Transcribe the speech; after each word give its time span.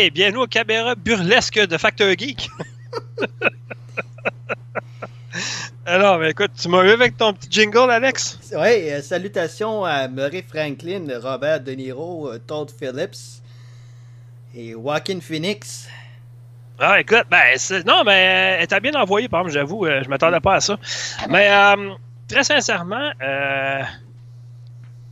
Hey, 0.00 0.12
bienvenue 0.12 0.42
au 0.42 0.46
caméra 0.46 0.94
burlesque 0.94 1.58
de 1.58 1.76
Factor 1.76 2.16
Geek. 2.16 2.48
Alors, 5.86 6.20
ben, 6.20 6.30
écoute, 6.30 6.52
tu 6.56 6.68
m'as 6.68 6.84
eu 6.84 6.90
avec 6.90 7.16
ton 7.16 7.32
petit 7.32 7.48
jingle, 7.50 7.90
Alex? 7.90 8.38
Oui, 8.52 8.92
euh, 8.92 9.02
salutations 9.02 9.84
à 9.84 10.06
Murray 10.06 10.44
Franklin, 10.48 11.04
Robert 11.20 11.62
De 11.62 11.72
Niro, 11.72 12.28
euh, 12.28 12.38
Todd 12.38 12.70
Phillips 12.70 13.42
et 14.54 14.70
Joaquin 14.70 15.18
Phoenix. 15.20 15.88
Ah, 16.78 17.00
écoute, 17.00 17.24
ben, 17.28 17.56
non, 17.84 18.04
mais 18.06 18.58
elle 18.60 18.68
t'a 18.68 18.78
bien 18.78 18.94
envoyé, 18.94 19.28
par 19.28 19.40
exemple, 19.40 19.54
j'avoue, 19.54 19.84
euh, 19.84 20.04
je 20.04 20.08
m'attendais 20.08 20.38
pas 20.38 20.54
à 20.54 20.60
ça. 20.60 20.78
Mais, 21.28 21.50
euh, 21.50 21.94
très 22.28 22.44
sincèrement, 22.44 23.10
euh, 23.20 23.82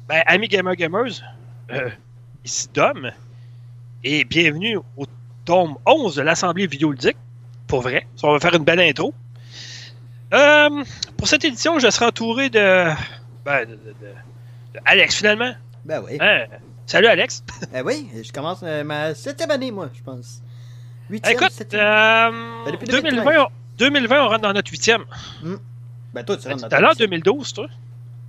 ben, 0.07 0.23
amis 0.27 0.47
gamer 0.47 0.77
gamers, 0.77 1.25
euh, 1.73 1.91
ici 2.45 2.69
Dom, 2.73 3.11
et 4.09 4.25
bienvenue 4.25 4.79
au 4.97 5.05
tome 5.45 5.75
11 5.85 6.15
de 6.15 6.23
l'Assemblée 6.23 6.67
vidéoludique, 6.69 7.17
pour 7.67 7.81
vrai. 7.81 8.07
Ça, 8.15 8.29
on 8.29 8.33
va 8.33 8.39
faire 8.41 8.55
une 8.55 8.63
belle 8.63 8.79
intro. 8.81 9.13
Euh, 10.33 10.85
pour 11.17 11.27
cette 11.29 11.45
édition, 11.45 11.79
je 11.81 11.91
serai 11.91 12.07
entouré 12.07 12.49
de, 12.49 12.87
ben, 13.45 13.65
de, 13.65 13.73
de- 13.75 13.77
de- 13.77 14.75
de 14.75 14.81
Alex, 14.85 15.17
finalement. 15.17 15.53
Ben 15.85 16.03
oui. 16.05 16.19
Hein? 16.21 16.45
Salut, 16.87 17.09
Alex. 17.09 17.43
Ben 17.73 17.83
oui, 17.85 18.09
je 18.23 18.31
commence 18.33 18.61
euh, 18.63 18.85
ma 18.85 19.13
septième 19.15 19.51
année, 19.51 19.73
moi, 19.73 19.89
je 19.93 20.03
pense. 20.03 20.41
Huitième, 21.11 21.35
Écoute, 21.35 21.75
euh, 21.75 22.31
Ben, 22.65 22.73
depuis 22.73 22.87
2020, 22.87 23.11
2013. 23.11 23.39
on, 23.41 23.49
2020, 23.79 24.25
on 24.25 24.29
rentre 24.29 24.41
dans 24.43 24.53
notre 24.53 24.71
huitième. 24.71 25.05
Ben 26.15 26.23
toi, 26.25 26.37
tu 26.37 26.47
rentres 26.49 26.63
dans 26.63 26.69
T'as 26.69 26.81
l'air 26.81 26.91
ta- 26.91 26.95
2012, 27.07 27.53
toi? 27.55 27.67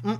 Hum. 0.04 0.18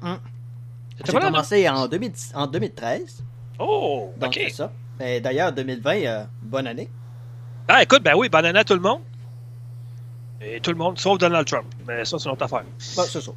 T'étais 0.98 1.12
J'ai 1.14 1.20
commencé 1.20 1.68
en, 1.70 1.88
2010 1.88 2.32
en 2.36 2.46
2013, 2.48 3.24
Oh, 3.60 4.14
donc 4.18 4.30
ok. 4.30 4.34
c'est 4.36 4.50
ça. 4.54 4.72
Ben, 5.00 5.22
D'ailleurs, 5.22 5.52
2020, 5.52 5.96
euh, 6.06 6.24
bonne 6.42 6.68
année. 6.68 6.90
Ah, 7.68 7.84
écoute, 7.84 8.02
ben 8.04 8.14
oui, 8.16 8.30
bonne 8.30 8.46
année 8.46 8.60
à 8.60 8.64
tout 8.64 8.74
le 8.74 8.80
monde. 8.80 9.02
Et 10.40 10.60
tout 10.62 10.70
le 10.72 10.78
monde, 10.78 11.00
sauf 11.00 11.18
Donald 11.18 11.48
Trump. 11.48 11.66
Mais 11.88 12.06
ça, 12.06 12.18
c'est 12.20 12.30
notre 12.30 12.44
affaire. 12.44 12.64
Bon, 12.96 13.04
c'est 13.04 13.22
ça. 13.22 13.32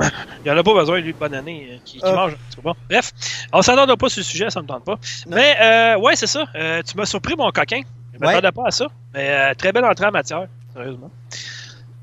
Il 0.44 0.50
en 0.50 0.56
a 0.56 0.62
pas 0.62 0.74
besoin, 0.74 1.00
lui, 1.00 1.12
de 1.14 1.18
bonne 1.18 1.34
année, 1.34 1.68
euh, 1.72 1.76
qui, 1.84 1.96
qui 1.98 2.04
Ah. 2.04 2.12
mange. 2.12 2.36
Bon. 2.62 2.74
Bref, 2.90 3.10
on 3.52 3.62
s'entendra 3.62 3.96
pas 3.96 4.08
sur 4.10 4.20
le 4.20 4.24
sujet, 4.24 4.50
ça 4.50 4.60
me 4.60 4.66
tente 4.66 4.84
pas. 4.84 4.98
Non. 5.26 5.36
Mais, 5.36 5.56
euh, 5.60 5.98
ouais, 5.98 6.14
c'est 6.14 6.26
ça. 6.26 6.44
Euh, 6.54 6.82
tu 6.82 6.96
m'as 6.96 7.06
surpris, 7.06 7.34
mon 7.36 7.50
coquin. 7.50 7.80
Je 8.12 8.18
Ouais. 8.18 8.26
m'attendais 8.34 8.52
pas 8.52 8.66
à 8.66 8.70
ça. 8.70 8.86
Mais 9.14 9.30
euh, 9.30 9.54
très 9.54 9.72
belle 9.72 9.84
entrée 9.86 10.04
en 10.06 10.10
matière, 10.12 10.46
sérieusement. 10.74 11.10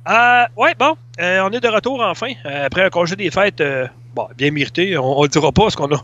Euh, 0.10 0.46
ouais, 0.58 0.74
bon, 0.78 0.96
euh, 1.20 1.42
on 1.44 1.52
est 1.52 1.60
de 1.60 1.68
retour 1.68 2.02
enfin. 2.02 2.32
Euh, 2.46 2.66
après 2.66 2.84
un 2.84 2.90
congé 2.90 3.16
des 3.16 3.30
fêtes, 3.30 3.62
euh, 3.62 3.88
bon, 4.28 4.28
bien 4.38 4.52
mérité. 4.52 4.98
On, 4.98 5.20
on 5.20 5.24
le 5.24 5.30
dira 5.30 5.52
pas 5.52 5.64
parce 5.64 5.76
qu'on 5.76 5.92
a, 5.94 6.04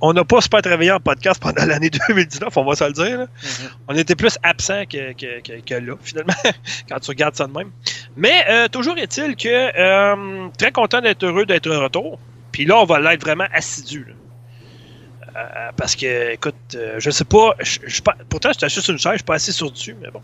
on- 0.00 0.12
n'a 0.12 0.24
pas 0.24 0.40
super 0.40 0.62
travaillé 0.62 0.90
en 0.92 1.00
podcast 1.00 1.40
pendant 1.40 1.64
l'année 1.64 1.90
2019, 2.08 2.56
on 2.56 2.64
va 2.64 2.74
se 2.74 2.84
le 2.84 2.92
dire. 2.92 3.18
Mhm. 3.20 3.70
On 3.88 3.94
était 3.96 4.14
plus 4.16 4.38
absent 4.42 4.84
que, 4.90 5.12
que, 5.12 5.40
que- 5.40 5.60
que 5.60 5.74
là, 5.74 5.94
finalement, 6.02 6.34
quand 6.88 6.98
tu 7.00 7.10
regardes 7.10 7.36
ça 7.36 7.46
de 7.46 7.52
même. 7.52 7.70
Mais 8.16 8.44
euh, 8.48 8.68
toujours 8.68 8.96
est-il 8.98 9.36
que 9.36 9.48
euh, 9.48 10.48
très 10.58 10.72
content 10.72 11.00
d'être 11.00 11.24
heureux 11.24 11.46
d'être 11.46 11.68
de 11.68 11.76
retour. 11.76 12.18
Puis 12.52 12.64
là, 12.64 12.78
on 12.78 12.84
va 12.84 13.00
l'être 13.00 13.22
vraiment 13.22 13.46
assidu. 13.52 14.04
là. 14.08 14.14
Euh, 15.36 15.70
parce 15.76 15.96
que, 15.96 16.32
écoute, 16.34 16.54
euh, 16.76 16.94
je 17.00 17.10
sais 17.10 17.24
pas, 17.24 17.56
je, 17.58 17.80
suis 17.88 18.02
pourtant, 18.28 18.52
je 18.52 18.58
t'achète 18.60 18.84
sur 18.84 18.92
une 18.92 19.00
chaise, 19.00 19.14
je 19.14 19.16
suis 19.18 19.24
pas 19.24 19.34
assis 19.34 19.52
sur 19.52 19.68
dessus, 19.68 19.96
mais 20.00 20.08
bon. 20.12 20.20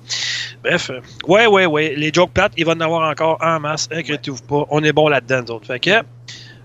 Bref, 0.62 0.90
euh, 0.90 1.00
ouais, 1.26 1.48
ouais, 1.48 1.66
ouais, 1.66 1.94
les 1.96 2.12
jokes 2.14 2.30
plates, 2.30 2.52
il 2.56 2.64
va 2.64 2.74
en 2.74 2.80
avoir 2.80 3.10
encore 3.10 3.36
en 3.40 3.58
masse, 3.58 3.88
inquiétez-vous 3.90 4.42
pas, 4.42 4.66
on 4.70 4.84
est 4.84 4.92
bon 4.92 5.08
là-dedans, 5.08 5.42
nous 5.48 5.54
autres. 5.56 5.66
Fait 5.66 5.80
que, 5.80 5.90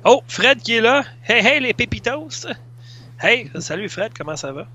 oh, 0.05 0.23
Fred 0.27 0.59
qui 0.61 0.75
est 0.75 0.81
là, 0.81 1.03
hey, 1.27 1.45
hey, 1.45 1.59
les 1.59 1.73
pépitos, 1.73 2.47
hey, 3.21 3.49
salut 3.59 3.89
Fred, 3.89 4.11
comment 4.17 4.35
ça 4.35 4.51
va? 4.51 4.67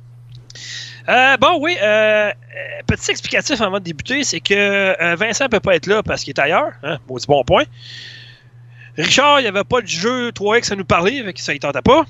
Euh, 1.09 1.37
bon, 1.39 1.59
oui, 1.61 1.77
euh, 1.81 2.31
euh, 2.31 2.33
petit 2.87 3.11
explicatif 3.11 3.61
avant 3.61 3.79
de 3.79 3.85
débuter, 3.85 4.23
c'est 4.23 4.41
que 4.41 4.55
euh, 4.55 5.17
Vincent 5.17 5.49
peut 5.49 5.61
pas 5.61 5.75
être 5.77 5.87
là 5.87 6.03
parce 6.03 6.23
qu'il 6.23 6.35
est 6.35 6.41
ailleurs. 6.41 6.73
Hein? 6.83 6.99
Maudit 7.09 7.27
bon 7.27 7.43
point. 7.43 7.65
Richard, 8.97 9.41
il 9.41 9.45
n'y 9.45 9.49
avait 9.49 9.65
pas 9.65 9.81
de 9.81 9.87
jeu 9.87 10.31
3X 10.31 10.73
à 10.73 10.77
nous 10.77 10.85
parler, 10.85 11.23
fait 11.25 11.33
que 11.33 11.41
ça 11.41 11.55
ne 11.55 11.59
tentait 11.59 11.81
pas. 11.81 12.05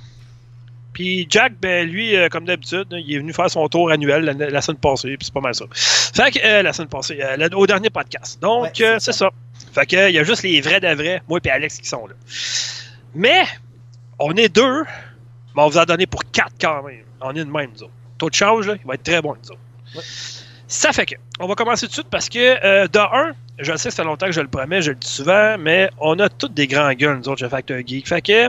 Puis 0.92 1.26
Jack, 1.30 1.52
ben 1.60 1.88
lui, 1.88 2.16
euh, 2.16 2.28
comme 2.28 2.44
d'habitude, 2.44 2.88
il 2.90 3.14
est 3.14 3.18
venu 3.18 3.32
faire 3.32 3.48
son 3.48 3.68
tour 3.68 3.90
annuel 3.90 4.24
la, 4.24 4.50
la 4.50 4.60
semaine 4.60 4.78
passée, 4.78 5.16
puis 5.16 5.24
c'est 5.24 5.34
pas 5.34 5.40
mal 5.40 5.54
ça. 5.54 5.64
Fait 5.72 6.32
que, 6.32 6.44
euh, 6.44 6.62
la 6.62 6.72
semaine 6.72 6.88
passée, 6.88 7.20
euh, 7.22 7.48
au 7.54 7.66
dernier 7.66 7.90
podcast. 7.90 8.40
Donc, 8.42 8.72
Ouais, 8.80 8.96
c'est 8.98 9.12
ça. 9.12 9.30
Fait 9.72 9.86
que, 9.86 10.08
il 10.08 10.14
y 10.14 10.18
a 10.18 10.24
juste 10.24 10.42
les 10.42 10.60
vrais 10.60 10.80
de 10.80 10.88
vrais, 10.88 11.22
moi 11.28 11.38
et 11.44 11.50
Alex 11.50 11.78
qui 11.78 11.88
sont 11.88 12.06
là. 12.08 12.14
Mais, 13.14 13.44
on 14.18 14.32
est 14.34 14.48
deux, 14.48 14.84
mais 15.56 15.62
on 15.62 15.68
vous 15.68 15.78
a 15.78 15.86
donné 15.86 16.06
pour 16.06 16.22
quatre 16.30 16.54
quand 16.60 16.82
même. 16.82 17.04
On 17.20 17.34
est 17.34 17.44
de 17.44 17.50
même, 17.50 17.70
nous 17.74 17.84
autres. 17.84 17.92
Taux 18.18 18.30
de 18.30 18.34
change, 18.34 18.66
là, 18.66 18.74
il 18.80 18.86
va 18.86 18.94
être 18.94 19.02
très 19.02 19.20
bon, 19.20 19.34
nous 19.42 19.50
autres. 19.50 19.60
Ouais. 19.96 20.02
Ça 20.68 20.92
fait 20.92 21.06
que, 21.06 21.14
on 21.40 21.48
va 21.48 21.54
commencer 21.54 21.86
tout 21.86 21.90
de 21.90 21.94
suite 21.94 22.10
parce 22.10 22.28
que, 22.28 22.38
euh, 22.38 22.86
de 22.86 22.98
un, 22.98 23.32
je 23.58 23.76
sais 23.76 23.88
que 23.88 23.94
ça 23.94 24.02
fait 24.02 24.04
longtemps 24.04 24.26
que 24.26 24.32
je 24.32 24.40
le 24.40 24.48
promets, 24.48 24.82
je 24.82 24.90
le 24.90 24.96
dis 24.96 25.08
souvent, 25.08 25.56
mais 25.58 25.90
on 25.98 26.18
a 26.20 26.28
toutes 26.28 26.54
des 26.54 26.68
grands 26.68 26.92
gueules, 26.92 27.18
nous 27.18 27.28
autres, 27.28 27.40
chez 27.40 27.48
Factor 27.48 27.78
Geek. 27.84 28.06
Fait 28.06 28.22
que, 28.22 28.48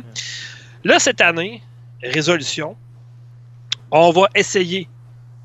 là, 0.84 1.00
cette 1.00 1.20
année, 1.20 1.64
résolution, 2.04 2.76
on 3.90 4.12
va 4.12 4.28
essayer, 4.36 4.88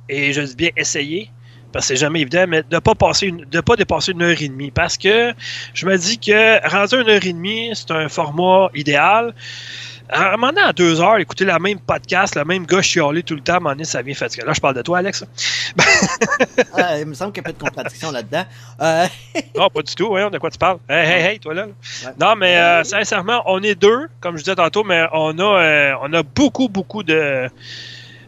et 0.09 0.33
je 0.33 0.43
dis 0.43 0.57
bien 0.57 0.71
essayer, 0.77 1.31
parce 1.73 1.85
que 1.89 1.95
c'est 1.95 2.01
jamais 2.01 2.21
évident, 2.21 2.45
mais 2.49 2.63
de 2.63 2.75
ne 2.75 2.79
pas, 2.81 2.95
passer 2.95 3.27
une- 3.27 3.45
de 3.45 3.61
pas 3.61 3.77
dépasser 3.77 4.13
une 4.13 4.23
heure 4.23 4.41
et 4.41 4.49
demie. 4.49 4.71
Parce 4.71 4.97
que 4.97 5.33
je 5.75 5.87
me 5.87 5.97
dis 5.97 6.19
que 6.19 6.69
rendu 6.69 6.97
une 7.01 7.09
heure 7.11 7.25
et 7.25 7.33
demie, 7.33 7.71
c'est 7.75 7.91
un 7.91 8.09
format 8.09 8.69
idéal. 8.75 9.35
À 10.09 10.29
un 10.29 10.31
moment 10.37 10.49
donné, 10.53 10.61
à 10.61 10.73
deux 10.73 11.01
heures, 11.01 11.17
écouter 11.19 11.45
la 11.45 11.59
même 11.59 11.81
podcast, 11.81 12.37
le 12.37 12.45
même 12.45 12.65
gars 12.65 12.81
chialer 12.81 13.25
tout 13.25 13.35
le 13.35 13.41
temps, 13.41 13.55
à 13.55 13.57
un 13.57 13.59
moment 13.59 13.71
donné, 13.71 13.85
ça 13.85 14.03
vient 14.03 14.15
fatiguer. 14.15 14.45
Là, 14.47 14.53
je 14.53 14.61
parle 14.61 14.77
de 14.77 14.83
toi, 14.83 14.99
Alex. 14.99 15.25
Il 17.01 17.07
me 17.07 17.15
semble 17.15 17.33
qu'il 17.33 17.43
y 17.43 17.47
a 17.47 17.51
pas 17.51 17.53
de 17.53 17.59
contradiction 17.59 18.13
là-dedans. 18.13 18.45
Euh, 18.83 19.07
Non, 19.57 19.69
pas 19.69 19.83
du 19.83 19.95
tout, 19.97 20.07
voyons 20.07 20.31
de 20.31 20.39
quoi 20.39 20.51
tu 20.51 20.59
parles? 20.59 20.79
Hey, 20.89 21.09
hey, 21.11 21.23
hey, 21.33 21.39
toi 21.41 21.55
là. 21.55 21.67
Ouais. 21.67 22.13
Non, 22.21 22.37
mais 22.37 22.57
euh, 22.57 22.85
sincèrement, 22.85 23.43
on 23.47 23.61
est 23.65 23.75
deux, 23.75 24.07
comme 24.21 24.37
je 24.37 24.45
disais 24.45 24.55
tantôt, 24.55 24.85
mais 24.85 25.07
on 25.13 25.37
a, 25.41 25.43
euh, 25.43 25.95
on 26.03 26.13
a 26.13 26.23
beaucoup, 26.23 26.69
beaucoup 26.69 27.03
de 27.03 27.49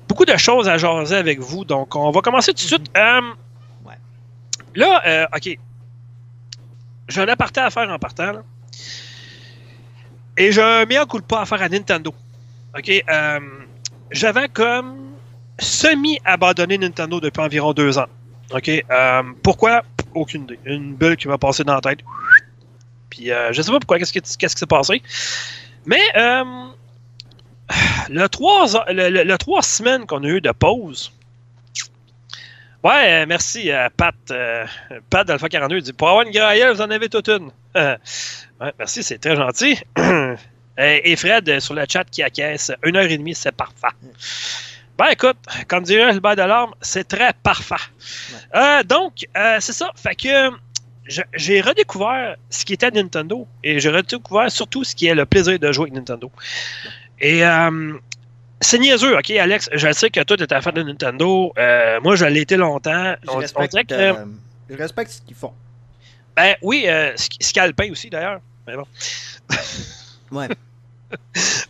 beaucoup 0.08 0.24
de 0.24 0.36
choses 0.36 0.69
à 0.69 0.78
jaser 0.78 1.16
avec 1.16 1.38
vous. 1.41 1.64
Donc, 1.64 1.94
on 1.94 2.10
va 2.10 2.20
commencer 2.20 2.52
tout 2.52 2.62
de 2.62 2.69
suite. 2.69 2.91
Euh, 2.96 3.20
Ouais. 3.84 3.94
Là, 4.74 5.02
euh, 5.06 5.26
OK. 5.36 5.58
J'ai 7.08 7.20
un 7.20 7.28
aparté 7.28 7.60
à 7.60 7.70
faire 7.70 7.88
en 7.91 7.98
partant. 7.98 8.32
Là. 8.32 8.42
Et 10.36 10.52
j'ai 10.52 10.62
un 10.62 10.84
meilleur 10.84 11.06
coup 11.06 11.19
de 11.20 11.24
pas 11.24 11.41
à 11.42 11.46
faire 11.46 11.62
à 11.62 11.69
Nintendo. 11.69 12.14
OK. 12.76 12.91
euh, 13.08 13.41
J'avais 14.10 14.49
comme 14.49 15.12
semi-abandonné 15.58 16.78
Nintendo 16.78 17.20
depuis 17.20 17.40
environ 17.40 17.72
deux 17.72 17.99
ans. 17.99 18.06
OK. 18.52 18.69
euh, 18.69 19.22
pourquoi? 19.43 19.82
Aucune 20.14 20.43
idée. 20.44 20.58
Une 20.64 20.94
bulle 20.94 21.16
qui 21.16 21.28
m'a 21.28 21.38
passé 21.38 21.64
dans 21.64 21.75
la 21.75 21.81
tête. 21.81 22.00
Puis 23.11 23.31
euh, 23.31 23.52
je 23.52 23.62
sais 23.62 23.70
pas 23.70 23.78
pourquoi, 23.81 23.99
qu'est-ce 23.99 24.12
qui 24.38 24.49
s'est 24.49 24.66
passé. 24.66 25.02
Mais 25.87 26.00
le, 28.11 28.26
trois, 28.29 28.67
le, 28.93 29.09
le- 29.11 29.25
le 29.25 29.37
semaines 29.62 30.06
qu'on 30.06 30.23
a 30.25 30.29
eu 30.29 30.41
de 30.41 30.50
pause. 30.53 31.12
Ouais, 32.85 33.26
merci 33.26 33.73
euh, 33.73 33.88
Pat. 33.97 34.15
euh, 34.31 34.65
Pat 35.11 35.26
d'Alpha 35.26 35.49
42 35.49 35.76
il 35.79 35.82
dit 35.82 35.93
Pour 35.93 36.09
avoir 36.09 36.25
une 36.25 36.32
graille, 36.32 36.65
vous 36.73 36.81
en 36.81 36.91
avez 36.91 37.09
toute 37.09 37.29
une. 37.29 37.50
Euh, 37.76 37.97
ouais, 38.61 38.73
merci, 38.79 39.03
c'est 39.03 39.19
très 39.19 39.35
gentil. 39.35 39.79
et, 40.79 41.17
Fred 41.17 41.59
sur 41.61 41.75
le 41.75 41.85
chat 41.88 42.05
qui 42.05 42.23
acquiesce, 42.23 42.70
une 42.85 42.97
heure 42.97 43.05
et 43.11 43.19
demie, 43.19 43.35
c'est 43.35 43.53
parfait. 43.53 43.88
Ben 44.97 45.06
écoute, 45.11 45.37
comme 45.69 45.85
dirait 45.85 46.12
Gilbert 46.12 46.37
Delorme, 46.37 46.73
c'est 46.81 47.06
très 47.06 47.32
parfait. 47.32 47.75
Euh, 48.55 48.82
donc, 48.85 49.26
c'est 49.61 49.73
ça. 49.73 49.91
Fait 49.97 50.14
que 50.14 50.50
j'ai 51.35 51.61
redécouvert 51.61 52.37
ce 52.50 52.64
qui 52.64 52.75
était 52.75 52.91
Nintendo 52.91 53.47
et 53.64 53.81
j'ai 53.81 53.91
redécouvert 53.91 54.50
surtout 54.50 54.85
ce 54.85 54.94
qui 54.94 55.06
est 55.06 55.14
le 55.14 55.25
plaisir 55.26 55.59
de 55.59 55.73
jouer 55.73 55.85
avec 55.85 55.94
Nintendo. 55.94 56.31
Et 57.20 57.44
euh, 57.44 57.94
c'est 58.61 58.79
niaiseux, 58.79 59.17
ok, 59.17 59.31
Alex? 59.31 59.69
Je 59.73 59.93
sais 59.93 60.11
que 60.11 60.20
toi, 60.23 60.37
tu 60.37 60.43
étais 60.44 60.61
fan 60.61 60.75
de 60.75 60.82
Nintendo. 60.82 61.53
Euh, 61.59 62.00
moi, 62.03 62.17
je 62.17 62.25
l'ai 62.25 62.41
été 62.41 62.56
longtemps. 62.56 63.15
je, 63.25 63.31
On, 63.31 63.37
respecte, 63.38 63.91
que. 63.91 63.94
euh, 63.94 64.25
je 64.70 64.76
respecte 64.76 65.11
ce 65.11 65.20
qu'ils 65.23 65.37
font. 65.37 65.53
Ben 66.37 66.55
oui, 66.62 66.85
euh, 66.87 67.15
Sc- 67.15 67.37
Scalpin 67.41 67.91
aussi, 67.91 68.11
d'ailleurs. 68.11 68.41
Mais 68.67 68.76
bon. 68.76 68.87
Ouais. 70.31 70.49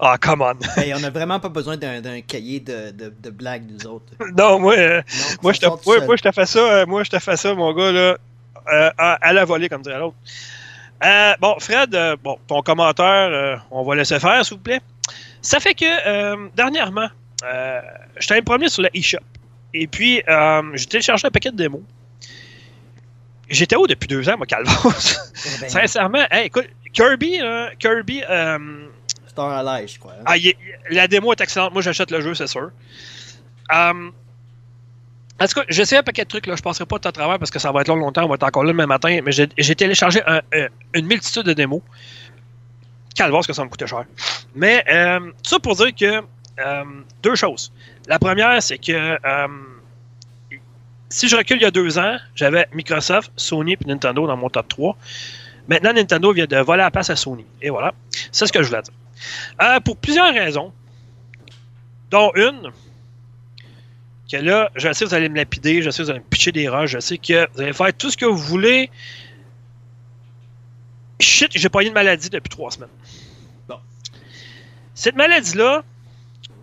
Ah, 0.00 0.17
come 0.21 0.43
on. 0.43 0.55
Ben, 0.77 0.95
on 0.97 1.00
n'a 1.00 1.11
vraiment 1.11 1.39
pas 1.39 1.49
besoin 1.49 1.77
d'un 1.77 2.01
d'un 2.01 2.21
cahier 2.23 2.59
de, 2.59 2.91
de, 2.91 3.12
de 3.23 3.31
blagues, 3.31 3.65
nous 3.71 3.87
autres. 3.87 4.12
non, 4.37 4.59
moi, 4.59 4.75
euh, 4.77 4.97
Non, 4.99 5.37
moi, 5.43 5.53
je 5.53 5.61
te, 5.61 5.65
sort 5.67 5.81
tout 5.81 5.89
ouais, 5.91 5.99
seul. 5.99 6.06
moi, 6.06 6.17
je 6.17 6.23
te 6.23 6.33
fais 6.33 6.47
ça, 6.47 6.59
euh, 6.59 6.87
moi, 6.87 7.05
je 7.05 7.11
te 7.11 7.19
fais 7.21 7.37
ça, 7.37 7.55
mon 7.55 7.73
gars, 7.73 7.93
là, 7.93 8.17
euh, 8.73 8.91
à, 8.99 9.12
à 9.15 9.33
la 9.33 9.44
volée, 9.44 9.69
comme 9.69 9.83
dirait 9.83 9.99
l'autre. 10.01 10.17
Euh, 11.05 11.35
bon, 11.41 11.55
Fred, 11.61 11.94
euh, 11.94 12.17
bon, 12.23 12.37
ton 12.49 12.62
commentaire, 12.62 13.06
euh, 13.31 13.56
on 13.71 13.85
va 13.85 13.94
laisser 13.94 14.19
faire, 14.19 14.44
s'il 14.44 14.56
vous 14.56 14.62
plaît. 14.62 14.81
Ça 15.43 15.61
fait 15.61 15.75
que, 15.75 15.85
euh, 16.06 16.49
dernièrement, 16.56 17.08
euh, 17.44 17.81
j'étais 18.19 18.32
allé 18.32 18.40
me 18.43 18.46
promener 18.46 18.69
sur 18.69 18.82
le 18.82 18.88
eShop. 18.94 19.19
Et 19.75 19.87
puis, 19.87 20.23
euh, 20.29 20.62
j'ai 20.75 20.87
téléchargé 20.87 21.26
un 21.26 21.31
paquet 21.31 21.50
de 21.50 21.56
démos. 21.56 21.82
J'étais 23.49 23.76
où 23.76 23.87
depuis 23.87 24.08
deux 24.08 24.29
ans, 24.29 24.37
moi, 24.37 24.46
Calvas? 24.46 24.73
Eh 24.85 25.61
ben, 25.62 25.69
Sincèrement, 25.69 26.26
hey, 26.31 26.46
écoute, 26.46 26.69
Kirby, 26.93 27.38
Kirby, 27.79 28.23
euh, 28.29 28.58
Star 29.26 29.67
Allies, 29.67 29.88
je 29.88 29.99
crois. 29.99 30.12
hein. 30.19 30.23
ah, 30.26 30.37
est- 30.37 30.56
la 30.90 31.06
démo 31.08 31.32
est 31.32 31.41
excellente. 31.41 31.73
Moi, 31.73 31.81
j'achète 31.82 32.11
le 32.11 32.20
jeu, 32.20 32.34
c'est 32.34 32.46
sûr. 32.46 32.70
En 35.41 35.46
tout 35.46 35.55
cas, 35.61 35.64
j'essaie 35.69 35.96
un 35.96 36.02
paquet 36.02 36.25
de 36.25 36.29
trucs, 36.29 36.46
là. 36.46 36.56
Je 36.56 36.62
passerai 36.62 36.84
pas 36.84 36.99
de 36.99 37.06
à 37.06 37.12
travers 37.12 37.38
parce 37.38 37.50
que 37.52 37.61
ça 37.61 37.70
va 37.70 37.82
être 37.82 37.88
long 37.88 37.94
longtemps. 37.96 38.25
On 38.25 38.29
va 38.29 38.34
être 38.34 38.43
encore 38.43 38.64
là 38.64 38.73
le 38.73 38.76
même 38.76 38.88
matin. 38.88 39.20
Mais 39.25 39.31
j'ai 39.32 39.75
téléchargé 39.76 40.20
un, 40.26 40.41
une 40.94 41.06
multitude 41.06 41.44
de 41.44 41.52
démos. 41.52 41.81
Calvaire, 43.14 43.40
que 43.46 43.52
ça 43.52 43.64
me 43.64 43.69
coûtait 43.69 43.87
cher. 43.87 44.05
Mais, 44.55 44.84
euh, 44.90 45.32
ça 45.43 45.58
pour 45.58 45.75
dire 45.76 45.94
que 45.94 46.22
euh, 46.60 46.84
deux 47.22 47.34
choses. 47.34 47.72
La 48.06 48.19
première, 48.19 48.62
c'est 48.62 48.78
que 48.78 48.93
euh, 48.93 49.49
si 51.08 51.28
je 51.28 51.37
recule 51.37 51.56
il 51.58 51.62
y 51.62 51.66
a 51.66 51.70
deux 51.70 51.99
ans, 51.99 52.16
j'avais 52.34 52.66
Microsoft, 52.72 53.32
Sony 53.37 53.72
et 53.72 53.78
Nintendo 53.87 54.26
dans 54.26 54.37
mon 54.37 54.49
top 54.49 54.69
3. 54.69 54.96
Maintenant, 55.69 55.93
Nintendo 55.93 56.32
vient 56.32 56.46
de 56.46 56.56
voler 56.58 56.82
la 56.82 56.90
place 56.90 57.10
à 57.10 57.16
Sony. 57.16 57.44
Et 57.60 57.70
voilà. 57.70 57.93
C'est 58.32 58.46
ce 58.46 58.52
que 58.52 58.62
je 58.62 58.69
voulais 58.69 58.82
dire. 58.82 59.81
Pour 59.84 59.96
plusieurs 59.96 60.32
raisons, 60.32 60.72
dont 62.10 62.32
une, 62.34 62.72
que 64.31 64.37
là, 64.37 64.70
je 64.76 64.93
sais 64.93 65.05
que 65.05 65.10
vous 65.10 65.14
allez 65.14 65.28
me 65.28 65.37
lapider, 65.37 65.82
je 65.82 65.90
sais 65.90 65.99
que 65.99 66.05
vous 66.05 66.10
allez 66.10 66.20
me 66.20 66.25
pitcher 66.25 66.52
des 66.52 66.69
roches, 66.69 66.90
je 66.90 67.00
sais 67.00 67.19
que 67.19 67.49
vous 67.55 67.62
allez 67.62 67.72
faire 67.72 67.93
tout 67.96 68.10
ce 68.10 68.16
que 68.16 68.26
vous 68.26 68.37
voulez. 68.37 68.90
Shit, 71.20 71.53
j'ai 71.55 71.69
pas 71.69 71.82
eu 71.82 71.87
une 71.87 71.93
maladie 71.93 72.31
depuis 72.31 72.49
trois 72.49 72.70
semaines. 72.70 72.88
Bon. 73.69 73.79
Cette 74.94 75.17
maladie-là, 75.17 75.82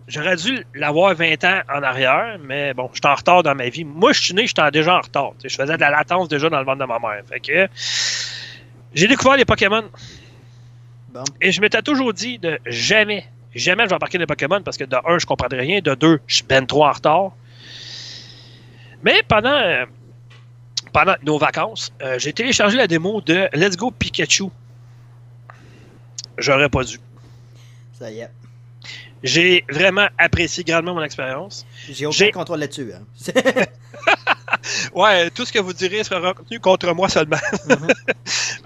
j'aurais 0.08 0.36
dû 0.36 0.64
l'avoir 0.74 1.14
20 1.14 1.44
ans 1.44 1.60
en 1.72 1.82
arrière, 1.82 2.38
mais 2.40 2.72
bon, 2.74 2.88
je 2.92 2.98
suis 2.98 3.06
en 3.06 3.14
retard 3.14 3.42
dans 3.42 3.54
ma 3.54 3.68
vie. 3.68 3.84
Moi, 3.84 4.12
je 4.12 4.22
suis 4.22 4.34
né, 4.34 4.46
j'étais 4.46 4.70
déjà 4.70 4.96
en 4.96 5.00
retard. 5.00 5.32
je 5.42 5.54
faisais 5.54 5.76
de 5.76 5.80
la 5.80 5.90
latence 5.90 6.28
déjà 6.28 6.48
dans 6.48 6.58
le 6.58 6.64
ventre 6.64 6.80
de 6.80 6.84
ma 6.84 6.98
mère. 6.98 7.22
Fait 7.28 7.40
que 7.40 7.68
j'ai 8.94 9.08
découvert 9.08 9.36
les 9.36 9.44
Pokémon. 9.44 9.84
Et 11.40 11.52
je 11.52 11.60
m'étais 11.60 11.82
toujours 11.82 12.12
dit 12.12 12.38
de 12.38 12.58
jamais, 12.66 13.26
jamais 13.54 13.84
je 13.84 13.88
vais 13.88 13.94
embarquer 13.94 14.18
des 14.18 14.26
Pokémon 14.26 14.62
parce 14.62 14.76
que 14.76 14.84
de 14.84 14.96
un, 15.06 15.18
je 15.18 15.26
comprendrais 15.26 15.60
rien, 15.60 15.80
de 15.80 15.94
deux, 15.94 16.20
je 16.26 16.36
suis 16.36 16.44
ben 16.44 16.66
trop 16.66 16.84
en 16.86 16.92
retard. 16.92 17.32
Mais 19.02 19.22
pendant, 19.26 19.54
euh, 19.54 19.86
pendant 20.96 21.16
nos 21.24 21.36
vacances, 21.36 21.92
euh, 22.00 22.18
j'ai 22.18 22.32
téléchargé 22.32 22.78
la 22.78 22.86
démo 22.86 23.20
de 23.20 23.50
Let's 23.52 23.76
Go 23.76 23.90
Pikachu. 23.90 24.44
J'aurais 26.38 26.70
pas 26.70 26.84
dû. 26.84 26.98
Ça 27.92 28.10
y 28.10 28.20
est. 28.20 28.30
J'ai 29.22 29.66
vraiment 29.68 30.08
apprécié 30.16 30.64
grandement 30.64 30.94
mon 30.94 31.02
expérience. 31.02 31.66
J'ai 31.90 32.06
aucun 32.06 32.30
contrôle 32.30 32.60
là-dessus. 32.60 32.94
Hein. 32.94 33.02
ouais, 34.94 35.28
tout 35.28 35.44
ce 35.44 35.52
que 35.52 35.58
vous 35.58 35.74
direz 35.74 36.02
sera 36.02 36.30
retenu 36.30 36.60
contre 36.60 36.90
moi 36.94 37.10
seulement. 37.10 37.36
Mhm. 37.68 37.88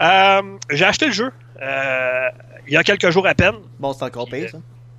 Euh, 0.00 0.56
j'ai 0.70 0.86
acheté 0.86 1.08
le 1.08 1.12
jeu 1.12 1.30
euh, 1.60 2.28
il 2.66 2.72
y 2.72 2.76
a 2.78 2.82
quelques 2.82 3.10
jours 3.10 3.26
à 3.26 3.34
peine. 3.34 3.56
Bon, 3.78 3.92
c'est 3.92 4.04
encore 4.04 4.26
pire, 4.30 4.48
ça. 4.48 4.58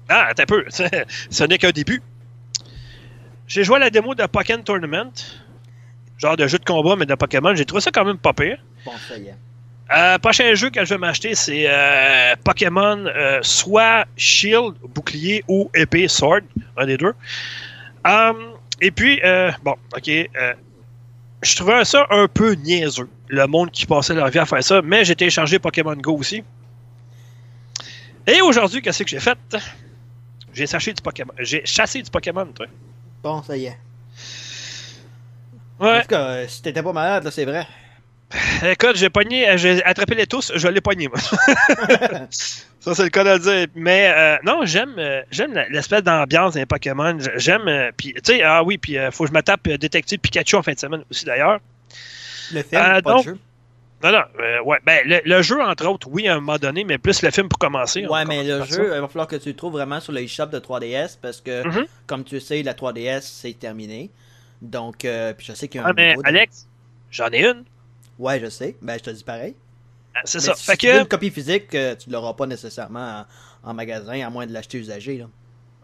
Ah, 0.09 0.27
attends 0.29 0.43
un 0.43 0.45
peu. 0.45 0.65
Ce 0.69 1.43
n'est 1.43 1.57
qu'un 1.57 1.71
début. 1.71 2.03
J'ai 3.47 3.63
joué 3.63 3.77
à 3.77 3.79
la 3.79 3.89
démo 3.89 4.13
de 4.13 4.23
Pokémon 4.27 4.61
Tournament. 4.61 5.11
Genre 6.21 6.37
de 6.37 6.47
jeu 6.47 6.59
de 6.59 6.65
combat, 6.65 6.95
mais 6.95 7.05
de 7.05 7.15
Pokémon. 7.15 7.55
J'ai 7.55 7.65
trouvé 7.65 7.81
ça 7.81 7.91
quand 7.91 8.05
même 8.05 8.17
pas 8.17 8.33
pire. 8.33 8.57
Bon, 8.85 8.91
ça 9.07 9.17
y 9.17 9.27
est. 9.27 9.35
Euh, 9.93 10.17
prochain 10.19 10.53
jeu 10.55 10.69
que 10.69 10.85
je 10.85 10.93
vais 10.93 10.97
m'acheter, 10.97 11.35
c'est 11.35 11.65
euh, 11.67 12.33
Pokémon 12.45 13.05
euh, 13.07 13.39
soit 13.41 14.05
Shield, 14.15 14.75
bouclier 14.87 15.43
ou 15.49 15.69
épée, 15.75 16.07
sword, 16.07 16.41
un 16.77 16.85
des 16.85 16.97
deux. 16.97 17.13
et 18.79 18.91
puis, 18.91 19.21
bon, 19.63 19.75
ok, 19.95 20.09
je 21.41 21.55
trouvais 21.55 21.83
ça 21.83 22.05
un 22.09 22.27
peu 22.27 22.53
niaiseux, 22.53 23.09
le 23.27 23.47
monde 23.47 23.71
qui 23.71 23.85
passait 23.85 24.13
leur 24.13 24.29
vie 24.29 24.39
à 24.39 24.45
faire 24.45 24.63
ça, 24.63 24.81
mais 24.81 25.03
j'ai 25.03 25.15
téléchargé 25.15 25.59
Pokémon 25.59 25.95
Go 25.95 26.17
aussi. 26.17 26.43
Et 28.27 28.41
aujourd'hui, 28.41 28.81
qu'est-ce 28.81 29.03
que 29.03 29.09
j'ai 29.09 29.19
fait? 29.19 29.37
J'ai 30.53 30.67
chassé 30.67 30.93
du 30.93 31.01
Pokémon. 31.01 31.33
J'ai 31.39 31.65
chassé 31.65 32.01
du 32.01 32.09
Pokémon, 32.09 32.45
toi. 32.45 32.67
Bon, 33.23 33.41
ça 33.41 33.57
y 33.57 33.65
est. 33.65 33.77
Ouais. 35.81 35.97
En 35.97 36.01
tout 36.01 36.07
cas, 36.09 36.47
si 36.47 36.61
t'étais 36.61 36.83
pas 36.83 36.93
malade, 36.93 37.23
là, 37.23 37.31
c'est 37.31 37.45
vrai. 37.45 37.65
Écoute, 38.63 38.95
j'ai 38.95 39.09
pogné, 39.09 39.49
euh, 39.49 39.57
j'ai 39.57 39.83
attrapé 39.83 40.15
les 40.15 40.27
tous, 40.27 40.51
je 40.55 40.67
l'ai 40.67 40.79
pogné, 40.79 41.07
moi. 41.07 41.17
ça, 42.29 42.95
c'est 42.95 43.03
le 43.03 43.09
cas 43.09 43.23
de 43.23 43.29
le 43.29 43.39
dire. 43.39 43.67
Mais 43.75 44.13
euh, 44.15 44.37
non, 44.43 44.63
j'aime 44.63 44.95
euh, 44.97 45.21
j'aime 45.31 45.59
l'espèce 45.69 46.03
d'ambiance 46.03 46.53
des 46.53 46.65
Pokémon. 46.65 47.17
J'aime. 47.35 47.91
puis, 47.97 48.13
tu 48.13 48.21
sais, 48.23 48.43
ah 48.43 48.63
oui, 48.63 48.77
puis 48.77 48.93
il 48.93 49.11
faut 49.11 49.23
que 49.23 49.29
je 49.31 49.33
me 49.33 49.41
tape 49.41 49.67
Détective 49.67 50.19
Pikachu 50.19 50.55
en 50.55 50.63
fin 50.63 50.73
de 50.73 50.79
semaine 50.79 51.03
aussi, 51.09 51.25
d'ailleurs. 51.25 51.59
Le 52.53 52.61
film, 52.63 53.01
pas 53.01 53.17
le 53.17 53.23
jeu. 53.23 53.37
Non, 54.03 54.11
non, 54.11 54.63
ouais, 54.65 54.79
ben, 54.83 55.21
le, 55.25 55.41
jeu, 55.43 55.61
entre 55.61 55.85
autres, 55.87 56.07
oui, 56.09 56.27
à 56.27 56.33
un 56.33 56.39
moment 56.39 56.57
donné, 56.57 56.83
mais 56.83 56.97
plus 56.97 57.21
le 57.21 57.29
film 57.29 57.47
pour 57.47 57.59
commencer. 57.59 58.07
Ouais, 58.07 58.25
mais 58.25 58.43
le 58.43 58.65
jeu, 58.65 58.93
il 58.95 59.01
va 59.01 59.07
falloir 59.07 59.27
que 59.27 59.35
tu 59.35 59.49
le 59.49 59.55
trouves 59.55 59.73
vraiment 59.73 59.99
sur 59.99 60.11
le 60.11 60.21
eShop 60.21 60.47
de 60.47 60.57
3DS 60.59 61.17
parce 61.21 61.39
que, 61.39 61.63
mm-hmm. 61.63 61.85
comme 62.07 62.23
tu 62.23 62.39
sais, 62.39 62.63
la 62.63 62.73
3DS, 62.73 63.21
c'est 63.21 63.57
terminé. 63.59 64.09
Donc, 64.61 64.99
puis 64.99 65.45
je 65.45 65.53
sais 65.53 65.67
qu'il 65.67 65.81
y 65.81 65.83
a 65.83 65.87
un. 65.87 65.89
Ah, 65.89 65.93
mais 65.93 66.15
Alex, 66.23 66.67
j'en 67.09 67.29
ai 67.29 67.45
une. 67.45 67.63
Ouais, 68.19 68.39
je 68.39 68.49
sais. 68.49 68.75
Ben, 68.81 68.97
je 68.99 69.03
te 69.03 69.09
dis 69.09 69.23
pareil. 69.23 69.55
Ah, 70.15 70.21
c'est 70.25 70.39
ça. 70.39 70.53
Si 70.55 70.65
fait 70.65 70.77
tu 70.77 70.87
que... 70.87 70.99
une 71.01 71.07
copie 71.07 71.31
physique, 71.31 71.73
euh, 71.73 71.95
tu 71.95 72.09
ne 72.09 72.13
l'auras 72.13 72.33
pas 72.33 72.45
nécessairement 72.45 73.25
en, 73.63 73.73
magasin, 73.73 74.25
à 74.25 74.29
moins 74.29 74.45
de 74.45 74.53
l'acheter 74.53 74.77
usagé. 74.77 75.17
Là. 75.17 75.25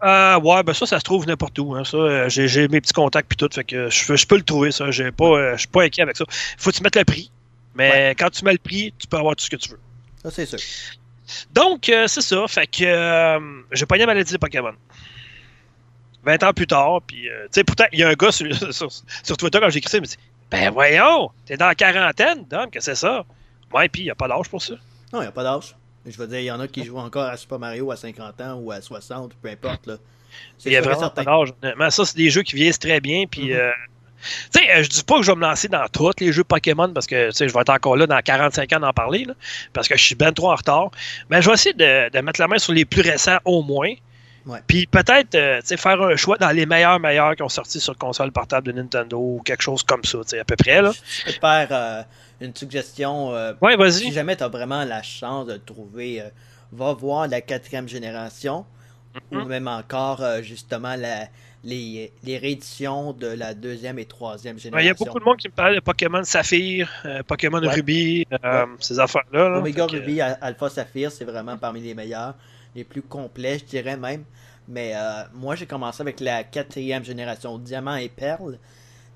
Euh, 0.04 0.40
ouais, 0.42 0.62
ben 0.64 0.74
ça, 0.74 0.86
ça 0.86 1.00
se 1.00 1.04
trouve 1.04 1.26
n'importe 1.26 1.58
où. 1.60 1.76
Hein. 1.76 1.84
Ça, 1.84 1.98
euh, 1.98 2.30
j'ai, 2.30 2.68
mes 2.68 2.82
petits 2.82 2.94
contacts 2.94 3.28
puis 3.28 3.38
tout, 3.38 3.50
fait 3.52 3.64
que 3.64 3.90
je, 3.90 4.16
je, 4.16 4.28
peux 4.28 4.36
le 4.36 4.44
trouver, 4.44 4.72
ça. 4.72 4.92
J'ai 4.92 5.12
pas, 5.12 5.26
euh, 5.26 5.52
je 5.54 5.60
suis 5.60 5.68
pas 5.68 5.84
inquiet 5.84 6.04
avec 6.04 6.18
ça. 6.18 6.26
Faut 6.58 6.72
que 6.72 6.76
tu 6.76 6.84
mettes 6.84 6.96
le 6.96 7.06
prix. 7.06 7.32
Mais 7.74 8.16
quand 8.18 8.30
tu 8.30 8.44
mets 8.44 8.54
le 8.54 8.58
prix, 8.60 8.94
tu 8.98 9.08
peux 9.08 9.18
avoir 9.18 9.36
tout 9.36 9.46
ce 9.46 9.50
que 9.50 9.56
tu 9.56 9.70
veux. 9.70 9.80
Ça, 10.24 10.32
c'est 10.32 10.46
sûr. 10.46 10.60
Donc, 11.54 11.86
c'est 11.86 12.22
ça. 12.22 12.48
Fait 12.48 12.68
que 12.68 13.66
j'ai 13.72 13.86
pogné 13.86 14.02
la 14.02 14.08
maladie 14.08 14.32
des 14.32 14.38
Pokémon. 14.40 14.74
20 16.28 16.44
ans 16.44 16.54
plus 16.54 16.68
tard, 16.68 17.02
puis, 17.08 17.24
tu 17.24 17.30
sais, 17.52 17.64
pourtant, 17.64 17.86
il 17.92 18.00
y 18.00 18.04
a 18.04 18.10
un 18.10 18.14
gars 18.14 18.32
sur, 18.32 18.48
sur, 18.74 19.38
Twitter, 19.38 19.60
quand 19.60 19.70
j'ai 19.70 19.80
écrit 19.80 19.90
ça, 19.90 19.98
il 19.98 20.02
me 20.02 20.06
dit 20.06 20.18
ben 20.50 20.72
voyons, 20.72 21.32
t'es 21.46 21.58
dans 21.58 21.68
la 21.68 21.76
quarantaine, 21.76 22.46
Dom, 22.50 22.70
que 22.70 22.80
c'est 22.80 22.96
ça? 22.96 23.26
Ouais, 23.74 23.90
puis 23.90 24.04
il 24.04 24.06
n'y 24.06 24.12
a 24.12 24.16
pas 24.16 24.28
d'âge 24.28 24.50
pour 24.50 24.62
ça. 24.62 24.76
Non, 25.12 25.20
il 25.20 25.24
n'y 25.24 25.28
a 25.28 25.32
pas 25.32 25.44
d'âge. 25.44 25.76
Je 26.06 26.18
veux 26.18 26.28
dire, 26.28 26.40
il 26.40 26.46
y 26.46 26.52
en 26.52 26.60
a 26.60 26.68
qui 26.68 26.86
jouent 26.86 27.00
encore 27.00 27.26
à 27.26 27.36
Super 27.36 27.60
Mario 27.60 27.92
à 27.92 27.98
50 27.98 28.40
ans 28.42 28.56
ou 28.56 28.72
à 28.72 28.80
60, 28.80 29.34
peu 29.42 29.50
importe. 29.50 29.88
Là. 29.88 29.98
Il 30.66 30.72
y 30.72 30.78
a 30.78 30.82
vraiment 30.82 31.10
pas 31.10 31.24
d'âge. 31.24 31.54
Mais 31.78 31.92
ça, 31.92 32.06
c'est 32.06 32.16
des 32.16 32.30
jeux 32.30 32.44
qui 32.44 32.56
vieillissent 32.56 32.80
très 32.80 33.02
bien. 33.02 33.26
Puis, 33.30 33.54
euh, 33.54 33.72
tu 34.52 34.60
sais, 34.60 34.72
euh, 34.72 34.84
je 34.84 34.90
dis 34.90 35.04
pas 35.04 35.18
que 35.18 35.24
je 35.24 35.32
vais 35.32 35.36
me 35.36 35.42
lancer 35.42 35.68
dans 35.68 35.86
tous 35.92 36.14
les 36.20 36.32
jeux 36.32 36.46
Pokémon 36.46 36.92
parce 36.94 37.08
que 37.08 37.30
je 37.32 37.44
vais 37.44 37.60
être 37.60 37.70
encore 37.70 37.98
là 37.98 38.08
dans 38.08 38.22
45 38.22 38.72
ans 38.74 38.80
d'en 38.80 38.94
parler, 38.94 39.26
là, 39.26 39.34
parce 39.74 39.90
que 39.90 39.98
je 39.98 40.04
suis 40.04 40.16
ben 40.16 40.32
trop 40.32 40.52
en 40.52 40.56
retard. 40.56 40.92
Mais 41.30 41.42
je 41.42 41.50
vais 41.50 41.56
essayer 41.56 41.74
de, 41.74 42.10
de, 42.10 42.20
mettre 42.22 42.40
la 42.40 42.48
main 42.48 42.58
sur 42.58 42.72
les 42.72 42.86
plus 42.86 43.02
récents 43.02 43.40
au 43.44 43.62
moins. 43.62 43.94
Puis 44.68 44.88
peut-être 44.88 45.36
euh, 45.36 45.62
faire 45.62 46.02
un 46.02 46.16
choix 46.16 46.38
dans 46.38 46.52
les 46.52 46.66
meilleurs 46.66 47.00
meilleurs 47.00 47.36
qui 47.36 47.44
ont 47.44 47.50
sorti 47.50 47.80
sur 47.80 47.98
console 47.98 48.32
portable 48.32 48.68
de 48.68 48.72
Nintendo 48.72 49.18
ou 49.18 49.42
quelque 49.44 49.64
chose 49.64 49.84
comme 49.84 50.04
ça, 50.04 50.20
à 50.40 50.44
peu 50.44 50.56
près. 50.56 50.82
Là. 50.82 50.92
Je 50.92 51.26
peux 51.26 51.32
te 51.34 51.40
faire 51.40 51.68
euh, 51.72 52.04
une 52.42 52.56
suggestion. 52.56 53.34
Euh, 53.34 53.54
ouais, 53.62 53.76
vas-y. 53.76 53.92
Si 53.92 54.12
jamais 54.12 54.36
tu 54.36 54.44
as 54.44 54.48
vraiment 54.48 54.84
la 54.84 55.02
chance 55.04 55.48
de 55.48 55.58
trouver, 55.58 56.24
va 56.72 56.94
voir 56.94 57.28
la 57.28 57.42
quatrième 57.42 57.88
génération 57.88 58.66
ou 59.32 59.38
mm-hmm. 59.38 59.48
même 59.48 59.68
encore 59.68 60.22
justement 60.44 60.96
la, 60.96 61.28
les, 61.64 62.12
les, 62.24 62.38
rééditions 62.38 63.14
de 63.14 63.28
la 63.28 63.56
deuxième 63.56 63.98
et 63.98 64.06
troisième 64.06 64.60
génération. 64.60 64.86
Il 64.86 64.88
y 64.88 64.92
a 64.92 64.94
beaucoup 64.94 65.20
de 65.20 65.24
monde 65.24 65.38
qui 65.38 65.48
me 65.48 65.54
parle 65.54 65.76
de 65.76 65.80
Pokémon 65.80 66.24
Saphir, 66.24 66.92
Pokémon 67.26 67.60
Ruby, 67.64 68.28
ces 68.80 69.00
affaires-là. 69.00 69.58
Omega 69.58 69.88
Ruby, 69.88 70.22
Alpha 70.22 70.70
Saphir, 70.70 71.12
c'est 71.12 71.26
vraiment 71.26 71.58
parmi 71.58 71.82
les 71.82 71.96
meilleurs 71.96 72.36
les 72.76 72.84
plus 72.84 73.02
complets, 73.02 73.60
je 73.60 73.66
dirais 73.66 73.98
même. 73.98 74.24
Mais 74.68 74.94
euh, 74.96 75.24
moi, 75.34 75.56
j'ai 75.56 75.66
commencé 75.66 76.02
avec 76.02 76.20
la 76.20 76.44
quatrième 76.44 77.04
génération 77.04 77.58
Diamant 77.58 77.96
et 77.96 78.10
Perle. 78.10 78.60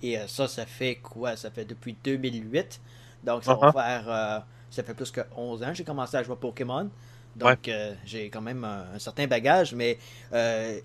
Et 0.02 0.18
euh, 0.18 0.28
ça, 0.28 0.48
ça 0.48 0.66
fait 0.66 0.96
quoi? 0.96 1.36
Ça 1.36 1.52
fait 1.52 1.66
depuis 1.66 1.96
2008. 2.04 2.80
Donc, 3.24 3.44
ça 3.44 3.56
va 3.56 3.70
uh-huh. 3.70 3.74
faire. 3.74 4.04
Euh, 4.08 4.40
ça 4.70 4.84
fait 4.84 4.94
plus 4.94 5.12
que 5.12 5.22
11 5.36 5.64
ans 5.64 5.68
que 5.68 5.74
j'ai 5.76 5.84
commencé 5.84 6.16
à 6.16 6.24
jouer 6.24 6.34
à 6.34 6.38
Pokémon. 6.38 6.90
Donc, 7.36 7.70
j'ai 8.06 8.30
quand 8.30 8.42
même 8.42 8.64
un, 8.64 9.00
certain 9.00 9.28
bagage. 9.28 9.74
Mais 9.74 9.98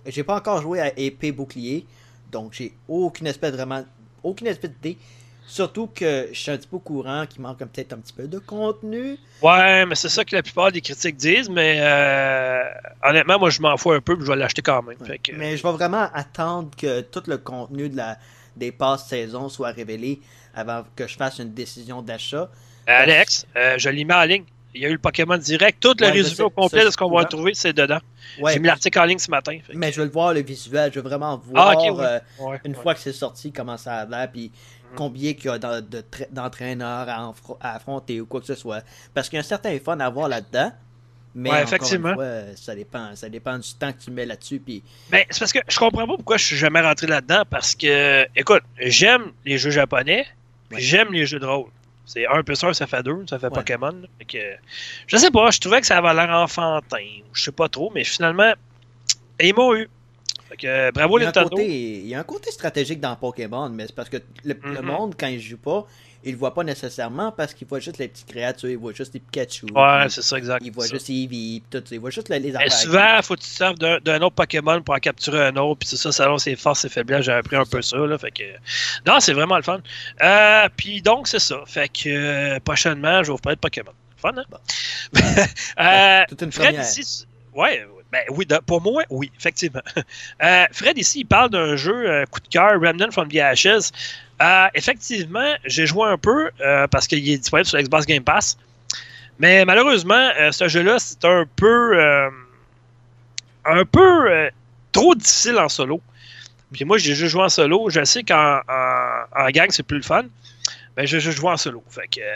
j'ai 0.06 0.25
pas 0.25 0.37
encore 0.37 0.61
joué 0.61 0.80
à 0.80 0.99
épée 0.99 1.32
bouclier. 1.32 1.87
Donc, 2.30 2.52
j'ai 2.52 2.75
aucune 2.88 3.28
espèce 3.28 3.52
vraiment. 3.52 3.85
Aucune 4.23 4.49
espèce 4.49 4.73
d'idée 4.73 4.99
Surtout 5.46 5.86
que 5.86 6.28
je 6.32 6.38
suis 6.38 6.50
un 6.50 6.56
petit 6.56 6.66
peu 6.66 6.76
au 6.76 6.80
courant 6.80 7.24
qu'il 7.24 7.40
manque 7.40 7.58
peut-être 7.58 7.92
un 7.92 7.98
petit 7.98 8.12
peu 8.12 8.26
de 8.26 8.38
contenu. 8.38 9.16
Ouais, 9.42 9.86
mais 9.86 9.94
c'est 9.94 10.08
ça 10.08 10.24
que 10.24 10.34
la 10.34 10.42
plupart 10.42 10.72
des 10.72 10.80
critiques 10.80 11.16
disent, 11.16 11.48
mais 11.48 11.78
euh, 11.80 12.62
honnêtement, 13.04 13.38
moi 13.38 13.50
je 13.50 13.62
m'en 13.62 13.76
fous 13.76 13.92
un 13.92 14.00
peu, 14.00 14.16
je 14.18 14.26
vais 14.26 14.36
l'acheter 14.36 14.62
quand 14.62 14.82
même. 14.82 14.96
Mais 15.34 15.56
je 15.56 15.62
vais 15.62 15.72
vraiment 15.72 16.08
attendre 16.12 16.70
que 16.76 17.00
tout 17.00 17.22
le 17.28 17.38
contenu 17.38 17.88
de 17.88 17.96
la, 17.96 18.18
des 18.56 18.72
passes 18.72 19.06
saison 19.06 19.48
soit 19.48 19.70
révélé 19.70 20.20
avant 20.54 20.84
que 20.96 21.06
je 21.06 21.16
fasse 21.16 21.38
une 21.38 21.52
décision 21.52 22.02
d'achat. 22.02 22.50
Alex, 22.86 23.46
euh, 23.56 23.76
je 23.78 23.88
l'ai 23.88 24.04
mis 24.04 24.12
en 24.12 24.24
ligne. 24.24 24.44
Il 24.74 24.82
y 24.82 24.84
a 24.84 24.88
eu 24.90 24.92
le 24.92 24.98
Pokémon 24.98 25.38
direct. 25.38 25.80
Tout 25.80 25.94
le 25.98 26.06
résumé 26.08 26.42
au 26.42 26.50
complet 26.50 26.84
de 26.84 26.90
ce 26.90 26.98
qu'on 26.98 27.10
va 27.10 27.24
trouver, 27.24 27.54
c'est 27.54 27.72
dedans. 27.72 28.00
J'ai 28.46 28.58
mis 28.58 28.66
l'article 28.66 28.98
en 28.98 29.04
ligne 29.04 29.18
ce 29.18 29.30
matin. 29.30 29.58
Mais 29.72 29.90
je 29.90 30.00
veux 30.00 30.06
le 30.06 30.12
voir, 30.12 30.34
le 30.34 30.42
visuel. 30.42 30.92
Je 30.92 31.00
veux 31.00 31.08
vraiment 31.08 31.40
ah, 31.54 31.74
voir, 31.74 32.00
euh, 32.00 32.58
une 32.64 32.74
fois 32.74 32.92
que 32.94 33.00
c'est 33.00 33.14
sorti, 33.14 33.52
comment 33.52 33.78
ça 33.78 34.00
a 34.00 34.04
l'air. 34.04 34.30
Puis 34.30 34.52
combien 34.94 35.32
il 35.32 35.44
y 35.44 35.48
a 35.48 35.58
d'entraîneurs 36.30 37.08
à, 37.08 37.34
affronter 37.74 38.20
ou 38.20 38.26
quoi 38.26 38.40
que 38.40 38.46
ce 38.46 38.54
soit. 38.54 38.82
Parce 39.14 39.28
qu'il 39.28 39.36
y 39.36 39.38
a 39.38 39.40
un 39.40 39.48
certain 39.48 39.78
fun 39.78 39.98
à 40.00 40.08
voir 40.10 40.28
là-dedans. 40.28 40.72
Mais 41.34 41.50
Ouais, 41.50 41.56
encore 41.56 41.68
effectivement. 41.74 42.08
une 42.10 42.14
fois, 42.14 42.56
ça 42.56 42.74
dépend, 42.74 43.14
ça 43.14 43.28
dépend 43.28 43.58
du 43.58 43.74
temps 43.74 43.92
que 43.92 43.98
tu 44.02 44.10
mets 44.10 44.24
là-dessus. 44.24 44.58
Puis 44.58 44.82
Ben, 45.10 45.24
c'est 45.28 45.38
parce 45.40 45.52
que 45.52 45.58
je 45.68 45.78
comprends 45.78 46.06
pas 46.06 46.16
pourquoi 46.16 46.38
je 46.38 46.44
suis 46.44 46.56
jamais 46.56 46.80
rentré 46.80 47.06
là-dedans. 47.06 47.42
Parce 47.50 47.74
que, 47.74 48.26
écoute, 48.34 48.62
j'aime 48.78 49.32
les 49.44 49.58
jeux 49.58 49.70
japonais, 49.70 50.26
Ouais. 50.72 50.80
j'aime 50.80 51.12
les 51.12 51.26
jeux 51.26 51.38
de 51.38 51.44
rôle. 51.46 51.68
C'est 52.06 52.26
1 52.26 52.42
plus 52.42 52.62
1, 52.64 52.72
ça 52.72 52.86
fait 52.86 53.02
2, 53.02 53.24
ça 53.28 53.38
fait 53.38 53.48
Ouais. 53.48 53.52
Pokémon. 53.52 53.92
Fait 54.18 54.24
que, 54.24 54.38
je 55.06 55.16
sais 55.16 55.30
pas, 55.30 55.50
je 55.50 55.60
trouvais 55.60 55.80
que 55.80 55.86
ça 55.86 55.98
avait 55.98 56.14
l'air 56.14 56.30
enfantin. 56.30 57.04
Je 57.34 57.42
sais 57.44 57.52
pas 57.52 57.68
trop, 57.68 57.90
mais 57.94 58.04
finalement, 58.04 58.52
ils 59.40 59.54
m'ont 59.54 59.74
eu. 59.74 59.90
Fait 60.48 60.56
que, 60.56 60.90
bravo 60.92 61.18
il, 61.18 61.22
y 61.22 61.24
Nintendo. 61.26 61.48
côté, 61.50 61.98
il 62.00 62.06
y 62.06 62.14
a 62.14 62.20
un 62.20 62.24
côté 62.24 62.50
stratégique 62.50 63.00
dans 63.00 63.16
Pokémon, 63.16 63.68
mais 63.68 63.86
c'est 63.86 63.94
parce 63.94 64.08
que 64.08 64.18
le, 64.44 64.54
le 64.62 64.80
Mhm. 64.80 64.86
monde, 64.86 65.14
quand 65.18 65.26
il 65.26 65.40
joue 65.40 65.56
pas, 65.58 65.86
il 66.24 66.32
le 66.32 66.38
voit 66.38 66.54
pas 66.54 66.64
nécessairement 66.64 67.30
parce 67.30 67.54
qu'il 67.54 67.66
voit 67.68 67.78
juste 67.78 67.98
les 67.98 68.08
petites 68.08 68.26
créatures, 68.28 68.68
il 68.70 68.76
voit 68.78 68.92
juste 68.92 69.14
les 69.14 69.20
Pikachu. 69.20 69.66
Ouais, 69.74 70.06
c'est 70.08 70.22
ça, 70.22 70.36
exact. 70.38 70.62
il 70.64 70.72
voit 70.72 70.86
juste 70.86 71.08
Eevee, 71.08 71.62
tout, 71.70 71.82
il 71.92 72.00
voit 72.00 72.10
juste 72.10 72.28
les, 72.28 72.38
les 72.40 72.54
affaires. 72.56 72.72
souvent, 72.72 73.22
faut 73.22 73.34
que 73.34 73.40
tu 73.40 73.46
te 73.48 73.54
serves 73.54 73.76
d'un 73.78 74.20
autre 74.22 74.34
Pokémon 74.34 74.82
pour 74.82 74.94
en 74.94 74.98
capturer 74.98 75.46
un 75.46 75.56
autre. 75.56 75.78
Puis 75.80 75.88
c'est 75.88 75.96
ça, 75.96 76.10
selon 76.12 76.38
ses 76.38 76.56
forces 76.56 76.84
et 76.84 76.88
faiblesses, 76.88 77.24
j'ai 77.26 77.32
appris 77.32 77.56
un 77.56 77.64
peu 77.64 77.80
ça. 77.82 77.96
Là, 77.98 78.18
fait 78.18 78.30
que... 78.32 78.42
Non, 79.06 79.20
c'est 79.20 79.32
vraiment 79.34 79.56
le 79.56 79.62
fun. 79.62 79.80
Euh, 80.22 80.68
puis 80.76 81.00
donc, 81.02 81.28
c'est 81.28 81.38
ça. 81.38 81.60
Fait 81.66 81.88
que 81.88 82.08
euh, 82.08 82.58
prochainement, 82.60 83.22
je 83.22 83.28
vais 83.28 83.32
vous 83.32 83.38
parler 83.38 83.56
de 83.56 83.60
Pokémon. 83.60 83.92
Fun, 84.16 84.32
hein? 84.36 84.44
Bon. 84.50 84.58
Euh, 85.78 86.22
Toute 86.28 86.42
une 86.42 86.52
Fred 86.52 86.68
première. 86.74 86.82
ici. 86.90 87.26
Ouais, 87.54 87.86
ben 88.16 88.35
oui, 88.37 88.46
pour 88.66 88.80
moi, 88.80 89.02
oui, 89.11 89.30
effectivement. 89.38 89.82
Euh, 90.42 90.66
Fred 90.73 90.99
ici, 90.99 91.20
il 91.20 91.25
parle 91.25 91.50
d'un 91.50 91.76
jeu 91.76 92.08
euh, 92.08 92.25
coup 92.26 92.40
de 92.40 92.49
cœur, 92.49 92.80
Remnant 92.80 93.11
from 93.11 93.28
the 93.28 93.37
Ashes. 93.37 93.90
Euh, 94.42 94.66
effectivement, 94.75 95.54
j'ai 95.64 95.87
joué 95.87 96.08
un 96.08 96.18
peu 96.18 96.50
parce 96.90 97.06
qu'il 97.06 97.28
est 97.28 97.38
disponible 97.38 97.66
sur 97.66 97.78
Xbox 97.78 98.06
Game 98.06 98.23
Pass. 98.23 98.58
Mais 99.38 99.64
malheureusement, 99.64 100.30
ce 100.50 100.68
jeu-là, 100.68 100.99
c'est 100.99 101.25
un 101.25 101.44
peu. 101.56 101.99
un 103.64 103.85
peu 103.85 104.50
trop 104.92 105.14
difficile 105.14 105.58
en 105.58 105.68
solo. 105.68 106.00
Moi, 106.85 106.99
j'ai 106.99 107.14
juste 107.14 107.32
joué 107.32 107.42
en 107.42 107.49
solo. 107.49 107.88
Je 107.88 108.04
sais 108.04 108.23
qu'en 108.23 108.61
en, 108.68 109.50
gang, 109.50 109.68
c'est 109.70 109.82
plus 109.82 109.99
le 109.99 110.02
fun. 110.02 110.25
Mais 110.96 111.06
j'ai 111.06 111.20
juste 111.20 111.38
joué 111.38 111.50
en 111.50 111.56
solo. 111.56 111.82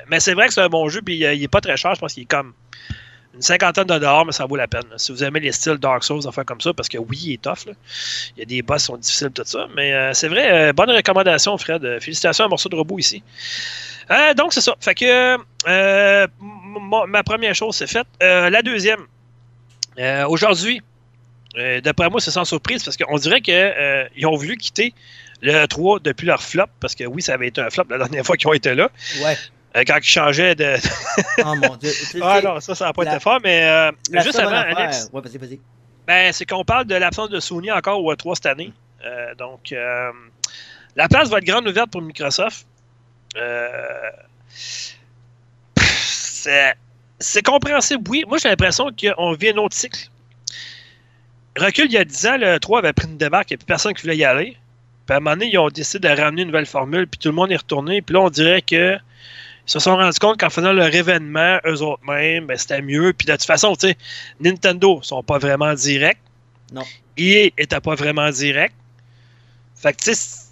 Mais 0.08 0.20
c'est 0.20 0.34
vrai 0.34 0.48
que 0.48 0.54
c'est 0.54 0.62
un 0.62 0.68
bon 0.68 0.88
jeu. 0.88 1.02
Puis 1.02 1.16
il 1.16 1.42
est 1.42 1.48
pas 1.48 1.60
très 1.60 1.76
cher. 1.76 1.94
Je 1.94 2.00
pense 2.00 2.14
qu'il 2.14 2.22
est 2.22 2.26
comme 2.26 2.54
une 3.34 3.42
cinquantaine 3.42 3.84
de 3.84 3.94
dollars, 3.94 4.26
mais 4.26 4.32
ça 4.32 4.46
vaut 4.46 4.56
la 4.56 4.66
peine. 4.66 4.84
Si 4.96 5.12
vous 5.12 5.22
aimez 5.22 5.40
les 5.40 5.52
styles 5.52 5.76
Dark 5.76 6.02
Souls, 6.02 6.26
enfin 6.26 6.44
comme 6.44 6.60
ça, 6.60 6.72
parce 6.74 6.88
que 6.88 6.98
oui, 6.98 7.18
il 7.24 7.32
est 7.34 7.42
tough. 7.42 7.72
Il 8.36 8.40
y 8.40 8.42
a 8.42 8.44
des 8.44 8.62
boss 8.62 8.82
qui 8.82 8.86
sont 8.86 8.96
difficiles, 8.96 9.30
tout 9.30 9.42
ça. 9.44 9.68
Mais 9.76 9.92
euh, 9.92 10.12
c'est 10.14 10.28
vrai, 10.28 10.50
euh, 10.52 10.72
bonne 10.72 10.90
recommandation, 10.90 11.56
Fred. 11.56 11.84
Euh, 11.84 12.00
Félicitations 12.00 12.44
à 12.44 12.48
Morceau 12.48 12.68
de 12.68 12.76
Robot 12.76 12.98
ici. 12.98 13.22
Donc, 14.36 14.52
c'est 14.52 14.60
ça. 14.60 14.74
Fait 14.80 14.94
que 14.94 15.36
ma 15.64 17.22
première 17.22 17.54
chose, 17.54 17.76
c'est 17.76 17.86
faite. 17.86 18.08
La 18.20 18.60
deuxième, 18.62 19.06
aujourd'hui, 20.26 20.82
d'après 21.84 22.10
moi, 22.10 22.20
c'est 22.20 22.32
sans 22.32 22.44
surprise 22.44 22.82
parce 22.82 22.96
qu'on 22.96 23.18
dirait 23.18 23.40
qu'ils 23.40 24.26
ont 24.26 24.34
voulu 24.34 24.56
quitter 24.56 24.92
le 25.42 25.64
3 25.66 26.00
depuis 26.00 26.26
leur 26.26 26.42
flop, 26.42 26.66
parce 26.80 26.96
que 26.96 27.04
oui, 27.04 27.22
ça 27.22 27.34
avait 27.34 27.48
été 27.48 27.60
un 27.60 27.70
flop 27.70 27.84
la 27.88 27.98
dernière 27.98 28.24
fois 28.26 28.36
qu'ils 28.36 28.48
ont 28.48 28.52
été 28.52 28.74
là, 28.74 28.90
Ouais. 29.22 29.36
Euh, 29.76 29.84
quand 29.86 29.98
ils 29.98 30.04
changeaient 30.04 30.54
de. 30.54 30.76
Oh 31.44 31.54
mon 31.54 31.76
dieu. 31.76 31.90
Ah 32.22 32.40
non, 32.42 32.60
ça, 32.60 32.74
ça 32.74 32.86
n'a 32.86 32.92
pas 32.92 33.04
la- 33.04 33.12
été 33.12 33.20
fort, 33.20 33.38
mais 33.42 33.62
euh, 33.64 33.92
juste 34.22 34.38
avant, 34.38 34.50
Alex. 34.56 35.10
Ouais, 35.12 35.20
vas-y, 35.20 35.38
vas-y. 35.38 35.60
Ben, 36.06 36.32
c'est 36.32 36.44
qu'on 36.44 36.64
parle 36.64 36.86
de 36.86 36.94
l'absence 36.96 37.30
de 37.30 37.40
Sony 37.40 37.70
encore 37.70 38.02
au 38.02 38.12
E3 38.12 38.34
cette 38.34 38.46
année. 38.46 38.72
Euh, 39.04 39.34
donc, 39.36 39.72
euh, 39.72 40.10
la 40.96 41.08
place 41.08 41.28
va 41.28 41.38
être 41.38 41.44
grande 41.44 41.66
ouverte 41.68 41.90
pour 41.90 42.02
Microsoft. 42.02 42.66
Euh, 43.36 44.10
c'est, 45.76 47.42
compréhensible, 47.42 48.02
oui. 48.08 48.24
Moi, 48.26 48.38
j'ai 48.38 48.48
l'impression 48.48 48.88
qu'on 48.90 49.32
vit 49.32 49.50
un 49.50 49.56
autre 49.58 49.76
cycle. 49.76 50.08
Recul, 51.56 51.86
il 51.86 51.92
y 51.92 51.98
a 51.98 52.04
10 52.04 52.26
ans, 52.26 52.36
le 52.38 52.58
3 52.58 52.78
avait 52.80 52.92
pris 52.92 53.06
une 53.06 53.18
débarque, 53.18 53.50
il 53.50 53.54
a 53.54 53.56
plus 53.58 53.66
personne 53.66 53.94
qui 53.94 54.02
voulait 54.02 54.16
y 54.16 54.24
aller. 54.24 54.56
Puis 55.06 55.14
à 55.14 55.16
un 55.16 55.20
moment 55.20 55.36
donné, 55.36 55.50
ils 55.52 55.58
ont 55.58 55.68
décidé 55.68 56.08
de 56.08 56.20
ramener 56.20 56.42
une 56.42 56.48
nouvelle 56.48 56.66
formule, 56.66 57.06
puis 57.06 57.18
tout 57.18 57.28
le 57.28 57.34
monde 57.34 57.50
est 57.50 57.56
retourné. 57.56 58.02
Puis 58.02 58.14
là, 58.14 58.20
on 58.20 58.30
dirait 58.30 58.62
que 58.62 58.96
se 59.70 59.78
sont 59.78 59.96
rendus 59.96 60.18
compte 60.18 60.38
qu'en 60.40 60.50
faisant 60.50 60.72
leur 60.72 60.94
événement, 60.94 61.58
eux 61.66 61.80
autres 61.82 62.02
mêmes, 62.04 62.46
ben, 62.46 62.56
c'était 62.58 62.82
mieux. 62.82 63.12
Puis 63.12 63.26
de 63.26 63.32
toute 63.32 63.44
façon, 63.44 63.74
tu 63.76 63.88
sais, 63.88 63.96
Nintendo 64.40 65.00
sont 65.02 65.22
pas 65.22 65.38
vraiment 65.38 65.72
directs. 65.74 66.18
Non. 66.72 66.82
EA 67.16 67.50
était 67.58 67.80
pas 67.80 67.94
vraiment 67.94 68.30
direct. 68.30 68.74
Fait 69.76 69.92
que, 69.92 70.02
tu 70.02 70.14
sais, 70.14 70.46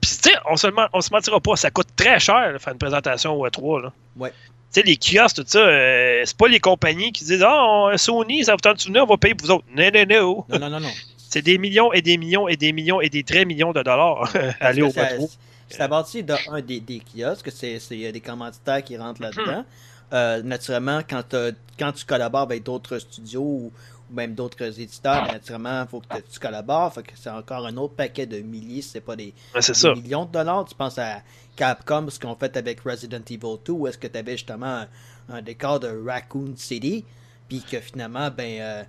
puis, 0.00 0.10
tu 0.22 0.30
sais, 0.30 0.36
on 0.50 0.56
se, 0.56 0.66
on 0.92 1.00
se 1.00 1.10
mentira 1.12 1.40
pas, 1.40 1.56
ça 1.56 1.70
coûte 1.70 1.88
très 1.96 2.18
cher 2.18 2.52
de 2.54 2.58
faire 2.58 2.72
une 2.72 2.78
présentation 2.78 3.34
au 3.34 3.46
E3. 3.46 3.82
Là. 3.82 3.92
Ouais. 4.16 4.30
Tu 4.72 4.80
sais, 4.80 4.82
les 4.82 4.96
kiosques, 4.96 5.36
tout 5.36 5.44
ça, 5.46 5.58
euh, 5.58 6.22
c'est 6.24 6.36
pas 6.36 6.48
les 6.48 6.60
compagnies 6.60 7.12
qui 7.12 7.24
disent 7.24 7.42
Ah, 7.42 7.64
on- 7.66 7.96
Sony, 7.98 8.44
ça 8.44 8.52
vous 8.52 8.60
tente 8.60 8.76
de 8.76 8.80
souvenir, 8.80 9.02
on 9.02 9.06
va 9.06 9.16
payer 9.16 9.34
pour 9.34 9.46
vous 9.46 9.52
autres. 9.54 9.64
Non, 9.74 9.90
non, 9.92 10.04
non. 10.08 10.44
Non, 10.48 10.58
non, 10.58 10.70
non, 10.70 10.80
non. 10.80 10.90
C'est 11.28 11.42
des 11.42 11.58
millions 11.58 11.92
et 11.92 12.02
des 12.02 12.16
millions 12.16 12.48
et 12.48 12.56
des 12.56 12.72
millions 12.72 13.00
et 13.00 13.08
des 13.08 13.22
très 13.24 13.44
millions 13.44 13.72
de 13.72 13.82
dollars 13.82 14.32
aller 14.60 14.82
au 14.82 14.90
ça- 14.90 15.04
E3. 15.16 15.28
C'est 15.70 15.80
à 15.80 15.88
partir 15.88 16.24
d'un 16.24 16.60
des, 16.60 16.80
des 16.80 17.00
kiosques, 17.00 17.50
il 17.62 18.00
y 18.00 18.06
a 18.06 18.12
des 18.12 18.20
commanditaires 18.20 18.82
qui 18.82 18.96
rentrent 18.96 19.22
là-dedans. 19.22 19.64
Euh, 20.12 20.42
naturellement, 20.42 21.02
quand, 21.08 21.36
quand 21.78 21.92
tu 21.92 22.04
collabores 22.04 22.42
avec 22.42 22.64
d'autres 22.64 22.98
studios 22.98 23.42
ou, 23.42 23.72
ou 24.10 24.14
même 24.14 24.34
d'autres 24.34 24.80
éditeurs, 24.80 25.26
ben, 25.26 25.34
naturellement, 25.34 25.82
il 25.82 25.88
faut 25.88 26.00
que 26.00 26.18
tu 26.32 26.40
collabores. 26.40 26.92
Fait 26.92 27.02
que 27.04 27.12
c'est 27.14 27.30
encore 27.30 27.64
un 27.64 27.76
autre 27.76 27.94
paquet 27.94 28.26
de 28.26 28.38
milliers, 28.40 28.82
c'est 28.82 29.00
pas 29.00 29.14
des, 29.14 29.32
ça. 29.60 29.94
millions 29.94 30.24
de 30.24 30.32
dollars. 30.32 30.64
Tu 30.64 30.74
penses 30.74 30.98
à 30.98 31.22
Capcom, 31.54 32.08
ce 32.10 32.18
qu'on 32.18 32.34
fait 32.34 32.56
avec 32.56 32.80
Resident 32.80 33.22
Evil 33.30 33.58
2, 33.64 33.72
où 33.72 33.86
est-ce 33.86 33.98
que 33.98 34.08
tu 34.08 34.18
avais 34.18 34.32
justement 34.32 34.66
un, 34.66 34.88
un 35.28 35.42
décor 35.42 35.78
de 35.80 35.88
Raccoon 36.04 36.54
City, 36.56 37.04
puis 37.48 37.62
que 37.62 37.80
finalement, 37.80 38.30
ben, 38.30 38.60
euh, 38.60 38.82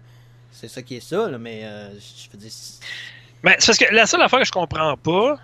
c'est 0.51 0.67
ça 0.67 0.81
qui 0.81 0.95
est 0.95 1.07
ça, 1.07 1.29
là, 1.29 1.37
mais 1.37 1.61
euh, 1.63 1.89
je 1.93 2.31
veux 2.31 2.37
dire, 2.37 2.51
Mais 3.43 3.55
c'est 3.59 3.67
parce 3.67 3.77
que 3.77 3.93
la 3.93 4.05
seule 4.05 4.21
affaire 4.21 4.39
que 4.39 4.45
je 4.45 4.51
comprends 4.51 4.97
pas, 4.97 5.37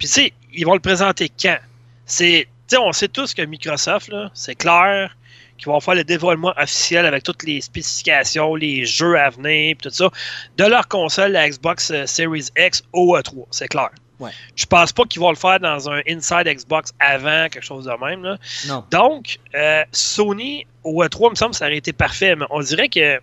puis 0.00 0.08
tu 0.08 0.14
sais, 0.14 0.32
ils 0.54 0.64
vont 0.64 0.74
le 0.74 0.80
présenter 0.80 1.30
quand? 1.40 1.58
C'est, 2.06 2.48
tu 2.66 2.74
sais, 2.74 2.78
on 2.78 2.90
sait 2.92 3.08
tous 3.08 3.34
que 3.34 3.42
Microsoft, 3.42 4.08
là, 4.08 4.30
c'est 4.34 4.56
clair 4.56 5.14
qu'ils 5.58 5.66
vont 5.66 5.78
faire 5.78 5.94
le 5.94 6.04
dévoilement 6.04 6.54
officiel 6.56 7.04
avec 7.04 7.22
toutes 7.22 7.42
les 7.42 7.60
spécifications, 7.60 8.54
les 8.54 8.86
jeux 8.86 9.18
à 9.18 9.28
venir, 9.28 9.76
puis 9.76 9.90
tout 9.90 9.94
ça, 9.94 10.10
de 10.56 10.64
leur 10.64 10.88
console, 10.88 11.32
la 11.32 11.48
Xbox 11.50 11.90
euh, 11.90 12.06
Series 12.06 12.46
X 12.56 12.82
au 12.94 13.14
E3, 13.14 13.44
c'est 13.50 13.68
clair. 13.68 13.90
Ouais. 14.18 14.30
Je 14.56 14.64
pense 14.64 14.92
pas 14.92 15.04
qu'ils 15.04 15.20
vont 15.20 15.30
le 15.30 15.36
faire 15.36 15.60
dans 15.60 15.90
un 15.90 16.00
Inside 16.08 16.46
Xbox 16.46 16.92
avant, 16.98 17.48
quelque 17.50 17.64
chose 17.64 17.84
de 17.84 18.04
même. 18.04 18.22
Là. 18.24 18.38
non. 18.68 18.84
Donc, 18.90 19.38
euh, 19.54 19.84
Sony 19.92 20.66
au 20.82 21.04
E3, 21.04 21.26
il 21.26 21.30
me 21.30 21.34
semble 21.34 21.50
que 21.50 21.58
ça 21.58 21.66
aurait 21.66 21.76
été 21.76 21.92
parfait, 21.92 22.36
mais 22.36 22.46
on 22.48 22.60
dirait 22.60 22.88
que. 22.88 23.20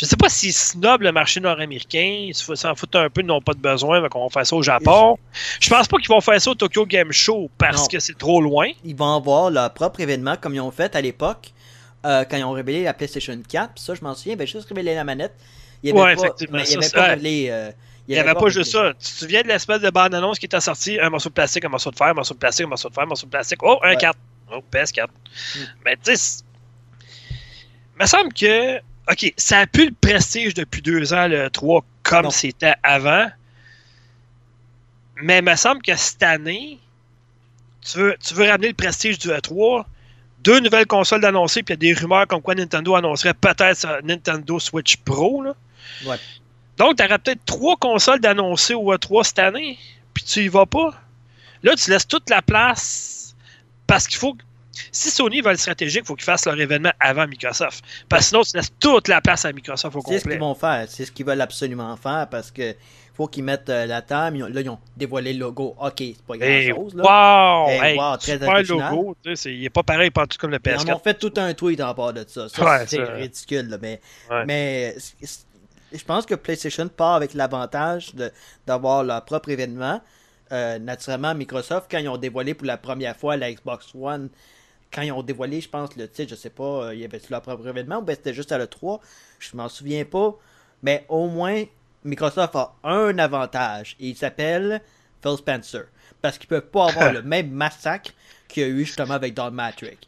Je 0.00 0.04
sais 0.04 0.16
pas 0.16 0.28
s'ils 0.28 0.52
snobent 0.52 1.02
le 1.02 1.10
marché 1.10 1.40
nord-américain, 1.40 2.26
ils 2.28 2.34
se- 2.34 2.54
s'en 2.54 2.74
foutent 2.76 2.94
un 2.94 3.10
peu, 3.10 3.20
ils 3.20 3.26
n'ont 3.26 3.40
pas 3.40 3.52
de 3.52 3.58
besoin, 3.58 4.00
mais 4.00 4.08
qu'on 4.08 4.22
va 4.22 4.30
faire 4.30 4.46
ça 4.46 4.54
au 4.54 4.62
Japon. 4.62 5.18
Je 5.60 5.68
pense 5.68 5.88
pas 5.88 5.96
qu'ils 5.98 6.08
vont 6.08 6.20
faire 6.20 6.40
ça 6.40 6.50
au 6.50 6.54
Tokyo 6.54 6.86
Game 6.86 7.10
Show 7.10 7.50
parce 7.58 7.82
Non. 7.82 7.86
que 7.88 7.98
c'est 7.98 8.16
trop 8.16 8.40
loin. 8.40 8.68
ils 8.84 8.94
vont 8.94 9.16
avoir 9.16 9.50
leur 9.50 9.74
propre 9.74 9.98
événement 10.00 10.36
comme 10.36 10.54
ils 10.54 10.60
ont 10.60 10.70
fait 10.70 10.94
à 10.94 11.00
l'époque 11.00 11.52
euh, 12.06 12.24
quand 12.30 12.36
ils 12.36 12.44
ont 12.44 12.52
révélé 12.52 12.84
la 12.84 12.94
PlayStation 12.94 13.36
4. 13.48 13.74
Puis 13.74 13.82
ça, 13.82 13.94
je 13.96 14.02
m'en 14.02 14.14
souviens, 14.14 14.34
ils 14.34 14.36
avaient 14.36 14.46
juste 14.46 14.68
révélé 14.68 14.94
la 14.94 15.02
manette. 15.02 15.34
Il 15.82 15.88
y 15.88 15.90
avait 15.90 16.00
Ouais, 16.00 16.14
pas, 16.14 16.22
effectivement, 16.22 16.58
mais 16.58 16.62
il 16.62 16.66
ça, 16.68 16.74
avait 16.78 16.86
c'est- 16.86 16.94
pas 16.94 17.00
ouais. 17.02 17.08
révélé. 17.10 17.46
euh, 17.50 17.70
Il 18.06 18.14
n'y 18.14 18.20
avait 18.20 18.34
pas 18.34 18.48
juste 18.48 18.70
ça. 18.72 18.92
Tu 18.94 19.04
te 19.04 19.18
souviens 19.18 19.42
de 19.42 19.48
l'espèce 19.48 19.80
de 19.80 19.90
bande-annonce 19.90 20.38
qui 20.38 20.46
était 20.46 20.60
sortie? 20.60 20.98
Un 21.00 21.10
morceau 21.10 21.28
de 21.28 21.34
plastique, 21.34 21.64
un 21.64 21.68
morceau 21.68 21.90
de 21.90 21.96
fer, 21.96 22.06
un 22.06 22.14
morceau 22.14 22.32
de 22.34 22.38
plastique, 22.38 22.64
un 22.64 22.68
morceau 22.68 22.88
de 22.88 22.94
fer, 22.94 23.02
un 23.02 23.06
morceau 23.06 23.26
de 23.26 23.30
plastique. 23.30 23.58
Oh, 23.62 23.78
un 23.82 23.88
Ouais. 23.90 23.96
4. 23.96 24.16
Oh, 24.50 24.60
PS4. 24.72 25.08
Mm. 25.08 25.58
Mais 25.84 25.96
tu 26.02 26.16
sais, 26.16 26.44
il 27.96 28.02
me 28.02 28.06
semble 28.06 28.32
que. 28.32 28.78
OK, 29.10 29.32
ça 29.36 29.60
a 29.60 29.66
plus 29.66 29.86
le 29.86 29.94
prestige 29.98 30.54
depuis 30.54 30.82
deux 30.82 31.14
ans, 31.14 31.28
le 31.28 31.48
3, 31.48 31.84
comme 32.02 32.30
c'était 32.30 32.74
avant. 32.82 33.26
Mais 35.22 35.38
il 35.38 35.44
me 35.44 35.56
semble 35.56 35.82
que 35.82 35.96
cette 35.96 36.22
année, 36.22 36.78
tu 37.80 37.98
veux, 37.98 38.16
tu 38.24 38.34
veux 38.34 38.46
ramener 38.46 38.68
le 38.68 38.74
prestige 38.74 39.18
du 39.18 39.28
E3. 39.28 39.84
Deux 40.40 40.60
nouvelles 40.60 40.86
consoles 40.86 41.20
d'annoncer, 41.20 41.62
puis 41.62 41.74
il 41.74 41.84
y 41.84 41.90
a 41.90 41.94
des 41.94 42.00
rumeurs 42.00 42.26
comme 42.26 42.42
quoi 42.42 42.54
Nintendo 42.54 42.94
annoncerait 42.94 43.34
peut-être 43.34 44.00
Nintendo 44.04 44.58
Switch 44.60 44.96
Pro. 44.98 45.42
Là. 45.42 45.54
Ouais. 46.06 46.16
Donc, 46.76 46.96
tu 46.96 47.04
aurais 47.04 47.18
peut-être 47.18 47.44
trois 47.44 47.76
consoles 47.76 48.20
d'annoncer 48.20 48.74
au 48.74 48.94
E3 48.94 49.24
cette 49.24 49.38
année, 49.40 49.78
puis 50.14 50.22
tu 50.22 50.44
y 50.44 50.48
vas 50.48 50.66
pas. 50.66 50.94
Là, 51.62 51.74
tu 51.74 51.90
laisses 51.90 52.06
toute 52.06 52.30
la 52.30 52.42
place 52.42 53.34
parce 53.86 54.06
qu'il 54.06 54.18
faut. 54.18 54.36
Si 54.92 55.10
Sony 55.10 55.40
veut 55.40 55.50
le 55.50 55.56
stratégique, 55.56 56.02
il 56.04 56.06
faut 56.06 56.14
qu'ils 56.14 56.24
fassent 56.24 56.46
leur 56.46 56.58
événement 56.60 56.92
avant 57.00 57.26
Microsoft. 57.26 57.84
Parce 58.08 58.22
que 58.24 58.28
sinon, 58.28 58.42
tu 58.42 58.56
laisses 58.56 58.72
toute 58.78 59.08
la 59.08 59.20
place 59.20 59.44
à 59.44 59.52
Microsoft 59.52 59.96
au 59.96 60.00
C'est 60.00 60.18
ce 60.18 60.18
complet. 60.24 60.32
qu'ils 60.34 60.40
vont 60.40 60.54
faire. 60.54 60.86
C'est 60.88 61.04
ce 61.04 61.12
qu'ils 61.12 61.26
veulent 61.26 61.40
absolument 61.40 61.96
faire 61.96 62.28
parce 62.30 62.50
que 62.50 62.74
faut 63.16 63.26
qu'ils 63.26 63.42
mettent 63.42 63.68
euh, 63.68 63.84
la 63.86 64.00
table. 64.00 64.36
Ils 64.36 64.44
là, 64.54 64.60
ils 64.60 64.68
ont 64.70 64.78
dévoilé 64.96 65.32
le 65.32 65.40
logo. 65.40 65.74
Ok, 65.80 65.94
c'est 65.98 66.22
pas 66.26 66.36
grand 66.36 66.46
Hey, 66.46 66.70
chose. 66.70 66.94
Là. 66.94 67.02
wow! 67.64 67.68
Hey, 67.70 67.80
Hey, 67.92 67.98
wow, 67.98 68.16
très 68.16 68.32
super 68.34 68.48
original. 68.48 68.90
logo. 68.92 69.16
Il 69.44 69.60
n'est 69.62 69.70
pas 69.70 69.82
pareil, 69.82 70.10
pas 70.10 70.26
tout 70.26 70.38
comme 70.38 70.50
le 70.52 70.58
Ils 70.64 70.70
en 70.72 70.80
ont 70.80 70.84
PS4. 70.98 71.02
fait 71.02 71.14
tout 71.14 71.32
un 71.36 71.52
tweet 71.54 71.80
en 71.80 71.94
part 71.94 72.12
de 72.12 72.24
ça. 72.28 72.48
Ça, 72.48 72.64
Ouais, 72.64 72.86
c'est 72.86 73.02
ridicule. 73.02 73.68
là, 73.68 73.78
mais 73.80 74.00
Ouais. 74.30 74.96
je 75.92 76.04
pense 76.04 76.26
que 76.26 76.34
PlayStation 76.34 76.86
part 76.88 77.14
avec 77.14 77.34
l'avantage 77.34 78.12
d'avoir 78.66 79.02
leur 79.04 79.24
propre 79.24 79.48
événement. 79.50 80.00
Euh, 80.52 80.78
naturellement, 80.78 81.34
Microsoft, 81.34 81.88
quand 81.90 81.98
ils 81.98 82.08
ont 82.08 82.16
dévoilé 82.16 82.54
pour 82.54 82.66
la 82.66 82.76
première 82.78 83.16
fois 83.16 83.36
la 83.36 83.52
Xbox 83.52 83.88
One 83.94 84.28
quand 84.92 85.02
ils 85.02 85.12
ont 85.12 85.22
dévoilé, 85.22 85.60
je 85.60 85.68
pense, 85.68 85.96
le 85.96 86.08
titre, 86.08 86.30
je 86.30 86.34
sais 86.34 86.50
pas, 86.50 86.86
euh, 86.86 86.94
il 86.94 87.00
y 87.00 87.04
avait 87.04 87.20
leur 87.30 87.42
propre 87.42 87.66
événement 87.68 87.98
ou 87.98 88.02
ben 88.02 88.14
c'était 88.14 88.34
juste 88.34 88.52
à 88.52 88.58
l'E3, 88.58 89.00
je 89.38 89.56
m'en 89.56 89.68
souviens 89.68 90.04
pas. 90.04 90.34
Mais 90.82 91.04
au 91.08 91.28
moins, 91.28 91.64
Microsoft 92.04 92.54
a 92.56 92.74
un 92.84 93.18
avantage 93.18 93.96
et 94.00 94.08
il 94.08 94.16
s'appelle 94.16 94.80
Phil 95.22 95.36
Spencer. 95.36 95.84
Parce 96.22 96.38
qu'ils 96.38 96.48
peuvent 96.48 96.70
pas 96.70 96.88
avoir 96.88 97.12
le 97.14 97.22
même 97.22 97.50
massacre 97.50 98.12
qu'il 98.48 98.62
y 98.62 98.66
a 98.66 98.68
eu 98.68 98.84
justement 98.84 99.14
avec 99.14 99.34
Don 99.34 99.50
Matrix. 99.50 99.98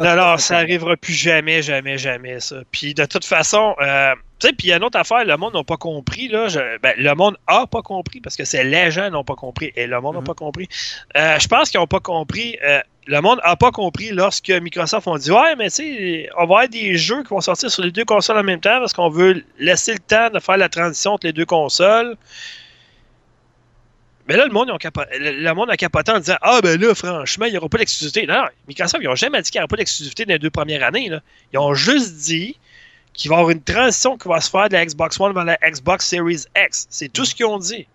Non, 0.00 0.16
non, 0.16 0.36
ça 0.38 0.58
arrivera 0.58 0.96
plus 0.96 1.12
jamais, 1.12 1.62
jamais, 1.62 1.98
jamais, 1.98 2.40
ça. 2.40 2.56
Puis 2.72 2.94
de 2.94 3.04
toute 3.04 3.24
façon, 3.24 3.76
euh, 3.80 4.12
tu 4.40 4.48
sais, 4.48 4.52
puis 4.52 4.68
il 4.68 4.70
y 4.70 4.72
a 4.72 4.76
une 4.76 4.82
autre 4.82 4.98
affaire, 4.98 5.24
le 5.24 5.36
monde 5.36 5.54
n'a 5.54 5.62
pas 5.62 5.76
compris, 5.76 6.26
là. 6.26 6.48
ben, 6.82 6.94
le 6.96 7.14
monde 7.14 7.36
a 7.46 7.66
pas 7.66 7.82
compris 7.82 8.20
parce 8.20 8.36
que 8.36 8.44
c'est 8.44 8.64
les 8.64 8.90
gens 8.90 9.08
n'ont 9.10 9.22
pas 9.22 9.36
compris 9.36 9.72
et 9.76 9.86
le 9.86 10.00
monde 10.00 10.14
n'a 10.14 10.20
mhm. 10.20 10.26
pas 10.26 10.34
compris. 10.34 10.68
Euh, 11.16 11.38
je 11.38 11.46
pense 11.46 11.70
qu'ils 11.70 11.78
n'ont 11.78 11.86
pas 11.86 12.00
compris. 12.00 12.58
Euh, 12.64 12.80
le 13.08 13.22
monde 13.22 13.40
n'a 13.42 13.56
pas 13.56 13.72
compris 13.72 14.10
lorsque 14.10 14.50
Microsoft 14.50 15.06
ont 15.08 15.16
dit 15.16 15.30
Ouais, 15.30 15.56
mais 15.56 15.70
tu 15.70 15.76
sais, 15.76 16.28
on 16.34 16.40
va 16.40 16.42
avoir 16.42 16.68
des 16.68 16.96
jeux 16.98 17.22
qui 17.22 17.30
vont 17.30 17.40
sortir 17.40 17.70
sur 17.70 17.82
les 17.82 17.90
deux 17.90 18.04
consoles 18.04 18.36
en 18.36 18.44
même 18.44 18.60
temps 18.60 18.78
parce 18.80 18.92
qu'on 18.92 19.08
veut 19.08 19.42
laisser 19.58 19.94
le 19.94 19.98
temps 19.98 20.28
de 20.28 20.38
faire 20.38 20.58
la 20.58 20.68
transition 20.68 21.12
entre 21.12 21.26
les 21.26 21.32
deux 21.32 21.46
consoles. 21.46 22.16
Mais 24.28 24.36
là, 24.36 24.44
le 24.44 24.52
monde, 24.52 24.68
le 24.68 25.52
monde 25.54 25.70
a 25.70 25.76
capoté 25.78 26.12
en 26.12 26.18
disant 26.18 26.36
Ah, 26.42 26.60
ben 26.62 26.78
là, 26.78 26.94
franchement, 26.94 27.46
il 27.46 27.52
n'y 27.52 27.56
aura 27.56 27.70
pas 27.70 27.78
d'exclusivité. 27.78 28.26
Non, 28.26 28.44
Microsoft, 28.68 29.02
ils 29.02 29.08
n'ont 29.08 29.14
jamais 29.14 29.40
dit 29.40 29.50
qu'il 29.50 29.58
n'y 29.58 29.62
aura 29.62 29.68
pas 29.68 29.76
d'exclusivité 29.76 30.26
dans 30.26 30.34
les 30.34 30.38
deux 30.38 30.50
premières 30.50 30.82
années. 30.84 31.08
Là. 31.08 31.22
Ils 31.54 31.58
ont 31.58 31.72
juste 31.72 32.14
dit 32.16 32.58
qu'il 33.14 33.30
va 33.30 33.36
y 33.36 33.38
avoir 33.38 33.50
une 33.50 33.62
transition 33.62 34.18
qui 34.18 34.28
va 34.28 34.42
se 34.42 34.50
faire 34.50 34.68
de 34.68 34.74
la 34.74 34.84
Xbox 34.84 35.18
One 35.18 35.32
vers 35.32 35.44
la 35.44 35.56
Xbox 35.62 36.06
Series 36.06 36.44
X. 36.54 36.86
C'est 36.90 37.10
tout 37.10 37.24
ce 37.24 37.34
qu'ils 37.34 37.46
ont 37.46 37.58
dit. 37.58 37.86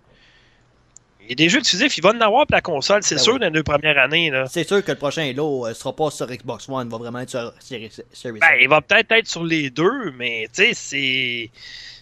Il 1.25 1.29
y 1.29 1.31
a 1.31 1.35
des 1.35 1.49
jeux 1.49 1.59
exclusifs, 1.59 1.97
il 1.97 2.03
va 2.03 2.09
en 2.09 2.21
avoir 2.21 2.45
pour 2.45 2.55
la 2.55 2.61
console, 2.61 3.01
c'est 3.03 3.15
ben 3.15 3.21
sûr, 3.21 3.39
dans 3.39 3.45
les 3.45 3.51
deux 3.51 3.63
premières 3.63 3.97
années. 3.97 4.31
C'est 4.49 4.67
sûr 4.67 4.83
que 4.83 4.91
le 4.91 4.97
prochain 4.97 5.29
Halo 5.29 5.65
ne 5.65 5.71
euh, 5.71 5.73
sera 5.73 5.95
pas 5.95 6.11
sur 6.11 6.27
Xbox 6.27 6.67
One, 6.67 6.87
il 6.87 6.91
va 6.91 6.97
vraiment 6.97 7.19
être 7.19 7.29
sur 7.29 7.53
Series, 7.59 7.91
ben, 8.39 8.47
Il 8.59 8.67
va 8.67 8.81
peut-être 8.81 9.11
être 9.11 9.27
sur 9.27 9.43
les 9.43 9.69
deux, 9.69 10.11
mais 10.17 10.47
tu 10.53 10.63
sais, 10.63 10.71
c'est. 10.73 11.51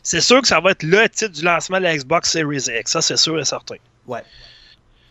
C'est 0.04 0.22
sûr 0.22 0.42
que 0.42 0.48
ça 0.48 0.60
va 0.60 0.72
être 0.72 0.82
le 0.82 1.08
titre 1.10 1.34
du 1.34 1.44
lancement 1.44 1.78
de 1.78 1.84
la 1.84 1.96
Xbox 1.96 2.32
Series 2.32 2.66
X, 2.80 2.92
ça 2.92 3.04
c'est 3.04 3.18
sûr 3.18 3.40
et 3.40 3.46
certain. 3.46 3.76
Ouais. 4.08 4.24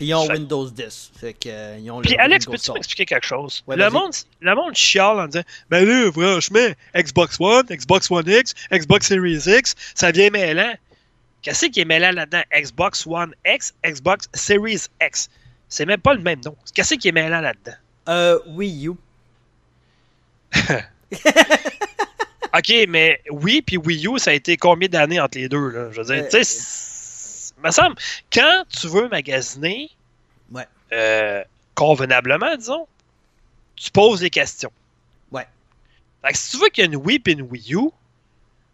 Puis 0.00 0.08
ils 0.08 0.14
ont 0.14 0.26
Windows 0.26 0.68
10. 0.68 1.12
Fait 1.20 1.34
que, 1.34 1.48
euh, 1.48 1.78
ils 1.78 1.90
ont 1.90 2.00
Puis 2.00 2.16
Alex, 2.16 2.46
peux-tu 2.46 2.72
m'expliquer 2.72 3.04
quelque 3.04 3.26
chose? 3.26 3.62
le, 3.68 3.90
monde, 3.90 4.12
le 4.40 4.54
monde 4.54 4.74
chiale 4.74 5.20
en 5.20 5.26
disant 5.26 5.44
Ben 5.68 5.86
là, 5.86 6.10
franchement, 6.10 6.68
Xbox 6.96 7.36
One, 7.38 7.66
Xbox 7.70 8.10
One 8.10 8.26
X, 8.26 8.54
Xbox 8.72 9.06
Series 9.06 9.42
X, 9.46 9.74
ça 9.94 10.10
vient 10.10 10.30
mêlant. 10.30 10.72
Qu'est-ce 11.42 11.66
qui 11.66 11.80
est 11.80 11.84
mêlant 11.84 12.12
là-dedans? 12.12 12.42
Xbox 12.54 13.06
One 13.06 13.34
X, 13.46 13.74
Xbox 13.84 14.28
Series 14.34 14.86
X. 15.00 15.30
C'est 15.68 15.86
même 15.86 16.00
pas 16.00 16.14
le 16.14 16.20
même 16.20 16.40
nom. 16.44 16.56
Qu'est-ce 16.74 16.94
qui 16.94 17.08
est 17.08 17.12
mêlant 17.12 17.40
là-dedans? 17.40 17.76
Euh, 18.08 18.38
Wii 18.48 18.88
U. 18.88 18.92
ok, 21.12 22.72
mais 22.88 23.20
oui, 23.30 23.62
puis 23.62 23.76
Wii 23.76 24.06
U, 24.08 24.18
ça 24.18 24.30
a 24.30 24.34
été 24.34 24.56
combien 24.56 24.88
d'années 24.88 25.20
entre 25.20 25.38
les 25.38 25.48
deux? 25.48 25.70
Là? 25.70 25.90
Je 25.92 26.00
veux 26.00 26.14
dire, 26.14 26.24
euh, 26.24 26.28
tu 26.30 26.44
sais 26.44 26.90
me 27.62 27.70
semble, 27.70 27.96
quand 28.32 28.64
tu 28.68 28.88
veux 28.88 29.08
magasiner 29.08 29.90
euh, 30.92 31.44
convenablement, 31.76 32.56
disons, 32.56 32.88
tu 33.76 33.90
poses 33.92 34.20
des 34.20 34.30
questions. 34.30 34.72
Ouais. 35.30 35.46
Fait 36.24 36.32
que 36.32 36.38
si 36.38 36.50
tu 36.50 36.56
veux 36.58 36.68
qu'il 36.68 36.82
y 36.82 36.84
ait 36.84 36.90
une 36.90 36.96
Wii 36.96 37.22
et 37.24 37.30
une 37.30 37.42
Wii 37.42 37.74
U, 37.74 37.90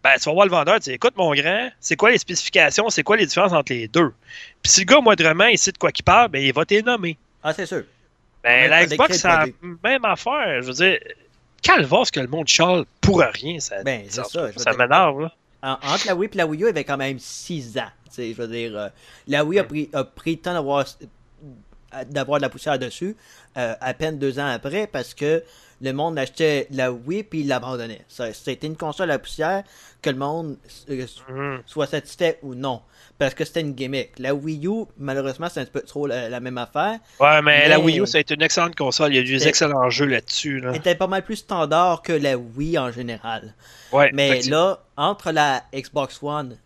ben, 0.07 0.19
tu 0.21 0.29
vas 0.29 0.33
voir 0.35 0.47
le 0.47 0.53
vendeur, 0.53 0.75
tu 0.77 0.91
dis, 0.91 0.93
écoute, 0.93 1.15
mon 1.17 1.35
grand, 1.35 1.69
c'est 1.81 1.97
quoi 1.97 2.11
les 2.11 2.19
spécifications, 2.19 2.89
c'est 2.91 3.03
quoi 3.03 3.17
les 3.17 3.27
différences 3.27 3.53
entre 3.53 3.73
les 3.73 3.89
deux? 3.89 4.13
Puis 4.63 4.71
si 4.73 4.81
le 4.81 4.87
gars, 4.87 5.01
moindrement, 5.01 5.47
il 5.47 5.59
sait 5.59 5.73
de 5.73 5.79
quoi 5.79 5.91
qu'il 5.91 6.05
parle, 6.05 6.29
ben, 6.29 6.41
il 6.41 6.53
va 6.53 6.65
t'énommer. 6.65 7.19
Ah, 7.43 7.53
c'est 7.53 7.67
sûr. 7.67 7.83
Ben, 8.45 8.71
la 8.71 8.87
Xbox, 8.87 9.19
c'est 9.19 9.27
la 9.27 9.47
même 9.83 10.05
affaire. 10.05 10.63
Je 10.63 10.69
veux 10.69 10.73
dire, 10.75 10.99
ce 11.65 12.13
que 12.13 12.21
le 12.21 12.29
monde 12.29 12.47
charle 12.47 12.85
pour 13.01 13.19
rien. 13.21 13.59
Ça, 13.59 13.83
ben, 13.83 14.05
ça, 14.09 14.23
ça, 14.23 14.53
ça 14.57 14.73
m'énerve, 14.75 15.23
là. 15.23 15.33
entre 15.83 16.07
la 16.07 16.15
Wii 16.15 16.31
et 16.33 16.37
la 16.37 16.47
Wii 16.47 16.61
U, 16.61 16.65
il 16.65 16.67
y 16.67 16.71
avait 16.71 16.85
quand 16.85 16.97
même 16.97 17.19
6 17.19 17.79
ans. 17.79 17.91
Je 18.17 18.33
veux 18.33 18.49
dire, 18.49 18.79
euh, 18.79 18.89
la 19.27 19.45
Wii 19.45 19.59
a 19.59 19.65
pris, 19.65 19.91
a 19.93 20.05
pris 20.05 20.37
le 20.37 20.41
temps 20.41 20.55
d'avoir 20.55 20.87
d'avoir 22.11 22.39
de 22.39 22.43
la 22.43 22.49
poussière 22.49 22.79
dessus 22.79 23.17
euh, 23.57 23.75
à 23.81 23.95
peine 23.95 24.19
deux 24.19 24.39
ans 24.39 24.47
après 24.47 24.87
parce 24.87 25.15
que 25.15 25.43
le 25.81 25.93
monde 25.93 26.19
achetait 26.19 26.67
la 26.71 26.93
Wii 26.93 27.25
puis 27.25 27.41
il 27.41 27.49
l'abandonnait. 27.49 28.05
C'était 28.09 28.67
une 28.67 28.77
console 28.77 29.11
à 29.11 29.19
poussière 29.19 29.63
que 30.03 30.11
le 30.11 30.17
monde 30.17 30.57
euh, 30.91 31.07
mhm. 31.29 31.63
soit 31.67 31.87
satisfait 31.87 32.39
ou 32.43 32.55
non. 32.55 32.81
Parce 33.19 33.35
que 33.35 33.45
c'était 33.45 33.63
une 33.63 33.73
gimmick. 33.73 34.19
La 34.19 34.35
Wii 34.35 34.67
U, 34.67 34.85
malheureusement, 34.99 35.49
c'est 35.49 35.61
un 35.61 35.65
peu 35.65 35.81
trop 35.81 36.07
la, 36.07 36.39
même 36.41 36.59
affaire. 36.59 36.99
Ouais, 37.19 37.41
mais, 37.41 37.67
la 37.67 37.81
Wii 37.81 38.01
U, 38.01 38.07
ça 38.07 38.19
a 38.19 38.21
été 38.21 38.35
une 38.35 38.43
excellente 38.43 38.77
console. 38.77 39.13
Il 39.13 39.17
y 39.17 39.19
a 39.19 39.23
eu 39.23 39.25
des 39.25 39.49
excellents 39.49 39.89
jeux 39.89 40.05
là-dessus. 40.05 40.61
Là. 40.61 40.71
Elle 40.71 40.77
était 40.77 40.95
pas 40.95 41.07
mal 41.07 41.23
plus 41.23 41.37
standard 41.37 42.03
que 42.03 42.13
la 42.13 42.37
Wii 42.37 42.79
en 42.79 42.93
général. 42.93 43.55
Ouais, 43.93 44.11
mais 44.13 44.43
là, 44.43 44.83
entre 44.97 45.33
la 45.33 45.63
Xbox 45.75 46.19
One 46.23 46.59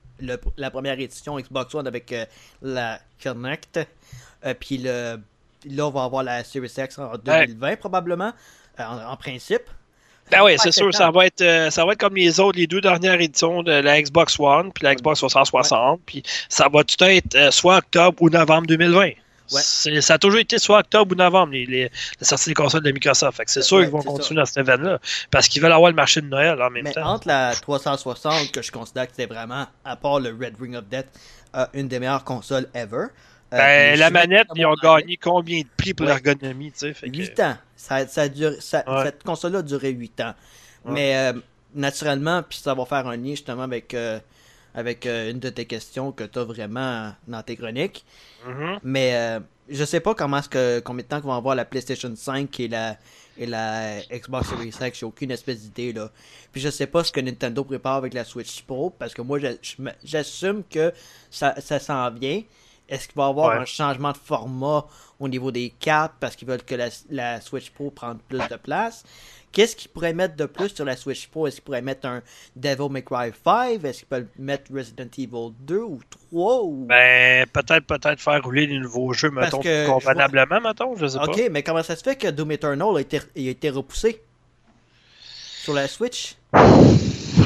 la 0.57 0.71
première 0.71 0.99
édition 0.99 1.39
Xbox 1.39 1.75
One 1.75 1.87
avec 1.87 2.13
euh, 2.13 2.25
la 2.63 3.01
Connect. 3.23 3.81
Euh, 4.45 4.55
puis 4.59 4.79
le, 4.79 5.19
là, 5.67 5.87
on 5.87 5.91
va 5.91 6.05
avoir 6.05 6.23
la 6.23 6.45
Series 6.45 6.73
X 6.77 6.99
en 6.99 7.17
2020 7.17 7.77
probablement, 7.77 8.33
euh, 8.81 9.07
en, 9.07 9.17
principe. 9.17 9.63
Ben 10.31 10.45
oui, 10.45 10.53
c'est 10.59 10.71
sûr, 10.71 10.95
ça 10.95 11.11
va, 11.11 11.27
être, 11.27 11.71
ça 11.71 11.85
va 11.85 11.93
être 11.93 11.99
comme 11.99 12.15
les 12.15 12.39
autres, 12.39 12.57
les 12.57 12.69
deux 12.69 12.81
dernières 12.81 13.21
éditions 13.21 13.65
de 13.65 13.73
la 13.73 14.01
Xbox 14.01 14.39
One, 14.39 14.73
puis 14.73 14.85
la 14.85 14.95
Xbox 14.95 15.19
360, 15.19 16.01
puis 16.07 16.23
ça 16.49 16.69
va 16.69 16.85
tout 16.85 17.03
être 17.03 17.53
soit 17.53 17.79
octobre 17.79 18.17
ou 18.23 18.31
novembre 18.31 18.69
2020. 18.69 19.11
Ça 19.51 20.15
a 20.15 20.19
toujours 20.19 20.39
été 20.39 20.59
soit 20.59 20.79
octobre 20.79 21.13
ou 21.13 21.15
novembre, 21.17 21.53
les, 21.53 21.67
les, 21.67 21.91
la 22.21 22.27
sortie 22.27 22.51
des 22.51 22.55
consoles 22.55 22.83
de 22.83 22.93
Microsoft. 22.93 23.41
C'est 23.47 23.63
sûr 23.63 23.81
qu'ils 23.81 23.91
vont 23.91 24.03
continuer 24.03 24.41
dans 24.41 24.47
cet 24.47 24.59
événement-là. 24.59 24.99
Parce 25.31 25.49
qu'ils 25.49 25.61
veulent 25.63 25.73
avoir 25.73 25.91
le 25.91 25.97
marché 25.97 26.21
de 26.21 26.27
Noël 26.27 26.61
en 26.63 26.71
même 26.71 26.85
Mais 26.85 26.93
temps. 26.93 27.07
Entre 27.07 27.29
la 27.29 27.55
360, 27.55 28.53
que 28.53 28.63
je 28.63 28.71
considère 28.71 29.07
que 29.07 29.13
c'est 29.17 29.27
vraiment, 29.27 29.67
à 29.85 29.97
part 29.97 30.21
le 30.21 30.31
Red 30.31 30.55
Ring 30.61 30.77
of 30.77 30.85
Death, 30.89 31.07
euh, 31.57 31.67
une 31.75 31.89
des 31.89 31.99
meilleures 31.99 32.25
consoles 32.25 32.69
ever. 32.75 33.07
Euh, 33.53 33.57
ben, 33.57 33.99
la 33.99 34.11
manette, 34.11 34.47
ils 34.55 34.65
ont 34.65 34.75
gagné 34.81 35.17
combien 35.17 35.61
de 35.61 35.69
prix 35.77 35.93
pour 35.93 36.07
l'ergonomie, 36.07 36.71
tu 36.71 36.95
sais? 36.95 36.95
8 37.03 37.41
ans. 37.41 37.57
Ça, 37.81 38.07
ça 38.07 38.29
dure, 38.29 38.55
Cette 38.61 39.23
console-là 39.25 39.61
a 39.61 39.63
duré 39.63 39.91
8 39.91 40.21
ans. 40.21 40.35
Mais 40.85 41.17
euh, 41.17 41.39
naturellement, 41.75 42.43
puis 42.43 42.59
ça 42.59 42.75
va 42.75 42.85
faire 42.85 43.07
un 43.07 43.17
lien 43.17 43.31
justement 43.31 43.63
avec 43.63 43.95
avec 44.75 45.07
euh, 45.07 45.31
une 45.31 45.39
de 45.39 45.51
tes 45.51 45.65
questions 45.65 46.13
que 46.13 46.25
tu 46.25 46.39
as 46.39 46.45
vraiment 46.45 47.13
dans 47.27 47.43
tes 47.43 47.57
chroniques. 47.57 48.05
Mm-hmm. 48.47 48.79
Mais 48.83 49.15
euh, 49.15 49.41
je 49.69 49.85
sais 49.85 50.01
pas 50.01 50.15
comment 50.15 50.39
est-ce 50.39 50.49
que 50.49 50.81
combien 50.81 51.03
de 51.03 51.09
temps 51.09 51.21
qu'on 51.21 51.29
va 51.29 51.37
avoir 51.37 51.55
la 51.55 51.65
PlayStation 51.65 52.13
5 52.15 52.61
et 52.61 52.69
la 52.69 52.97
et 53.39 53.47
la 53.47 54.01
Xbox 54.11 54.49
Series 54.49 54.75
X, 54.81 54.99
j'ai 54.99 55.07
aucune 55.07 55.31
espèce 55.31 55.61
d'idée 55.61 55.93
là. 55.93 56.11
Puis 56.53 56.61
je 56.61 56.69
sais 56.69 56.87
pas 56.87 57.05
ce 57.05 57.13
que 57.13 57.21
Nintendo 57.21 57.65
prépare 57.65 57.97
avec 57.97 58.13
la 58.13 58.25
Switch 58.25 58.63
Pro 58.63 58.91
parce 58.91 59.15
que 59.15 59.23
moi 59.23 59.39
j'assume 60.05 60.63
que 60.69 60.93
ça, 61.31 61.55
ça 61.61 61.79
s'en 61.79 62.11
vient. 62.11 62.43
Est-ce 62.91 63.07
qu'il 63.09 63.17
va 63.17 63.27
y 63.27 63.29
avoir 63.29 63.53
un 63.53 63.65
changement 63.65 64.13
de 64.13 64.19
format 64.19 64.85
au 65.19 65.29
niveau 65.29 65.53
des 65.53 65.71
cartes 65.71 66.15
parce 66.19 66.37
qu'ils 66.37 66.49
veulent 66.49 66.65
que 66.65 66.75
la, 66.75 66.89
la 67.09 67.41
Switch 67.41 67.71
Pro 67.71 67.91
prenne 67.91 68.19
plus 68.29 68.47
de 68.49 68.57
place? 68.57 69.05
Qu'est-ce 69.53 69.75
qu'ils 69.75 69.91
pourraient 69.91 70.13
mettre 70.13 70.37
de 70.37 70.47
plus 70.47 70.69
sur 70.69 70.85
la 70.85 70.97
Switch 70.97 71.29
Pro? 71.29 71.47
Est-ce 71.47 71.57
qu'ils 71.57 71.65
pourraient 71.65 71.83
mettre 71.83 72.07
un 72.07 72.23
Devil 72.55 72.89
May 72.91 73.03
Cry 73.03 73.33
5? 73.45 73.85
Est-ce 73.85 73.99
qu'ils 73.99 74.09
peuvent 74.09 74.27
mettre 74.39 74.73
Resident 74.73 75.09
Evil 75.19 75.53
2 75.61 75.79
ou 75.79 76.01
3? 76.31 76.63
Ou... 76.63 76.87
Ben, 76.89 77.47
peut-être 77.47 77.87
peut-être 77.87 78.21
faire 78.21 78.43
rouler 78.43 78.67
les 78.67 78.79
nouveaux 78.79 79.13
jeux, 79.13 79.31
mettons, 79.31 79.61
convenablement, 79.87 80.61
mettons, 80.61 80.97
je 80.97 81.07
sais 81.07 81.19
pas. 81.19 81.25
Ok, 81.25 81.49
mais 81.51 81.63
comment 81.63 81.83
ça 81.83 81.97
se 81.97 82.03
fait 82.03 82.17
que 82.17 82.29
Doom 82.29 82.53
Eternal 82.53 82.97
a 82.97 83.01
été, 83.01 83.19
a 83.19 83.23
été 83.35 83.71
repoussé 83.71 84.23
sur 85.63 85.75
la 85.75 85.89
Switch? 85.89 86.37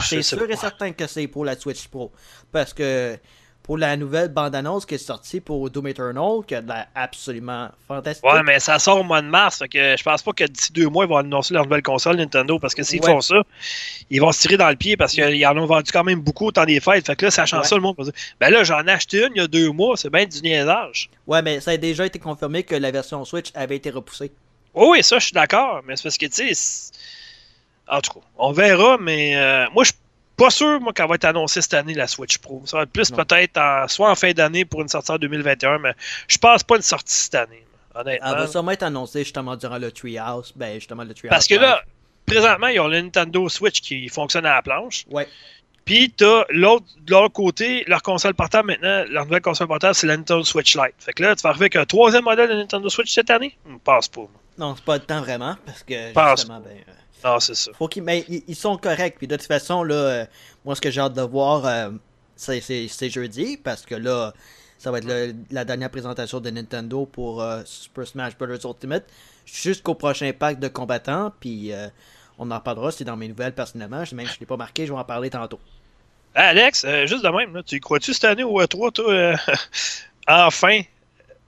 C'est 0.03 0.23
sûr 0.23 0.51
et 0.51 0.57
certain 0.57 0.93
que 0.93 1.07
c'est 1.07 1.27
pour 1.27 1.45
la 1.45 1.57
Switch 1.57 1.89
Pro. 1.89 2.13
Parce 2.53 2.75
que 2.75 3.19
pour 3.65 3.79
la 3.79 3.97
nouvelle 3.97 4.29
bande-annonce 4.29 4.85
qui 4.85 4.97
est 4.97 4.99
sortie 4.99 5.41
pour 5.41 5.71
Doom 5.71 5.87
Eternal, 5.87 6.41
qui 6.47 6.55
a 6.55 6.61
l'air 6.61 6.87
absolument 6.95 7.71
fantastique. 7.89 8.23
Ouais, 8.23 8.43
mais 8.43 8.61
ça 8.61 8.79
sort 8.79 9.01
au 9.01 9.03
mois 9.03 9.23
de 9.23 9.27
mars, 9.27 9.63
que 9.73 9.97
je 9.97 10.03
pense 10.03 10.23
pas 10.23 10.33
que 10.33 10.45
d'ici 10.45 10.71
deux 10.71 10.87
mois, 10.87 11.07
ils 11.07 11.09
vont 11.09 11.17
annoncer 11.17 11.55
leur 11.55 11.65
nouvelle 11.65 11.83
console 11.83 12.17
Nintendo, 12.17 12.59
parce 12.59 12.75
que 12.75 12.83
s'ils 12.83 13.03
font 13.03 13.23
ça, 13.23 13.43
ils 14.11 14.21
vont 14.21 14.33
se 14.33 14.43
tirer 14.43 14.59
dans 14.59 14.69
le 14.69 14.77
pied, 14.77 14.99
parce 14.99 15.15
qu'ils 15.15 15.47
en 15.47 15.57
ont 15.57 15.65
vendu 15.65 15.91
quand 15.93 16.05
même 16.05 16.21
beaucoup 16.21 16.49
au 16.49 16.53
temps 16.53 16.67
des 16.67 16.79
fêtes. 16.79 17.07
Fait 17.07 17.17
que 17.17 17.25
là, 17.25 17.31
sachant 17.31 17.63
ça, 17.63 17.75
le 17.75 17.81
monde 17.81 17.97
va 17.97 18.05
dire, 18.05 18.13
ben 18.39 18.51
là, 18.51 18.65
j'en 18.65 18.87
ai 18.87 18.91
acheté 18.91 19.25
une 19.25 19.33
il 19.35 19.39
y 19.39 19.41
a 19.41 19.47
deux 19.47 19.71
mois, 19.71 19.97
c'est 19.97 20.11
bien 20.11 20.27
du 20.27 20.43
niaisage. 20.43 21.09
Ouais, 21.27 21.41
mais 21.41 21.61
ça 21.61 21.71
a 21.71 21.77
déjà 21.79 22.05
été 22.05 22.19
confirmé 22.19 22.65
que 22.65 22.75
la 22.75 22.91
version 22.91 23.25
Switch 23.25 23.51
avait 23.55 23.77
été 23.77 23.89
repoussée. 23.89 24.31
oui, 24.75 25.03
ça, 25.03 25.19
je 25.19 25.25
suis 25.25 25.33
d'accord, 25.33 25.81
mais 25.87 25.97
c'est 25.97 26.03
parce 26.03 26.19
que, 26.19 26.27
tu 26.27 26.55
sais, 26.55 26.93
en 27.89 28.03
tout 28.03 28.13
cas, 28.13 28.27
on 28.37 28.53
verra, 28.53 28.99
mais 29.01 29.37
euh, 29.37 29.65
moi, 29.73 29.85
je 29.85 29.93
pas 30.37 30.51
sûr, 30.51 30.81
moi, 30.81 30.93
qu'elle 30.93 31.09
va 31.09 31.15
être 31.15 31.25
annoncée 31.25 31.63
cette 31.63 31.75
année, 31.75 31.95
la 31.95 32.07
Switch 32.07 32.39
Pro. 32.39 32.63
Ça 32.67 32.79
va 32.79 32.83
être 32.85 32.91
plus 32.91 33.11
peut-être 33.11 33.61
soit 33.89 34.11
en 34.11 34.15
fin 34.15 34.33
d'année 34.33 34.65
pour 34.65 34.83
une 34.83 34.89
sortie 34.89 35.13
en 35.13 35.19
2021, 35.19 35.79
mais 35.79 35.95
je 36.29 36.39
pense 36.39 36.63
pas 36.63 36.77
une 36.77 36.83
sortie 36.83 37.15
cette 37.15 37.35
année. 37.35 37.65
Honnêtement. 37.95 38.29
Elle 38.29 38.39
va 38.39 38.47
sûrement 38.49 38.71
être 38.73 38.83
annoncée 38.83 39.21
justement 39.21 39.57
durant 39.57 39.79
le 39.79 39.93
Treehouse. 39.93 40.53
Ben, 40.57 40.75
justement, 40.75 41.05
le 41.05 41.15
Treehouse. 41.15 41.31
Parce 41.31 41.47
que 41.47 41.55
là, 41.55 41.81
présentement, 42.27 42.67
ils 42.67 42.81
ont 42.81 42.89
le 42.89 43.01
Nintendo 43.01 43.49
Switch 43.49 43.81
qui 43.81 44.09
fonctionne 44.09 44.47
à 44.47 44.55
la 44.55 44.63
planche. 44.63 45.05
Ouais. 45.11 45.29
Puis, 45.85 46.11
t'as 46.11 46.45
l'autre, 46.49 46.87
de 47.03 47.13
l'autre 47.13 47.35
côté, 47.35 47.85
leur 47.87 48.03
console 48.03 48.35
portable 48.35 48.69
maintenant, 48.69 49.05
leur 49.11 49.27
nouvelle 49.27 49.43
console 49.43 49.69
portable, 49.69 49.95
c'est 49.95 50.07
la 50.07 50.17
Nintendo 50.17 50.43
Switch 50.43 50.75
Lite. 50.75 50.95
Fait 50.99 51.13
que 51.13 51.23
là, 51.23 51.37
tu 51.37 51.43
vas 51.43 51.51
arriver 51.51 51.65
avec 51.65 51.77
un 51.77 51.85
troisième 51.85 52.25
modèle 52.25 52.49
de 52.49 52.55
Nintendo 52.55 52.89
Switch 52.89 53.13
cette 53.13 53.31
année? 53.31 53.57
Je 53.69 53.77
pense 53.85 54.09
pas. 54.09 54.27
Non, 54.57 54.75
c'est 54.75 54.85
pas 54.85 54.95
le 54.95 55.03
temps 55.03 55.21
vraiment, 55.21 55.57
parce 55.67 55.83
que 55.83 56.07
justement, 56.07 56.61
ben, 56.61 56.79
Non, 57.25 57.41
c'est 57.41 57.55
ça. 57.55 57.73
faut 57.73 57.89
qu'ils, 57.89 58.03
mais 58.03 58.25
ils, 58.29 58.43
ils 58.49 58.57
sont 58.57 58.77
corrects. 58.77 59.17
Puis 59.19 59.27
de 59.27 59.37
toute 59.37 59.47
façon, 59.47 59.83
là, 59.83 59.95
euh, 59.95 60.27
moi, 60.65 60.75
ce 60.75 60.81
que 60.81 60.91
j'ai 60.91 61.01
hâte 61.01 61.15
de 61.15 61.23
voir, 61.23 61.65
euh, 61.67 61.91
c'est, 62.37 62.61
c'est, 62.61 62.87
c'est 62.89 63.09
jeudi, 63.11 63.57
parce 63.57 63.87
que 63.87 63.95
là, 63.95 64.33
ça 64.79 64.91
va 64.91 64.99
être 64.99 65.07
le- 65.07 65.35
la 65.51 65.65
dernière 65.65 65.91
présentation 65.91 66.41
de 66.41 66.51
Nintendo 66.51 67.07
pour 67.07 67.43
euh, 67.43 67.63
Super 67.65 68.07
Smash 68.07 68.37
Bros. 68.37 68.49
Ultimate, 68.53 69.05
jusqu'au 69.47 69.95
prochain 69.95 70.33
pack 70.39 70.59
de 70.61 70.69
combattants. 70.69 71.33
Puis 71.41 71.73
euh, 71.73 71.89
on 72.39 72.51
en 72.51 72.57
reparlera, 72.59 72.91
c'est 72.93 73.05
dans 73.05 73.17
mes 73.17 73.29
nouvelles 73.29 73.55
personnellement. 73.55 74.05
Même 74.13 74.27
si 74.27 74.35
je 74.35 74.41
l'ai 74.41 74.47
pas 74.47 74.57
marqué, 74.59 74.87
je 74.87 74.93
vais 74.93 74.99
en 74.99 75.05
parler 75.05 75.31
tantôt. 75.31 75.61
Ah, 76.35 76.49
Alex, 76.49 76.85
juste 77.07 77.25
de 77.25 77.29
même, 77.29 77.55
là, 77.55 77.63
tu 77.63 77.79
crois-tu 77.81 78.13
cette 78.13 78.25
année 78.25 78.43
au 78.45 78.61
E3, 78.61 78.93
toi, 78.93 79.11
euh, 79.13 79.37
enfin, 80.29 80.81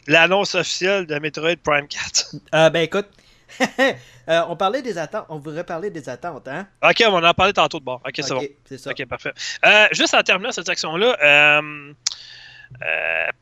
l'annonce 0.07 0.55
officielle 0.55 1.07
de 1.07 1.19
Metroid 1.19 1.57
Prime 1.63 1.89
4? 1.89 2.37
Euh, 2.55 2.71
ben 2.71 2.83
écoute, 2.83 3.07
euh, 4.29 4.43
on 4.49 4.57
parlait 4.57 4.83
des 4.83 4.99
attentes, 4.99 5.27
on 5.29 5.39
voudrait 5.39 5.65
parler 5.65 5.91
des 5.91 6.09
attentes, 6.09 6.49
hein? 6.49 6.67
Ok, 6.83 7.03
on 7.07 7.21
va 7.21 7.31
en 7.31 7.35
parler 7.35 7.53
tantôt 7.53 7.79
de 7.79 7.85
bord. 7.85 8.01
Ok, 8.07 8.13
c'est 8.17 8.33
Ok, 8.33 8.51
bon. 8.71 8.77
ça. 8.79 8.91
Ok, 8.91 9.07
parfait. 9.07 9.33
Euh, 9.65 9.87
juste 9.93 10.15
en 10.15 10.23
terminant 10.23 10.51
cette 10.53 10.67
section-là, 10.67 11.17
euh, 11.23 11.93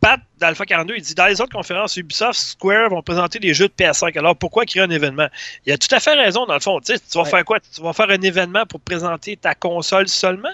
Pat 0.00 0.20
d'Alpha 0.38 0.66
42, 0.66 0.96
il 0.96 1.02
dit 1.02 1.14
dans 1.14 1.26
les 1.26 1.40
autres 1.40 1.52
conférences, 1.56 1.96
Ubisoft, 1.96 2.38
Square 2.38 2.90
vont 2.90 3.02
présenter 3.02 3.38
des 3.38 3.54
jeux 3.54 3.68
de 3.68 3.72
PS5. 3.72 4.16
Alors 4.18 4.36
pourquoi 4.36 4.66
créer 4.66 4.82
un 4.82 4.90
événement? 4.90 5.28
Il 5.64 5.72
a 5.72 5.78
tout 5.78 5.92
à 5.94 6.00
fait 6.00 6.12
raison, 6.12 6.44
dans 6.44 6.54
le 6.54 6.60
fond. 6.60 6.78
Tu 6.80 6.92
vas 7.14 7.22
Ouais. 7.22 7.30
faire 7.30 7.44
quoi? 7.44 7.58
Tu 7.60 7.80
vas 7.80 7.92
faire 7.94 8.10
un 8.10 8.20
événement 8.20 8.66
pour 8.66 8.80
présenter 8.80 9.36
ta 9.38 9.54
console 9.54 10.08
seulement? 10.08 10.52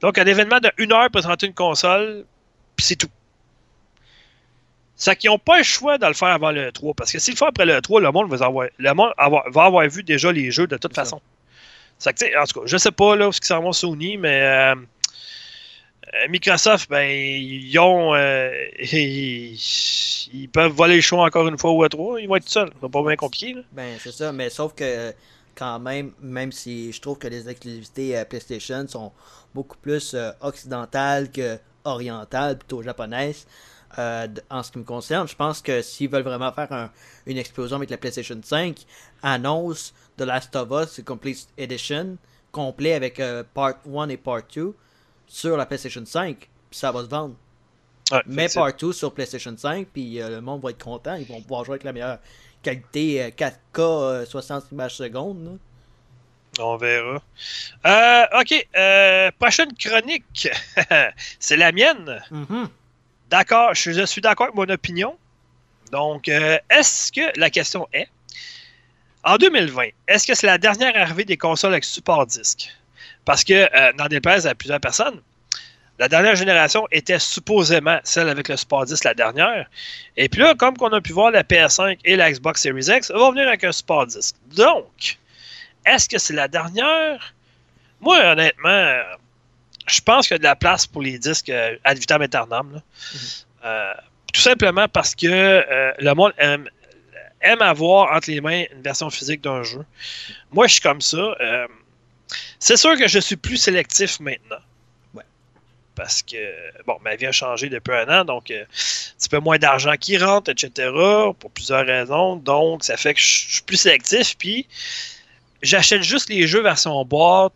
Donc, 0.00 0.18
un 0.18 0.26
événement 0.26 0.58
de 0.58 0.70
une 0.78 0.92
heure, 0.92 1.08
présenter 1.10 1.46
une 1.46 1.54
console, 1.54 2.24
puis 2.76 2.84
c'est 2.84 2.96
tout. 2.96 3.08
C'est 4.96 5.16
qu'ils 5.16 5.30
n'ont 5.30 5.38
pas 5.38 5.58
le 5.58 5.64
choix 5.64 5.98
de 5.98 6.06
le 6.06 6.14
faire 6.14 6.28
avant 6.28 6.50
le 6.52 6.70
3. 6.70 6.94
Parce 6.94 7.10
que 7.12 7.18
s'ils 7.18 7.34
le 7.34 7.38
font 7.38 7.46
après 7.46 7.66
le 7.66 7.80
3, 7.80 8.00
le 8.00 8.12
monde, 8.12 8.32
va 8.32 8.46
avoir, 8.46 8.68
le 8.78 8.94
monde 8.94 9.10
avoir- 9.18 9.50
va 9.50 9.64
avoir 9.64 9.88
vu 9.88 10.02
déjà 10.04 10.30
les 10.32 10.50
jeux 10.50 10.66
de 10.68 10.76
toute 10.76 10.94
ça. 10.94 11.02
façon. 11.02 11.20
C'est 11.98 12.12
que, 12.12 12.40
en 12.40 12.44
tout 12.46 12.60
cas, 12.60 12.66
je 12.66 12.76
sais 12.76 12.90
pas 12.92 13.16
là, 13.16 13.30
ce 13.32 13.40
qui 13.40 13.46
s'en 13.48 13.60
va 13.62 13.72
Sony, 13.72 14.16
mais 14.16 14.42
euh, 14.42 14.74
euh, 16.14 16.28
Microsoft, 16.28 16.88
ben, 16.90 17.08
ils 17.10 17.78
ont. 17.78 18.14
euh, 18.14 18.50
ils, 18.92 19.56
ils 20.32 20.48
peuvent 20.48 20.72
voler 20.72 20.96
le 20.96 21.00
choix 21.00 21.24
encore 21.24 21.48
une 21.48 21.58
fois 21.58 21.70
au 21.70 21.84
E3. 21.86 22.20
Ils 22.22 22.28
vont 22.28 22.36
être 22.36 22.48
seuls. 22.48 22.70
C'est 22.80 22.90
pas 22.90 23.02
bien 23.02 23.16
compliqué. 23.16 23.54
Là. 23.54 23.62
Ben, 23.72 23.96
c'est 24.00 24.12
ça, 24.12 24.32
mais 24.32 24.50
sauf 24.50 24.74
que 24.74 25.12
quand 25.56 25.78
même, 25.80 26.12
même 26.20 26.52
si 26.52 26.92
je 26.92 27.00
trouve 27.00 27.18
que 27.18 27.28
les 27.28 27.48
exclusivités 27.48 28.16
euh, 28.18 28.24
PlayStation 28.24 28.86
sont 28.88 29.12
beaucoup 29.54 29.76
plus 29.78 30.16
occidentales 30.40 31.30
que 31.30 31.58
orientales, 31.84 32.58
plutôt 32.58 32.82
japonaises, 32.82 33.46
euh, 33.98 34.26
en 34.50 34.62
ce 34.62 34.72
qui 34.72 34.78
me 34.78 34.84
concerne, 34.84 35.26
je 35.28 35.34
pense 35.36 35.60
que 35.62 35.82
s'ils 35.82 36.08
veulent 36.10 36.22
vraiment 36.22 36.52
faire 36.52 36.70
un- 36.72 36.90
une 37.26 37.38
explosion 37.38 37.76
avec 37.76 37.90
la 37.90 37.96
PlayStation 37.98 38.38
5, 38.42 38.84
annonce 39.22 39.94
The 40.16 40.22
Last 40.22 40.54
of 40.56 40.68
Us 40.70 41.00
Complete 41.04 41.48
Edition, 41.58 42.16
complet 42.52 42.94
avec 42.94 43.20
euh, 43.20 43.42
Part 43.54 43.74
1 43.92 44.08
et 44.08 44.16
Part 44.16 44.42
2 44.54 44.74
sur 45.26 45.56
la 45.56 45.66
PlayStation 45.66 46.04
5, 46.04 46.36
puis 46.38 46.48
ça 46.78 46.92
va 46.92 47.02
se 47.02 47.08
vendre. 47.08 47.34
Ouais, 48.12 48.22
Mais 48.26 48.48
Part 48.48 48.74
2 48.74 48.92
sur 48.92 49.12
PlayStation 49.14 49.54
5, 49.56 49.88
puis 49.92 50.20
euh, 50.20 50.28
le 50.28 50.40
monde 50.40 50.62
va 50.62 50.70
être 50.70 50.82
content. 50.84 51.14
Ils 51.14 51.26
vont 51.26 51.40
pouvoir 51.40 51.64
jouer 51.64 51.74
avec 51.74 51.84
la 51.84 51.92
meilleure 51.92 52.18
qualité 52.62 53.22
euh, 53.24 53.30
4K 53.30 53.80
euh, 53.80 54.24
60 54.26 54.64
images 54.72 54.96
secondes. 54.96 55.44
là. 55.44 55.50
On 56.60 56.76
verra. 56.76 57.20
Euh, 57.86 58.40
ok. 58.40 58.68
euh, 58.76 59.30
prochaine 59.40 59.72
chronique. 59.76 60.48
C'est 61.40 61.56
la 61.56 61.72
mienne. 61.72 62.22
Mhm. 62.30 62.68
D'accord, 63.30 63.74
je, 63.74 64.04
suis 64.06 64.20
d'accord 64.20 64.46
avec 64.46 64.56
mon 64.56 64.68
opinion. 64.72 65.16
Donc, 65.92 66.28
euh, 66.28 66.58
est-ce 66.70 67.12
que 67.12 67.38
la 67.38 67.50
question 67.50 67.88
est 67.92 68.08
en 69.24 69.36
2020, 69.38 69.88
est-ce 70.06 70.26
que 70.26 70.34
c'est 70.34 70.46
la 70.46 70.58
dernière 70.58 70.94
arrivée 71.00 71.24
des 71.24 71.38
consoles 71.38 71.72
avec 71.72 71.84
support 71.84 72.26
disque? 72.26 72.68
Parce 73.24 73.42
que, 73.42 73.54
euh, 73.54 73.92
dans 73.94 74.06
des 74.06 74.20
places 74.20 74.44
à 74.44 74.54
plusieurs 74.54 74.80
personnes, 74.80 75.18
la 75.98 76.08
dernière 76.08 76.34
génération 76.34 76.86
était 76.90 77.18
supposément 77.18 77.98
celle 78.04 78.28
avec 78.28 78.48
le 78.48 78.56
support 78.56 78.84
disque, 78.84 79.04
la 79.04 79.14
dernière. 79.14 79.66
Et 80.16 80.28
puis 80.28 80.40
là, 80.40 80.54
comme 80.54 80.76
qu'on 80.76 80.92
a 80.92 81.00
pu 81.00 81.12
voir, 81.12 81.30
la 81.30 81.42
PS5 81.42 81.98
et 82.04 82.16
la 82.16 82.30
Xbox 82.32 82.60
Series 82.60 82.86
X 82.88 83.10
vont 83.12 83.30
venir 83.30 83.48
avec 83.48 83.64
un 83.64 83.72
support 83.72 84.06
disque. 84.06 84.34
Donc, 84.56 85.18
est-ce 85.86 86.08
que 86.08 86.18
c'est 86.18 86.34
la 86.34 86.48
dernière? 86.48 87.34
Moi, 88.00 88.18
honnêtement, 88.18 89.00
je 89.86 90.00
pense 90.00 90.26
qu'il 90.26 90.34
y 90.34 90.36
a 90.36 90.38
de 90.38 90.44
la 90.44 90.56
place 90.56 90.86
pour 90.86 91.02
les 91.02 91.18
disques 91.18 91.50
euh, 91.50 91.76
ad 91.84 91.98
vitam 91.98 92.22
aeternam. 92.22 92.72
là. 92.74 92.80
Euh, 93.64 93.94
tout 94.32 94.40
simplement 94.40 94.88
parce 94.88 95.14
que 95.14 95.26
euh, 95.26 95.92
le 95.98 96.12
monde 96.14 96.32
aime, 96.38 96.68
aime 97.40 97.62
avoir 97.62 98.12
entre 98.12 98.30
les 98.30 98.40
mains 98.40 98.64
une 98.72 98.82
version 98.82 99.08
physique 99.08 99.40
d'un 99.42 99.62
jeu. 99.62 99.84
Moi, 100.50 100.66
je 100.66 100.74
suis 100.74 100.82
comme 100.82 101.00
ça. 101.00 101.16
euh, 101.16 101.66
c'est 102.58 102.76
sûr 102.76 102.96
que 102.98 103.06
je 103.06 103.18
suis 103.18 103.36
plus 103.36 103.56
sélectif 103.56 104.18
maintenant. 104.20 104.58
Ouais. 105.14 105.22
Parce 105.94 106.22
que, 106.22 106.36
bon, 106.86 106.96
ma 107.02 107.14
vie 107.14 107.26
a 107.26 107.32
changé 107.32 107.68
depuis 107.68 107.94
un 107.94 108.08
an, 108.20 108.24
donc 108.24 108.50
un 108.50 108.64
petit 109.18 109.28
peu 109.28 109.38
moins 109.38 109.58
d'argent 109.58 109.94
qui 110.00 110.18
rentre, 110.18 110.50
etc., 110.50 110.90
pour 111.38 111.50
plusieurs 111.52 111.86
raisons. 111.86 112.36
Donc, 112.36 112.82
ça 112.82 112.96
fait 112.96 113.14
que 113.14 113.20
je 113.20 113.52
suis 113.54 113.62
plus 113.62 113.76
sélectif, 113.76 114.36
puis 114.36 114.66
j'achète 115.62 116.02
juste 116.02 116.28
les 116.28 116.46
jeux 116.46 116.62
version 116.62 117.04
boîte 117.04 117.52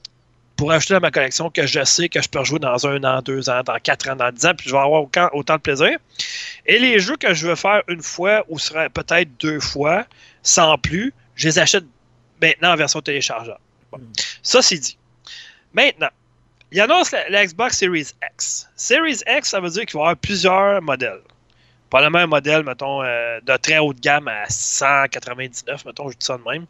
pour 0.58 0.72
ajouter 0.72 0.94
à 0.94 1.00
ma 1.00 1.12
collection 1.12 1.50
que 1.50 1.66
je 1.66 1.84
sais 1.84 2.08
que 2.08 2.20
je 2.20 2.28
peux 2.28 2.40
rejouer 2.40 2.58
dans 2.58 2.84
un 2.86 3.02
an, 3.04 3.22
deux 3.22 3.48
ans, 3.48 3.62
dans 3.64 3.78
quatre 3.78 4.10
ans, 4.10 4.16
dans 4.16 4.30
dix 4.32 4.44
ans, 4.44 4.54
puis 4.58 4.68
je 4.68 4.74
vais 4.74 4.80
avoir 4.80 5.04
autant, 5.04 5.30
autant 5.32 5.54
de 5.54 5.60
plaisir. 5.60 5.96
Et 6.66 6.80
les 6.80 6.98
jeux 6.98 7.16
que 7.16 7.32
je 7.32 7.46
veux 7.46 7.54
faire 7.54 7.82
une 7.86 8.02
fois 8.02 8.44
ou 8.48 8.56
peut-être 8.92 9.30
deux 9.38 9.60
fois, 9.60 10.04
sans 10.42 10.76
plus, 10.76 11.14
je 11.36 11.46
les 11.46 11.60
achète 11.60 11.84
maintenant 12.42 12.72
en 12.72 12.76
version 12.76 13.00
téléchargeable. 13.00 13.60
Bon. 13.92 13.98
Mm. 13.98 14.12
Ça, 14.42 14.60
c'est 14.60 14.78
dit. 14.78 14.98
Maintenant, 15.72 16.10
il 16.72 16.80
annonce 16.80 17.12
la, 17.12 17.28
la 17.28 17.46
Xbox 17.46 17.78
Series 17.78 18.08
X. 18.34 18.68
Series 18.74 19.20
X, 19.28 19.50
ça 19.50 19.60
veut 19.60 19.70
dire 19.70 19.86
qu'il 19.86 19.94
va 19.94 20.00
y 20.00 20.02
avoir 20.02 20.16
plusieurs 20.16 20.82
modèles. 20.82 21.22
Pas 21.88 22.02
le 22.02 22.10
même 22.10 22.30
modèle, 22.30 22.64
mettons, 22.64 23.04
euh, 23.04 23.38
de 23.42 23.56
très 23.56 23.78
haut 23.78 23.94
de 23.94 24.00
gamme 24.00 24.26
à 24.26 24.44
199, 24.48 25.84
mettons, 25.84 26.10
je 26.10 26.18
dis 26.18 26.26
ça 26.26 26.36
de 26.36 26.42
même, 26.50 26.66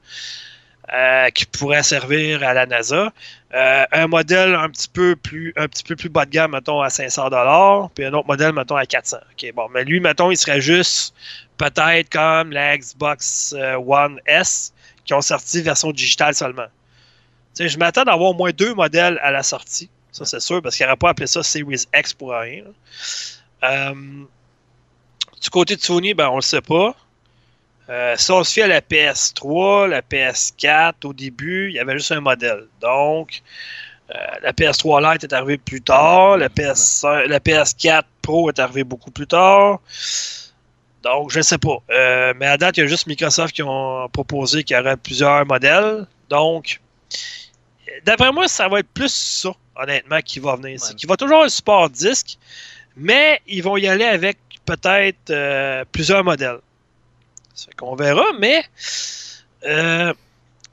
euh, 0.95 1.29
qui 1.29 1.45
pourrait 1.45 1.83
servir 1.83 2.43
à 2.43 2.55
la 2.55 2.65
NASA. 2.65 3.13
Euh, 3.55 3.85
un 3.93 4.07
modèle 4.07 4.55
un 4.55 4.71
petit 4.71 4.89
peu 4.89 5.17
plus 5.17 5.53
un 5.57 5.69
petit 5.69 5.83
peu 5.85 5.97
plus 5.97 6.09
bas 6.09 6.25
de 6.25 6.31
gamme, 6.31 6.53
mettons, 6.53 6.81
à 6.81 6.89
500 6.89 7.29
dollars, 7.29 7.91
puis 7.91 8.07
un 8.07 8.13
autre 8.15 8.27
modèle, 8.27 8.55
mettons, 8.55 8.77
à 8.77 8.87
400. 8.87 9.19
OK, 9.33 9.53
bon, 9.55 9.69
mais 9.69 9.85
lui, 9.85 10.01
mettons, 10.01 10.31
il 10.31 10.37
serait 10.39 10.63
juste 10.63 11.15
peut-être 11.59 12.09
comme 12.09 12.53
la 12.53 12.79
Xbox 12.79 13.55
euh, 13.57 13.77
One 13.77 14.19
S 14.25 14.73
qui 15.05 15.13
ont 15.13 15.21
sorti 15.21 15.61
version 15.61 15.91
digitale 15.91 16.35
seulement. 16.35 16.69
Je 17.59 17.77
m'attends 17.77 18.05
d'avoir 18.05 18.31
au 18.31 18.35
moins 18.35 18.53
deux 18.53 18.73
modèles 18.73 19.19
à 19.23 19.31
la 19.31 19.43
sortie. 19.43 19.91
Ça, 20.13 20.25
c'est 20.25 20.41
sûr, 20.41 20.63
parce 20.63 20.77
qu'il 20.77 20.87
n'aurait 20.87 20.97
pas 20.97 21.11
appelé 21.11 21.27
ça 21.27 21.43
Series 21.43 21.85
X 21.95 22.15
pour 22.15 22.31
rien. 22.33 22.65
du 25.43 25.51
côté 25.51 25.77
de 25.77 25.83
Sony, 25.83 26.15
ben, 26.15 26.29
on 26.31 26.37
le 26.37 26.43
sait 26.43 26.63
pas. 26.63 26.95
Euh, 27.91 28.15
si 28.19 28.31
on 28.31 28.45
se 28.45 28.53
fie 28.53 28.63
à 28.63 28.67
la 28.67 28.81
PS3, 28.81 29.89
la 29.89 30.03
PS4, 30.03 31.05
au 31.07 31.13
début, 31.15 31.69
il 31.71 31.75
y 31.77 31.79
avait 31.79 31.95
juste 31.95 32.13
un 32.13 32.21
modèle. 32.21 32.67
Donc, 32.81 33.43
euh, 34.11 34.15
la 34.43 34.53
PS3 34.53 35.13
Lite 35.13 35.25
est 35.25 35.33
arrivée 35.33 35.57
plus 35.59 35.81
tard, 35.81 36.37
la, 36.37 36.49
PS, 36.51 37.03
la 37.05 37.41
PS4 37.41 38.03
Pro 38.23 38.51
est 38.51 38.59
arrivée 38.59 38.85
beaucoup 38.85 39.11
plus 39.11 39.27
tard. 39.27 39.81
Donc, 41.03 41.31
je 41.31 41.39
ne 41.39 41.43
sais 41.43 41.59
pas. 41.59 41.79
Euh, 41.91 42.35
mais 42.37 42.47
à 42.47 42.57
date, 42.59 42.77
il 42.77 42.81
y 42.81 42.83
a 42.83 42.87
juste 42.87 43.07
Microsoft 43.07 43.55
qui 43.55 43.63
ont 43.63 44.09
proposé 44.13 44.65
qu'il 44.65 44.77
y 44.77 44.81
aurait 44.81 44.97
plusieurs 44.97 45.47
modèles. 45.47 46.07
Donc, 46.29 46.81
d'après 48.05 48.33
moi, 48.33 48.49
ça 48.49 48.69
va 48.69 48.81
être 48.81 48.89
plus 48.93 49.13
ça, 49.13 49.51
honnêtement, 49.77 50.21
qui 50.21 50.41
va 50.41 50.57
venir. 50.57 50.79
C'est 50.81 50.91
Ouais. 50.91 50.95
qu'il 50.97 51.09
va 51.09 51.17
toujours 51.17 51.37
avoir 51.37 51.47
un 51.47 51.51
support 51.51 51.89
disque, 51.89 52.37
mais 52.97 53.41
ils 53.47 53.63
vont 53.63 53.77
y 53.79 53.87
aller 53.87 54.05
avec 54.05 54.37
peut-être 54.67 55.31
euh, 55.31 55.85
plusieurs 55.91 56.23
modèles. 56.25 56.59
Ça 57.59 57.67
fait 57.67 57.75
qu'on 57.77 57.97
verra, 57.97 58.25
mais. 58.39 58.65
euh, 59.65 60.15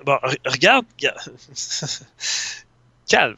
bon, 0.06 0.14
re- 0.24 0.38
regarde. 0.46 0.86
Calme. 3.10 3.36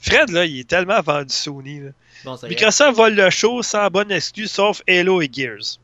Fred, 0.00 0.30
là, 0.30 0.44
il 0.44 0.60
est 0.60 0.68
tellement 0.68 1.00
vendu 1.00 1.32
Sony. 1.34 1.80
là. 1.80 1.90
Bon, 2.24 2.36
ça 2.36 2.46
y 2.46 2.50
est. 2.50 2.54
Microsoft 2.54 2.96
vole 2.96 3.14
le 3.14 3.30
show 3.30 3.62
sans 3.62 3.88
bonne 3.90 4.10
excuse, 4.10 4.50
sauf 4.50 4.82
Halo 4.88 5.20
et 5.22 5.30
Gears. 5.32 5.78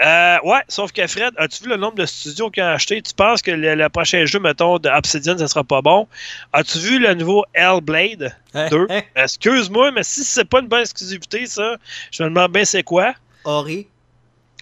Euh, 0.00 0.38
ouais, 0.44 0.62
sauf 0.68 0.90
que 0.92 1.06
Fred, 1.06 1.32
as-tu 1.36 1.64
vu 1.64 1.68
le 1.70 1.76
nombre 1.76 1.94
de 1.96 2.06
studios 2.06 2.50
qu'ils 2.50 2.62
ont 2.62 2.66
acheté? 2.68 3.00
Tu 3.02 3.12
penses 3.14 3.40
que 3.42 3.50
le, 3.50 3.74
le 3.74 3.88
prochain 3.88 4.24
jeu, 4.24 4.38
mettons, 4.40 4.78
de 4.78 4.88
Obsidian, 4.88 5.36
ça 5.38 5.46
sera 5.48 5.62
pas 5.64 5.80
bon? 5.82 6.08
As-tu 6.52 6.78
vu 6.78 6.98
le 6.98 7.14
nouveau 7.14 7.44
Hellblade? 7.54 8.34
Hein, 8.54 8.68
deux? 8.70 8.86
hein, 8.90 9.02
Excuse-moi, 9.14 9.92
mais 9.92 10.02
si 10.02 10.24
c'est 10.24 10.44
pas 10.46 10.60
une 10.60 10.68
bonne 10.68 10.80
exclusivité, 10.80 11.46
ça, 11.46 11.76
je 12.10 12.22
me 12.22 12.30
demande 12.30 12.52
bien 12.52 12.64
c'est 12.64 12.82
quoi. 12.82 13.14
Ori. 13.44 13.86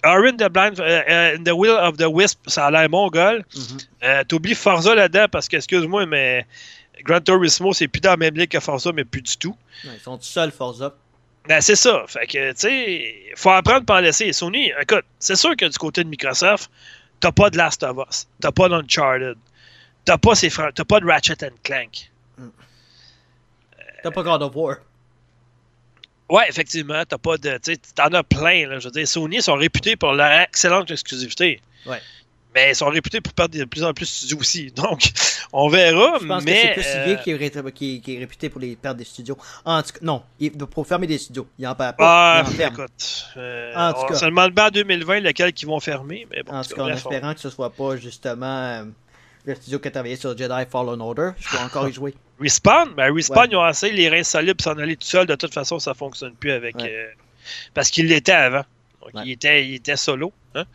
Aaron 0.03 0.33
the 0.37 0.49
Blind, 0.49 0.79
euh, 0.79 1.37
The 1.43 1.51
Will 1.53 1.71
of 1.79 1.97
the 1.97 2.07
Wisp, 2.09 2.39
ça 2.47 2.65
a 2.67 2.71
l'air 2.71 2.89
mongol. 2.89 3.45
Mhm. 3.55 3.77
Euh, 4.03 4.23
T'oublies 4.27 4.55
Forza 4.55 4.95
là-dedans 4.95 5.27
parce 5.31 5.47
que, 5.47 5.57
excuse-moi, 5.57 6.05
mais 6.07 6.45
Gran 7.03 7.21
Turismo, 7.21 7.73
c'est 7.73 7.87
plus 7.87 7.99
dans 8.01 8.11
la 8.11 8.17
même 8.17 8.35
ligue 8.35 8.49
que 8.49 8.59
Forza, 8.59 8.91
mais 8.91 9.03
plus 9.05 9.21
du 9.21 9.37
tout. 9.37 9.55
Ouais, 9.85 9.91
ils 9.95 9.99
sont 9.99 10.17
tout 10.17 10.23
seuls, 10.23 10.51
Forza. 10.51 10.93
Ben, 11.47 11.59
c'est 11.61 11.75
ça. 11.75 12.03
Fait 12.07 12.27
que, 12.27 12.51
tu 12.51 12.57
sais, 12.59 13.15
faut 13.35 13.49
apprendre 13.49 13.85
par 13.85 14.01
laisser. 14.01 14.31
Sony, 14.33 14.71
écoute, 14.79 15.05
c'est 15.19 15.35
sûr 15.35 15.55
que 15.55 15.65
du 15.65 15.77
côté 15.77 16.03
de 16.03 16.09
Microsoft, 16.09 16.69
t'as 17.19 17.31
pas 17.31 17.49
de 17.49 17.57
Last 17.57 17.81
of 17.83 17.97
Us, 18.09 18.27
t'as 18.39 18.51
pas 18.51 18.69
d'Uncharted, 18.69 19.35
t'as 20.05 20.17
pas, 20.17 20.35
ces 20.35 20.49
fran- 20.51 20.69
t'as 20.73 20.83
pas 20.83 20.99
de 20.99 21.05
Ratchet 21.07 21.43
and 21.43 21.55
Clank. 21.63 22.11
T'as 24.03 24.09
pas 24.11 24.23
God 24.23 24.41
of 24.41 24.55
War. 24.55 24.77
Ouais, 26.31 26.45
effectivement, 26.49 27.03
t'as 27.07 27.17
pas 27.17 27.37
de. 27.37 27.59
T'en 27.95 28.07
as 28.13 28.23
plein, 28.23 28.67
là. 28.67 28.79
Je 28.79 28.85
veux 28.87 28.91
dire, 28.91 29.07
Sony 29.07 29.41
sont 29.41 29.55
réputés 29.55 29.95
pour 29.95 30.13
leur 30.13 30.31
excellente 30.41 30.89
exclusivité. 30.89 31.61
Ouais. 31.85 31.99
Mais 32.55 32.71
ils 32.71 32.75
sont 32.75 32.87
réputés 32.89 33.21
pour 33.21 33.31
perdre 33.33 33.57
de 33.57 33.63
plus 33.63 33.83
en 33.83 33.93
plus 33.93 34.05
de 34.05 34.09
studios 34.11 34.37
aussi. 34.39 34.71
Donc, 34.75 35.09
on 35.53 35.69
verra. 35.69 36.17
Je 36.21 36.27
pense 36.27 36.43
mais, 36.43 36.73
que 36.75 36.81
c'est 36.81 37.03
plus 37.03 37.11
euh, 37.11 37.15
qui, 37.15 37.31
est 37.31 37.35
ré- 37.35 37.71
qui, 37.73 38.01
qui 38.01 38.15
est 38.15 38.19
réputé 38.19 38.49
pour 38.49 38.59
les 38.59 38.75
pertes 38.75 38.97
des 38.97 39.03
studios. 39.05 39.37
En 39.65 39.81
tout 39.81 39.93
cas, 39.93 39.99
non, 40.01 40.21
il- 40.39 40.51
pour 40.51 40.85
fermer 40.87 41.07
des 41.07 41.17
studios. 41.17 41.47
Il 41.59 41.65
en 41.67 41.75
perd 41.75 41.95
Ah, 41.99 42.43
pas, 42.45 42.49
il 42.49 42.53
en 42.53 42.57
ferme. 42.57 42.73
écoute. 42.75 43.25
euh, 43.37 43.73
En 43.75 43.93
tout 43.93 43.99
on 44.03 44.07
cas. 44.07 44.15
se 44.15 44.25
demande 44.25 44.51
bien 44.53 44.67
en 44.67 44.69
2020 44.69 45.19
lesquels 45.21 45.53
qui 45.53 45.65
vont 45.65 45.79
fermer. 45.79 46.27
Mais 46.31 46.43
bon, 46.43 46.53
En 46.53 46.63
tout 46.63 46.75
cas, 46.75 46.83
en 46.83 46.87
espérant 46.89 47.33
que 47.33 47.39
ce 47.41 47.49
soit 47.49 47.69
pas 47.73 47.95
justement 47.97 48.45
euh, 48.45 48.83
le 49.45 49.55
studio 49.55 49.79
qui 49.79 49.87
a 49.87 49.91
travaillé 49.91 50.15
sur 50.15 50.37
Jedi 50.37 50.53
Fallen 50.69 51.01
Order. 51.01 51.31
Je 51.39 51.49
peux 51.49 51.57
encore 51.63 51.87
y 51.89 51.93
jouer. 51.93 52.13
Respawn, 52.39 52.93
ben 52.95 53.13
Respawn, 53.13 53.39
Ouais. 53.43 53.47
ils 53.51 53.55
ont 53.57 53.63
assez 53.63 53.91
les 53.91 54.09
reins 54.09 54.23
solides 54.23 54.61
s'en 54.61 54.77
aller 54.77 54.95
tout 54.95 55.07
seul. 55.07 55.25
De 55.27 55.35
toute 55.35 55.53
façon, 55.53 55.79
ça 55.79 55.93
fonctionne 55.93 56.33
plus 56.33 56.51
avec. 56.51 56.75
Ouais. 56.75 56.91
euh, 56.91 57.07
parce 57.73 57.89
qu'il 57.89 58.07
l'était 58.07 58.31
avant. 58.31 58.63
Donc, 59.01 59.13
Ouais. 59.15 59.21
il, 59.25 59.31
était, 59.31 59.65
il 59.65 59.75
était 59.75 59.95
solo. 59.95 60.31
Hein? 60.53 60.65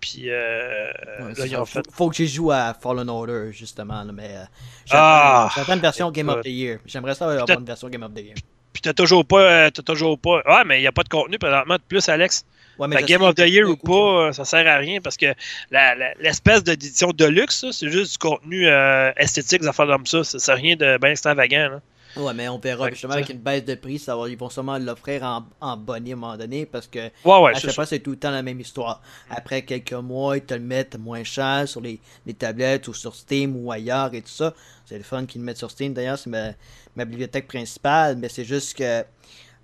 Puis 0.00 0.24
euh, 0.30 0.90
là, 1.36 1.46
ils 1.46 1.56
ont 1.56 1.64
faut, 1.64 1.80
fait. 1.80 1.84
faut 1.92 2.08
que 2.10 2.16
j'y 2.16 2.26
joue 2.26 2.50
à 2.50 2.74
Fallen 2.74 3.08
Order, 3.08 3.50
justement. 3.52 4.02
là, 4.02 4.12
mais 4.12 4.30
euh, 4.36 4.44
Ah, 4.90 5.48
une 5.68 5.78
version 5.80 6.10
Game 6.10 6.28
of 6.28 6.40
the 6.42 6.46
Year. 6.48 6.78
J'aimerais 6.86 7.14
ça 7.14 7.30
avoir 7.30 7.48
une 7.58 7.64
version 7.64 7.88
Game 7.88 8.02
of 8.02 8.12
the 8.14 8.18
Year. 8.20 8.34
Puis 8.72 8.82
t'as 8.82 8.92
toujours 8.94 9.24
pas. 9.24 9.40
euh, 9.66 9.70
T'as 9.70 9.82
toujours 9.82 10.18
pas. 10.18 10.42
Ouais, 10.46 10.64
mais 10.66 10.78
il 10.78 10.82
n'y 10.82 10.86
a 10.86 10.92
pas 10.92 11.02
de 11.02 11.08
contenu 11.08 11.38
présentement 11.38 11.76
de 11.76 11.82
plus, 11.86 12.08
Alex. 12.08 12.44
Ouais, 12.78 12.88
je 12.92 12.98
que 12.98 13.04
Game 13.06 13.22
of 13.22 13.34
the 13.34 13.40
Year 13.46 13.68
ou 13.68 13.76
pas, 13.76 13.92
euh, 14.28 14.32
ça 14.32 14.44
sert 14.44 14.66
à 14.66 14.76
rien 14.76 15.00
parce 15.00 15.16
que 15.16 15.26
la- 15.70 15.94
la- 15.94 16.14
l'espèce 16.20 16.62
d'édition 16.62 17.10
de 17.10 17.24
luxe, 17.24 17.58
ça, 17.60 17.72
c'est 17.72 17.90
juste 17.90 18.12
du 18.12 18.18
contenu 18.18 18.66
euh, 18.68 19.10
esthétique, 19.16 19.60
des 19.62 19.68
affaires 19.68 19.86
comme 19.86 20.06
ça. 20.06 20.22
C'est 20.24 20.38
c'est 20.38 20.52
rien 20.54 20.76
de 20.76 20.96
bien 20.98 21.10
extravagant. 21.10 21.68
Là. 21.70 21.80
Ouais, 22.16 22.32
mais 22.34 22.48
on 22.48 22.58
verra 22.58 22.88
justement 22.90 23.12
avec 23.14 23.28
une 23.28 23.38
baisse 23.38 23.64
de 23.64 23.74
prix, 23.74 23.98
ça 23.98 24.16
va- 24.16 24.28
ils 24.28 24.36
vont 24.38 24.48
sûrement 24.48 24.78
l'offrir 24.78 25.22
en, 25.22 25.44
en 25.60 25.76
bonnet 25.76 26.10
à 26.12 26.14
un 26.14 26.16
moment 26.16 26.36
donné 26.36 26.66
parce 26.66 26.86
que 26.86 26.98
Ouais, 27.24 27.38
ouais, 27.40 27.50
à 27.50 27.54
chaque 27.54 27.70
ça. 27.70 27.72
fois 27.72 27.86
c'est 27.86 27.98
tout 27.98 28.10
le 28.12 28.16
temps 28.16 28.30
la 28.30 28.42
même 28.42 28.58
histoire. 28.60 29.02
Après 29.30 29.62
quelques 29.62 29.92
mois, 29.92 30.36
ils 30.38 30.42
te 30.44 30.54
le 30.54 30.60
mettent 30.60 30.98
moins 30.98 31.22
cher 31.22 31.68
sur 31.68 31.80
les, 31.80 32.00
les 32.26 32.34
tablettes 32.34 32.88
ou 32.88 32.94
sur 32.94 33.14
Steam 33.14 33.54
ou 33.56 33.70
ailleurs 33.70 34.14
et 34.14 34.22
tout 34.22 34.28
ça. 34.30 34.54
C'est 34.86 34.96
le 34.96 35.04
fun 35.04 35.26
qu'ils 35.26 35.42
le 35.42 35.44
mettent 35.46 35.58
sur 35.58 35.70
Steam 35.70 35.92
d'ailleurs, 35.92 36.18
c'est 36.18 36.30
ma, 36.30 36.52
ma 36.96 37.04
bibliothèque 37.04 37.46
principale, 37.46 38.16
mais 38.16 38.28
c'est 38.30 38.44
juste 38.44 38.76
que 38.78 39.04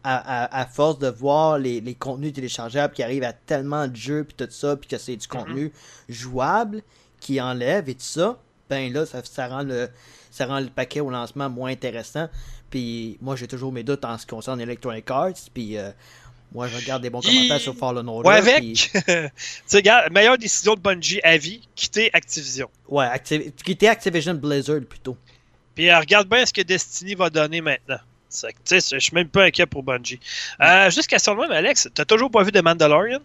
à, 0.04 0.44
à- 0.44 0.60
à 0.60 0.66
force 0.66 0.98
de 0.98 1.08
voir 1.08 1.58
les, 1.58 1.80
les 1.80 1.94
contenus 1.94 2.32
téléchargeables 2.32 2.94
qui 2.94 3.02
arrivent 3.02 3.24
à 3.24 3.32
tellement 3.32 3.88
de 3.88 3.96
jeux 3.96 4.24
puis 4.24 4.34
tout 4.36 4.52
ça, 4.52 4.76
puis 4.76 4.88
que 4.88 4.98
c'est 4.98 5.16
du 5.16 5.26
contenu 5.26 5.72
jouable 6.08 6.82
qui 7.20 7.40
enlève 7.40 7.88
et 7.88 7.94
tout 7.94 8.00
ça, 8.02 8.38
ben 8.70 8.92
là 8.92 9.06
ça, 9.06 9.22
ça 9.24 9.48
rend 9.48 9.62
le 9.62 9.88
ça 10.30 10.46
rend 10.46 10.60
le 10.60 10.66
paquet 10.68 11.00
au 11.00 11.10
lancement 11.10 11.48
moins 11.50 11.70
intéressant. 11.70 12.28
Puis 12.70 13.18
moi 13.20 13.36
j'ai 13.36 13.46
toujours 13.48 13.72
mes 13.72 13.82
doutes 13.82 14.04
en 14.04 14.16
ce 14.18 14.26
qui 14.26 14.34
concerne 14.34 14.60
Electronic 14.60 15.10
Arts, 15.10 15.32
puis 15.54 15.78
euh, 15.78 15.90
moi 16.52 16.66
je 16.68 16.76
regarde 16.76 17.02
des 17.02 17.10
bons 17.10 17.20
commentaires 17.20 17.60
sur 17.60 17.74
Fallen 17.76 18.08
Order. 18.08 18.28
Ouais, 18.28 18.36
avec. 18.36 18.56
puis- 18.58 18.74
tu 18.92 19.00
sais, 19.66 19.76
regarde, 19.78 20.12
meilleure 20.12 20.36
décision 20.38 20.74
de 20.74 20.80
Bungie 20.80 21.20
à 21.22 21.36
vie, 21.36 21.66
quitter 21.74 22.10
Activision. 22.12 22.68
Ouais, 22.88 23.06
Activ- 23.06 23.52
qui 23.52 23.72
était 23.72 23.88
Activision 23.88 24.34
Blizzard 24.34 24.80
plutôt. 24.88 25.16
Puis 25.74 25.88
euh, 25.88 25.98
regarde 25.98 26.28
bien 26.28 26.44
ce 26.44 26.52
que 26.52 26.62
Destiny 26.62 27.14
va 27.14 27.30
donner 27.30 27.60
maintenant. 27.60 27.98
Tu 28.42 28.80
sais, 28.80 28.94
je 28.94 28.98
suis 28.98 29.14
même 29.14 29.28
pas 29.28 29.44
inquiet 29.44 29.66
pour 29.66 29.82
Bungie. 29.82 30.20
Euh, 30.60 30.90
juste 30.90 31.06
question 31.08 31.34
de 31.34 31.40
même, 31.40 31.52
Alex, 31.52 31.88
t'as 31.94 32.04
toujours 32.04 32.30
pas 32.30 32.42
vu 32.42 32.50
de 32.52 32.60
Mandalorian? 32.60 33.20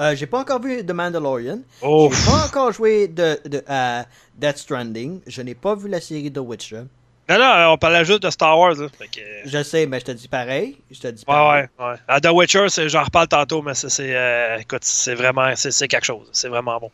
Euh, 0.00 0.16
j'ai 0.16 0.26
pas 0.26 0.40
encore 0.40 0.60
vu 0.60 0.84
The 0.84 0.90
Mandalorian. 0.92 1.58
Oh, 1.82 2.10
J'ai 2.12 2.30
pas 2.30 2.46
encore 2.46 2.72
joué 2.72 3.08
de, 3.08 3.38
de 3.44 3.62
à 3.68 4.06
Death 4.36 4.56
Stranding. 4.58 5.20
Je 5.26 5.42
n'ai 5.42 5.54
pas 5.54 5.74
vu 5.74 5.88
la 5.88 6.00
série 6.00 6.32
The 6.32 6.38
Witcher. 6.38 6.84
non, 7.28 7.38
non, 7.38 7.72
on 7.72 7.76
parlait 7.76 8.02
juste 8.04 8.22
de 8.22 8.30
Star 8.30 8.58
Wars. 8.58 8.74
Là. 8.74 8.86
Fait 8.98 9.06
que, 9.08 9.20
euh, 9.20 9.42
Je 9.44 9.62
sais, 9.62 9.84
mais 9.86 10.00
je 10.00 10.06
te 10.06 10.12
dis 10.12 10.28
pareil. 10.28 10.78
Je 10.90 10.98
te 10.98 11.08
dis 11.08 11.24
pareil. 11.26 11.68
ouais, 11.78 11.86
ouais. 11.86 11.94
À 12.08 12.20
The 12.20 12.28
Witcher, 12.32 12.68
c'est- 12.70 12.88
j'en 12.88 13.04
reparle 13.04 13.28
tantôt, 13.28 13.60
mais 13.60 13.74
c'est, 13.74 13.90
c'est, 13.90 14.16
euh, 14.16 14.56
écoute, 14.58 14.82
c'est 14.82 15.14
vraiment, 15.14 15.52
c'est, 15.56 15.70
c'est 15.70 15.88
quelque 15.88 16.06
chose. 16.06 16.26
C'est 16.32 16.48
vraiment 16.48 16.80
bon. 16.80 16.90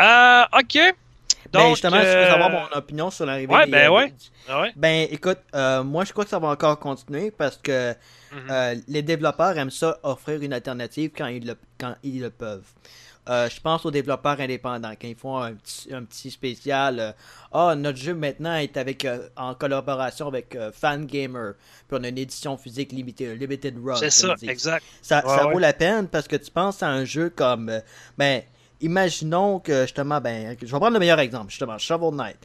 Euh, 0.00 0.42
ok. 0.52 0.94
Ben, 1.58 1.68
justement, 1.70 1.96
si 1.96 2.02
tu 2.02 2.08
veux 2.08 2.16
euh, 2.16 2.30
savoir 2.30 2.50
mon 2.50 2.66
opinion 2.76 3.10
sur 3.10 3.26
l'arrivée 3.26 3.54
ouais, 3.54 3.64
des, 3.66 3.70
ben 3.72 3.90
euh, 3.90 3.94
ouais. 3.96 4.12
ah 4.48 4.60
ouais? 4.62 4.72
Ben, 4.76 5.08
écoute, 5.10 5.38
euh, 5.54 5.82
moi, 5.82 6.04
je 6.04 6.12
crois 6.12 6.24
que 6.24 6.30
ça 6.30 6.38
va 6.38 6.48
encore 6.48 6.78
continuer 6.78 7.30
parce 7.30 7.56
que 7.56 7.94
Mhm. 8.32 8.50
euh, 8.50 8.74
les 8.88 9.02
développeurs 9.02 9.56
aiment 9.58 9.70
ça 9.70 9.98
offrir 10.02 10.42
une 10.42 10.52
alternative 10.52 11.12
quand 11.16 11.26
ils 11.26 11.46
le, 11.46 11.56
quand 11.78 11.94
ils 12.02 12.20
le 12.20 12.30
peuvent. 12.30 12.66
Euh, 13.26 13.48
je 13.48 13.58
pense 13.58 13.86
aux 13.86 13.90
développeurs 13.90 14.38
indépendants 14.38 14.92
quand 15.00 15.08
ils 15.08 15.14
font 15.16 15.38
un 15.38 15.54
petit, 15.54 15.94
un 15.94 16.02
petit 16.04 16.30
spécial. 16.30 16.98
euh, 17.00 17.12
Ah, 17.52 17.74
notre 17.74 17.96
jeu 17.96 18.12
maintenant 18.14 18.54
est 18.56 18.76
avec 18.76 19.04
euh, 19.06 19.28
en 19.36 19.54
collaboration 19.54 20.26
avec 20.28 20.54
euh, 20.56 20.70
Fangamer. 20.72 21.52
Puis 21.88 21.96
on 21.98 22.04
a 22.04 22.08
une 22.08 22.18
édition 22.18 22.58
physique 22.58 22.92
limitée, 22.92 23.28
un 23.30 23.34
limited 23.34 23.76
run. 23.82 23.94
c'est 23.96 24.10
ça, 24.10 24.34
exact. 24.42 24.84
Ça, 25.00 25.24
Ouais, 25.24 25.34
ça 25.36 25.44
vaut 25.46 25.58
la 25.58 25.72
peine 25.72 26.06
parce 26.08 26.28
que 26.28 26.36
tu 26.36 26.50
penses 26.50 26.82
à 26.82 26.88
un 26.88 27.04
jeu 27.06 27.30
comme. 27.30 27.70
euh, 27.70 27.80
ben, 28.18 28.42
imaginons 28.84 29.58
que 29.58 29.82
justement, 29.82 30.20
ben, 30.20 30.56
je 30.60 30.66
vais 30.66 30.70
prendre 30.78 30.92
le 30.92 30.98
meilleur 30.98 31.20
exemple, 31.20 31.50
justement, 31.50 31.78
Shovel 31.78 32.14
Knight, 32.14 32.36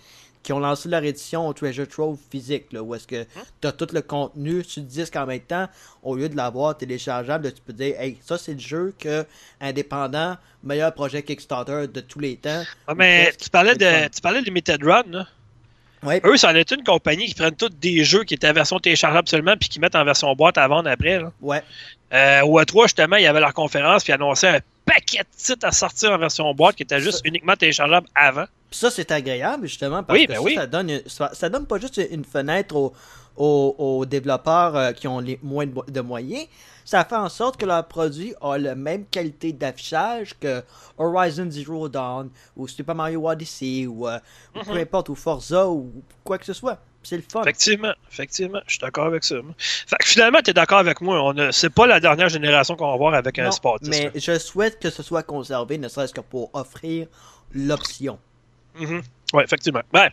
qui 0.42 0.54
ont 0.54 0.60
lancé 0.60 0.88
leur 0.88 1.04
édition 1.04 1.48
au 1.48 1.54
Treasure 1.54 1.88
Trove 1.88 2.18
physique, 2.32 2.72
là, 2.72 2.82
où 2.82 2.96
est-ce 2.96 3.06
que 3.08 3.22
Hein? 3.22 3.42
tu 3.62 3.68
as 3.68 3.72
tout 3.74 3.88
le 3.92 4.02
contenu 4.02 4.64
sur 4.64 4.82
le 4.82 4.88
disque 4.88 5.16
en 5.18 5.26
même 5.26 5.42
temps, 5.42 5.68
au 6.02 6.16
lieu 6.16 6.30
de 6.30 6.38
l'avoir 6.38 6.78
téléchargeable, 6.78 7.46
là, 7.46 7.52
tu 7.52 7.62
peux 7.62 7.74
dire, 7.74 8.00
hey, 8.00 8.18
ça 8.26 8.38
c'est 8.38 8.54
le 8.54 8.60
jeu 8.60 8.94
que, 8.98 9.26
indépendant, 9.60 10.38
meilleur 10.64 10.94
projet 10.94 11.24
Kickstarter 11.24 11.88
de 11.94 12.00
tous 12.00 12.20
les 12.20 12.38
temps. 12.38 12.64
Ouais, 12.88 12.96
mais 12.96 13.34
tu 13.40 13.50
parlais, 13.50 13.76
de, 13.76 14.08
tu 14.08 14.22
parlais 14.22 14.40
de 14.40 14.46
Limited 14.46 14.82
Run, 14.84 15.04
là. 15.12 15.28
Ouais, 16.02 16.22
Eux, 16.24 16.38
ça 16.38 16.52
en 16.52 16.56
est 16.56 16.72
une 16.72 16.82
compagnie 16.86 17.26
qui 17.26 17.36
prennent 17.36 17.58
tous 17.58 17.68
des 17.68 18.06
jeux 18.06 18.24
qui 18.24 18.34
étaient 18.34 18.48
en 18.48 18.54
version 18.54 18.80
téléchargeable 18.80 19.28
seulement 19.28 19.58
puis 19.60 19.68
qui 19.68 19.82
mettent 19.82 19.96
en 19.98 20.06
version 20.06 20.34
boîte 20.34 20.58
à 20.58 20.66
vendre 20.66 20.90
après. 20.90 21.20
Là. 21.20 21.34
ouais. 21.42 21.62
Euh, 22.14 22.42
au 22.44 22.58
E3, 22.62 22.84
justement, 22.84 23.18
il 23.18 23.24
y 23.24 23.28
avait 23.28 23.42
leur 23.42 23.54
conférence 23.54 24.06
puis 24.06 24.12
ils 24.12 24.16
annonçaient 24.16 24.48
un 24.48 24.60
paquet 24.86 25.20
de 25.20 25.28
titres 25.38 25.66
à 25.68 25.72
sortir 25.72 26.12
en 26.12 26.18
version 26.18 26.54
boîte 26.54 26.76
qui 26.76 26.84
était 26.84 27.00
juste 27.00 27.18
Ça- 27.20 27.22
uniquement 27.26 27.56
téléchargeable 27.56 28.08
avant. 28.16 28.46
Puis 28.70 28.80
ça, 28.80 28.92
c'est 28.92 29.12
agréable, 29.12 29.68
justement, 29.68 30.04
parce 30.04 30.20
Oui, 30.20 30.26
que 30.28 30.32
ben 30.34 30.38
ça, 30.38 30.44
oui. 30.44 30.56
ça 30.56 30.68
donne, 30.68 30.90
une- 30.90 31.04
ça, 31.08 31.32
ça 31.34 31.50
donne 31.50 31.66
pas 31.66 31.80
juste 31.80 32.00
une 32.12 32.24
fenêtre 32.26 32.76
aux, 32.76 32.94
aux- 33.38 33.76
aux 33.78 34.06
développeurs 34.06 34.76
euh, 34.76 34.92
qui 34.92 35.08
ont 35.08 35.20
les 35.20 35.40
moins 35.42 35.66
de, 35.66 35.74
mo- 35.74 35.86
de 35.88 36.02
moyens. 36.02 36.46
Ça 36.86 37.06
fait 37.06 37.16
en 37.16 37.30
sorte 37.30 37.58
que 37.58 37.66
leur 37.66 37.88
produit 37.88 38.34
a 38.42 38.58
la 38.58 38.74
même 38.76 39.06
qualité 39.06 39.54
d'affichage 39.54 40.34
que 40.40 40.64
Horizon 40.98 41.50
Zero 41.50 41.88
Dawn, 41.88 42.30
ou 42.58 42.68
Super 42.68 42.96
Mario 42.96 43.28
Odyssey, 43.30 43.86
ou, 43.88 44.08
euh, 44.08 44.18
ou 44.56 44.64
peu 44.64 44.72
Mhm. 44.74 44.78
importe, 44.82 45.10
ou 45.10 45.16
Forza, 45.16 45.68
ou 45.68 45.92
quoi 46.24 46.38
que 46.40 46.46
ce 46.46 46.54
soit. 46.54 46.80
C'est 47.02 47.16
le 47.18 47.24
fun. 47.32 47.42
Effectivement, 47.42 47.94
effectivement, 48.12 48.60
je 48.68 48.72
suis 48.74 48.80
d'accord 48.80 49.06
avec 49.06 49.24
ça. 49.24 49.36
moi. 49.42 49.54
Fait 49.58 49.96
que 50.00 50.06
finalement, 50.08 50.40
tu 50.44 50.52
es 50.52 50.54
d'accord 50.54 50.80
avec 50.80 51.00
moi. 51.02 51.24
On 51.24 51.38
a, 51.38 51.52
c'est 51.52 51.70
pas 51.70 51.88
la 51.88 52.00
dernière 52.00 52.28
génération 52.30 52.76
qu'on 52.76 52.92
va 52.92 52.98
voir 52.98 53.14
avec 53.14 53.40
un 53.40 53.46
Non, 53.46 53.52
sportif. 53.52 53.90
mais 53.90 54.12
je 54.16 54.38
souhaite 54.38 54.80
que 54.82 54.90
ce 54.90 55.02
soit 55.02 55.24
conservé, 55.24 55.78
ne 55.78 55.88
serait-ce 55.88 56.14
que 56.14 56.20
pour 56.22 56.50
offrir 56.54 57.08
l'option. 57.54 58.20
Mhm. 58.76 59.02
Ouais, 59.34 59.44
effectivement. 59.46 59.82
Ben, 59.94 60.10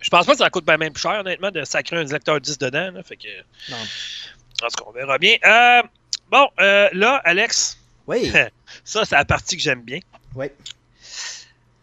je 0.00 0.10
pense 0.10 0.26
pas 0.26 0.32
que 0.32 0.38
ça 0.38 0.50
coûte 0.50 0.66
bien 0.66 0.76
même 0.76 0.92
plus 0.92 1.02
cher, 1.02 1.20
honnêtement, 1.20 1.50
de 1.52 1.62
sacrer 1.64 1.96
un 1.96 2.02
lecteur 2.04 2.40
10 2.40 2.58
dedans. 2.58 2.90
Là, 2.92 3.02
fait 3.04 3.16
que, 3.16 3.28
Non. 3.70 3.76
en 3.76 4.68
tout 4.68 4.84
cas, 4.84 4.84
on 4.88 4.92
verra 4.92 5.18
bien. 5.18 5.36
Euh, 5.44 5.82
bon, 6.30 6.48
euh, 6.60 6.88
là, 6.92 7.20
Alex, 7.24 7.78
Oui, 8.08 8.30
ça, 8.84 9.04
c'est 9.04 9.14
la 9.14 9.24
partie 9.24 9.56
que 9.56 9.62
j'aime 9.62 9.82
bien. 9.82 10.00
oui. 10.34 10.46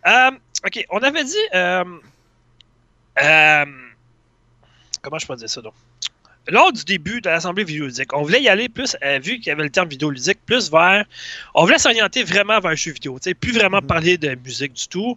Euh, 0.08 0.32
ok, 0.66 0.86
on 0.90 1.00
avait 1.00 1.24
dit. 1.24 1.36
Comment 5.02 5.20
je 5.20 5.28
peux 5.28 5.36
dire 5.36 5.50
ça 5.50 5.62
donc? 5.62 5.74
Lors 6.48 6.72
du 6.72 6.84
début 6.84 7.22
de 7.22 7.30
l'Assemblée 7.30 7.64
vidéoludique, 7.64 8.12
on 8.14 8.24
voulait 8.24 8.42
y 8.42 8.50
aller 8.50 8.70
plus, 8.70 8.96
euh, 9.04 9.20
vu 9.20 9.36
qu'il 9.38 9.48
y 9.48 9.52
avait 9.52 9.64
le 9.64 9.70
terme 9.70 9.88
vidéoludique, 9.90 10.40
plus 10.46 10.72
vers. 10.72 11.06
On 11.54 11.64
voulait 11.66 11.78
s'orienter 11.78 12.24
vraiment 12.24 12.60
vers 12.60 12.72
le 12.72 12.78
jeu 12.78 12.92
vidéo. 12.92 13.20
tu 13.20 13.30
sais, 13.30 13.34
Plus 13.36 13.52
vraiment 13.54 13.82
Mhm. 13.82 13.88
parler 13.88 14.18
de 14.18 14.36
musique 14.44 14.74
du 14.74 14.88
tout, 14.88 15.16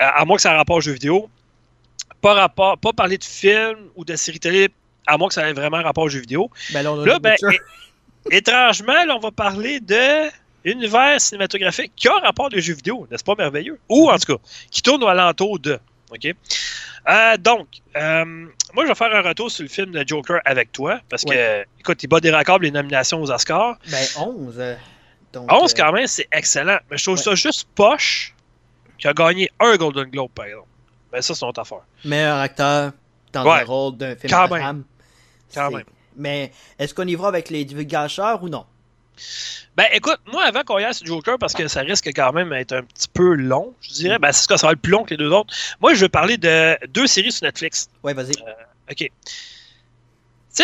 euh, 0.00 0.04
à 0.14 0.24
moins 0.24 0.36
que 0.36 0.42
ça 0.42 0.52
ait 0.52 0.56
rapport 0.56 0.76
au 0.76 0.80
jeu 0.80 0.92
vidéo. 0.92 1.28
Pas, 2.22 2.34
rapport, 2.34 2.78
pas 2.78 2.92
parler 2.92 3.18
de 3.18 3.24
films 3.24 3.88
ou 3.96 4.04
de 4.04 4.14
séries 4.16 4.40
télé, 4.40 4.68
à 5.06 5.18
moins 5.18 5.28
que 5.28 5.34
ça 5.34 5.48
ait 5.50 5.52
vraiment 5.52 5.82
rapport 5.82 6.04
au 6.04 6.08
jeu 6.08 6.20
vidéo. 6.20 6.50
Ben 6.72 6.82
là, 6.82 6.92
on 6.92 7.02
a 7.02 7.06
Là, 7.06 7.18
ben, 7.18 7.34
é- 8.30 8.36
étrangement, 8.36 9.04
là, 9.04 9.16
on 9.16 9.20
va 9.20 9.30
parler 9.32 9.80
de 9.80 10.30
univers 10.64 11.20
cinématographique 11.20 11.92
qui 11.96 12.08
a 12.08 12.14
rapport 12.20 12.48
de 12.50 12.58
jeux 12.60 12.74
vidéo, 12.74 13.06
n'est-ce 13.10 13.24
pas 13.24 13.34
merveilleux? 13.34 13.78
Ou 13.88 14.10
en 14.10 14.18
tout 14.18 14.36
cas, 14.36 14.42
qui 14.70 14.82
tourne 14.82 15.02
au 15.02 15.08
alentour 15.08 15.58
de. 15.58 15.78
OK? 16.10 16.34
Euh, 17.08 17.36
donc, 17.38 17.66
euh, 17.96 18.24
moi, 18.74 18.84
je 18.84 18.88
vais 18.88 18.94
faire 18.94 19.14
un 19.14 19.22
retour 19.22 19.50
sur 19.50 19.62
le 19.62 19.68
film 19.68 19.90
de 19.92 20.04
Joker 20.06 20.40
avec 20.44 20.70
toi, 20.72 21.00
parce 21.08 21.24
que, 21.24 21.64
écoute, 21.78 22.02
il 22.02 22.06
bat 22.08 22.20
des 22.20 22.30
records 22.30 22.58
les 22.58 22.70
nominations 22.70 23.20
aux 23.22 23.30
Oscars. 23.30 23.78
Ben, 23.90 24.04
11. 24.18 24.54
euh, 24.58 24.74
donc, 25.32 25.50
11, 25.50 25.72
quand 25.74 25.92
même, 25.92 26.06
c'est 26.06 26.28
excellent. 26.32 26.78
Mais 26.90 26.98
je 26.98 27.04
trouve 27.04 27.16
ouais. 27.16 27.22
ça 27.22 27.34
juste 27.34 27.66
poche 27.74 28.34
qui 28.98 29.08
a 29.08 29.12
gagné 29.14 29.48
un 29.60 29.76
Golden 29.76 30.04
Globe, 30.10 30.30
par 30.34 30.44
exemple. 30.46 30.66
Ben, 31.12 31.22
ça, 31.22 31.34
c'est 31.34 31.44
notre 31.46 31.60
affaire. 31.60 31.80
meilleur 32.04 32.38
acteur 32.38 32.92
dans 33.32 33.44
Ouais. 33.50 33.60
le 33.60 33.66
rôle 33.66 33.96
d'un 33.96 34.14
film 34.16 34.30
Quand 34.32 34.46
de 34.48 34.52
même. 34.54 34.62
drame. 34.62 34.84
Quand 35.54 35.68
C'est- 35.70 35.76
même. 35.76 35.84
Mais 36.16 36.52
est-ce 36.78 36.92
qu'on 36.92 37.06
y 37.06 37.14
va 37.14 37.28
avec 37.28 37.48
les 37.50 37.64
divulgateurs 37.64 38.42
ou 38.42 38.48
non? 38.48 38.66
Ben 39.76 39.86
écoute, 39.92 40.18
moi 40.32 40.44
avant 40.44 40.62
qu'on 40.62 40.78
y 40.78 40.84
aille 40.84 40.94
sur 40.94 41.06
Joker, 41.06 41.38
parce 41.38 41.54
que 41.54 41.66
ça 41.68 41.80
risque 41.80 42.08
quand 42.14 42.32
même 42.32 42.50
d'être 42.50 42.72
un 42.72 42.82
petit 42.82 43.08
peu 43.08 43.34
long, 43.34 43.74
je 43.80 43.90
dirais, 43.90 44.18
ben 44.18 44.32
c'est 44.32 44.42
ce 44.42 44.48
que 44.48 44.56
ça 44.56 44.66
va 44.66 44.72
être 44.72 44.80
plus 44.80 44.92
long 44.92 45.04
que 45.04 45.10
les 45.10 45.16
deux 45.16 45.30
autres. 45.30 45.54
Moi, 45.80 45.94
je 45.94 46.00
veux 46.00 46.08
parler 46.08 46.36
de 46.38 46.76
deux 46.88 47.06
séries 47.06 47.32
sur 47.32 47.44
Netflix. 47.44 47.88
Ouais, 48.02 48.14
vas-y. 48.14 48.32
Euh, 48.46 48.52
ok. 48.90 48.96
Tu 48.96 49.10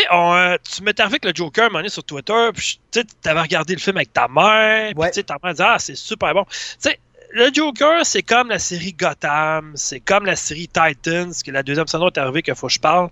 sais, 0.01 0.07
euh, 0.13 0.59
tu 0.65 0.83
arrivé 0.83 1.01
avec 1.01 1.25
le 1.25 1.33
Joker 1.35 1.65
à 1.65 1.67
un 1.67 1.71
moment 1.71 1.79
donné 1.79 1.89
sur 1.89 2.03
Twitter, 2.03 2.51
puis 2.55 2.81
tu 2.91 3.03
avais 3.25 3.41
regardé 3.41 3.75
le 3.75 3.81
film 3.81 3.97
avec 3.97 4.13
ta 4.13 4.27
mère, 4.27 4.91
puis 4.91 4.99
Ouais. 4.99 5.11
ta 5.11 5.37
mère 5.43 5.53
disait 5.53 5.65
Ah, 5.67 5.79
c'est 5.79 5.95
super 5.95 6.35
bon. 6.35 6.45
Tu 6.45 6.57
sais, 6.81 6.99
le 7.31 7.51
Joker, 7.53 8.05
c'est 8.05 8.23
comme 8.23 8.49
la 8.49 8.59
série 8.59 8.93
Gotham, 8.93 9.73
c'est 9.77 10.01
comme 10.01 10.27
la 10.27 10.37
série 10.37 10.69
Titans, 10.69 11.33
qui 11.33 11.51
est 11.51 11.53
la 11.53 11.63
deuxième 11.63 11.87
saison 11.87 12.09
est 12.09 12.19
arrivée 12.19 12.43
qu'il 12.43 12.55
faut 12.55 12.67
que 12.67 12.73
je 12.73 12.81
parle. 12.81 13.09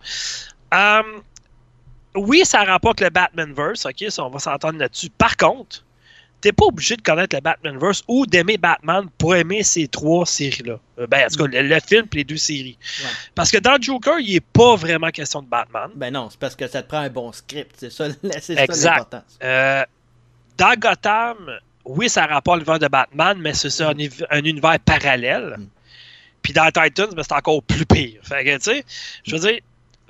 Euh, 0.73 1.03
oui, 2.17 2.43
ça 2.45 2.61
a 2.61 2.65
rapport 2.65 2.91
avec 2.91 3.01
le 3.01 3.11
Batmanverse, 3.11 3.87
ok, 3.87 4.05
ça, 4.11 4.25
on 4.25 4.31
va 4.31 4.39
s'entendre 4.39 4.79
là-dessus. 4.79 5.11
Par 5.11 5.37
contre, 5.37 5.85
t'es 6.41 6.53
pas 6.53 6.67
obligé 6.67 6.97
de 6.97 7.03
connaître 7.03 7.35
le 7.35 7.41
Batmanverse 7.41 8.05
ou 8.07 8.27
d'aimer 8.27 8.57
Batman 8.59 9.09
pour 9.19 9.35
aimer 9.35 9.63
ces 9.63 9.89
trois 9.89 10.27
séries-là. 10.27 10.79
Euh, 10.99 11.07
Ben, 11.07 11.25
en 11.25 11.29
tout 11.29 11.43
cas, 11.45 11.51
le, 11.63 11.69
le 11.69 11.79
film 11.81 12.07
et 12.13 12.17
les 12.17 12.25
deux 12.25 12.37
séries. 12.37 12.77
Ouais. 13.03 13.09
Parce 13.35 13.51
que 13.51 13.59
dans 13.59 13.81
Joker, 13.81 14.19
il 14.21 14.35
n'est 14.35 14.41
pas 14.41 14.77
vraiment 14.77 15.11
question 15.11 15.43
de 15.43 15.49
Batman. 15.49 15.91
Ben 15.97 16.13
non, 16.13 16.29
c'est 16.31 16.39
parce 16.39 16.55
que 16.55 16.67
ça 16.69 16.83
te 16.83 16.89
prend 16.89 16.99
un 16.99 17.09
bon 17.11 17.33
script. 17.33 17.75
C'est 17.79 17.91
ça, 17.91 18.09
c'est 18.41 18.55
ça 18.57 18.65
Exact. 18.65 18.91
l'important. 18.93 19.23
Euh, 19.43 19.85
dans 20.59 20.75
Gotham, 20.79 21.37
oui, 21.87 22.09
ça 22.09 22.27
rapporte 22.27 22.59
l'univers 22.59 22.79
de 22.79 22.89
Batman, 22.89 23.39
mais 23.41 23.55
c'est 23.55 23.71
ça, 23.71 23.89
un, 23.89 23.95
univ- 23.95 24.27
un 24.31 24.45
univers 24.45 24.79
parallèle. 24.81 25.57
Mm. 25.59 25.67
Puis 26.43 26.53
dans 26.53 26.67
Titans, 26.71 27.09
ben, 27.17 27.23
c'est 27.23 27.33
encore 27.35 27.63
plus 27.63 27.87
pire. 27.87 28.21
Fait 28.23 28.45
que, 28.45 28.55
tu 28.57 28.63
sais, 28.65 28.85
je 29.27 29.35
veux 29.37 29.41
dire, 29.49 29.61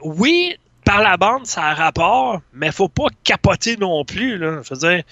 oui, 0.02 0.56
par 0.84 1.00
la 1.02 1.16
bande, 1.16 1.46
ça 1.46 1.64
a 1.64 1.74
rapport, 1.74 2.40
mais 2.52 2.70
faut 2.72 2.88
pas 2.88 3.06
capoter 3.24 3.76
non 3.76 4.04
plus. 4.04 4.38
Là. 4.38 4.60
Je 4.62 4.74
veux 4.74 4.80
dire, 4.80 5.02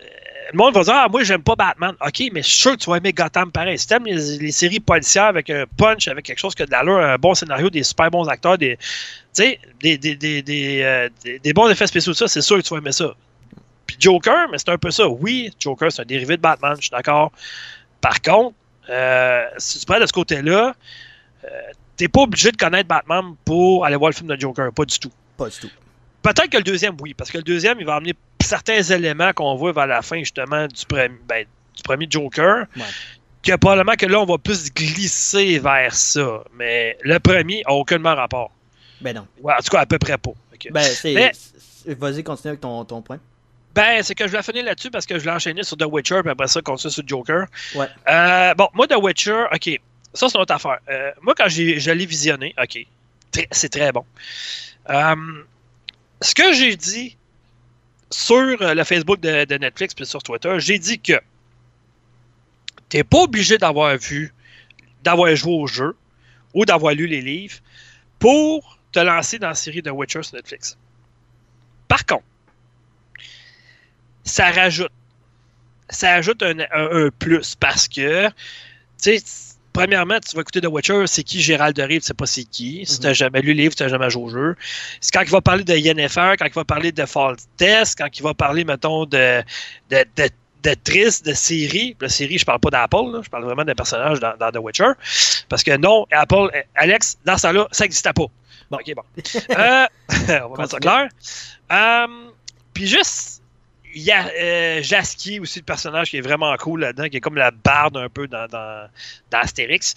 euh, 0.00 0.04
le 0.52 0.56
monde 0.56 0.74
va 0.74 0.82
dire 0.82 0.94
Ah, 0.96 1.08
moi, 1.08 1.22
j'aime 1.22 1.42
pas 1.42 1.54
Batman. 1.56 1.94
Ok, 2.04 2.22
mais 2.32 2.42
je 2.42 2.48
suis 2.48 2.60
sûr 2.62 2.72
que 2.72 2.76
tu 2.78 2.90
vas 2.90 2.96
aimer 2.96 3.12
Gotham 3.12 3.52
pareil. 3.52 3.78
Si 3.78 3.86
t'aimes 3.86 4.04
les, 4.04 4.38
les 4.38 4.52
séries 4.52 4.80
policières 4.80 5.24
avec 5.26 5.50
un 5.50 5.64
punch, 5.76 6.08
avec 6.08 6.24
quelque 6.24 6.38
chose 6.38 6.54
qui 6.54 6.62
a 6.62 6.66
de 6.66 6.70
l'allure, 6.70 6.98
un 6.98 7.16
bon 7.16 7.34
scénario, 7.34 7.70
des 7.70 7.82
super 7.82 8.10
bons 8.10 8.26
acteurs, 8.28 8.58
des, 8.58 8.76
tu 8.76 8.84
sais, 9.32 9.60
des, 9.80 9.98
des, 9.98 10.16
des, 10.16 10.42
des, 10.42 10.82
euh, 10.82 11.08
des- 11.24 11.38
des 11.38 11.52
bons 11.52 11.68
effets 11.68 11.86
spéciaux, 11.86 12.14
ça, 12.14 12.26
c'est 12.28 12.42
sûr 12.42 12.56
que 12.56 12.62
tu 12.62 12.70
vas 12.74 12.78
aimer 12.78 12.92
ça. 12.92 13.14
Puis 13.86 13.96
Joker, 13.98 14.48
mais 14.50 14.58
c'est 14.58 14.70
un 14.70 14.78
peu 14.78 14.90
ça. 14.90 15.08
Oui, 15.08 15.52
Joker, 15.58 15.90
c'est 15.92 16.02
un 16.02 16.04
dérivé 16.04 16.36
de 16.36 16.42
Batman, 16.42 16.74
je 16.76 16.82
suis 16.82 16.90
d'accord. 16.90 17.32
Par 18.00 18.20
contre, 18.22 18.54
euh, 18.88 19.44
si 19.58 19.78
tu 19.78 19.86
prends 19.86 20.00
de 20.00 20.06
ce 20.06 20.12
côté-là, 20.12 20.74
euh, 21.44 21.48
t'es 22.00 22.08
pas 22.08 22.22
obligé 22.22 22.50
de 22.50 22.56
connaître 22.56 22.88
Batman 22.88 23.34
pour 23.44 23.84
aller 23.84 23.96
voir 23.96 24.10
le 24.10 24.14
film 24.14 24.28
de 24.28 24.40
Joker, 24.40 24.72
pas 24.72 24.86
du 24.86 24.98
tout. 24.98 25.12
Pas 25.36 25.50
du 25.50 25.58
tout. 25.58 25.70
Peut-être 26.22 26.48
que 26.48 26.56
le 26.56 26.62
deuxième, 26.62 26.96
oui, 27.00 27.12
parce 27.12 27.30
que 27.30 27.36
le 27.36 27.44
deuxième, 27.44 27.78
il 27.78 27.84
va 27.84 27.96
amener 27.96 28.14
certains 28.42 28.82
éléments 28.82 29.32
qu'on 29.34 29.54
voit 29.54 29.72
vers 29.72 29.86
la 29.86 30.00
fin, 30.00 30.18
justement, 30.20 30.66
du, 30.66 30.86
premier 30.86 31.14
ben, 31.28 31.44
du 31.76 31.82
premier 31.82 32.06
Joker. 32.08 32.64
Ouais. 32.74 32.82
Que 33.42 33.54
probablement 33.56 33.96
que 33.96 34.06
là, 34.06 34.18
on 34.18 34.24
va 34.24 34.38
plus 34.38 34.72
glisser 34.72 35.58
vers 35.58 35.94
ça. 35.94 36.42
Mais 36.56 36.96
le 37.02 37.18
premier 37.18 37.62
a 37.66 37.74
aucunement 37.74 38.14
rapport. 38.14 38.50
Ben 39.02 39.14
non. 39.14 39.26
Ouais, 39.42 39.52
en 39.52 39.62
tout 39.62 39.70
cas, 39.70 39.80
à 39.80 39.86
peu 39.86 39.98
près 39.98 40.16
pas. 40.16 40.32
Ben, 40.70 40.82
c'est. 40.82 41.32
Vas-y, 41.86 42.22
continue 42.22 42.48
avec 42.48 42.60
ton, 42.60 42.82
ton 42.86 43.02
point. 43.02 43.18
Ben, 43.74 44.02
c'est 44.02 44.14
que 44.14 44.24
je 44.24 44.30
voulais 44.30 44.42
finir 44.42 44.64
là-dessus 44.64 44.90
parce 44.90 45.04
que 45.04 45.16
je 45.16 45.20
voulais 45.20 45.34
enchaîner 45.34 45.62
sur 45.62 45.76
The 45.76 45.84
Witcher, 45.84 46.20
puis 46.22 46.30
après 46.30 46.48
ça, 46.48 46.62
continuer 46.62 46.92
sur 46.92 47.06
Joker. 47.06 47.46
Ouais. 47.74 47.86
Euh, 48.08 48.54
bon, 48.54 48.68
moi, 48.72 48.86
The 48.86 48.96
Witcher, 48.96 49.44
OK, 49.52 49.80
ça, 50.14 50.28
c'est 50.28 50.36
une 50.36 50.42
autre 50.42 50.54
affaire. 50.54 50.78
Euh, 50.88 51.12
moi, 51.22 51.34
quand 51.36 51.48
je 51.48 51.90
l'ai 51.90 52.06
visionné, 52.06 52.54
OK, 52.62 52.78
c'est 53.52 53.68
très 53.68 53.92
bon. 53.92 54.04
Euh, 54.88 55.44
ce 56.20 56.34
que 56.34 56.52
j'ai 56.52 56.76
dit 56.76 57.16
sur 58.10 58.36
euh, 58.60 58.74
le 58.74 58.84
Facebook 58.84 59.20
de, 59.20 59.56
Netflix 59.56 59.94
puis 59.94 60.04
sur 60.06 60.22
Twitter, 60.22 60.54
j'ai 60.58 60.78
dit 60.78 60.98
que 60.98 61.20
t'es 62.88 63.04
pas 63.04 63.18
obligé 63.18 63.56
d'avoir 63.56 63.96
vu, 63.96 64.34
d'avoir 65.04 65.34
joué 65.36 65.52
au 65.52 65.66
jeu 65.66 65.96
ou 66.54 66.64
d'avoir 66.64 66.94
lu 66.94 67.06
les 67.06 67.20
livres 67.20 67.58
pour 68.18 68.78
te 68.92 68.98
lancer 68.98 69.38
dans 69.38 69.48
la 69.48 69.54
série 69.54 69.82
de 69.82 69.90
Witcher 69.90 70.24
sur 70.24 70.34
Netflix. 70.34 70.76
Par 71.86 72.04
contre, 72.04 72.24
ça 74.24 74.50
rajoute. 74.50 74.90
Ça 75.92 76.14
ajoute 76.14 76.42
un, 76.44 76.60
un- 76.60 77.06
un 77.06 77.10
plus 77.10 77.56
parce 77.56 77.88
que, 77.88 78.28
tu 78.28 78.32
sais, 79.18 79.49
premièrement, 79.72 80.18
tu 80.20 80.34
vas 80.36 80.42
écouter 80.42 80.60
The 80.60 80.66
Witcher, 80.66 81.04
c'est 81.06 81.22
qui 81.22 81.40
Gérald 81.40 81.76
de 81.76 81.82
Rive, 81.82 82.00
tu 82.00 82.06
sais 82.08 82.14
pas 82.14 82.26
c'est 82.26 82.44
qui. 82.44 82.84
Si 82.86 82.94
Mhm. 82.94 83.00
t'as 83.02 83.12
jamais 83.12 83.40
lu 83.40 83.48
le 83.54 83.62
livre, 83.62 83.74
tu 83.74 83.82
n'as 83.82 83.88
jamais 83.88 84.10
joué 84.10 84.22
au 84.24 84.28
jeu. 84.28 84.56
C'est 85.00 85.12
quand 85.12 85.22
il 85.22 85.30
va 85.30 85.40
parler 85.40 85.64
de 85.64 85.74
Yennefer, 85.74 86.34
quand 86.38 86.46
il 86.46 86.52
va 86.52 86.64
parler 86.64 86.92
de 86.92 87.04
Fall 87.06 87.36
Test, 87.56 87.98
quand 87.98 88.08
il 88.16 88.22
va 88.22 88.34
parler, 88.34 88.64
mettons, 88.64 89.04
de, 89.06 89.42
de, 89.90 90.04
de, 90.16 90.28
de 90.62 90.74
de 91.24 91.32
série. 91.34 91.96
La 92.00 92.08
série, 92.08 92.36
je 92.38 92.44
parle 92.44 92.60
pas 92.60 92.70
d'Apple, 92.70 93.12
là, 93.12 93.20
je 93.24 93.30
parle 93.30 93.44
vraiment 93.44 93.64
des 93.64 93.74
personnages 93.74 94.20
dans, 94.20 94.36
dans 94.38 94.50
The 94.50 94.58
Witcher. 94.62 94.90
Parce 95.48 95.62
que 95.62 95.76
non, 95.76 96.06
Apple, 96.12 96.50
Alex, 96.74 97.16
dans 97.24 97.36
ce 97.38 97.42
temps-là, 97.42 97.66
ça 97.72 97.84
n'existait 97.84 98.12
pas. 98.12 98.26
Bon. 98.70 98.76
Ok, 98.78 98.92
bon. 98.94 99.02
Euh, 99.56 99.86
on 100.44 100.48
va 100.54 100.56
mettre 100.58 100.70
ça 100.70 100.78
clair. 100.78 101.08
Euh, 101.72 102.06
Puis 102.74 102.86
juste, 102.86 103.39
il 103.94 104.02
y 104.02 104.12
a 104.12 104.28
euh, 104.28 104.82
Jaski 104.82 105.40
aussi, 105.40 105.60
le 105.60 105.64
personnage 105.64 106.10
qui 106.10 106.18
est 106.18 106.22
vraiment 106.22 106.54
cool 106.56 106.80
là-dedans, 106.80 107.08
qui 107.08 107.16
est 107.16 107.20
comme 107.20 107.36
la 107.36 107.50
barde 107.50 107.96
un 107.96 108.08
peu 108.08 108.26
dans, 108.26 108.46
dans, 108.46 108.88
dans 109.30 109.38
Astérix. 109.38 109.94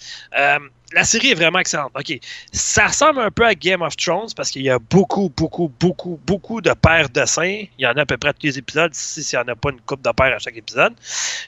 Euh, 0.94 0.98
la 0.98 1.04
série 1.04 1.30
est 1.30 1.34
vraiment 1.34 1.58
excellente. 1.58 1.92
OK. 1.98 2.18
Ça 2.52 2.86
ressemble 2.86 3.20
un 3.20 3.30
peu 3.30 3.44
à 3.44 3.54
Game 3.54 3.82
of 3.82 3.96
Thrones 3.96 4.28
parce 4.36 4.50
qu'il 4.50 4.62
y 4.62 4.70
a 4.70 4.78
beaucoup, 4.78 5.32
beaucoup, 5.36 5.72
beaucoup, 5.80 6.20
beaucoup 6.26 6.60
de 6.60 6.72
paires 6.72 7.08
de 7.08 7.24
seins. 7.24 7.64
Il 7.78 7.82
y 7.82 7.86
en 7.86 7.92
a 7.92 8.02
à 8.02 8.06
peu 8.06 8.16
près 8.16 8.30
à 8.30 8.32
tous 8.32 8.46
les 8.46 8.58
épisodes, 8.58 8.92
si 8.94 9.22
s'il 9.22 9.38
n'y 9.38 9.44
en 9.44 9.48
a 9.48 9.56
pas 9.56 9.70
une 9.70 9.80
coupe 9.80 10.02
de 10.02 10.10
paires 10.12 10.34
à 10.34 10.38
chaque 10.38 10.56
épisode. 10.56 10.94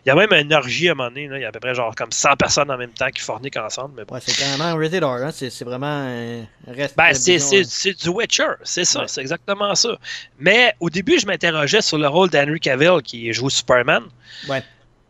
Il 0.05 0.09
y 0.09 0.11
a 0.11 0.15
même 0.15 0.33
une 0.33 0.53
orgie 0.53 0.89
à 0.89 0.93
un 0.93 0.95
moment 0.95 1.09
donné. 1.11 1.29
là. 1.29 1.39
Il 1.39 1.43
y 1.43 1.45
a 1.45 1.49
à 1.49 1.53
peu 1.53 1.61
près 1.61 1.75
genre 1.75 1.95
comme 1.95 2.13
100 2.13 2.37
personnes 2.37 2.71
en 2.71 2.77
même 2.79 2.91
temps 2.93 3.09
qui 3.11 3.23
forniquent 3.23 3.57
ensemble. 3.57 3.95
Mais 3.97 4.05
bon. 4.05 4.15
Ouais, 4.15 4.21
c'est 4.25 4.37
carrément 4.37 4.77
rated 4.77 5.03
R, 5.05 5.07
hein. 5.09 5.31
C'est 5.33 5.51
c'est 5.51 5.65
vraiment 5.65 5.87
un 5.87 6.47
reste. 6.73 6.97
Ben, 6.97 7.13
c'est, 7.15 7.35
disons, 7.37 7.49
c'est, 7.51 7.65
c'est 7.65 7.93
du 8.03 8.09
Witcher, 8.09 8.45
c'est 8.65 8.85
ça, 8.85 9.01
Ouais. 9.01 9.09
c'est 9.09 9.21
exactement 9.21 9.75
ça. 9.75 9.97
Mais 10.39 10.75
au 10.81 10.91
début, 10.91 11.19
je 11.19 11.27
m'interrogeais 11.27 11.83
sur 11.83 11.99
le 11.99 12.09
rôle 12.09 12.31
d'Henry 12.31 12.61
Cavill 12.61 13.03
qui 13.03 13.33
joue 13.33 13.51
Superman. 13.51 14.03
Ouais. 14.49 14.63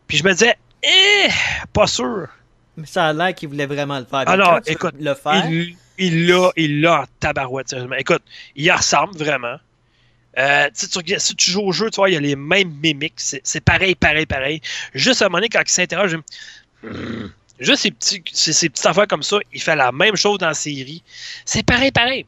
Puis 0.07 0.17
je 0.17 0.23
me 0.23 0.31
disais, 0.31 0.55
eh, 0.83 1.27
pas 1.73 1.87
sûr. 1.87 2.27
Mais 2.77 2.85
ça 2.85 3.07
a 3.07 3.13
l'air 3.13 3.33
qu'il 3.33 3.49
voulait 3.49 3.65
vraiment 3.65 3.99
le 3.99 4.05
faire. 4.05 4.29
Alors, 4.29 4.59
écoute, 4.65 4.95
le 4.99 5.13
faire. 5.15 5.49
Il, 5.99 6.27
l'a, 6.27 6.51
il 6.55 6.81
l'a 6.81 7.01
en 7.01 7.05
tabarouette, 7.19 7.69
sérieusement. 7.69 7.95
Écoute, 7.95 8.21
il 8.55 8.71
ressemble 8.71 9.17
vraiment. 9.17 9.57
Euh, 10.37 10.69
tu 10.77 10.85
si 11.17 11.35
tu 11.35 11.51
joues 11.51 11.63
au 11.63 11.71
jeu, 11.71 11.89
tu 11.89 11.95
vois, 11.95 12.11
il 12.11 12.13
y 12.13 12.17
a 12.17 12.19
les 12.19 12.35
mêmes 12.35 12.71
mimiques. 12.83 13.15
C'est, 13.17 13.61
pareil, 13.61 13.95
pareil, 13.95 14.27
pareil. 14.27 14.61
Juste 14.93 15.23
à 15.23 15.25
un 15.25 15.29
moment 15.29 15.39
donné, 15.39 15.49
quand 15.49 15.63
il 15.65 15.69
s'interroge, 15.69 16.17
je. 16.83 17.27
Juste 17.59 17.83
ces, 17.83 17.91
petits, 17.91 18.23
ces, 18.31 18.53
ces 18.53 18.69
petites 18.69 18.85
affaires 18.85 19.07
comme 19.07 19.23
ça, 19.23 19.37
il 19.53 19.61
fait 19.61 19.75
la 19.75 19.91
même 19.91 20.15
chose 20.15 20.37
dans 20.37 20.47
la 20.47 20.53
série. 20.53 21.03
C'est 21.45 21.63
pareil, 21.63 21.91
pareil. 21.91 22.25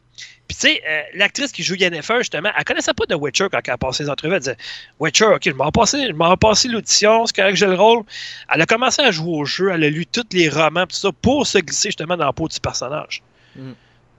Puis 0.49 0.55
tu 0.55 0.67
sais, 0.67 0.81
euh, 0.87 1.01
l'actrice 1.13 1.51
qui 1.51 1.61
joue 1.61 1.75
Yennefer, 1.75 2.17
justement, 2.19 2.49
elle 2.57 2.63
connaissait 2.63 2.93
pas 2.95 3.05
de 3.05 3.13
Witcher 3.13 3.47
quand 3.51 3.59
elle 3.63 3.73
a 3.73 3.77
passé 3.77 4.03
les 4.03 4.09
entrevues. 4.09 4.33
Elle 4.33 4.39
disait 4.39 4.57
Witcher, 4.99 5.25
ok, 5.25 5.41
je 5.45 5.51
m'en 5.51 5.71
passé, 5.71 6.07
je 6.07 6.35
passé 6.37 6.67
l'audition, 6.69 7.27
c'est 7.27 7.35
correct 7.35 7.51
que 7.51 7.59
j'ai 7.59 7.67
le 7.67 7.75
rôle. 7.75 8.03
Elle 8.51 8.61
a 8.61 8.65
commencé 8.65 9.03
à 9.03 9.11
jouer 9.11 9.31
au 9.31 9.45
jeu, 9.45 9.69
elle 9.71 9.83
a 9.83 9.89
lu 9.91 10.07
tous 10.07 10.25
les 10.31 10.49
romans, 10.49 10.87
tout 10.87 10.95
ça, 10.95 11.11
pour 11.11 11.45
se 11.45 11.59
glisser 11.59 11.89
justement 11.89 12.17
dans 12.17 12.25
la 12.25 12.33
peau 12.33 12.47
du 12.47 12.59
personnage. 12.59 13.21
Mm. 13.55 13.73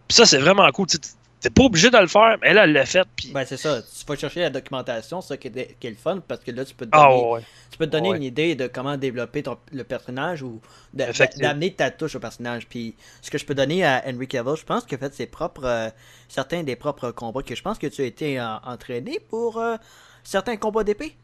Puis 0.06 0.16
ça, 0.16 0.24
c'est 0.24 0.38
vraiment 0.38 0.70
cool. 0.70 0.86
Tu 0.86 0.98
T'es 1.40 1.48
pas 1.48 1.62
obligé 1.62 1.88
de 1.90 1.96
le 1.96 2.06
faire, 2.06 2.36
mais 2.42 2.48
elle, 2.48 2.58
elle 2.58 2.72
l'a 2.72 2.84
fait. 2.84 3.06
Puis... 3.16 3.30
Ben, 3.32 3.44
c'est 3.46 3.56
ça. 3.56 3.80
Tu 3.80 4.04
vas 4.06 4.14
chercher 4.16 4.40
la 4.40 4.50
documentation, 4.50 5.22
c'est 5.22 5.28
ça 5.28 5.36
qui 5.38 5.48
est, 5.48 5.76
qui 5.80 5.86
est 5.86 5.90
le 5.90 5.96
fun, 5.96 6.20
parce 6.26 6.42
que 6.44 6.50
là, 6.50 6.66
tu 6.66 6.74
peux 6.74 6.84
te 6.84 6.90
ah 6.92 7.08
donner, 7.08 7.24
ouais. 7.32 7.40
tu 7.70 7.78
peux 7.78 7.86
te 7.86 7.90
donner 7.92 8.10
Ouais. 8.10 8.16
une 8.18 8.22
idée 8.22 8.54
de 8.54 8.66
comment 8.66 8.96
développer 8.98 9.42
ton, 9.42 9.56
le 9.72 9.84
personnage 9.84 10.42
ou 10.42 10.60
d'amener 10.92 11.72
ta 11.72 11.90
touche 11.90 12.14
au 12.14 12.20
personnage. 12.20 12.66
Puis, 12.66 12.94
ce 13.22 13.30
que 13.30 13.38
je 13.38 13.46
peux 13.46 13.54
donner 13.54 13.84
à 13.84 14.02
Henry 14.06 14.28
Cavill, 14.28 14.56
je 14.56 14.64
pense 14.64 14.84
qu'il 14.84 14.96
a 14.96 14.98
fait 14.98 15.14
ses 15.14 15.26
propres, 15.26 15.64
euh, 15.64 15.88
certains 16.28 16.62
des 16.62 16.76
propres 16.76 17.10
combats, 17.10 17.42
que 17.42 17.54
je 17.54 17.62
pense 17.62 17.78
que 17.78 17.86
tu 17.86 18.02
as 18.02 18.06
été 18.06 18.38
euh, 18.38 18.56
entraîné 18.64 19.18
pour 19.30 19.58
euh, 19.58 19.76
certains 20.24 20.56
combats 20.58 20.84
d'épée. 20.84 21.16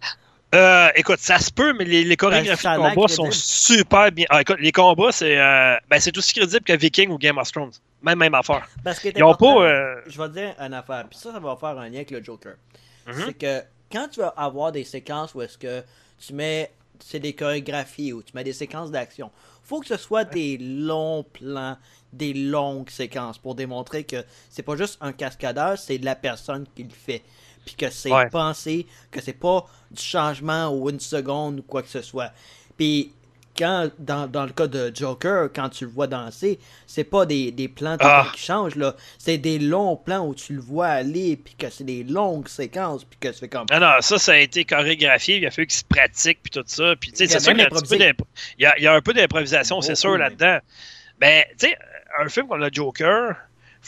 Euh, 0.57 0.89
écoute, 0.97 1.19
ça 1.21 1.39
se 1.39 1.51
peut, 1.53 1.73
mais 1.75 1.85
les, 1.85 2.05
les 2.05 2.17
chorégraphies 2.17 2.65
Ben, 2.65 2.79
de 2.79 2.83
l'air 2.83 2.95
combat 2.95 3.09
sont 3.09 3.31
super 3.31 4.11
bien. 4.11 4.27
Ah, 4.31 4.41
écoute, 4.41 4.57
les 4.61 4.73
combats, 4.73 5.13
c'est 5.13 5.39
euh, 5.39 5.77
ben, 5.89 6.01
c'est 6.01 6.17
aussi 6.17 6.35
crédible 6.35 6.63
que 6.65 6.73
Viking 6.73 7.11
ou 7.11 7.19
Game 7.19 7.39
of 7.39 7.51
Thrones. 7.53 7.73
Même, 8.03 8.19
même 8.19 8.35
affaire. 8.35 8.67
Parce 8.83 8.99
que 9.01 9.09
Ils 9.15 9.23
ont 9.23 9.35
pas. 9.35 9.63
euh, 9.63 10.01
Je 10.07 10.21
vais 10.21 10.29
te 10.29 10.33
dire 10.33 10.55
une 10.59 10.75
affaire, 10.75 11.07
puis 11.09 11.19
ça, 11.19 11.33
ça 11.33 11.39
va 11.39 11.57
faire 11.57 11.79
un 11.79 11.89
lien 11.89 11.97
avec 11.97 12.11
le 12.11 12.23
Joker. 12.23 12.55
Mhm. 13.07 13.15
C'est 13.27 13.35
que 13.35 13.63
quand 13.93 14.09
tu 14.11 14.21
vas 14.21 14.35
avoir 14.37 14.73
des 14.73 14.85
séquences 14.85 15.35
où 15.35 15.43
est-ce 15.43 15.59
que 15.59 15.83
tu 16.25 16.33
mets, 16.33 16.73
c'est 17.01 17.21
des 17.21 17.35
chorégraphies 17.35 18.13
ou 18.13 18.23
tu 18.23 18.33
mets 18.35 18.45
des 18.45 18.53
séquences 18.53 18.91
d'action, 18.91 19.31
faut 19.63 19.81
que 19.81 19.87
ce 19.87 19.97
soit 19.97 20.25
des 20.25 20.59
longs 20.59 21.25
plans, 21.25 21.77
des 22.13 22.33
longues 22.33 22.89
séquences 22.89 23.37
pour 23.39 23.55
démontrer 23.55 24.05
que 24.05 24.25
c'est 24.49 24.63
pas 24.63 24.77
juste 24.77 24.97
un 25.01 25.13
cascadeur, 25.13 25.77
c'est 25.77 25.99
la 25.99 26.15
personne 26.15 26.67
qui 26.75 26.85
le 26.85 26.91
fait. 26.91 27.23
Puis 27.67 27.75
que 27.75 27.91
c'est 27.91 28.11
Ouais. 28.11 28.31
pensé, 28.31 28.87
que 29.11 29.21
c'est 29.21 29.35
pas 29.39 29.67
du 29.91 30.03
changement 30.03 30.69
ou 30.71 30.89
une 30.89 31.01
seconde 31.01 31.59
ou 31.59 31.63
quoi 31.63 31.83
que 31.83 31.89
ce 31.89 32.01
soit. 32.01 32.31
Puis 32.79 33.13
quand, 33.59 33.89
dans, 33.99 34.27
dans 34.27 34.45
le 34.45 34.53
cas 34.53 34.67
de 34.67 34.93
Joker, 34.95 35.49
quand 35.55 35.71
tu 35.71 35.85
le 35.87 35.91
vois 35.91 36.07
danser, 36.07 36.59
c'est 36.87 37.05
pas 37.05 37.25
des, 37.27 37.51
des 37.51 37.69
plans 37.69 37.97
Ah. 38.01 38.29
qui 38.35 38.41
changent, 38.41 38.75
là. 38.77 38.95
C'est 39.19 39.39
des 39.39 39.59
longs 39.59 39.97
plans 39.97 40.27
où 40.27 40.35
tu 40.35 40.53
le 40.53 40.61
vois 40.61 40.89
aller, 40.89 41.37
puis 41.37 41.55
que 41.59 41.71
c'est 41.71 41.85
des 41.85 42.05
longues 42.05 42.49
séquences, 42.49 43.05
puis 43.05 43.19
que 43.19 43.33
fais 43.33 43.49
comme. 43.49 43.65
Non, 43.73 43.81
non, 43.81 43.93
ça, 44.01 44.19
ça 44.19 44.33
a 44.33 44.37
été 44.37 44.65
chorégraphié. 44.67 45.39
Il 45.39 45.47
a 45.47 45.51
fallu 45.51 45.67
qu'il 45.69 45.79
se 45.79 45.85
pratique, 45.85 46.39
puis 46.43 46.51
tout 46.51 46.65
ça. 46.67 46.95
Puis, 47.01 47.13
tu 47.13 47.17
sais, 47.17 47.25
Il 47.25 47.31
y 47.31 47.35
a 47.35 47.39
c'est 47.39 47.45
sûr 47.45 47.53
qu'il 47.53 47.61
y 47.61 47.65
a 47.65 47.67
un 47.67 47.71
peu 48.15 48.25
y 48.59 48.87
a, 48.87 48.93
un 48.95 49.01
d'improvisation, 49.15 49.81
c'est 49.81 49.95
sûr, 49.97 50.19
là-dedans. 50.19 50.59
Ben, 51.19 51.45
tu 51.59 51.69
sais, 51.69 51.79
un 52.21 52.29
film 52.29 52.47
comme 52.49 52.61
le 52.61 52.69
Joker, 52.71 53.37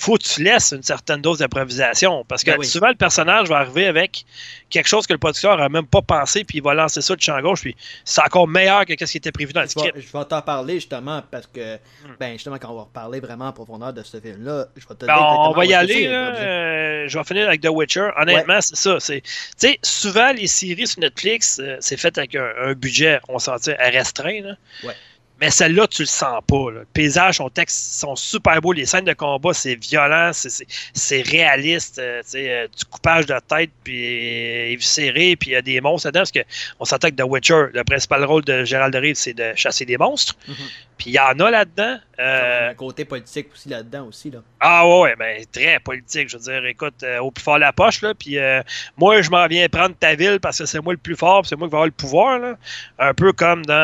faut 0.01 0.17
que 0.17 0.23
tu 0.23 0.45
laisses 0.45 0.73
une 0.73 0.83
certaine 0.85 1.21
dose 1.21 1.39
d'improvisation. 1.39 2.25
Parce 2.29 2.45
que 2.45 2.53
Ben 2.53 2.59
oui. 2.61 2.67
souvent, 2.67 2.89
le 2.89 2.95
personnage 2.95 3.49
va 3.49 3.57
arriver 3.57 3.87
avec 3.87 4.25
quelque 4.71 4.87
chose 4.87 5.07
que 5.09 5.13
le 5.13 5.19
producteur 5.19 5.57
n'a 5.57 5.69
même 5.69 5.87
pas 5.87 6.03
pensé, 6.03 6.45
puis 6.45 6.59
il 6.59 6.63
va 6.63 6.73
lancer 6.73 7.01
ça 7.01 7.17
du 7.17 7.25
champ 7.25 7.41
gauche, 7.41 7.63
puis 7.63 7.75
c'est 8.05 8.21
encore 8.21 8.47
meilleur 8.47 8.85
que 8.87 8.95
ce 9.05 9.11
qui 9.11 9.19
était 9.19 9.33
prévu 9.33 9.53
dans 9.53 9.63
le 9.63 9.67
script. 9.69 9.95
je 9.97 10.17
vais 10.17 10.25
t'en 10.25 10.41
parler 10.43 10.75
justement 10.75 11.23
parce 11.31 11.47
que, 11.49 11.77
Hmm. 11.77 12.15
ben 12.21 12.33
justement, 12.35 12.59
quand 12.59 12.71
on 12.71 12.77
va 12.77 12.83
reparler 12.83 13.19
vraiment 13.19 13.47
en 13.49 13.53
profondeur 13.53 13.93
de 13.93 14.03
ce 14.05 14.21
film-là, 14.21 14.67
je 14.77 14.87
vais 14.87 14.95
te 14.95 15.05
Ben, 15.07 15.15
dire 15.15 15.23
on 15.41 15.53
va 15.53 15.65
y 15.65 15.75
aller. 15.75 16.07
là. 16.07 16.35
Euh, 16.37 17.05
je 17.09 17.19
vais 17.19 17.25
finir 17.25 17.49
avec 17.49 17.61
The 17.61 17.69
Witcher. 17.71 18.11
Honnêtement, 18.17 18.61
c'est 18.61 18.77
ça. 18.77 18.99
Tu 19.01 19.21
sais, 19.57 19.79
souvent, 19.83 20.33
les 20.33 20.47
séries 20.47 20.87
sur 20.87 21.01
Netflix, 21.01 21.59
euh, 21.61 21.77
c'est 21.81 21.97
fait 21.97 22.17
avec 22.19 22.35
un, 22.37 22.49
un 22.63 22.73
budget, 22.75 23.19
on 23.29 23.39
s'en 23.41 23.55
à 23.57 23.91
restreint. 23.91 24.43
là. 24.43 24.55
Ouais. 24.85 24.95
Mais 25.41 25.51
celle-là, 25.51 25.87
tu 25.87 26.03
le 26.03 26.07
sens 26.07 26.43
pas. 26.47 26.71
là. 26.71 26.81
Le 26.81 26.87
paysage, 26.93 27.37
son 27.37 27.49
texte 27.49 27.95
sont 28.01 28.17
super 28.17 28.61
beaux. 28.61 28.73
Les 28.73 28.87
scènes 28.87 29.05
de 29.05 29.13
combat, 29.13 29.53
c'est 29.53 29.77
violent, 29.77 30.31
c'est, 30.33 30.51
c'est, 30.51 30.67
c'est 30.93 31.23
réaliste. 31.23 31.99
euh, 31.99 32.23
tu 32.23 32.31
sais, 32.31 32.51
euh, 32.51 32.67
du 32.77 32.85
coupage 32.85 33.27
de 33.27 33.39
tête, 33.47 33.71
puis 33.85 34.75
euh, 34.75 34.77
serré, 34.81 35.37
puis 35.37 35.51
il 35.51 35.53
y 35.53 35.57
a 35.57 35.63
des 35.63 35.81
monstres 35.81 36.09
là-dedans. 36.09 36.21
Parce 36.21 36.33
qu'on 36.33 36.85
s'entend 36.85 37.09
que 37.11 37.15
The 37.15 37.25
Witcher, 37.25 37.67
le 37.73 37.85
principal 37.85 38.25
rôle 38.25 38.45
de 38.45 38.65
Gérald 38.65 38.93
de 38.93 38.99
Rive, 38.99 39.17
c'est 39.17 39.35
de 39.35 39.53
chasser 39.55 39.85
des 39.85 39.97
monstres. 39.97 40.37
Mhm. 40.49 40.55
Puis 40.99 41.11
il 41.11 41.15
y 41.15 41.19
en 41.21 41.39
a 41.39 41.51
là-dedans. 41.51 41.99
Il 42.19 42.23
y 42.23 42.25
euh, 42.25 42.67
a 42.67 42.71
un 42.71 42.75
côté 42.75 43.05
politique 43.05 43.47
aussi 43.55 43.69
là-dedans 43.69 44.07
aussi, 44.09 44.33
là. 44.33 44.41
ah 44.59 44.87
ouais, 44.89 45.15
ben 45.17 45.45
très 45.53 45.79
politique. 45.79 46.29
Je 46.29 46.37
veux 46.37 46.43
dire, 46.43 46.67
écoute, 46.67 47.05
euh, 47.05 47.21
au 47.21 47.31
plus 47.31 47.45
fort 47.45 47.59
la 47.59 47.73
poche, 47.73 48.03
là. 48.03 48.15
Puis 48.15 48.37
euh, 48.37 48.61
moi, 48.97 49.23
je 49.23 49.31
m'en 49.31 49.47
viens 49.47 49.69
prendre 49.69 49.95
ta 49.95 50.17
ville 50.17 50.41
parce 50.41 50.59
que 50.59 50.67
c'est 50.67 50.81
moi 50.83 50.93
le 50.93 50.99
plus 50.99 51.15
fort, 51.15 51.47
c'est 51.47 51.55
moi 51.55 51.69
qui 51.69 51.71
vais 51.71 51.77
avoir 51.77 51.87
le 51.87 51.93
pouvoir, 51.93 52.41
là. 52.41 52.59
Un 52.99 53.15
peu 53.15 53.33
comme 53.33 53.65
dans 53.65 53.75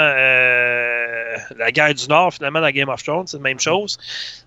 la 1.56 1.70
guerre 1.72 1.94
du 1.94 2.06
Nord, 2.08 2.34
finalement, 2.34 2.60
dans 2.60 2.70
Game 2.70 2.88
of 2.88 3.02
Thrones, 3.02 3.26
c'est 3.26 3.36
la 3.36 3.42
même 3.42 3.60
chose. 3.60 3.98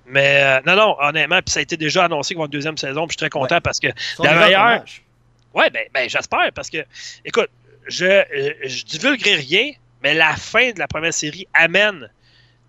Mais 0.05 0.41
euh, 0.41 0.61
non, 0.65 0.75
non, 0.75 0.95
honnêtement, 0.99 1.39
puis 1.41 1.51
ça 1.51 1.59
a 1.59 1.63
été 1.63 1.77
déjà 1.77 2.05
annoncé 2.05 2.29
qu'il 2.33 2.39
va 2.39 2.45
une 2.45 2.51
deuxième 2.51 2.77
saison, 2.77 3.07
puis 3.07 3.13
je 3.17 3.23
suis 3.23 3.29
très 3.29 3.39
content 3.39 3.59
parce 3.61 3.79
que 3.79 3.87
La 4.19 4.33
meilleur 4.35 4.65
meilleure-. 4.65 4.85
Ouais, 5.53 5.69
ben, 5.69 5.85
ben 5.93 6.09
j'espère, 6.09 6.51
parce 6.53 6.69
que, 6.69 6.85
écoute, 7.25 7.49
je, 7.87 8.05
euh, 8.05 8.53
je 8.63 8.83
divulguerai 8.83 9.35
rien, 9.35 9.71
mais 10.03 10.13
la 10.13 10.35
fin 10.35 10.71
de 10.71 10.79
la 10.79 10.87
première 10.87 11.13
série 11.13 11.47
amène 11.53 12.09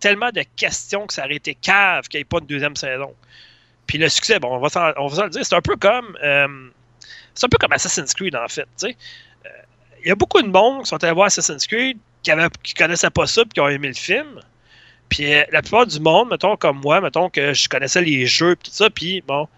tellement 0.01 0.31
de 0.31 0.43
questions 0.57 1.07
que 1.07 1.13
ça 1.13 1.25
aurait 1.25 1.37
été 1.37 1.55
cave 1.55 2.09
qu'il 2.09 2.19
n'y 2.19 2.23
ait 2.23 2.25
pas 2.25 2.41
de 2.41 2.47
deuxième 2.47 2.77
saison. 2.77 3.15
Puis 3.87 3.99
le 3.99 4.09
succès, 4.09 4.39
bon, 4.39 4.55
on 4.55 4.59
va 4.59 4.69
s'en, 4.69 4.93
on 4.97 5.07
va 5.09 5.17
s'en 5.17 5.25
le 5.25 5.31
dire, 5.31 5.45
c'est 5.45 5.55
un 5.55 5.61
peu 5.61 5.77
comme. 5.77 6.17
euh, 6.23 6.69
c'est 7.35 7.47
un 7.47 7.49
peu 7.49 7.59
comme 7.59 7.73
Assassin's 7.73 8.15
Creed, 8.15 8.35
en 8.35 8.49
fait. 8.49 8.63
tu 8.63 8.89
sais. 8.89 8.97
Euh, 9.47 9.49
Il 10.03 10.09
y 10.09 10.11
a 10.11 10.15
beaucoup 10.15 10.43
de 10.43 10.49
monde 10.49 10.83
qui 10.83 10.89
sont 10.89 11.03
allés 11.03 11.13
voir 11.13 11.27
Assassin's 11.27 11.67
Creed 11.67 11.99
qui 12.35 12.59
qui 12.63 12.75
connaissaient 12.75 13.11
pas 13.11 13.27
ça 13.27 13.43
et 13.43 13.49
qui 13.49 13.61
ont 13.61 13.69
aimé 13.69 13.89
le 13.89 13.95
film. 13.95 14.41
Puis 15.09 15.33
euh, 15.33 15.43
la 15.53 15.63
plupart 15.63 15.87
du 15.87 16.01
monde, 16.01 16.31
mettons 16.31 16.57
comme 16.57 16.81
moi, 16.81 17.01
mettons 17.01 17.31
que 17.31 17.55
je 17.55 17.69
connaissais 17.69 18.03
les 18.03 18.27
jeux 18.27 18.53
et 18.53 18.57
tout 18.57 18.71
ça, 18.71 18.91
puis 18.91 19.23
bon, 19.27 19.49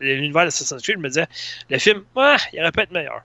l'univers 0.00 0.44
d'Assassin's 0.44 0.82
Creed 0.82 0.98
me 0.98 1.08
disait 1.08 1.26
le 1.70 1.78
film, 1.78 2.02
ouais, 2.16 2.36
il 2.52 2.60
aurait 2.60 2.72
pu 2.72 2.80
être 2.80 2.92
meilleur. 2.92 3.22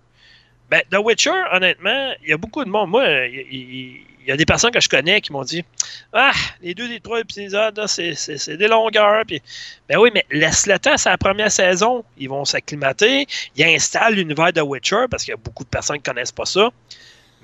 Ben, 0.70 0.82
The 0.90 0.98
Witcher, 0.98 1.44
honnêtement, 1.52 2.14
il 2.24 2.30
y 2.30 2.34
a 2.34 2.38
beaucoup 2.38 2.64
de 2.64 2.70
monde. 2.70 2.90
Moi, 2.90 3.06
il 3.28 4.02
y, 4.26 4.32
a 4.32 4.36
des 4.36 4.46
personnes 4.46 4.72
que 4.72 4.80
je 4.80 4.90
connais 4.90 5.22
qui 5.22 5.32
m'ont 5.32 5.44
dit 5.44 5.64
Ah, 6.12 6.32
les 6.62 6.74
deux 6.74 6.88
des 6.88 7.00
trois 7.00 7.20
épisodes, 7.20 7.80
c'est- 7.86 8.58
des 8.58 8.68
longueurs. 8.68 9.24
Puis, 9.28 9.44
ben 9.88 10.00
oui, 10.00 10.10
mais 10.12 10.26
laisse 10.32 10.66
le 10.66 10.80
temps, 10.80 10.98
c'est 10.98 11.10
la 11.10 11.20
première 11.20 11.52
saison. 11.52 12.04
Ils 12.18 12.30
vont 12.30 12.46
s'acclimater. 12.46 13.28
Ils 13.56 13.64
installent 13.64 14.16
l'univers 14.16 14.52
de 14.54 14.62
Witcher 14.62 15.06
parce 15.12 15.24
qu'il 15.24 15.34
y 15.34 15.36
a 15.36 15.38
beaucoup 15.38 15.64
de 15.64 15.70
personnes 15.70 15.98
qui 15.98 16.10
ne 16.10 16.14
connaissent 16.16 16.32
pas 16.32 16.46
ça. 16.46 16.72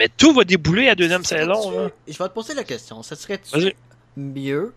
Mais 0.01 0.09
tout 0.09 0.33
va 0.33 0.43
débouler 0.43 0.89
à 0.89 0.95
deuxième 0.95 1.23
Ça 1.23 1.37
saison. 1.37 1.69
là. 1.69 1.91
Je 2.07 2.17
vais 2.17 2.27
te 2.27 2.33
poser 2.33 2.55
la 2.55 2.63
question. 2.63 3.03
Ça 3.03 3.15
serait-tu 3.15 3.75
mieux 4.17 4.73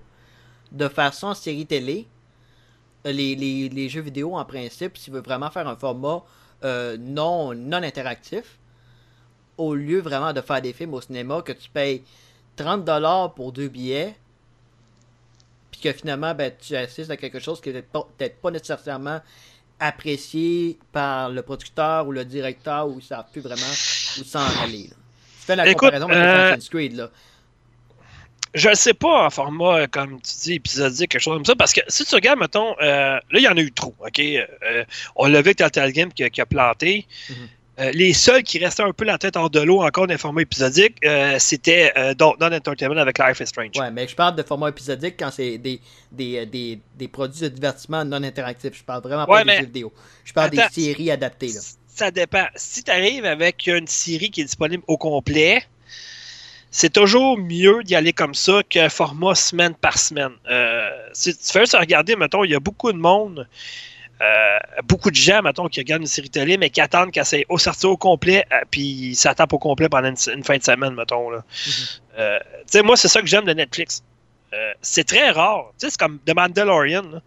de 0.70 0.86
faire 0.86 1.14
ça 1.14 1.28
en 1.28 1.34
série 1.34 1.64
télé, 1.64 2.06
euh, 3.06 3.12
les, 3.12 3.34
les, 3.34 3.70
les 3.70 3.88
jeux 3.88 4.02
vidéo 4.02 4.36
en 4.36 4.44
principe, 4.44 4.98
si 4.98 5.06
tu 5.06 5.10
veux 5.12 5.22
vraiment 5.22 5.50
faire 5.50 5.66
un 5.66 5.76
format 5.76 6.22
euh, 6.62 6.98
non, 7.00 7.54
non 7.54 7.82
interactif, 7.82 8.58
au 9.56 9.74
lieu 9.74 10.00
vraiment 10.00 10.34
de 10.34 10.42
faire 10.42 10.60
des 10.60 10.74
films 10.74 10.92
au 10.92 11.00
cinéma 11.00 11.40
que 11.40 11.52
tu 11.52 11.70
payes 11.70 12.02
30$ 12.58 13.32
pour 13.32 13.50
deux 13.52 13.68
billets, 13.68 14.14
puis 15.70 15.80
que 15.80 15.92
finalement 15.94 16.34
ben, 16.34 16.52
tu 16.60 16.76
assistes 16.76 17.10
à 17.10 17.16
quelque 17.16 17.40
chose 17.40 17.62
qui 17.62 17.70
n'est 17.72 17.80
peut-être 17.80 18.42
pas 18.42 18.50
nécessairement 18.50 19.22
apprécié 19.80 20.78
par 20.92 21.30
le 21.30 21.40
producteur 21.40 22.06
ou 22.08 22.12
le 22.12 22.26
directeur 22.26 22.88
ou 22.88 22.98
ils 22.98 23.04
savent 23.04 23.30
plus 23.32 23.40
vraiment 23.40 23.62
où 24.20 24.24
s'en 24.24 24.44
aller. 24.62 24.88
là. 24.88 24.96
Tu 25.44 25.46
fais 25.46 25.56
la 25.56 25.66
Écoute, 25.66 25.80
comparaison 25.90 26.06
avec 26.08 26.16
euh, 26.18 26.46
Assassin's 26.52 26.68
Creed, 26.70 26.96
là. 26.96 27.10
Je 28.54 28.68
ne 28.68 28.74
sais 28.74 28.94
pas 28.94 29.26
en 29.26 29.30
format, 29.30 29.78
euh, 29.80 29.86
comme 29.90 30.20
tu 30.22 30.32
dis, 30.42 30.52
épisodique, 30.54 31.10
quelque 31.10 31.20
chose 31.20 31.34
comme 31.34 31.44
ça, 31.44 31.56
parce 31.56 31.72
que 31.72 31.80
si 31.88 32.04
tu 32.04 32.14
regardes, 32.14 32.38
mettons, 32.38 32.74
euh, 32.80 33.16
là, 33.18 33.20
il 33.32 33.40
y 33.42 33.48
en 33.48 33.56
a 33.56 33.60
eu 33.60 33.72
trop, 33.72 33.94
OK? 33.98 34.20
Euh, 34.20 34.84
on 35.16 35.26
l'a 35.26 35.40
vu 35.42 35.48
avec 35.48 35.56
Telltale 35.56 35.90
Game 35.92 36.12
qui, 36.12 36.22
a- 36.22 36.30
qui 36.30 36.40
a 36.40 36.46
planté. 36.46 37.04
Mhm. 37.30 37.36
Euh, 37.80 37.90
les 37.92 38.12
seuls 38.12 38.44
qui 38.44 38.60
restaient 38.60 38.84
un 38.84 38.92
peu 38.92 39.04
la 39.04 39.18
tête 39.18 39.36
hors 39.36 39.50
de 39.50 39.58
l'eau 39.60 39.82
encore 39.82 40.06
d'un 40.06 40.16
format 40.16 40.42
épisodique, 40.42 41.04
c'était 41.38 41.92
Don't 42.16 42.36
Entertainment 42.40 42.96
avec 42.98 43.18
Life 43.18 43.40
is 43.40 43.48
Strange. 43.48 43.76
Ouais, 43.76 43.90
mais 43.90 44.06
je 44.06 44.14
parle 44.14 44.36
de 44.36 44.44
format 44.44 44.68
épisodique 44.68 45.16
quand 45.18 45.32
c'est 45.32 45.58
des, 45.58 45.80
des, 46.12 46.46
des, 46.46 46.78
des 46.96 47.08
produits 47.08 47.40
de 47.40 47.48
divertissement 47.48 48.04
non 48.04 48.22
interactifs. 48.22 48.78
Je 48.78 48.84
parle 48.84 49.02
vraiment 49.02 49.26
pas 49.26 49.32
Ouais, 49.32 49.40
des 49.40 49.46
mais- 49.46 49.56
jeux 49.58 49.64
vidéo. 49.66 49.92
Je 50.24 50.32
parle 50.32 50.56
Attends. 50.56 50.68
des 50.72 50.82
séries 50.82 51.10
adaptées. 51.10 51.48
Là. 51.48 51.60
Ça 51.94 52.10
dépend. 52.10 52.44
Si 52.56 52.82
tu 52.82 52.90
arrives 52.90 53.24
avec 53.24 53.68
une 53.68 53.86
série 53.86 54.30
qui 54.30 54.40
est 54.40 54.44
disponible 54.44 54.82
au 54.88 54.98
complet, 54.98 55.62
c'est 56.72 56.92
toujours 56.92 57.38
mieux 57.38 57.84
d'y 57.84 57.94
aller 57.94 58.12
comme 58.12 58.34
ça 58.34 58.62
qu'un 58.68 58.88
format 58.88 59.36
semaine 59.36 59.76
par 59.76 59.96
semaine. 59.96 60.32
Euh, 60.50 60.90
si 61.12 61.36
tu 61.36 61.52
fais 61.52 61.60
juste 61.60 61.76
regarder, 61.76 62.16
mettons, 62.16 62.42
il 62.42 62.50
y 62.50 62.54
a 62.56 62.58
beaucoup 62.58 62.92
de 62.92 62.98
monde, 62.98 63.48
euh, 64.20 64.58
beaucoup 64.82 65.12
de 65.12 65.14
gens, 65.14 65.40
mettons, 65.42 65.68
qui 65.68 65.78
regardent 65.78 66.02
une 66.02 66.08
série 66.08 66.30
télé, 66.30 66.58
mais 66.58 66.68
qui 66.68 66.80
attendent 66.80 67.12
qu'elle 67.12 67.24
soit 67.24 67.44
au 67.48 67.58
sortir 67.58 67.90
au 67.90 67.96
complet, 67.96 68.44
euh, 68.52 68.56
puis 68.72 68.82
ils 68.82 69.14
s'attendent 69.14 69.52
au 69.52 69.58
complet 69.60 69.88
pendant 69.88 70.08
une, 70.08 70.34
une 70.34 70.42
fin 70.42 70.56
de 70.56 70.64
semaine, 70.64 70.94
mettons. 70.94 71.30
Là. 71.30 71.44
Euh, 72.18 72.40
tu 72.40 72.64
sais, 72.72 72.82
moi, 72.82 72.96
c'est 72.96 73.06
ça 73.08 73.20
que 73.20 73.28
j'aime 73.28 73.44
de 73.44 73.52
Netflix. 73.52 74.02
C'est 74.82 75.02
très 75.02 75.30
rare. 75.30 75.72
Tu 75.80 75.86
sais, 75.86 75.90
c'est 75.90 75.98
comme 75.98 76.20
The 76.26 76.32
Mandalorian. 76.32 77.02
là. 77.02 77.20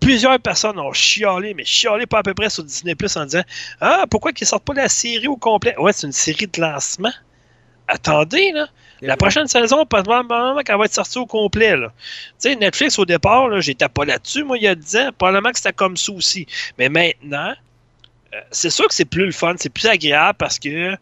Plusieurs 0.00 0.38
personnes 0.38 0.78
ont 0.78 0.92
chialé, 0.92 1.54
mais 1.54 1.64
chialé 1.64 2.06
pas 2.06 2.18
à 2.18 2.22
peu 2.22 2.34
près 2.34 2.50
sur 2.50 2.64
Disney 2.64 2.94
Plus 2.94 3.16
en 3.16 3.24
disant 3.24 3.42
Ah, 3.80 4.04
pourquoi 4.10 4.32
qu'ils 4.32 4.46
sortent 4.46 4.64
pas 4.64 4.74
la 4.74 4.88
série 4.88 5.26
au 5.26 5.36
complet 5.36 5.74
Ouais, 5.78 5.92
c'est 5.92 6.06
une 6.06 6.12
série 6.12 6.46
de 6.46 6.60
lancement. 6.60 7.12
Attendez, 7.88 8.52
là. 8.52 8.68
La 9.00 9.16
prochaine 9.16 9.46
saison, 9.46 9.86
probablement 9.86 10.60
qu'elle 10.62 10.76
va 10.76 10.84
être 10.86 10.94
sortie 10.94 11.18
au 11.18 11.26
complet. 11.26 11.74
Tu 11.76 11.88
sais, 12.38 12.56
Netflix, 12.56 12.98
au 12.98 13.04
départ, 13.04 13.60
j'étais 13.60 13.88
pas 13.88 14.04
là-dessus, 14.04 14.42
moi, 14.42 14.58
il 14.58 14.64
y 14.64 14.66
a 14.66 14.74
10 14.74 14.96
ans. 14.96 15.10
Probablement 15.16 15.52
que 15.52 15.58
c'était 15.58 15.72
comme 15.72 15.96
ça 15.96 16.12
aussi. 16.12 16.46
Mais 16.78 16.88
maintenant, 16.88 17.54
euh, 18.34 18.40
c'est 18.50 18.70
sûr 18.70 18.88
que 18.88 18.94
c'est 18.94 19.04
plus 19.04 19.26
le 19.26 19.32
fun, 19.32 19.54
c'est 19.56 19.72
plus 19.72 19.86
agréable 19.86 20.36
parce 20.36 20.58
que, 20.58 20.92
tu 20.92 20.98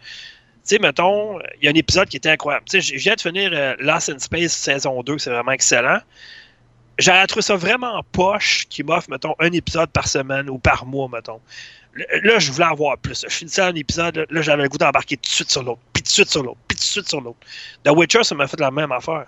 sais, 0.62 0.78
mettons, 0.78 1.40
il 1.60 1.64
y 1.64 1.68
a 1.68 1.70
un 1.70 1.74
épisode 1.74 2.08
qui 2.08 2.18
était 2.18 2.30
incroyable. 2.30 2.66
Tu 2.70 2.80
sais, 2.80 2.96
je 2.96 3.02
viens 3.02 3.14
de 3.14 3.20
finir 3.20 3.50
euh, 3.52 3.74
Lost 3.78 4.10
in 4.10 4.18
Space 4.18 4.52
saison 4.52 5.02
2, 5.02 5.18
c'est 5.18 5.30
vraiment 5.30 5.52
excellent. 5.52 6.00
J'aurais 6.98 7.26
trouvé 7.26 7.42
ça 7.42 7.56
vraiment 7.56 8.02
poche 8.12 8.66
qui 8.68 8.82
m'offre, 8.82 9.10
mettons, 9.10 9.34
un 9.38 9.52
épisode 9.52 9.90
par 9.90 10.08
semaine 10.08 10.48
ou 10.48 10.58
par 10.58 10.86
mois, 10.86 11.08
mettons. 11.12 11.40
Là, 12.22 12.38
je 12.38 12.52
voulais 12.52 12.66
en 12.66 12.74
voir 12.74 12.98
plus. 12.98 13.24
Je 13.28 13.32
finissais 13.34 13.62
un 13.62 13.74
épisode, 13.74 14.26
là, 14.30 14.42
j'avais 14.42 14.62
le 14.64 14.68
goût 14.68 14.78
d'embarquer 14.78 15.16
tout 15.16 15.22
de 15.28 15.34
suite 15.34 15.50
sur 15.50 15.62
l'autre, 15.62 15.80
puis 15.92 16.02
tout 16.02 16.08
de 16.08 16.12
suite 16.12 16.30
sur 16.30 16.42
l'autre, 16.42 16.58
puis 16.68 16.76
tout 16.76 16.80
de 16.82 16.86
suite 16.86 17.08
sur 17.08 17.20
l'autre. 17.20 17.38
The 17.84 17.90
Witcher, 17.90 18.22
ça 18.24 18.34
m'a 18.34 18.46
fait 18.46 18.60
la 18.60 18.70
même 18.70 18.92
affaire. 18.92 19.26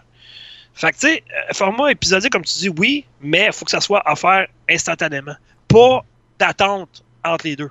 Fait 0.74 0.92
que, 0.92 0.96
tu 0.96 1.08
sais, 1.08 1.24
format 1.52 1.90
épisodique, 1.90 2.30
comme 2.32 2.44
tu 2.44 2.58
dis, 2.58 2.68
oui, 2.68 3.04
mais 3.20 3.46
il 3.46 3.52
faut 3.52 3.64
que 3.64 3.70
ça 3.70 3.80
soit 3.80 4.02
offert 4.10 4.46
instantanément. 4.70 5.34
Pas 5.66 6.04
d'attente 6.38 7.02
entre 7.24 7.46
les 7.46 7.56
deux. 7.56 7.70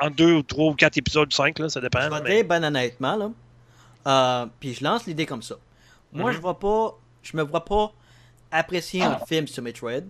Entre 0.00 0.16
deux 0.16 0.32
ou 0.34 0.42
trois 0.42 0.70
ou 0.72 0.74
quatre 0.74 0.96
épisodes, 0.96 1.28
ou 1.28 1.34
cinq, 1.34 1.58
là, 1.58 1.68
ça 1.68 1.80
dépend. 1.80 2.00
Je 2.00 2.08
vais 2.08 2.18
te 2.18 2.24
mais- 2.24 2.34
dire, 2.36 2.44
ben 2.46 2.64
honnêtement, 2.64 3.16
là, 3.16 3.30
euh, 4.06 4.46
puis 4.58 4.74
je 4.74 4.82
lance 4.82 5.06
l'idée 5.06 5.26
comme 5.26 5.42
ça. 5.42 5.54
Moi, 6.12 6.30
Mhm. 6.30 6.36
je 6.36 6.40
vois 6.42 6.58
pas, 6.58 6.98
je 7.22 7.36
me 7.36 7.42
vois 7.42 7.64
pas 7.64 7.92
apprécier 8.52 9.02
un 9.02 9.18
film 9.26 9.46
sur 9.48 9.62
Metroid. 9.62 10.02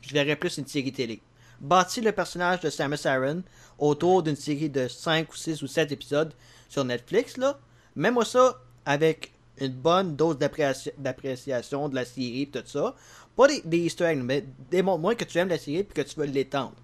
Je 0.00 0.12
verrais 0.14 0.36
plus 0.36 0.56
une 0.58 0.66
série 0.66 0.92
télé. 0.92 1.20
Bâtir 1.60 2.04
le 2.04 2.12
personnage 2.12 2.60
de 2.60 2.70
Samus 2.70 3.04
Aran 3.06 3.40
autour 3.78 4.22
d'une 4.22 4.36
série 4.36 4.70
de 4.70 4.88
5 4.88 5.30
ou 5.32 5.36
6 5.36 5.62
ou 5.62 5.66
7 5.66 5.90
épisodes 5.92 6.32
sur 6.68 6.84
Netflix, 6.84 7.36
là. 7.36 7.58
Mets-moi 7.96 8.24
ça 8.24 8.60
avec 8.84 9.32
une 9.58 9.72
bonne 9.72 10.16
dose 10.16 10.36
d'apprécia- 10.38 10.92
d'appréciation 10.98 11.88
de 11.88 11.94
la 11.94 12.04
série 12.04 12.42
et 12.42 12.46
tout 12.50 12.62
ça. 12.66 12.94
Pas 13.36 13.48
des, 13.48 13.62
des 13.64 13.78
easter 13.78 14.04
eggs, 14.04 14.22
mais 14.22 14.44
démontre-moi 14.70 15.14
que 15.14 15.24
tu 15.24 15.38
aimes 15.38 15.48
la 15.48 15.58
série 15.58 15.78
et 15.78 15.84
que 15.84 16.02
tu 16.02 16.18
veux 16.20 16.26
l'étendre. 16.26 16.74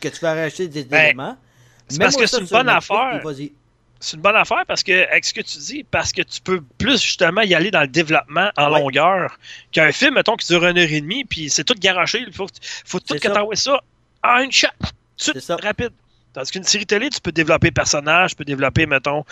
Que 0.00 0.08
tu 0.08 0.18
veux 0.24 0.28
rajouter 0.28 0.68
des 0.68 0.84
Ben, 0.84 1.04
éléments. 1.06 1.36
c'est 1.88 1.98
parce 1.98 2.16
que 2.16 2.26
c'est 2.26 2.36
ça 2.36 2.40
une 2.42 2.46
bonne 2.48 2.66
Netflix, 2.66 2.90
affaire. 2.90 3.22
C'est 4.00 4.16
une 4.16 4.22
bonne 4.22 4.36
affaire 4.36 4.64
parce 4.66 4.82
que, 4.82 5.08
avec 5.10 5.24
ce 5.24 5.32
que 5.34 5.40
tu 5.40 5.58
dis, 5.58 5.84
parce 5.84 6.12
que 6.12 6.22
tu 6.22 6.40
peux 6.40 6.60
plus 6.78 7.00
justement 7.02 7.40
y 7.42 7.54
aller 7.54 7.70
dans 7.70 7.80
le 7.80 7.88
développement 7.88 8.50
en 8.56 8.72
Ouais. 8.72 8.80
longueur 8.80 9.38
qu'un 9.72 9.92
film, 9.92 10.14
mettons, 10.14 10.36
qui 10.36 10.46
dure 10.46 10.64
une 10.66 10.78
heure 10.78 10.90
et 10.90 11.00
demie, 11.00 11.24
puis 11.24 11.48
c'est 11.50 11.64
tout 11.64 11.74
garoché. 11.78 12.24
Il 12.26 12.32
faut, 12.32 12.46
faut 12.84 13.00
tout 13.00 13.14
que 13.14 13.28
t'envoies 13.28 13.56
ça 13.56 13.80
en 14.22 14.38
une 14.40 14.52
shot. 14.52 14.68
C'est 15.16 15.50
rapide. 15.52 15.92
Tandis 16.36 16.50
qu'une 16.52 16.64
série 16.64 16.84
télé, 16.84 17.08
tu 17.08 17.18
peux 17.18 17.32
développer 17.32 17.70
personnage, 17.70 18.32
tu 18.32 18.36
peux 18.36 18.44
développer, 18.44 18.84
mettons, 18.84 19.24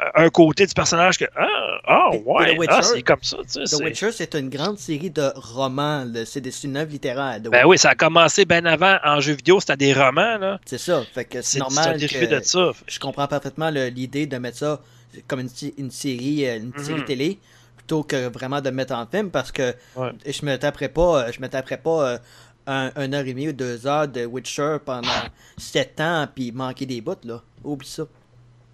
euh, 0.00 0.04
un 0.14 0.28
côté 0.30 0.64
du 0.64 0.72
personnage 0.74 1.18
que. 1.18 1.24
Ah, 1.36 1.46
ah 1.88 2.10
ouais, 2.24 2.56
Witcher- 2.56 2.66
ah, 2.78 2.82
c'est 2.82 3.02
comme 3.02 3.22
ça. 3.22 3.38
Tu 3.52 3.66
sais, 3.66 3.76
The 3.76 3.82
Witcher, 3.82 4.12
c'est 4.12 4.32
une 4.36 4.48
grande 4.48 4.78
série 4.78 5.10
de 5.10 5.32
romans. 5.34 6.06
C'est 6.24 6.40
des- 6.40 6.52
une 6.64 6.76
œuvre 6.76 6.92
littéraire. 6.92 7.40
The 7.42 7.48
Ben 7.50 7.64
oui, 7.66 7.78
ça 7.78 7.90
a 7.90 7.94
commencé 7.96 8.44
bien 8.44 8.64
avant 8.64 8.96
en 9.04 9.18
jeu 9.20 9.32
vidéo, 9.32 9.58
c'était 9.58 9.76
des 9.76 9.92
romans, 9.92 10.38
là. 10.38 10.60
C'est 10.64 10.78
ça. 10.78 11.02
Fait 11.12 11.24
que 11.24 11.42
C'est 11.42 11.58
normal 11.58 11.96
que 11.98 12.26
de 12.26 12.40
ça. 12.44 12.70
je 12.86 12.98
comprends 13.00 13.26
parfaitement 13.26 13.68
l'idée 13.70 14.26
de 14.26 14.36
mettre 14.38 14.58
ça 14.58 14.80
comme 15.26 15.40
une, 15.40 15.48
sé- 15.48 15.74
une 15.78 15.90
série, 15.90 16.46
euh, 16.46 16.58
une 16.58 16.72
Mhm. 16.76 16.84
série 16.84 17.04
télé 17.04 17.38
plutôt 17.76 18.04
que 18.04 18.28
vraiment 18.28 18.60
de 18.60 18.70
mettre 18.70 18.94
en 18.94 19.04
film 19.04 19.30
parce 19.32 19.50
que 19.50 19.74
Ouais. 19.96 20.10
je 20.24 20.46
me 20.46 20.54
taperais 20.58 20.88
pas, 20.90 21.24
euh, 21.26 21.32
je 21.34 21.40
me 21.40 21.48
taperais 21.48 21.78
pas 21.78 22.18
un, 22.66 23.12
heure 23.12 23.26
et 23.26 23.32
demie 23.32 23.48
ou 23.48 23.52
deux 23.52 23.86
heures 23.86 24.08
de 24.08 24.24
Witcher 24.24 24.76
pendant 24.84 25.08
sept 25.56 26.00
ans 26.00 26.26
puis 26.32 26.52
manquer 26.52 26.86
des 26.86 27.00
bouts 27.00 27.16
là. 27.24 27.42
Oublie 27.64 27.88
ça. 27.88 28.04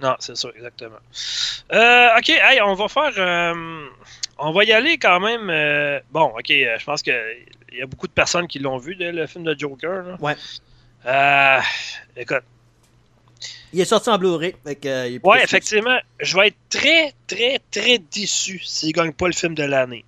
Non, 0.00 0.14
c'est 0.20 0.36
ça, 0.36 0.48
exactement. 0.54 0.98
Euh, 1.72 2.08
ok, 2.18 2.28
hey, 2.28 2.60
on 2.62 2.74
va 2.74 2.88
faire. 2.88 3.12
euh, 3.18 3.86
on 4.38 4.52
va 4.52 4.64
y 4.64 4.72
aller 4.72 4.96
quand 4.96 5.18
même. 5.18 5.50
euh, 5.50 5.98
bon, 6.10 6.26
ok, 6.38 6.46
je 6.48 6.84
pense 6.84 7.02
qu'il 7.02 7.14
y 7.72 7.82
a 7.82 7.86
beaucoup 7.86 8.06
de 8.06 8.12
personnes 8.12 8.46
qui 8.46 8.60
l'ont 8.60 8.78
vu, 8.78 8.94
le 8.98 9.26
film 9.26 9.42
de 9.44 9.58
Joker. 9.58 10.02
Là. 10.04 10.16
Ouais. 10.20 10.36
Euh, 11.06 11.60
écoute, 12.16 12.44
Il 13.72 13.80
est 13.80 13.84
sorti 13.84 14.08
en 14.08 14.18
Blu-ray. 14.18 14.54
Ouais, 15.24 15.42
effectivement, 15.42 15.98
je 16.20 16.36
vais 16.36 16.48
être 16.48 16.56
très, 16.68 17.12
très, 17.26 17.60
très 17.70 17.98
déçu 17.98 18.60
s'il 18.64 18.92
gagne 18.92 19.12
pas 19.12 19.26
le 19.26 19.34
film 19.34 19.54
de 19.56 19.64
l'année. 19.64 20.04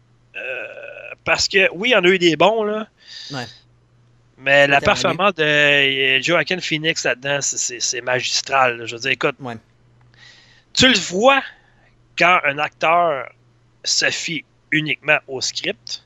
Parce 1.25 1.49
que, 1.49 1.69
oui, 1.73 1.91
il 1.91 1.93
y 1.93 1.97
en 1.97 2.05
a 2.05 2.09
eu 2.09 2.19
des 2.19 2.37
bons, 2.37 2.63
là. 2.63 2.87
Ouais. 3.33 3.45
Mais 4.43 4.67
la 4.67 4.81
performance 4.81 5.35
de 5.35 5.43
euh, 5.45 6.23
Joaquin 6.23 6.61
Phoenix 6.61 7.05
là-dedans, 7.05 7.39
c'est- 7.43 8.01
magistral. 8.01 8.79
là. 8.79 8.87
Je 8.87 8.95
veux 8.97 9.01
dire, 9.03 9.11
écoute, 9.11 9.37
Ouais. 9.41 9.57
tu 10.73 10.89
le 10.89 10.99
vois 10.99 11.43
quand 12.19 12.41
un 12.45 12.59
acteur 12.59 13.31
se 13.85 14.11
fie 14.11 14.45
uniquement 14.73 15.19
au 15.29 15.41
script. 15.41 16.05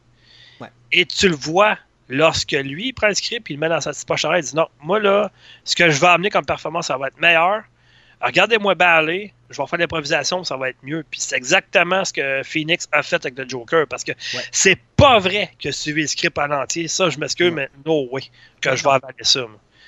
Ouais. 0.60 0.68
Et 0.92 1.06
tu 1.06 1.28
le 1.28 1.36
vois 1.36 1.78
lorsque 2.08 2.52
lui 2.52 2.88
il 2.88 2.92
prend 2.92 3.08
le 3.08 3.14
script 3.14 3.48
il 3.48 3.54
le 3.54 3.60
met 3.60 3.68
dans 3.68 3.80
sa 3.80 3.90
petite 3.92 4.06
poche 4.06 4.24
à 4.24 4.38
il 4.38 4.44
dit 4.44 4.54
non, 4.54 4.68
moi 4.80 4.98
là, 5.00 5.30
ce 5.64 5.74
que 5.74 5.88
je 5.90 5.98
vais 6.00 6.06
amener 6.08 6.30
comme 6.30 6.44
performance, 6.44 6.86
ça 6.88 6.98
va 6.98 7.08
être 7.08 7.20
meilleur. 7.20 7.62
Regardez-moi 8.24 8.74
bien 8.74 8.88
aller, 8.88 9.32
je 9.50 9.60
vais 9.60 9.66
faire 9.68 9.78
l'improvisation, 9.78 10.42
ça 10.44 10.56
va 10.56 10.70
être 10.70 10.78
mieux. 10.82 11.04
Puis 11.10 11.20
c'est 11.20 11.36
exactement 11.36 12.04
ce 12.04 12.12
que 12.12 12.42
Phoenix 12.42 12.88
a 12.92 13.02
fait 13.02 13.16
avec 13.24 13.38
le 13.38 13.48
Joker. 13.48 13.86
Parce 13.88 14.02
que 14.04 14.12
Ouais. 14.12 14.42
c'est 14.50 14.78
pas 14.96 15.18
vrai 15.18 15.50
que 15.62 15.70
suivi 15.70 16.02
le 16.02 16.06
script 16.08 16.38
en 16.38 16.50
entier. 16.50 16.88
Ça, 16.88 17.10
je 17.10 17.18
m'excuse, 17.18 17.52
mais 17.52 17.68
no 17.84 18.08
way 18.10 18.22
que 18.60 18.74
je 18.74 18.82
vais 18.82 18.90
avaler 18.90 19.14
ça. 19.22 19.44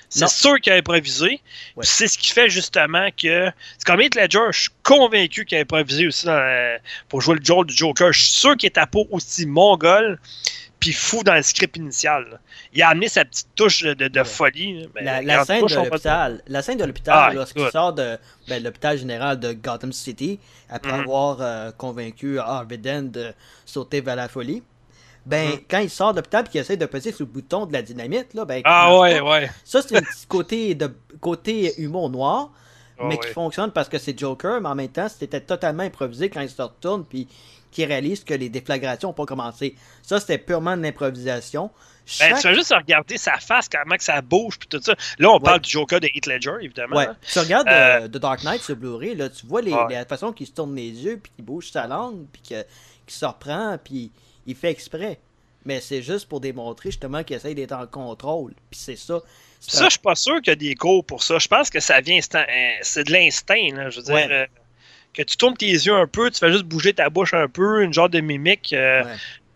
C'est 0.09 0.29
sûr 0.29 0.61
qu'il 0.61 0.71
a 0.71 0.77
improvisé. 0.77 1.41
C'est 1.81 2.07
ce 2.07 2.17
qui 2.17 2.29
fait 2.29 2.47
justement 2.47 3.09
que. 3.11 3.51
C'est 3.77 3.85
comme 3.85 3.99
Heath 3.99 4.15
Ledger, 4.15 4.39
je 4.51 4.59
suis 4.61 4.69
convaincu 4.81 5.43
qu'il 5.43 5.57
a 5.57 5.61
improvisé 5.61 6.07
aussi 6.07 6.25
dans 6.25 6.37
la- 6.37 6.77
pour 7.09 7.19
jouer 7.19 7.35
le 7.35 7.43
Joel 7.43 7.65
du 7.65 7.75
Joker. 7.75 8.13
Je 8.13 8.19
suis 8.21 8.29
sûr 8.31 8.55
qu'il 8.55 8.67
est 8.67 8.77
à 8.77 8.87
peau 8.87 9.05
aussi 9.11 9.45
mongol 9.45 10.17
puis 10.79 10.93
fou 10.93 11.23
dans 11.23 11.33
le 11.35 11.41
script 11.41 11.75
initial. 11.77 12.27
là. 12.31 12.39
Il 12.73 12.81
a 12.83 12.89
amené 12.89 13.07
sa 13.09 13.25
petite 13.25 13.47
touche 13.55 13.81
de, 13.83 13.93
de- 13.93 14.07
de 14.07 14.19
Ouais. 14.19 14.25
folie. 14.25 14.81
là. 14.81 14.87
Ben, 14.93 15.25
La, 15.25 15.43
scène 15.45 15.61
touche, 15.61 15.71
de 15.71 15.77
l'hôpital, 15.77 16.41
la 16.47 16.61
scène 16.61 16.77
de 16.77 16.83
Ah, 16.83 16.87
l'hôpital, 16.87 17.35
lorsqu'il 17.35 17.69
sort 17.71 17.93
de 17.93 18.17
ben, 18.47 18.61
l'hôpital 18.63 18.97
général 18.97 19.39
de 19.39 19.53
Gotham 19.53 19.91
City, 19.91 20.39
après 20.69 20.93
Mhm. 20.93 20.99
avoir 21.01 21.37
euh, 21.41 21.71
convaincu 21.71 22.39
Harvey 22.39 22.77
Dent 22.77 23.03
de 23.11 23.33
sauter 23.65 24.01
vers 24.01 24.15
la 24.15 24.27
folie, 24.27 24.61
ben, 25.25 25.49
Mhm. 25.49 25.59
quand 25.69 25.79
il 25.79 25.89
sort 25.89 26.11
de 26.13 26.17
l'hôpital 26.19 26.45
et 26.45 26.49
qu'il 26.49 26.61
essaie 26.61 26.77
de 26.77 26.85
peser 26.85 27.11
sur 27.11 27.25
le 27.25 27.31
bouton 27.31 27.65
de 27.65 27.73
la 27.73 27.81
dynamite, 27.81 28.33
là, 28.33 28.45
ben, 28.45 28.61
Ah 28.63 28.97
ouais, 28.99 29.19
ouais. 29.19 29.49
Ça, 29.65 29.81
c'est 29.81 29.95
un 29.97 30.01
petit 30.01 30.25
côté, 30.27 30.75
de, 30.75 30.93
côté 31.19 31.73
humour 31.81 32.09
noir, 32.09 32.51
Ah 32.99 33.03
mais 33.07 33.15
ouais. 33.15 33.19
qui 33.27 33.33
fonctionne 33.33 33.71
parce 33.71 33.89
que 33.89 33.97
c'est 33.97 34.17
Joker, 34.17 34.61
mais 34.61 34.69
en 34.69 34.75
même 34.75 34.87
temps, 34.89 35.07
c'était 35.09 35.41
totalement 35.41 35.83
improvisé 35.83 36.29
quand 36.29 36.41
il 36.41 36.49
se 36.49 36.61
retourne 36.61 37.03
puis 37.03 37.27
qu'il 37.71 37.85
réalise 37.85 38.23
que 38.23 38.33
les 38.33 38.49
déflagrations 38.49 39.09
n'ont 39.09 39.13
pas 39.13 39.25
commencé. 39.25 39.75
Ça, 40.03 40.19
c'était 40.19 40.37
purement 40.37 40.75
de 40.77 40.81
l'improvisation. 40.83 41.69
Ben, 42.21 42.35
tu 42.37 42.43
vas 42.47 42.53
juste 42.53 42.73
regarder 42.73 43.17
sa 43.17 43.37
face, 43.37 43.67
comment 43.67 43.97
que 43.97 44.03
ça 44.03 44.21
bouge, 44.21 44.57
puis 44.57 44.69
tout 44.69 44.81
ça. 44.81 44.95
Là, 45.19 45.29
on 45.29 45.33
Ouais. 45.33 45.39
parle 45.43 45.59
du 45.59 45.69
Joker 45.69 45.99
de 45.99 46.07
Heath 46.07 46.25
Ledger, 46.25 46.53
évidemment. 46.61 46.95
Ouais. 46.95 47.07
Tu 47.29 47.37
regardes 47.39 47.67
Euh, 47.67 48.01
euh, 48.03 48.07
The 48.07 48.17
Dark 48.17 48.43
Knight 48.43 48.61
sur 48.61 48.77
Blu-ray, 48.77 49.15
là, 49.15 49.29
tu 49.29 49.45
vois 49.45 49.61
les, 49.61 49.73
Ouais. 49.73 49.93
la 49.93 50.05
façon 50.05 50.31
qu'il 50.31 50.47
se 50.47 50.53
tourne 50.53 50.73
les 50.73 50.89
yeux, 50.89 51.19
puis 51.21 51.31
qu'il 51.35 51.43
bouge 51.43 51.69
sa 51.71 51.85
langue, 51.85 52.25
puis 52.31 52.41
qu'il 52.41 52.65
se 53.07 53.25
reprend, 53.25 53.77
puis 53.83 54.11
il 54.45 54.55
fait 54.55 54.71
exprès. 54.71 55.19
Mais 55.65 55.81
c'est 55.81 56.01
juste 56.01 56.29
pour 56.29 56.39
démontrer 56.39 56.91
justement 56.91 57.25
qu'il 57.25 57.35
essaye 57.35 57.55
d'être 57.55 57.73
en 57.73 57.85
contrôle. 57.87 58.53
Puis 58.71 58.79
c'est 58.79 58.95
ça. 58.95 59.19
Ça, 59.59 59.85
je 59.85 59.89
suis 59.89 59.99
pas 59.99 60.15
sûr 60.15 60.35
qu'il 60.37 60.51
y 60.51 60.51
a 60.51 60.55
des 60.55 60.75
cours 60.75 61.03
pour 61.03 61.23
ça. 61.23 61.39
Je 61.39 61.47
pense 61.49 61.69
que 61.69 61.81
ça 61.81 61.99
vient 61.99 62.19
euh, 62.35 62.43
c'est 62.83 63.03
de 63.03 63.11
l'instinct, 63.11 63.73
là. 63.75 63.89
Je 63.89 63.97
veux 63.99 64.03
dire, 64.05 64.27
euh, 64.31 64.45
que 65.17 65.23
tu 65.23 65.35
tournes 65.37 65.55
tes 65.57 65.65
yeux 65.71 65.93
un 65.95 66.07
peu, 66.07 66.29
tu 66.29 66.39
fais 66.39 66.51
juste 66.51 66.63
bouger 66.65 66.93
ta 66.93 67.09
bouche 67.09 67.33
un 67.33 67.47
peu, 67.47 67.83
une 67.83 67.93
genre 67.93 68.09
de 68.09 68.19
mimique. 68.19 68.73
euh, 68.73 69.03
Ouais. 69.03 69.11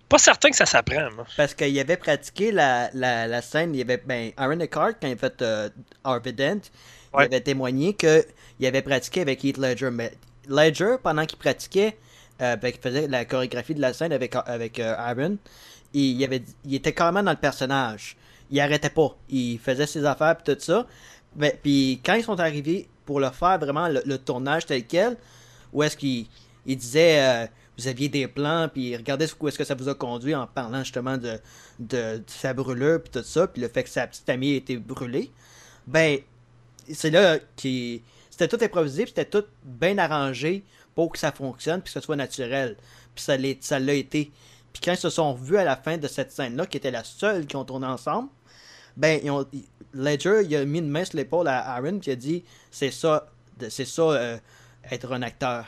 Pas 0.09 0.17
certain 0.17 0.49
que 0.49 0.55
ça 0.57 0.65
s'apprend, 0.65 1.09
moi. 1.15 1.25
Parce 1.37 1.53
qu'il 1.53 1.79
avait 1.79 1.95
pratiqué 1.95 2.51
la, 2.51 2.89
la, 2.93 3.27
la 3.27 3.41
scène, 3.41 3.73
il 3.73 3.77
y 3.77 3.81
avait, 3.81 4.01
ben, 4.05 4.31
Aaron 4.35 4.59
Eckhart, 4.59 4.93
quand 5.01 5.07
il 5.07 5.13
a 5.13 5.15
fait 5.15 5.41
euh, 5.41 5.69
Harvey 6.03 6.33
Dent, 6.33 6.59
Ouais. 7.13 7.23
il 7.25 7.33
avait 7.33 7.41
témoigné 7.41 7.93
qu'il 7.93 8.65
avait 8.65 8.81
pratiqué 8.81 9.21
avec 9.21 9.43
Heath 9.43 9.57
Ledger. 9.57 9.89
Mais 9.91 10.11
Ledger, 10.49 10.95
pendant 11.01 11.25
qu'il 11.25 11.37
pratiquait, 11.37 11.97
euh, 12.41 12.55
ben, 12.57 12.71
qu'il 12.71 12.81
faisait 12.81 13.07
la 13.07 13.23
chorégraphie 13.25 13.75
de 13.75 13.81
la 13.81 13.93
scène 13.93 14.11
avec, 14.13 14.33
avec 14.45 14.79
euh, 14.79 14.95
Aaron, 14.97 15.37
il, 15.93 16.17
il 16.19 16.23
avait, 16.25 16.41
il 16.65 16.75
était 16.75 16.93
carrément 16.93 17.21
dans 17.23 17.31
le 17.31 17.37
personnage. 17.37 18.15
Il 18.49 18.59
arrêtait 18.59 18.89
pas. 18.89 19.15
Il 19.29 19.59
faisait 19.59 19.87
ses 19.87 20.03
affaires 20.05 20.35
et 20.45 20.55
tout 20.55 20.59
ça. 20.59 20.87
Mais, 21.37 21.57
puis 21.61 22.01
quand 22.05 22.15
ils 22.15 22.23
sont 22.23 22.39
arrivés 22.39 22.87
pour 23.05 23.19
le 23.21 23.29
faire 23.29 23.59
vraiment 23.59 23.87
le, 23.87 24.01
le 24.05 24.17
tournage 24.17 24.65
tel 24.65 24.85
quel, 24.85 25.15
où 25.73 25.83
est-ce 25.83 25.97
qu'il 25.97 26.27
il 26.65 26.77
disait 26.77 27.19
euh, 27.19 27.47
vous 27.77 27.87
aviez 27.87 28.09
des 28.09 28.27
plans, 28.27 28.69
puis 28.71 28.95
regardez 28.95 29.27
où 29.39 29.47
est-ce 29.47 29.57
que 29.57 29.63
ça 29.63 29.75
vous 29.75 29.89
a 29.89 29.95
conduit 29.95 30.35
en 30.35 30.45
parlant 30.45 30.83
justement 30.83 31.17
de, 31.17 31.39
de, 31.79 32.21
sa 32.27 32.53
brûlure, 32.53 33.01
puis 33.01 33.11
tout 33.11 33.23
ça, 33.23 33.47
puis 33.47 33.61
le 33.61 33.67
fait 33.67 33.83
que 33.83 33.89
sa 33.89 34.05
petite 34.07 34.29
amie 34.29 34.53
a 34.53 34.55
été 34.57 34.77
brûlée, 34.77 35.31
ben, 35.87 36.19
c'est 36.91 37.09
là 37.09 37.39
qui 37.55 38.03
C'était 38.29 38.47
tout 38.47 38.63
improvisé, 38.63 39.05
c'était 39.07 39.25
tout 39.25 39.45
bien 39.63 39.97
arrangé 39.97 40.63
pour 40.93 41.11
que 41.11 41.17
ça 41.17 41.31
fonctionne, 41.31 41.81
puis 41.81 41.93
que 41.93 41.99
ce 41.99 42.05
soit 42.05 42.15
naturel. 42.15 42.75
Puis 43.15 43.23
ça 43.61 43.79
l'a 43.79 43.93
été. 43.93 44.31
Puis 44.73 44.81
quand 44.83 44.93
ils 44.93 44.97
se 44.97 45.09
sont 45.09 45.33
revus 45.33 45.57
à 45.57 45.63
la 45.63 45.75
fin 45.75 45.97
de 45.97 46.07
cette 46.07 46.31
scène-là, 46.31 46.65
qui 46.65 46.77
était 46.77 46.91
la 46.91 47.03
seule 47.03 47.45
qu'ils 47.45 47.57
ont 47.57 47.65
tourné 47.65 47.87
ensemble, 47.87 48.29
ben, 48.95 49.19
ils 49.23 49.31
ont, 49.31 49.45
Ledger, 49.93 50.43
il 50.45 50.55
a 50.55 50.65
mis 50.65 50.79
une 50.79 50.89
main 50.89 51.03
sur 51.03 51.17
l'épaule 51.17 51.47
à 51.47 51.75
Aaron, 51.75 51.99
puis 51.99 52.11
il 52.11 52.13
a 52.13 52.15
dit 52.15 52.43
c'est 52.69 52.91
ça, 52.91 53.27
c'est 53.69 53.85
ça, 53.85 54.01
euh, 54.03 54.37
être 54.89 55.11
un 55.13 55.21
acteur. 55.21 55.65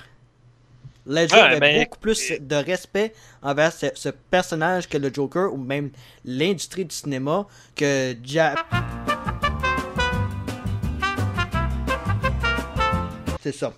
Ledger 1.06 1.36
Ouais, 1.36 1.42
avait 1.42 1.60
ben, 1.60 1.84
beaucoup 1.84 2.00
plus 2.00 2.32
de 2.40 2.56
respect 2.56 3.14
envers 3.42 3.74
ce, 3.74 3.88
ce 3.94 4.08
personnage 4.10 4.88
que 4.88 4.98
le 4.98 5.14
Joker 5.14 5.52
ou 5.54 5.58
même 5.58 5.92
l'industrie 6.24 6.86
du 6.86 6.96
cinéma 6.96 7.46
que 7.76 8.16
Ja- 8.24 8.56
C'est 13.42 13.52
ça. 13.54 13.74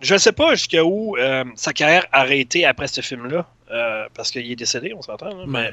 Je 0.00 0.16
sais 0.16 0.32
pas 0.32 0.54
jusqu'à 0.54 0.84
où 0.84 1.16
euh, 1.16 1.44
sa 1.54 1.72
carrière 1.72 2.06
a 2.12 2.20
arrêté 2.22 2.64
après 2.64 2.88
ce 2.88 3.00
film-là. 3.00 3.46
euh, 3.70 4.06
parce 4.14 4.30
qu'il 4.30 4.50
est 4.50 4.56
décédé, 4.56 4.92
on 4.94 5.02
s'entend. 5.02 5.46
Mais 5.46 5.72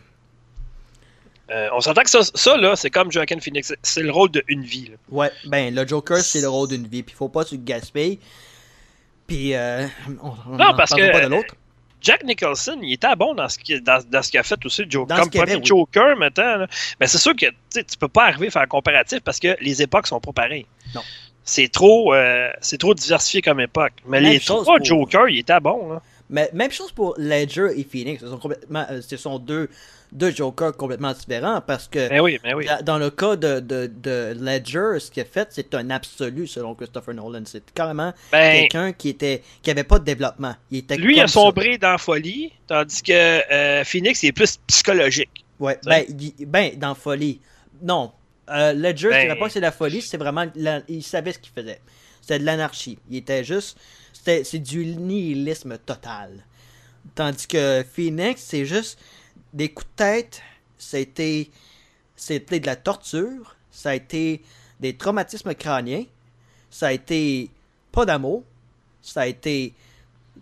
euh, 1.49 1.67
on 1.73 1.81
s'entend 1.81 2.03
que 2.03 2.09
ça, 2.09 2.19
ça, 2.23 2.55
là, 2.57 2.75
c'est 2.75 2.91
comme 2.91 3.11
Joaquin 3.11 3.39
Phoenix. 3.39 3.73
C'est 3.81 4.03
le 4.03 4.11
rôle 4.11 4.29
d'une 4.31 4.63
vie. 4.63 4.89
là. 4.91 4.95
Ouais, 5.09 5.31
ben 5.45 5.73
le 5.73 5.85
Joker 5.87 6.19
c'est 6.19 6.41
le 6.41 6.47
rôle 6.49 6.69
d'une 6.69 6.87
vie, 6.87 7.01
puis 7.03 7.15
faut 7.15 7.29
pas 7.29 7.43
se 7.43 7.55
gaspiller. 7.55 8.19
Puis 9.31 9.53
euh, 9.53 9.87
on, 10.21 10.33
on 10.53 10.57
Non, 10.57 10.65
en 10.65 10.73
parce 10.75 10.91
que- 10.93 11.11
pas 11.11 11.21
de 11.21 11.27
l'autre. 11.27 11.55
Jack 12.01 12.23
Nicholson, 12.23 12.79
il 12.81 12.93
était 12.93 13.15
bon 13.15 13.35
dans 13.35 13.47
ce 13.47 13.59
qu'il 13.59 13.79
dans, 13.81 14.03
dans 14.09 14.23
ce 14.23 14.31
qu'il 14.31 14.39
a 14.39 14.43
fait 14.43 14.65
aussi, 14.65 14.83
Joker. 14.89 15.17
Comme 15.19 15.29
premier 15.29 15.55
oui. 15.57 15.61
Joker, 15.63 16.17
maintenant. 16.17 16.55
là. 16.57 16.67
Mais 16.99 17.05
c'est 17.07 17.19
sûr 17.19 17.35
que 17.35 17.45
tu 17.45 17.97
peux 17.99 18.07
pas 18.07 18.25
arriver 18.25 18.47
à 18.47 18.49
faire 18.49 18.61
un 18.63 18.67
comparatif 18.67 19.19
parce 19.19 19.39
que 19.39 19.55
les 19.61 19.81
époques 19.83 20.07
sont 20.07 20.19
pas 20.19 20.31
pareilles. 20.33 20.65
Non. 20.95 21.01
C'est 21.43 21.67
trop, 21.71 22.13
euh, 22.15 22.49
c'est 22.59 22.79
trop 22.79 22.93
diversifié 22.95 23.41
comme 23.43 23.59
époque. 23.61 23.93
Mais 24.07 24.19
Même 24.19 24.31
les 24.33 24.39
trois 24.39 24.63
pour- 24.63 24.83
Joker, 24.83 25.29
il 25.29 25.39
était 25.39 25.59
bon. 25.59 25.93
Là. 25.93 26.01
Mais 26.31 26.49
même 26.53 26.71
chose 26.71 26.91
pour 26.91 27.13
Ledger 27.19 27.67
et 27.77 27.83
Phoenix, 27.83 28.19
ce 28.21 28.27
sont 28.29 28.37
complètement, 28.39 28.85
euh, 28.89 29.01
ce 29.01 29.15
sont 29.17 29.37
deux, 29.37 29.69
deux 30.11 30.31
Jokers 30.31 30.75
complètement 30.75 31.13
différents 31.13 31.61
parce 31.61 31.87
que 31.87 32.09
Mais 32.09 32.19
oui, 32.19 32.37
mais 32.43 32.53
oui. 32.53 32.67
dans- 32.83 32.97
le 32.97 33.09
cas 33.09 33.35
de, 33.35 33.59
de, 33.61 33.89
de 34.03 34.35
Ledger, 34.39 34.99
ce 34.99 35.09
qu'il 35.09 35.23
a 35.23 35.25
fait, 35.25 35.47
c'est 35.51 35.73
un 35.73 35.89
absolu 35.89 36.47
selon 36.47 36.75
Christopher 36.75 37.13
Nolan. 37.13 37.43
C'est 37.45 37.63
carrément 37.73 38.13
Ben, 38.31 38.61
quelqu'un 38.61 38.91
qui 38.93 39.09
était 39.09 39.41
qui 39.61 39.71
avait 39.71 39.83
pas 39.85 39.99
de 39.99 40.03
développement. 40.03 40.53
Il 40.69 40.79
était 40.79 40.97
lui, 40.97 41.19
a 41.19 41.27
ça. 41.27 41.33
sombré 41.33 41.77
dans 41.77 41.91
la 41.91 41.97
folie, 41.97 42.51
tandis 42.67 43.01
que 43.01 43.11
euh, 43.13 43.83
Phoenix, 43.85 44.21
il 44.23 44.27
est 44.27 44.31
plus 44.33 44.57
psychologique. 44.67 45.45
Ouais, 45.59 45.79
ben, 45.85 46.03
il- 46.09 46.45
ben, 46.45 46.77
dans 46.77 46.93
folie. 46.95 47.39
Non. 47.81 48.11
Euh, 48.49 48.73
Ledger, 48.73 49.07
je 49.07 49.09
Ben- 49.09 49.25
dirais 49.27 49.39
pas 49.39 49.47
que 49.47 49.53
c'est 49.53 49.59
la 49.61 49.71
folie, 49.71 50.01
c'est 50.01 50.17
vraiment. 50.17 50.45
la- 50.55 50.81
il 50.89 51.03
savait 51.03 51.31
ce 51.31 51.39
qu'il 51.39 51.53
faisait. 51.53 51.79
c'était 52.19 52.39
de 52.39 52.45
l'anarchie. 52.45 52.99
Il 53.09 53.17
était 53.17 53.43
juste. 53.43 53.77
C'est 54.13 54.59
du 54.59 54.85
nihilisme 54.85 55.77
total. 55.79 56.43
Tandis 57.15 57.47
que 57.47 57.83
Phoenix, 57.95 58.41
c'est 58.41 58.65
juste 58.65 58.99
des 59.53 59.69
coups 59.69 59.87
de 59.91 59.95
tête. 59.95 60.41
C'était, 60.77 61.49
c'était 62.15 62.59
de 62.59 62.65
la 62.65 62.75
torture. 62.75 63.55
Ça 63.71 63.91
a 63.91 63.95
été 63.95 64.41
des 64.79 64.95
traumatismes 64.95 65.53
crâniens. 65.55 66.05
Ça 66.69 66.87
a 66.87 66.91
été 66.91 67.49
pas 67.91 68.05
d'amour. 68.05 68.43
Ça 69.01 69.21
a 69.21 69.27
été 69.27 69.73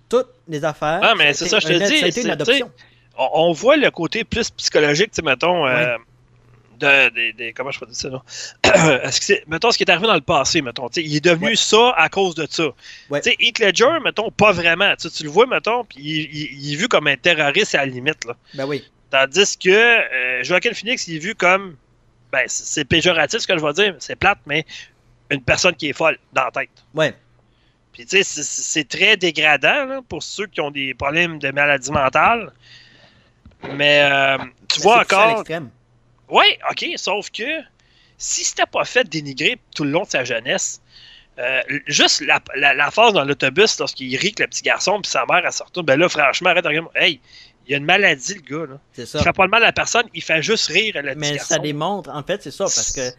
toutes 0.07 0.29
les 0.47 0.63
affaires. 0.63 0.99
Ah, 1.01 1.13
mais 1.17 1.33
c'est 1.33 1.47
ça, 1.47 1.59
je 1.59 1.67
te 1.67 1.73
dis. 1.73 1.99
Ça 1.99 2.05
a 2.05 2.07
été 2.07 2.21
une 2.21 2.27
c'est- 2.27 2.31
adoption. 2.31 2.71
on, 3.17 3.51
voit 3.51 3.77
le 3.77 3.89
côté 3.91 4.23
plus 4.23 4.49
psychologique, 4.51 5.11
tu 5.11 5.17
sais, 5.17 5.21
mettons, 5.21 5.65
euh, 5.67 5.97
de, 6.79 7.09
de- 7.09 7.37
de- 7.37 7.51
comment 7.53 7.71
je 7.71 7.79
peux 7.79 7.85
dire 7.87 7.95
ça, 7.95 8.09
là? 8.09 8.23
Est-ce 9.03 9.19
que 9.19 9.25
c'est, 9.25 9.43
mettons, 9.47 9.71
ce 9.71 9.77
qui 9.77 9.83
est 9.83 9.89
arrivé 9.91 10.07
dans 10.07 10.13
le 10.13 10.21
passé, 10.21 10.61
mettons, 10.61 10.87
tu 10.89 11.01
sais, 11.01 11.07
il 11.07 11.15
est 11.17 11.23
devenu 11.25 11.47
Ouais. 11.49 11.55
ça 11.55 11.93
à 11.97 12.07
cause 12.09 12.35
de 12.35 12.47
ça. 12.49 12.67
Ouais. 13.09 13.19
Tu 13.21 13.31
sais, 13.31 13.35
Heath 13.39 13.59
Ledger, 13.59 13.97
mettons, 14.03 14.31
pas 14.31 14.51
vraiment, 14.53 14.93
tu 14.95 15.23
le 15.23 15.29
vois, 15.29 15.45
mettons, 15.47 15.83
puis 15.83 15.97
il, 15.99 16.15
il- 16.33 16.63
il 16.65 16.73
est 16.73 16.77
vu 16.77 16.87
comme 16.87 17.07
un 17.07 17.17
terroriste 17.17 17.75
à 17.75 17.79
la 17.79 17.85
limite, 17.87 18.23
là. 18.25 18.35
Ben 18.53 18.65
oui. 18.65 18.83
Tandis 19.11 19.57
que 19.57 19.69
euh, 19.69 20.43
Joaquin 20.43 20.73
Phoenix, 20.73 21.07
il 21.07 21.15
est 21.15 21.19
vu 21.19 21.35
comme, 21.35 21.75
ben, 22.31 22.43
c'est 22.47 22.85
péjoratif 22.85 23.39
ce 23.39 23.47
que 23.47 23.57
je 23.57 23.63
vais 23.65 23.73
dire, 23.73 23.95
c'est 23.99 24.15
plate, 24.15 24.39
mais 24.45 24.65
une 25.31 25.41
personne 25.41 25.75
qui 25.75 25.89
est 25.89 25.93
folle 25.93 26.17
dans 26.33 26.45
la 26.45 26.51
tête. 26.51 26.69
Ouais. 26.93 27.13
Puis, 27.91 28.05
tu 28.05 28.23
sais, 28.23 28.43
c'est- 28.43 28.87
très 28.87 29.17
dégradant 29.17 29.85
là, 29.85 30.01
pour 30.07 30.21
ceux 30.23 30.45
qui 30.47 30.61
ont 30.61 30.71
des 30.71 30.93
problèmes 30.93 31.39
de 31.39 31.51
maladie 31.51 31.91
mentale. 31.91 32.51
Mais 33.75 34.01
euh, 34.09 34.37
tu 34.69 34.79
vois 34.81 35.01
encore. 35.01 35.43
Oui, 36.29 36.45
OK, 36.69 36.85
sauf 36.95 37.29
que 37.31 37.43
si 38.17 38.43
c'était 38.43 38.65
pas 38.67 38.85
fait 38.85 39.03
dénigrer 39.09 39.59
tout 39.75 39.83
le 39.83 39.89
long 39.91 40.03
de 40.03 40.09
sa 40.09 40.23
jeunesse, 40.23 40.81
euh, 41.39 41.61
juste 41.87 42.21
la, 42.21 42.39
la, 42.55 42.73
la 42.73 42.91
phase 42.91 43.13
dans 43.13 43.23
l'autobus 43.23 43.79
lorsqu'il 43.79 44.15
rit 44.17 44.33
que 44.33 44.43
le 44.43 44.47
petit 44.47 44.61
garçon 44.61 45.01
puis 45.01 45.09
sa 45.09 45.25
mère 45.25 45.41
elle 45.45 45.51
sort 45.51 45.71
ben 45.83 45.97
là, 45.99 46.07
franchement, 46.09 46.49
arrête 46.49 46.63
de 46.63 46.69
regarder. 46.69 46.89
Hey, 46.95 47.19
il 47.69 47.73
y 47.73 47.75
a 47.75 47.77
une 47.77 47.85
maladie, 47.85 48.33
le 48.33 48.41
gars. 48.41 48.65
Là. 48.65 48.79
C'est 48.93 49.03
Il 49.03 49.07
ça. 49.07 49.21
fait 49.23 49.31
pas 49.31 49.45
de 49.45 49.51
mal 49.51 49.63
à 49.63 49.71
personne, 49.71 50.05
il 50.13 50.21
fait 50.23 50.41
juste 50.41 50.67
rire 50.67 50.95
le 50.95 51.09
petit 51.11 51.17
Mais 51.19 51.35
garçon. 51.35 51.53
ça 51.53 51.59
démontre, 51.59 52.09
en 52.09 52.23
fait, 52.23 52.41
c'est 52.43 52.51
ça, 52.51 52.65
parce 52.65 52.91
que. 52.91 53.09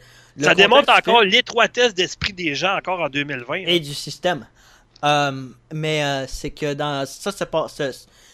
Ça 0.42 0.54
démontre 0.54 0.90
encore 0.92 1.20
fait- 1.20 1.26
l'étroitesse 1.26 1.94
d'esprit 1.94 2.32
des 2.32 2.54
gens 2.54 2.76
encore 2.76 3.00
en 3.00 3.08
2020. 3.08 3.62
là. 3.64 3.70
Et 3.70 3.80
du 3.80 3.94
système. 3.94 4.46
Euh, 5.04 5.46
mais 5.72 6.04
euh, 6.04 6.26
c'est 6.28 6.50
que 6.50 6.74
dans. 6.74 7.06
Ça, 7.06 7.32
c'est 7.32 7.50
pas. 7.50 7.68
Ce, 7.68 7.90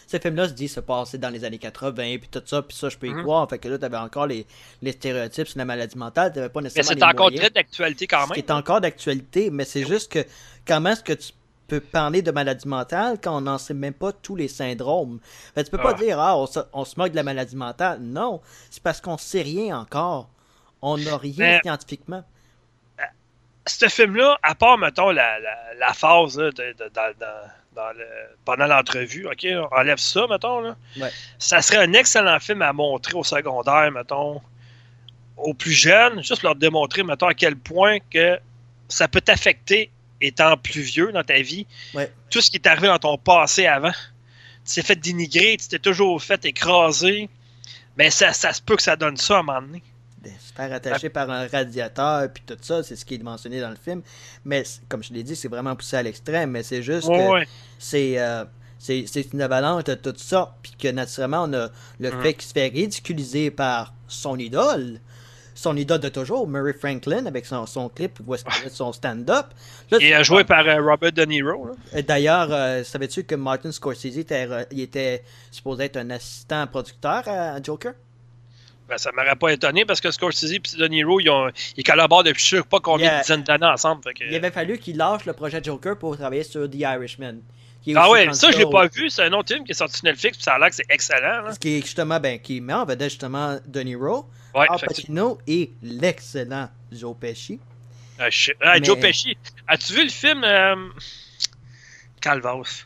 ce 0.09 0.17
film-là 0.19 0.47
se 0.47 0.53
dit 0.53 0.67
se 0.67 0.79
passer 0.79 1.17
dans 1.17 1.29
les 1.29 1.43
années 1.43 1.57
80, 1.57 2.17
puis 2.17 2.29
tout 2.31 2.41
ça, 2.45 2.61
puis 2.61 2.75
ça, 2.77 2.87
je 2.89 2.97
peux 2.97 3.07
y 3.07 3.13
Mhm. 3.13 3.23
croire. 3.23 3.49
Fait 3.49 3.57
que 3.59 3.67
là, 3.67 3.77
t'avais 3.77 3.97
encore 3.97 4.25
les, 4.27 4.45
les 4.81 4.91
stéréotypes 4.93 5.47
sur 5.47 5.57
la 5.59 5.65
maladie 5.65 5.97
mentale, 5.97 6.31
t'avais 6.33 6.49
pas 6.49 6.59
Mais 6.61 6.65
nécessairement. 6.65 6.89
c'est 6.89 6.95
les 6.95 7.03
encore 7.03 7.25
moyens. 7.27 7.41
très 7.41 7.49
d'actualité 7.51 8.07
quand 8.07 8.27
même. 8.27 8.37
est 8.37 8.51
encore 8.51 8.79
d'actualité, 8.81 9.49
mais 9.49 9.65
c'est 9.65 9.85
juste 9.85 10.11
que 10.11 10.25
comment 10.65 10.89
est-ce 10.91 11.03
que 11.03 11.13
tu 11.13 11.31
peux 11.67 11.79
parler 11.79 12.21
de 12.21 12.31
maladie 12.31 12.67
mentale 12.67 13.17
quand 13.21 13.37
on 13.37 13.41
n'en 13.41 13.57
sait 13.57 13.73
même 13.73 13.93
pas 13.93 14.11
tous 14.11 14.35
les 14.35 14.47
syndromes? 14.47 15.19
Fait, 15.53 15.63
tu 15.63 15.71
peux 15.71 15.77
pas 15.77 15.91
Ah. 15.91 16.01
dire, 16.01 16.19
ah, 16.19 16.37
on 16.37 16.45
se, 16.47 16.59
on 16.73 16.85
se 16.85 16.97
moque 16.99 17.11
de 17.11 17.15
la 17.15 17.23
maladie 17.23 17.55
mentale. 17.55 17.99
Non, 18.01 18.41
c'est 18.69 18.81
parce 18.83 19.01
qu'on 19.01 19.17
sait 19.17 19.41
rien 19.41 19.77
encore. 19.79 20.29
On 20.81 20.97
n'a 20.97 21.17
rien 21.17 21.33
Mais- 21.37 21.59
scientifiquement. 21.63 22.23
ce 23.67 23.87
film-là, 23.89 24.37
à 24.43 24.55
part, 24.55 24.77
mettons, 24.77 25.11
la, 25.11 25.39
la, 25.39 25.73
la 25.77 25.93
phase 25.93 26.37
là, 26.39 26.51
de, 26.51 26.73
de- 26.73 26.89
dans, 26.93 27.11
dans- 27.19 27.49
dans 27.75 27.91
le, 27.97 28.05
pendant 28.45 28.65
l'entrevue, 28.65 29.27
OK, 29.27 29.45
on 29.51 29.75
enlève 29.77 29.97
ça, 29.97 30.25
mettons, 30.29 30.61
là, 30.61 30.75
Ouais. 30.99 31.11
ça 31.37 31.61
serait 31.61 31.77
un 31.77 31.91
excellent 31.93 32.39
film 32.39 32.61
à 32.61 32.71
montrer 32.73 33.13
au 33.15 33.23
secondaire, 33.25 33.91
mettons, 33.91 34.41
aux 35.35 35.53
plus 35.53 35.73
jeunes, 35.73 36.23
juste 36.23 36.43
leur 36.43 36.55
démontrer, 36.55 37.03
mettons, 37.03 37.27
à 37.27 37.33
quel 37.33 37.55
point 37.57 37.97
que 38.09 38.39
ça 38.87 39.07
peut 39.09 39.19
t'affecter 39.21 39.91
étant 40.21 40.57
plus 40.57 40.81
vieux 40.81 41.11
dans 41.11 41.23
ta 41.23 41.41
vie. 41.41 41.65
Ouais. 41.93 42.11
Tout 42.29 42.41
ce 42.41 42.49
qui 42.51 42.57
est 42.57 42.67
arrivé 42.67 42.87
dans 42.87 42.99
ton 42.99 43.17
passé 43.17 43.65
avant. 43.65 43.91
Tu 44.65 44.75
t'es 44.75 44.81
fait 44.81 44.95
dénigrer, 44.95 45.57
tu 45.59 45.67
t'es 45.67 45.79
toujours 45.79 46.21
fait 46.21 46.43
écraser. 46.45 47.29
Mais 47.97 48.09
ça, 48.09 48.33
ça 48.33 48.53
se 48.53 48.61
peut 48.61 48.75
que 48.75 48.81
ça 48.83 48.95
donne 48.95 49.17
ça 49.17 49.37
à 49.37 49.39
un 49.39 49.43
moment 49.43 49.61
donné. 49.61 49.81
de 50.23 50.29
se 50.29 50.53
faire 50.53 50.71
attacher 50.73 51.09
par 51.09 51.29
un 51.31 51.47
radiateur 51.47 52.27
puis 52.33 52.43
tout 52.45 52.57
ça, 52.61 52.83
c'est 52.83 52.95
ce 52.95 53.05
qui 53.05 53.15
est 53.15 53.23
mentionné 53.23 53.61
dans 53.61 53.69
le 53.69 53.77
film. 53.77 54.01
Mais 54.45 54.63
comme 54.89 55.03
je 55.03 55.13
l'ai 55.13 55.23
dit, 55.23 55.35
c'est 55.35 55.47
vraiment 55.47 55.75
poussé 55.75 55.95
à 55.97 56.03
l'extrême, 56.03 56.51
mais 56.51 56.63
c'est 56.63 56.83
juste 56.83 57.07
Ouais, 57.07 57.43
que 57.45 57.49
c'est 57.79 58.19
euh, 58.19 58.43
c'est 58.79 59.33
une 59.33 59.41
avalanche 59.41 59.85
de 59.85 59.95
tout 59.95 60.13
ça, 60.17 60.55
puis 60.61 60.73
que 60.77 60.87
naturellement 60.89 61.43
on 61.45 61.53
a 61.53 61.69
le 61.99 62.11
Mhm. 62.11 62.21
fait 62.21 62.33
qu'il 62.33 62.43
se 62.43 62.53
fait 62.53 62.67
ridiculiser 62.67 63.49
par 63.51 63.93
son 64.07 64.37
idole. 64.37 64.99
Son 65.59 65.75
idole 65.75 65.99
de 65.99 66.09
toujours, 66.09 66.47
Murray 66.47 66.73
Franklin, 66.73 67.25
avec 67.25 67.47
son, 67.47 67.65
son 67.65 67.89
clip 67.89 68.19
où 68.25 68.35
est-ce 68.35 68.43
qu'il 68.45 68.53
fait 68.53 68.69
son 68.69 68.93
stand-up. 68.93 69.47
Tu- 69.91 69.95
est 70.05 70.23
joué 70.23 70.43
par 70.43 70.67
euh, 70.67 70.79
Robert 70.79 71.11
De 71.11 71.23
Niro. 71.25 71.65
là. 71.65 71.71
Euh, 71.95 72.01
D'ailleurs, 72.03 72.49
euh, 72.51 72.83
savais-tu 72.83 73.23
que 73.23 73.33
Martin 73.33 73.71
Scorsese 73.71 74.19
était, 74.19 74.47
il 74.71 74.81
était 74.81 75.23
supposé 75.49 75.85
être 75.85 75.97
un 75.97 76.11
assistant 76.11 76.67
producteur 76.67 77.23
à 77.27 77.59
Joker? 77.61 77.93
Ben, 78.87 78.97
ça 78.99 79.09
m'aurait 79.15 79.35
pas 79.35 79.49
étonné 79.51 79.83
parce 79.83 79.99
que 79.99 80.11
Scorsese 80.11 80.51
et 80.53 80.59
De 80.77 80.87
Niro, 80.87 81.19
ils, 81.19 81.29
ont, 81.29 81.49
ils 81.75 81.83
collaborent 81.83 82.23
depuis 82.23 82.43
je 82.45 82.57
sais 82.57 82.61
pas 82.63 82.79
combien 82.79 83.17
de 83.17 83.21
dizaines 83.21 83.41
d'années 83.43 83.65
ensemble. 83.65 84.01
que- 84.13 84.23
Il 84.29 84.35
avait 84.35 84.51
fallu 84.51 84.77
qu'il 84.77 84.95
lâche 84.95 85.25
le 85.25 85.33
projet 85.33 85.59
Joker 85.63 85.97
pour 85.97 86.15
travailler 86.15 86.43
sur 86.43 86.69
The 86.69 86.75
Irishman. 86.75 87.37
Ah 87.95 88.09
ouais, 88.11 88.31
ça 88.33 88.51
je 88.51 88.57
l'ai 88.59 88.69
pas 88.69 88.85
vu. 88.87 89.09
C'est 89.09 89.23
un 89.23 89.31
autre 89.33 89.53
film 89.53 89.63
qui 89.65 89.71
est 89.71 89.75
sorti 89.75 89.95
sur 89.97 90.03
Netflix, 90.05 90.37
puis 90.37 90.43
ça 90.43 90.53
a 90.53 90.59
l'air 90.59 90.69
que 90.69 90.75
c'est 90.75 90.85
excellent. 90.89 91.41
là. 91.41 91.53
Ce 91.53 91.59
qui 91.59 91.77
est 91.77 91.81
justement, 91.81 92.19
ben, 92.19 92.37
qui 92.37 92.59
met 92.61 92.73
en 92.73 92.85
vedette 92.85 93.09
justement 93.09 93.57
De 93.65 93.79
Niro, 93.79 94.25
Ouais, 94.57 94.67
Al 94.69 94.75
effectivement. 94.77 95.35
Pacino 95.35 95.39
et 95.47 95.71
l'excellent 95.83 96.69
Joe 96.91 97.15
Pesci. 97.19 97.59
Ah. 98.19 98.27
Ah, 98.61 98.79
Mais- 98.79 98.83
Joe 98.83 98.99
Pesci. 98.99 99.37
As-tu 99.67 99.93
vu 99.93 100.03
le 100.03 100.09
film 100.09 100.43
euh... 100.43 100.89
Calvas? 102.21 102.85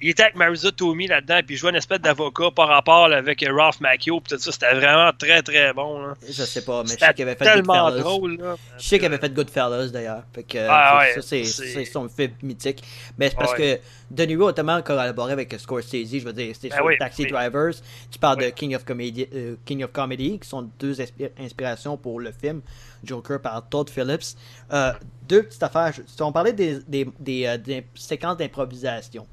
Il 0.00 0.10
était 0.10 0.22
avec 0.22 0.36
Marisa 0.36 0.70
Tomei 0.70 1.08
là-dedans, 1.08 1.40
puis 1.44 1.56
il 1.56 1.58
jouait 1.58 1.70
une 1.70 1.76
espèce 1.76 2.00
d'avocat 2.00 2.50
par 2.54 2.68
rapport 2.68 3.06
avec 3.06 3.44
Ralph 3.48 3.80
Macchio, 3.80 4.20
puis 4.20 4.36
tout 4.36 4.40
ça. 4.40 4.52
C'était 4.52 4.72
vraiment 4.74 5.10
très 5.18 5.42
très 5.42 5.72
bon. 5.72 6.00
Là. 6.00 6.14
Je 6.24 6.42
sais 6.44 6.64
pas, 6.64 6.84
mais 6.84 6.90
je 6.94 6.98
sais 7.04 7.14
qu'il 7.14 7.22
avait 7.22 7.34
fait 7.34 7.44
tellement 7.44 7.86
Goodfellas. 7.90 8.02
drôle. 8.04 8.36
Là. 8.36 8.56
Je 8.78 8.82
sais 8.84 8.98
qu'il 8.98 9.06
avait 9.06 9.18
fait 9.18 9.34
Goodfellas 9.34 9.88
d'ailleurs. 9.88 10.22
Ah 10.68 10.98
ouais, 11.00 11.20
ça, 11.20 11.22
c'est 11.22 11.84
son 11.84 12.08
film 12.08 12.30
mythique. 12.42 12.82
Mais 13.18 13.28
c'est 13.30 13.36
parce 13.36 13.52
Ouais. 13.58 13.80
que 14.10 14.14
De 14.14 14.22
Niro 14.24 14.46
a 14.48 14.52
tellement 14.52 14.80
collaboré 14.82 15.32
avec 15.32 15.52
Scorsese. 15.58 16.06
Je 16.18 16.24
veux 16.24 16.32
dire, 16.32 16.54
c'était 16.54 16.68
Ben 16.76 16.82
oui, 16.84 16.96
Taxi 16.98 17.22
oui. 17.24 17.30
Drivers. 17.30 17.74
Tu 18.10 18.18
parles 18.18 18.38
de. 18.40 18.48
King 18.50 18.76
of, 18.76 18.84
Comedy, 18.84 19.26
euh, 19.34 19.56
King 19.66 19.82
of 19.84 19.90
Comedy, 19.92 20.38
qui 20.38 20.48
sont 20.48 20.62
deux 20.78 20.94
inspi- 21.00 21.30
inspirations 21.40 21.96
pour 21.96 22.20
le 22.20 22.30
film 22.32 22.62
Joker 23.04 23.40
par 23.40 23.68
Todd 23.68 23.90
Phillips. 23.90 24.36
Euh, 24.72 24.92
deux 25.28 25.42
petites 25.42 25.62
affaires. 25.62 25.92
On 26.20 26.32
parlait 26.32 26.52
des, 26.52 26.78
des, 26.86 27.06
des, 27.18 27.46
euh, 27.46 27.58
des 27.58 27.84
séquences 27.94 28.36
d'improvisation. 28.36 29.26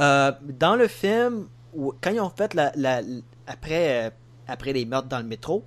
Euh, 0.00 0.32
dans 0.58 0.74
le 0.76 0.88
film, 0.88 1.48
quand 2.00 2.10
ils 2.10 2.20
ont 2.20 2.30
fait 2.30 2.54
la, 2.54 2.72
la- 2.76 3.02
après, 3.46 4.06
euh, 4.06 4.10
après 4.48 4.72
les 4.72 4.84
meurtres 4.84 5.08
dans 5.08 5.18
le 5.18 5.24
métro, 5.24 5.64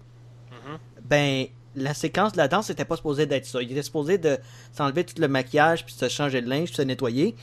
Mhm. 0.52 0.78
ben 1.04 1.46
la 1.76 1.94
séquence 1.94 2.32
de 2.32 2.38
la 2.38 2.48
danse 2.48 2.70
n'était 2.70 2.86
pas 2.86 2.96
supposée 2.96 3.26
d'être 3.26 3.46
ça. 3.46 3.62
Il 3.62 3.72
était 3.72 3.84
supposé 3.84 4.18
de 4.18 4.38
s'enlever 4.72 5.04
tout 5.04 5.16
le 5.20 5.28
maquillage, 5.28 5.86
puis 5.86 5.94
se 5.94 6.08
changer 6.08 6.42
de 6.42 6.50
linge, 6.50 6.68
puis 6.70 6.76
se 6.76 6.82
nettoyer. 6.82 7.36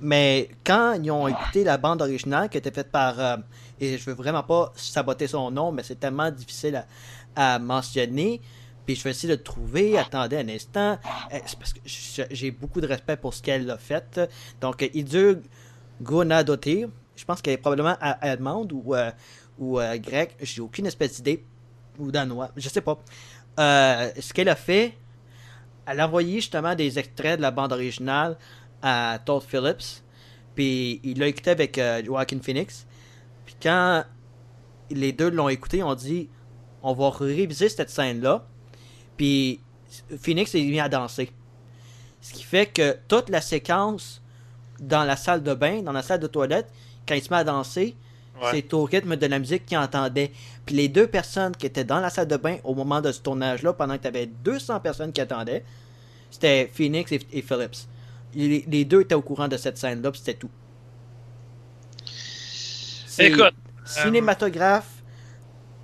Mais 0.00 0.50
quand 0.62 0.92
ils 1.02 1.10
ont 1.10 1.26
écouté 1.26 1.64
la 1.64 1.78
bande 1.78 2.02
originale 2.02 2.50
qui 2.50 2.58
était 2.58 2.70
faite 2.70 2.90
par... 2.92 3.18
euh, 3.18 3.36
et 3.80 3.96
je 3.96 4.04
veux 4.04 4.14
vraiment 4.14 4.42
pas 4.42 4.72
saboter 4.76 5.26
son 5.26 5.50
nom, 5.50 5.72
mais 5.72 5.82
c'est 5.82 5.98
tellement 5.98 6.30
difficile 6.30 6.84
à, 7.34 7.54
à 7.54 7.58
mentionner. 7.58 8.42
Puis 8.84 8.94
je 8.94 9.02
vais 9.02 9.10
essayer 9.10 9.32
de 9.32 9.38
le 9.38 9.42
trouver. 9.42 9.96
Attendez 9.98 10.36
un 10.36 10.48
instant. 10.50 10.98
Euh, 11.32 11.38
parce 11.58 11.72
que 11.72 11.80
j'ai 12.30 12.50
beaucoup 12.50 12.80
de 12.82 12.86
respect 12.86 13.16
pour 13.16 13.32
ce 13.32 13.42
qu'elle 13.42 13.70
a 13.70 13.78
fait. 13.78 14.20
Donc, 14.60 14.82
euh, 14.82 14.88
Idur 14.94 15.36
Gunadotir, 16.02 16.88
je 17.16 17.24
pense 17.24 17.40
qu'elle 17.40 17.54
est 17.54 17.58
probablement 17.58 17.96
allemande 18.00 18.72
ou, 18.72 18.94
euh, 18.94 19.10
ou 19.58 19.80
euh, 19.80 19.96
grecque. 19.98 20.36
J'ai 20.40 20.60
aucune 20.60 20.86
espèce 20.86 21.16
d'idée. 21.16 21.44
Ou 21.98 22.10
danois, 22.10 22.50
je 22.56 22.68
sais 22.68 22.82
pas. 22.82 22.98
Euh, 23.58 24.10
ce 24.20 24.34
qu'elle 24.34 24.50
a 24.50 24.56
fait, 24.56 24.92
elle 25.86 26.00
a 26.00 26.06
envoyé 26.06 26.36
justement 26.36 26.74
des 26.74 26.98
extraits 26.98 27.38
de 27.38 27.42
la 27.42 27.50
bande 27.50 27.72
originale 27.72 28.36
à 28.82 29.18
Todd 29.24 29.42
Phillips. 29.42 30.02
Puis 30.54 31.00
il 31.02 31.18
l'a 31.18 31.28
écouté 31.28 31.50
avec 31.50 31.80
Joaquin 32.04 32.38
Phoenix. 32.42 32.86
Puis 33.46 33.56
quand 33.62 34.04
les 34.90 35.12
deux 35.12 35.30
l'ont 35.30 35.48
écouté, 35.48 35.82
on 35.82 35.94
dit 35.94 36.28
on 36.82 36.92
va 36.92 37.10
réviser 37.10 37.70
cette 37.70 37.90
scène-là. 37.90 38.46
Puis 39.16 39.60
Phoenix 40.18 40.54
est 40.54 40.62
mis 40.62 40.80
à 40.80 40.88
danser. 40.88 41.30
Ce 42.20 42.32
qui 42.32 42.42
fait 42.42 42.66
que 42.66 42.98
toute 43.08 43.30
la 43.30 43.40
séquence 43.40 44.22
dans 44.80 45.04
la 45.04 45.16
salle 45.16 45.42
de 45.42 45.54
bain, 45.54 45.82
dans 45.82 45.92
la 45.92 46.02
salle 46.02 46.20
de 46.20 46.26
toilette, 46.26 46.68
quand 47.06 47.14
il 47.14 47.22
se 47.22 47.30
met 47.30 47.36
à 47.36 47.44
danser, 47.44 47.96
Ouais. 48.42 48.48
c'est 48.50 48.74
au 48.74 48.84
rythme 48.84 49.16
de 49.16 49.26
la 49.26 49.38
musique 49.38 49.64
qu'il 49.64 49.78
entendait. 49.78 50.30
Puis 50.66 50.74
les 50.74 50.88
deux 50.88 51.06
personnes 51.06 51.56
qui 51.56 51.64
étaient 51.64 51.84
dans 51.84 52.00
la 52.00 52.10
salle 52.10 52.28
de 52.28 52.36
bain 52.36 52.58
au 52.64 52.74
moment 52.74 53.00
de 53.00 53.10
ce 53.10 53.20
tournage-là, 53.22 53.72
pendant 53.72 53.96
que 53.96 54.02
tu 54.02 54.08
avais 54.08 54.26
200 54.26 54.80
personnes 54.80 55.10
qui 55.12 55.22
attendaient, 55.22 55.64
c'était 56.30 56.70
Phoenix 56.74 57.10
et, 57.12 57.20
et 57.32 57.40
Phillips. 57.40 57.76
Les, 58.34 58.62
les 58.68 58.84
deux 58.84 59.00
étaient 59.00 59.14
au 59.14 59.22
courant 59.22 59.48
de 59.48 59.56
cette 59.56 59.78
scène-là, 59.78 60.10
puis 60.10 60.20
c'était 60.22 60.38
tout. 60.38 60.50
Écoute, 63.18 63.54
cinématographe 63.84 65.02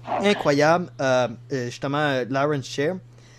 incroyable. 0.05 0.91
Euh, 1.01 1.29
euh, 1.53 1.67
justement, 1.67 1.99
euh, 1.99 2.25
Lawrence 2.29 2.67
Sher, 2.67 2.97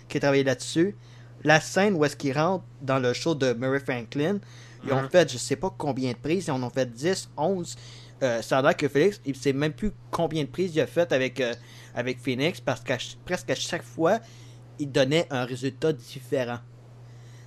qui 0.08 0.16
a 0.16 0.20
travaillé 0.20 0.44
là-dessus. 0.44 0.96
la 1.44 1.60
scène 1.60 1.94
où 1.94 2.04
est-ce 2.04 2.16
qu'il 2.16 2.36
rentre 2.36 2.64
dans 2.80 2.98
le 2.98 3.12
show 3.12 3.34
de 3.34 3.52
Murray 3.52 3.78
Franklin, 3.80 4.38
ils 4.86 4.92
ont 4.92 5.02
Mhm. 5.02 5.08
fait 5.10 5.30
je 5.32 5.38
sais 5.38 5.56
pas 5.56 5.74
combien 5.76 6.12
de 6.12 6.16
prises, 6.16 6.46
ils 6.46 6.50
en 6.50 6.62
ont 6.62 6.70
fait 6.70 6.90
10, 6.92 7.28
11. 7.36 7.76
Euh, 8.22 8.40
ça 8.42 8.58
a 8.58 8.62
l'air 8.62 8.76
que 8.76 8.88
Félix, 8.88 9.20
il 9.26 9.34
sait 9.36 9.52
même 9.52 9.72
plus 9.72 9.92
combien 10.10 10.42
de 10.44 10.48
prises 10.48 10.74
il 10.74 10.80
a 10.80 10.86
fait 10.86 11.12
avec, 11.12 11.40
euh, 11.40 11.52
avec 11.94 12.18
Phoenix 12.20 12.60
parce 12.60 12.80
qu'à 12.80 12.96
presque 13.24 13.50
à 13.50 13.54
chaque 13.54 13.82
fois, 13.82 14.18
il 14.78 14.90
donnait 14.90 15.26
un 15.30 15.44
résultat 15.44 15.92
différent. 15.92 16.58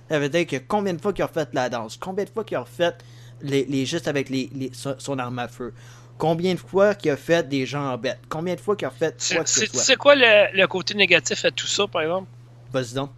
Ça 0.08 0.18
veut 0.18 0.28
dire 0.28 0.46
que 0.46 0.56
combien 0.56 0.94
de 0.94 1.00
fois 1.00 1.12
qu'il 1.12 1.24
a 1.24 1.28
fait 1.28 1.48
la 1.52 1.68
danse, 1.68 1.96
combien 1.96 2.24
de 2.24 2.30
fois 2.30 2.44
qu'il 2.44 2.56
a 2.56 2.64
fait 2.64 2.94
les, 3.42 3.64
les 3.64 3.86
gestes 3.86 4.08
avec 4.08 4.28
les, 4.30 4.50
les- 4.54 4.70
son, 4.72 5.18
arme 5.18 5.38
à 5.38 5.48
feu, 5.48 5.72
combien 6.16 6.54
de 6.54 6.58
fois 6.58 6.94
qu'il 6.94 7.10
a 7.10 7.16
fait 7.16 7.46
des 7.48 7.66
gens 7.66 7.92
en 7.92 7.98
bête, 7.98 8.18
combien 8.28 8.54
de 8.54 8.60
fois 8.60 8.74
qu'il 8.76 8.86
a 8.86 8.90
fait 8.90 9.16
quoi 9.34 9.44
que 9.44 9.50
ce 9.50 9.66
soit. 9.66 9.80
c'est 9.80 9.96
quoi 9.96 10.14
le, 10.14 10.56
le 10.56 10.66
côté 10.66 10.94
négatif 10.94 11.44
à 11.44 11.50
tout 11.50 11.66
ça, 11.66 11.86
par 11.86 12.02
exemple? 12.02 12.28
Vas-y 12.72 12.94
donc. 12.94 13.10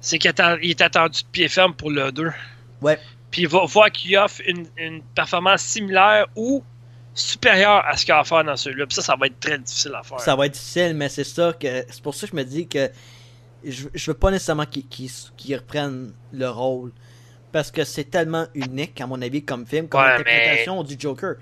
C'est 0.00 0.18
qu'il 0.18 0.30
est 0.30 0.80
attendu 0.82 1.22
de 1.22 1.26
pied 1.30 1.48
ferme 1.48 1.74
pour 1.74 1.90
le 1.90 2.10
2. 2.12 2.30
Ouais. 2.82 2.98
Puis 3.30 3.42
il 3.42 3.48
va 3.48 3.64
voir 3.64 3.90
qu'il 3.90 4.16
offre 4.18 4.40
une, 4.46 4.66
une 4.76 5.02
performance 5.14 5.62
similaire 5.62 6.26
ou 6.36 6.62
supérieure 7.14 7.82
à 7.86 7.96
ce 7.96 8.04
qu'il 8.04 8.12
a 8.14 8.20
à 8.20 8.24
faire 8.24 8.44
dans 8.44 8.56
celui-là. 8.56 8.86
Puis 8.86 8.94
ça, 8.96 9.02
ça 9.02 9.16
va 9.16 9.26
être 9.26 9.38
très 9.40 9.58
difficile 9.58 9.92
à 9.94 10.02
faire. 10.02 10.20
Ça 10.20 10.36
va 10.36 10.46
être 10.46 10.52
difficile, 10.54 10.94
mais 10.94 11.08
c'est 11.08 11.24
ça 11.24 11.52
que. 11.58 11.84
C'est 11.88 12.02
pour 12.02 12.14
ça 12.14 12.26
que 12.26 12.32
je 12.32 12.36
me 12.36 12.44
dis 12.44 12.68
que 12.68 12.90
je, 13.64 13.88
je 13.94 14.10
veux 14.10 14.16
pas 14.16 14.30
nécessairement 14.30 14.66
qu'ils 14.66 14.86
qu'ils 14.88 15.56
reprennent 15.56 16.12
le 16.32 16.48
rôle. 16.48 16.92
Parce 17.52 17.70
que 17.70 17.84
c'est 17.84 18.04
tellement 18.04 18.46
unique, 18.54 18.98
à 19.02 19.06
mon 19.06 19.20
avis, 19.20 19.44
comme 19.44 19.66
film, 19.66 19.86
comme 19.86 20.00
Ouais, 20.00 20.12
interprétation 20.12 20.82
du 20.82 20.96
Joker. 20.98 21.34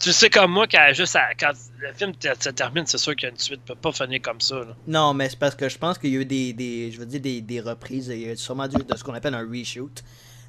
Tu 0.00 0.10
sais 0.12 0.30
comme 0.30 0.50
moi, 0.52 0.66
quand, 0.66 0.88
juste 0.94 1.14
à- 1.16 1.34
quand 1.38 1.52
le 1.78 1.92
film 1.92 2.12
se 2.40 2.48
termine, 2.50 2.86
c'est 2.86 2.96
sûr 2.98 3.14
qu'il 3.14 3.24
y 3.24 3.26
a 3.26 3.30
une 3.32 3.38
suite. 3.38 3.60
peut 3.66 3.74
pas 3.74 3.92
finir 3.92 4.20
comme 4.22 4.40
ça. 4.40 4.56
là. 4.56 4.74
Non, 4.86 5.12
mais 5.14 5.28
c'est 5.28 5.38
parce 5.38 5.54
que 5.54 5.68
je 5.68 5.76
pense 5.76 5.98
qu'il 5.98 6.10
y 6.12 6.16
a 6.16 6.20
eu 6.20 6.24
des, 6.24 6.52
des 6.54 6.90
je 6.90 6.98
veux 6.98 7.04
dire, 7.06 7.20
des, 7.20 7.40
des 7.42 7.60
reprises. 7.60 8.08
Il 8.08 8.26
y 8.26 8.30
a 8.30 8.36
sûrement 8.36 8.66
du- 8.66 8.82
de 8.82 8.96
ce 8.96 9.04
qu'on 9.04 9.12
appelle 9.14 9.34
un 9.34 9.46
reshoot, 9.46 10.02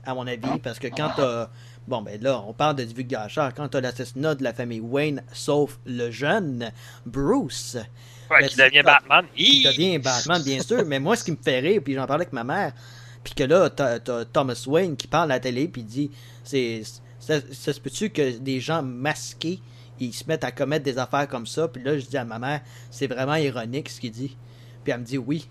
à 0.07 0.15
mon 0.15 0.25
avis. 0.25 0.59
Parce 0.63 0.79
que 0.79 0.87
quand 0.87 1.11
t'as. 1.15 1.49
Bon, 1.87 2.01
ben 2.01 2.19
là, 2.21 2.41
on 2.47 2.53
parle 2.53 2.75
de 2.77 2.83
divulgation. 2.83 3.49
Quand 3.55 3.67
t'as 3.69 3.79
l'assassinat 3.81 4.35
de 4.35 4.43
la 4.43 4.53
famille 4.53 4.79
Wayne, 4.81 5.23
sauf 5.31 5.79
le 5.85 6.09
jeune 6.09 6.71
Bruce, 7.05 7.77
Ouais, 8.29 8.39
Mais 8.41 8.47
qui 8.49 8.57
devient 8.57 8.81
Batman. 8.83 9.25
qui 9.35 9.63
devient 9.63 9.99
Batman, 9.99 10.41
bien 10.43 10.61
sûr. 10.61 10.83
mais 10.85 10.99
moi, 10.99 11.15
ce 11.15 11.23
qui 11.23 11.31
me 11.31 11.37
fait 11.41 11.59
rire, 11.59 11.81
puis 11.83 11.93
j'en 11.93 12.05
parlais 12.05 12.23
avec 12.23 12.33
ma 12.33 12.43
mère, 12.43 12.73
puis 13.23 13.33
que 13.33 13.43
là, 13.45 13.69
t'as 13.69 13.99
t'as 13.99 14.25
Thomas 14.25 14.61
Wayne 14.67 14.97
qui 14.97 15.07
parle 15.07 15.31
à 15.31 15.35
la 15.35 15.39
télé, 15.39 15.67
puis 15.69 15.83
dit 15.83 16.11
c'est 16.43 16.81
ça, 17.19 17.35
ça 17.51 17.71
se 17.73 17.79
peut-tu 17.79 18.09
que 18.09 18.37
des 18.37 18.59
gens 18.59 18.81
masqués 18.83 19.59
ils 19.99 20.13
se 20.13 20.25
mettent 20.27 20.43
à 20.43 20.51
commettre 20.51 20.83
des 20.85 20.97
affaires 20.99 21.27
comme 21.27 21.47
ça? 21.47 21.67
Puis 21.69 21.81
là 21.83 21.97
je 21.97 22.05
dis 22.05 22.17
à 22.17 22.23
ma 22.25 22.37
mère 22.37 22.61
c'est 22.91 23.07
vraiment 23.07 23.35
ironique 23.35 23.89
ce 23.89 23.99
qu'il 23.99 24.11
dit 24.11 24.37
puis 24.83 24.93
elle 24.93 24.99
me 24.99 25.05
dit 25.05 25.17
oui 25.17 25.49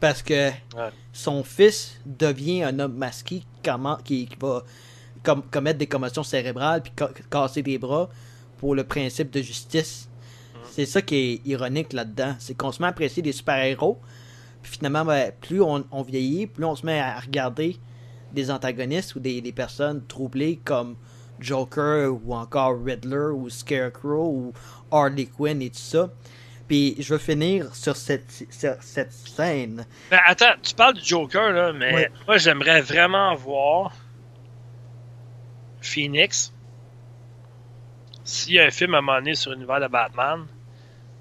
parce 0.00 0.22
que 0.22 0.48
Ouais. 0.50 0.90
son 1.12 1.44
fils 1.44 2.00
devient 2.06 2.62
un 2.64 2.78
homme 2.78 2.94
masqué 2.94 3.42
comment, 3.64 3.96
qui, 3.96 4.26
qui 4.26 4.36
va 4.40 4.64
com- 5.22 5.42
commettre 5.50 5.78
des 5.78 5.86
commotions 5.86 6.22
cérébrales 6.22 6.82
puis 6.82 6.92
ca- 6.98 7.10
casser 7.30 7.62
des 7.62 7.78
bras 7.78 8.08
pour 8.58 8.74
le 8.74 8.84
principe 8.84 9.30
de 9.30 9.40
justice 9.42 10.06
c'est 10.72 10.86
ça 10.86 11.02
qui 11.02 11.16
est 11.16 11.46
ironique 11.48 11.92
là-dedans. 11.92 12.36
C'est 12.38 12.54
qu'on 12.56 12.70
se 12.70 12.80
met 12.80 12.86
à 12.86 12.90
apprécier 12.90 13.22
des 13.24 13.32
super-héros. 13.32 13.98
Puis 14.62 14.72
finalement, 14.72 15.04
ben, 15.04 15.32
plus 15.40 15.60
on, 15.60 15.84
on 15.90 16.02
vieillit, 16.02 16.46
plus 16.46 16.64
on 16.64 16.76
se 16.76 16.86
met 16.86 17.00
à 17.00 17.18
regarder 17.18 17.76
des 18.32 18.52
antagonistes 18.52 19.16
ou 19.16 19.20
des, 19.20 19.40
des 19.40 19.50
personnes 19.50 20.06
troublées 20.06 20.60
comme 20.64 20.94
Joker 21.40 22.12
ou 22.24 22.34
encore 22.34 22.76
Riddler 22.84 23.30
ou 23.34 23.48
Scarecrow 23.50 24.28
ou 24.28 24.52
Harley 24.92 25.26
Quinn 25.26 25.60
et 25.62 25.70
tout 25.70 25.78
ça. 25.78 26.10
Puis 26.70 26.94
je 27.00 27.14
veux 27.14 27.18
finir 27.18 27.74
sur 27.74 27.96
cette, 27.96 28.30
sur 28.48 28.76
cette 28.80 29.12
scène. 29.12 29.84
Mais 30.12 30.20
attends, 30.24 30.54
tu 30.62 30.72
parles 30.72 30.94
du 30.94 31.04
Joker, 31.04 31.50
là, 31.50 31.72
mais 31.72 31.92
Ouais. 31.92 32.10
moi, 32.28 32.38
j'aimerais 32.38 32.80
vraiment 32.80 33.34
voir 33.34 33.92
Phoenix, 35.82 36.52
s'il 38.22 38.54
y 38.54 38.60
a 38.60 38.66
un 38.66 38.70
film 38.70 38.94
à 38.94 38.98
un 38.98 39.00
moment 39.00 39.18
donné 39.18 39.34
sur 39.34 39.50
l'univers 39.50 39.80
de 39.80 39.88
Batman, 39.88 40.46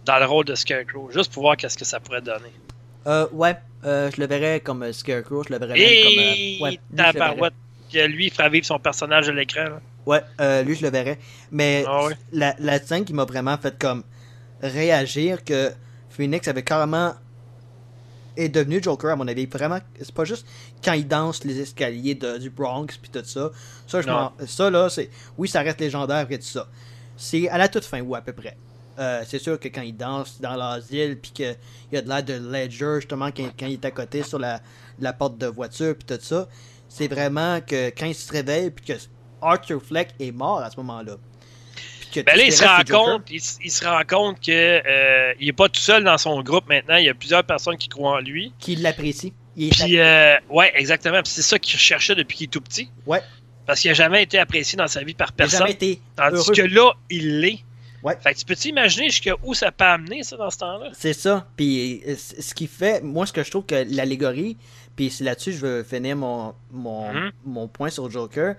dans 0.06 0.20
le 0.20 0.26
rôle 0.28 0.46
de 0.46 0.54
Scarecrow, 0.54 1.10
juste 1.12 1.34
pour 1.34 1.42
voir 1.42 1.58
qu'est-ce 1.58 1.80
que 1.80 1.86
ça 1.86 2.00
pourrait 2.00 2.22
donner. 2.22 2.54
Euh, 3.08 3.28
ouais, 3.32 3.56
euh, 3.86 4.12
je 4.16 4.22
le 4.22 4.28
verrais 4.28 4.60
comme 4.60 4.84
euh, 4.84 4.94
Scarecrow, 4.94 5.44
je 5.46 5.54
le 5.54 5.58
verrais 5.58 5.74
même 5.74 5.82
Et 5.82 6.60
comme... 6.60 6.70
euh, 6.70 7.34
ouais, 7.42 7.50
lui, 7.92 8.16
lui, 8.16 8.26
il 8.28 8.32
fera 8.32 8.50
vivre 8.50 8.68
son 8.68 8.78
personnage 8.78 9.30
à 9.30 9.32
l'écran. 9.32 9.66
Ouais, 10.06 10.22
euh, 10.42 10.62
lui, 10.62 10.76
je 10.76 10.84
le 10.84 10.92
verrais. 10.92 11.18
Mais 11.52 11.86
Ah 11.88 12.06
ouais. 12.06 12.14
la, 12.34 12.54
la 12.60 12.78
scène 12.78 13.04
qui 13.04 13.14
m'a 13.14 13.26
vraiment 13.26 13.58
fait 13.58 13.76
comme 13.80 14.04
réagir 14.62 15.44
que 15.44 15.72
Phoenix 16.10 16.48
avait 16.48 16.64
carrément 16.64 17.14
est 18.38 18.50
devenu 18.50 18.82
Joker 18.82 19.12
à 19.12 19.16
mon 19.16 19.28
avis. 19.28 19.46
Vraiment 19.46 19.80
c'est 20.00 20.14
pas 20.14 20.26
juste 20.26 20.46
quand 20.84 20.94
il 20.94 21.08
danse 21.08 21.44
les 21.44 21.60
escaliers 21.60 22.16
de- 22.16 22.38
du 22.38 22.50
Bronx 22.50 22.88
puis 23.02 23.10
tout 23.12 23.24
ça. 23.26 23.52
Ça 23.88 24.02
je 24.02 24.46
ça 24.48 24.70
là 24.70 24.90
c'est 24.90 25.10
oui 25.38 25.48
ça 25.48 25.62
reste 25.62 25.80
légendaire 25.80 26.26
et 26.30 26.40
tout 26.40 26.46
ça. 26.46 26.68
C'est 27.18 27.50
à 27.50 27.58
la 27.58 27.68
toute 27.68 27.84
fin 27.86 28.02
ou 28.02 28.16
à 28.16 28.22
peu 28.22 28.32
près. 28.34 28.56
Euh, 28.98 29.24
c'est 29.26 29.40
sûr 29.40 29.60
que 29.60 29.68
quand 29.70 29.82
il 29.82 29.96
danse 29.96 30.40
dans 30.42 30.56
l'asile 30.56 31.18
puis 31.22 31.32
qu'il 31.32 31.56
y 31.92 31.98
a 31.98 32.02
de 32.02 32.08
l'air 32.10 32.24
de 32.24 32.34
Ledger 32.34 32.96
justement 32.98 33.28
quand, 33.32 33.50
quand 33.58 33.66
il 33.68 33.74
est 33.74 33.86
à 33.86 33.92
côté 33.92 34.24
sur 34.24 34.40
la, 34.40 34.62
la 35.00 35.14
porte 35.14 35.38
de 35.38 35.48
voiture 35.48 35.96
puis 35.96 36.06
tout 36.18 36.22
ça 36.24 36.48
c'est 36.90 37.08
vraiment 37.08 37.62
que 37.62 37.90
quand 37.90 38.08
il 38.08 38.16
se 38.16 38.30
réveille 38.32 38.72
puis 38.72 38.84
que 38.86 38.94
Arthur 39.42 39.82
Fleck 39.82 40.10
est 40.20 40.32
mort 40.32 40.60
à 40.60 40.70
ce 40.70 40.76
moment-là 40.78 41.14
Puis 41.16 41.29
que 42.12 42.20
Ben 42.22 42.36
là, 42.38 42.44
il 42.44 42.52
se 42.54 42.64
rend 42.64 42.84
compte, 42.90 43.30
il, 43.30 43.42
il 43.64 43.72
se 43.72 43.86
rend 43.86 44.02
compte 44.08 44.40
que 44.40 44.52
euh, 44.86 45.34
il 45.40 45.48
est 45.50 45.54
pas 45.54 45.70
tout 45.70 45.80
seul 45.80 46.04
dans 46.04 46.18
son 46.18 46.42
groupe 46.42 46.68
maintenant. 46.70 46.96
Il 46.98 47.06
y 47.06 47.10
a 47.10 47.14
plusieurs 47.14 47.44
personnes 47.44 47.78
qui 47.78 47.88
croient 47.90 48.14
en 48.18 48.20
lui. 48.20 48.54
qui 48.60 48.76
l'apprécie 48.76 49.34
il 49.56 49.68
est 49.68 49.70
Puis, 49.84 50.00
euh, 50.00 50.36
ouais, 50.50 50.72
exactement. 50.76 51.20
C'est 51.26 51.42
ça 51.42 51.60
qu'il 51.60 51.76
recherchait 51.76 52.16
depuis 52.16 52.38
qu'il 52.38 52.46
est 52.46 52.50
tout 52.50 52.62
petit. 52.62 52.90
Ouais. 53.06 53.22
Parce 53.66 53.82
qu'il 53.82 53.92
a 53.92 53.94
jamais 53.94 54.24
été 54.24 54.40
apprécié 54.40 54.78
dans 54.78 54.88
sa 54.88 55.04
vie 55.04 55.14
par 55.14 55.34
personne. 55.34 55.60
jamais 55.60 55.72
été 55.72 56.00
Tandis 56.16 56.36
heureux. 56.38 56.54
que 56.56 56.62
là, 56.62 56.94
il 57.10 57.40
l'est. 57.42 57.60
Ouais. 58.02 58.16
Fait 58.24 58.34
que 58.34 58.40
tu 58.40 58.46
peux-tu 58.46 58.70
imaginer 58.70 59.10
jusqu'où 59.10 59.54
ça 59.54 59.72
peut 59.74 59.84
amener, 59.84 60.24
ça, 60.24 60.38
dans 60.38 60.50
ce 60.50 60.58
temps-là? 60.60 60.90
C'est 60.94 61.12
ça. 61.14 61.46
Puis 61.58 62.02
euh, 62.08 62.16
ce 62.16 62.54
qui 62.56 62.68
fait, 62.68 63.04
moi, 63.04 63.26
ce 63.26 63.34
que 63.34 63.44
je 63.44 63.52
trouve 63.52 63.66
que 63.66 63.86
l'allégorie, 63.90 64.56
puis 64.96 65.10
c'est 65.10 65.26
là-dessus 65.26 65.52
que 65.52 65.58
je 65.58 65.66
veux 65.66 65.84
finir 65.84 66.16
mon, 66.16 66.54
mon, 66.72 67.12
Mhm. 67.14 67.32
mon 67.46 67.68
point 67.68 67.90
sur 67.90 68.10
Joker, 68.10 68.56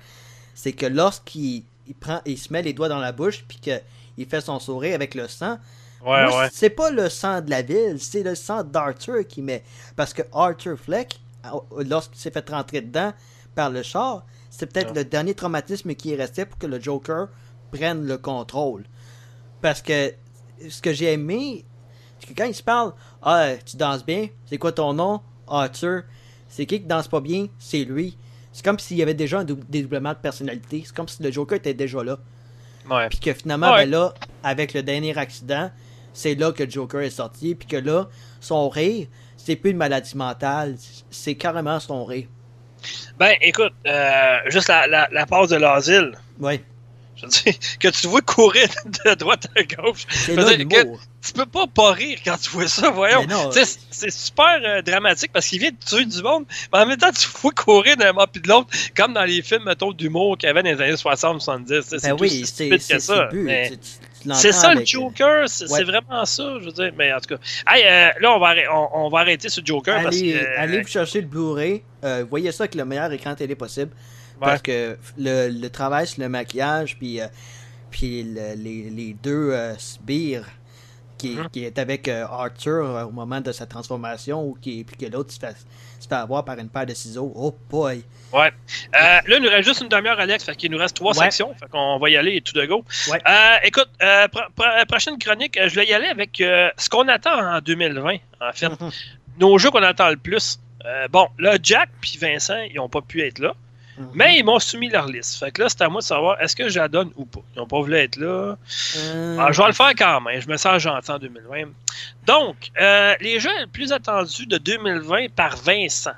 c'est 0.55 0.73
que 0.73 0.85
lorsqu'il 0.85 1.63
il 1.91 1.95
prend, 1.97 2.21
il 2.25 2.39
se 2.39 2.53
met 2.53 2.63
les 2.63 2.73
doigts 2.73 2.89
dans 2.89 3.01
la 3.01 3.11
bouche, 3.13 3.45
puis 3.49 3.59
qu'il 3.59 4.27
fait 4.29 4.41
son 4.41 4.59
sourire 4.61 4.95
avec 4.95 5.15
le 5.15 5.27
sang, 5.29 5.59
Ouais, 6.03 6.27
moi, 6.29 6.41
ouais. 6.45 6.49
c'est 6.51 6.71
pas 6.71 6.91
le 6.91 7.11
sang 7.11 7.43
de 7.43 7.51
la 7.51 7.61
ville, 7.63 7.99
c'est 8.01 8.23
le 8.23 8.35
sang 8.35 8.63
d'Arthur 8.65 9.27
qui 9.29 9.43
met. 9.43 9.63
Parce 9.97 10.15
que 10.15 10.23
Arthur 10.33 10.79
Fleck, 10.79 11.21
euh, 11.45 11.85
lorsqu'il 11.87 12.19
s'est 12.19 12.31
fait 12.31 12.49
rentrer 12.49 12.81
dedans 12.81 13.13
par 13.55 13.69
le 13.69 13.83
char, 13.83 14.25
c'est 14.49 14.65
peut-être 14.73 14.91
Ouais. 14.95 15.01
le 15.01 15.05
dernier 15.05 15.35
traumatisme 15.35 15.95
qui 15.95 16.13
est 16.13 16.17
resté 16.17 16.47
pour 16.47 16.57
que 16.59 16.67
le 16.67 16.81
Joker 16.81 17.29
prenne 17.71 18.07
le 18.07 18.17
contrôle. 18.17 18.85
Parce 19.61 19.83
que 19.83 20.15
ce 20.71 20.81
que 20.81 20.93
j'ai 20.95 21.13
aimé, 21.13 21.67
c'est 22.19 22.29
que 22.29 22.35
quand 22.35 22.47
il 22.49 22.55
se 22.55 22.63
parle, 22.63 22.95
ah, 23.23 23.51
tu 23.67 23.77
danses 23.77 24.05
bien, 24.07 24.29
c'est 24.47 24.57
quoi 24.59 24.73
ton 24.73 24.95
nom? 24.95 25.21
Arthur. 25.49 26.05
C'est 26.49 26.65
qui 26.67 26.81
qui 26.81 26.87
danse 26.87 27.09
pas 27.09 27.21
bien? 27.21 27.49
C'est 27.59 27.85
lui. 27.85 28.17
C'est 28.53 28.65
comme 28.65 28.79
s'il 28.79 28.97
y 28.97 29.03
avait 29.03 29.15
déjà 29.15 29.41
un 29.41 29.45
dou- 29.45 29.61
dédoublement 29.69 30.11
de 30.11 30.19
personnalité. 30.19 30.83
C'est 30.85 30.95
comme 30.95 31.09
si 31.09 31.23
le 31.23 31.31
Joker 31.31 31.57
était 31.59 31.75
déjà 31.75 32.03
là. 32.03 32.19
Ouais. 32.91 33.09
Puis 33.09 33.21
que 33.21 33.33
finalement, 33.33 33.73
Ouais. 33.73 33.85
ben 33.85 33.91
là, 33.91 34.15
avec 34.43 34.75
le 34.75 34.83
dernier 34.83 35.17
accident, 35.17 35.71
c'est 36.13 36.35
là 36.35 36.51
que 36.53 36.65
le 36.65 36.71
Joker 36.71 37.01
est 37.03 37.11
sorti. 37.11 37.55
Puis 37.55 37.69
que 37.69 37.77
là, 37.77 38.09
son 38.41 38.69
rire, 38.69 39.07
c'est 39.37 39.57
plus 39.57 39.71
une 39.71 39.77
maladie 39.77 40.17
mentale. 40.17 40.77
C'est 41.11 41.35
carrément 41.37 41.79
son 41.81 42.05
rire. 42.05 42.27
Ben, 43.19 43.35
écoute, 43.43 43.73
euh, 43.87 44.37
juste 44.47 44.69
la, 44.69 44.87
la, 44.87 45.09
la 45.13 45.27
passe 45.27 45.51
de 45.51 45.57
l'asile. 45.57 46.13
Ouais. 46.41 46.65
Je 47.17 47.27
veux 47.27 47.29
dire, 47.31 47.55
que 47.79 47.89
tu 47.89 48.07
vois 48.09 48.23
courir 48.23 48.67
de 49.05 49.15
droite 49.15 49.47
à 49.57 49.63
gauche. 49.63 50.07
C'est 50.09 50.35
l'humour. 50.57 50.99
Tu 51.23 51.33
peux 51.35 51.45
pas 51.45 51.67
pas 51.67 51.93
rire 51.93 52.19
quand 52.25 52.37
tu 52.41 52.49
vois 52.51 52.67
ça, 52.67 52.91
voyons. 52.91 53.27
C'est 53.91 54.11
super 54.11 54.59
euh, 54.65 54.81
dramatique 54.81 55.31
parce 55.33 55.47
qu'il 55.47 55.61
vient 55.61 55.71
de 55.71 55.77
tuer 55.85 56.07
du 56.07 56.23
monde, 56.23 56.45
mais 56.73 56.79
en 56.79 56.87
même 56.87 56.97
temps, 56.97 57.11
tu 57.13 57.29
vois 57.43 57.53
courir 57.53 57.97
d'un 57.99 58.13
moment 58.15 58.27
puis 58.31 58.41
de 58.41 58.49
l'autre, 58.49 58.69
comme 58.97 59.13
dans 59.13 59.25
les 59.25 59.43
films, 59.43 59.65
mettons, 59.67 59.93
d'humour 59.93 60.39
qu'il 60.39 60.47
y 60.47 60.51
avait 60.51 60.63
dans 60.63 60.71
les 60.71 60.81
années 60.83 60.95
60-70. 60.95 61.67
tu 61.67 61.83
sais, 61.83 61.99
C'est 61.99 62.09
Ben 62.09 62.17
oui, 62.19 62.47
ça. 63.01 63.29
C'est 64.35 64.53
ça 64.53 64.75
le 64.75 64.81
euh, 64.81 64.85
Joker, 64.87 65.49
c'est 65.49 65.71
ouais. 65.71 65.83
vraiment 65.85 66.25
ça, 66.25 66.55
je 66.61 66.65
veux 66.67 66.73
dire. 66.73 66.93
Mais 66.97 67.13
en 67.13 67.21
tout 67.21 67.35
cas, 67.37 67.41
Hey, 67.67 67.85
euh, 67.87 68.11
là, 68.21 68.33
on 68.35 68.39
va, 68.39 68.49
arrêter, 68.49 68.69
on, 68.69 69.05
on 69.07 69.09
va 69.09 69.19
arrêter 69.21 69.49
sur 69.49 69.65
Joker 69.65 70.03
parce 70.03 70.17
Allez, 70.17 70.33
que. 70.33 70.39
euh, 70.39 70.55
allez 70.59 70.81
vous 70.83 70.89
chercher 70.89 71.21
le 71.23 71.27
Blu-ray. 71.27 71.83
Euh, 72.05 72.25
voyez 72.29 72.53
ça 72.53 72.65
avec 72.65 72.75
le 72.75 72.85
meilleur 72.85 73.11
écran 73.13 73.35
télé 73.35 73.55
possible. 73.55 73.91
ouais. 73.93 74.39
Parce 74.41 74.63
que 74.63 74.97
le, 75.19 75.49
le 75.49 75.69
travail 75.71 76.07
sur 76.07 76.23
le 76.23 76.29
maquillage, 76.29 76.97
puis, 76.99 77.21
euh, 77.21 77.27
puis 77.91 78.23
le- 78.23 78.55
les, 78.57 78.91
les 78.91 79.17
deux 79.23 79.55
sbires 79.79 80.45
qui, 81.21 81.37
Mhm. 81.37 81.49
qui 81.51 81.65
est 81.65 81.79
avec 81.79 82.09
euh, 82.09 82.25
Arthur 82.27 82.85
euh, 82.85 83.05
au 83.05 83.11
moment 83.11 83.41
de 83.41 83.53
sa 83.53 83.67
transformation, 83.67 84.43
ou 84.45 84.57
qui, 84.61 84.85
puis 84.85 84.97
que 84.97 85.13
l'autre 85.13 85.33
se 85.33 85.39
fait, 85.39 85.55
se 86.01 86.09
fait 86.09 86.15
avoir 86.15 86.45
par 86.45 86.59
une 86.59 86.69
paire 86.69 86.87
de 86.87 86.95
ciseaux. 86.95 87.33
Oh 87.37 87.55
boy! 87.69 88.03
Ouais. 88.33 88.49
Euh, 88.49 88.99
là, 88.99 89.21
il 89.29 89.43
nous 89.43 89.49
reste 89.51 89.69
juste 89.69 89.81
une 89.83 89.89
demi-heure, 89.89 90.19
Alex. 90.19 90.45
Fait 90.45 90.55
qu'il 90.57 90.71
nous 90.71 90.79
reste 90.79 90.97
trois 90.97 91.17
Ouais. 91.17 91.25
sections. 91.27 91.53
Fait 91.55 91.69
qu'on 91.69 91.99
va 91.99 92.11
y 92.11 92.17
aller 92.17 92.41
tout 92.41 92.53
de 92.55 92.65
go. 92.67 92.85
Ouais. 93.11 93.21
Écoute, 93.65 93.89
pro- 94.33 94.41
pro- 94.57 94.87
prochaine 94.89 95.19
chronique, 95.19 95.59
je 95.63 95.75
vais 95.75 95.87
y 95.87 95.93
aller 95.93 96.07
avec 96.07 96.31
ce 96.39 96.89
qu'on 96.89 97.07
attend 97.09 97.39
en 97.57 97.61
2020, 97.61 98.17
en 98.41 98.53
fait. 98.53 98.69
Mhm. 98.69 98.91
Nos 99.39 99.59
jeux 99.59 99.71
qu'on 99.71 99.83
attend 99.83 100.09
le 100.11 100.17
plus. 100.17 100.59
Bon, 101.11 101.29
là, 101.39 101.57
Jack 101.63 101.91
puis 102.01 102.19
Vincent, 102.21 102.59
ils 102.71 102.77
n'ont 102.77 102.89
pas 102.89 103.03
pu 103.03 103.21
être 103.23 103.39
là. 103.39 103.55
Mhm. 104.01 104.09
Mais 104.15 104.39
ils 104.39 104.45
m'ont 104.45 104.59
soumis 104.59 104.89
leur 104.89 105.07
liste. 105.07 105.39
Fait 105.39 105.51
que 105.51 105.63
là, 105.63 105.69
c'est 105.69 105.83
à 105.83 105.89
moi 105.89 106.01
de 106.01 106.07
savoir 106.07 106.41
est-ce 106.41 106.57
que 106.57 106.69
je 106.71 106.79
la 106.79 106.89
donne 106.89 107.11
ou 107.17 107.27
pas? 107.27 107.43
Ils 107.55 107.59
n'ont 107.59 107.67
pas 107.67 107.81
voulu 107.81 107.97
être 107.97 108.17
là. 108.17 108.57
Euh, 108.97 109.39
Alors, 109.39 109.53
je 109.53 109.61
vais 109.61 109.69
le 109.69 109.75
faire 109.75 109.93
quand 109.97 110.21
même. 110.23 110.41
Je 110.41 110.49
me 110.49 110.57
sens 110.57 110.79
gentil 110.81 111.11
en 111.11 111.19
2020. 111.19 111.65
Donc, 112.27 112.71
euh, 112.81 113.15
les 113.21 113.39
jeux 113.41 113.51
les 113.61 113.67
plus 113.67 113.93
attendus 113.93 114.47
de 114.47 114.57
2020 114.57 115.31
par 115.35 115.57
Vincent. 115.57 116.13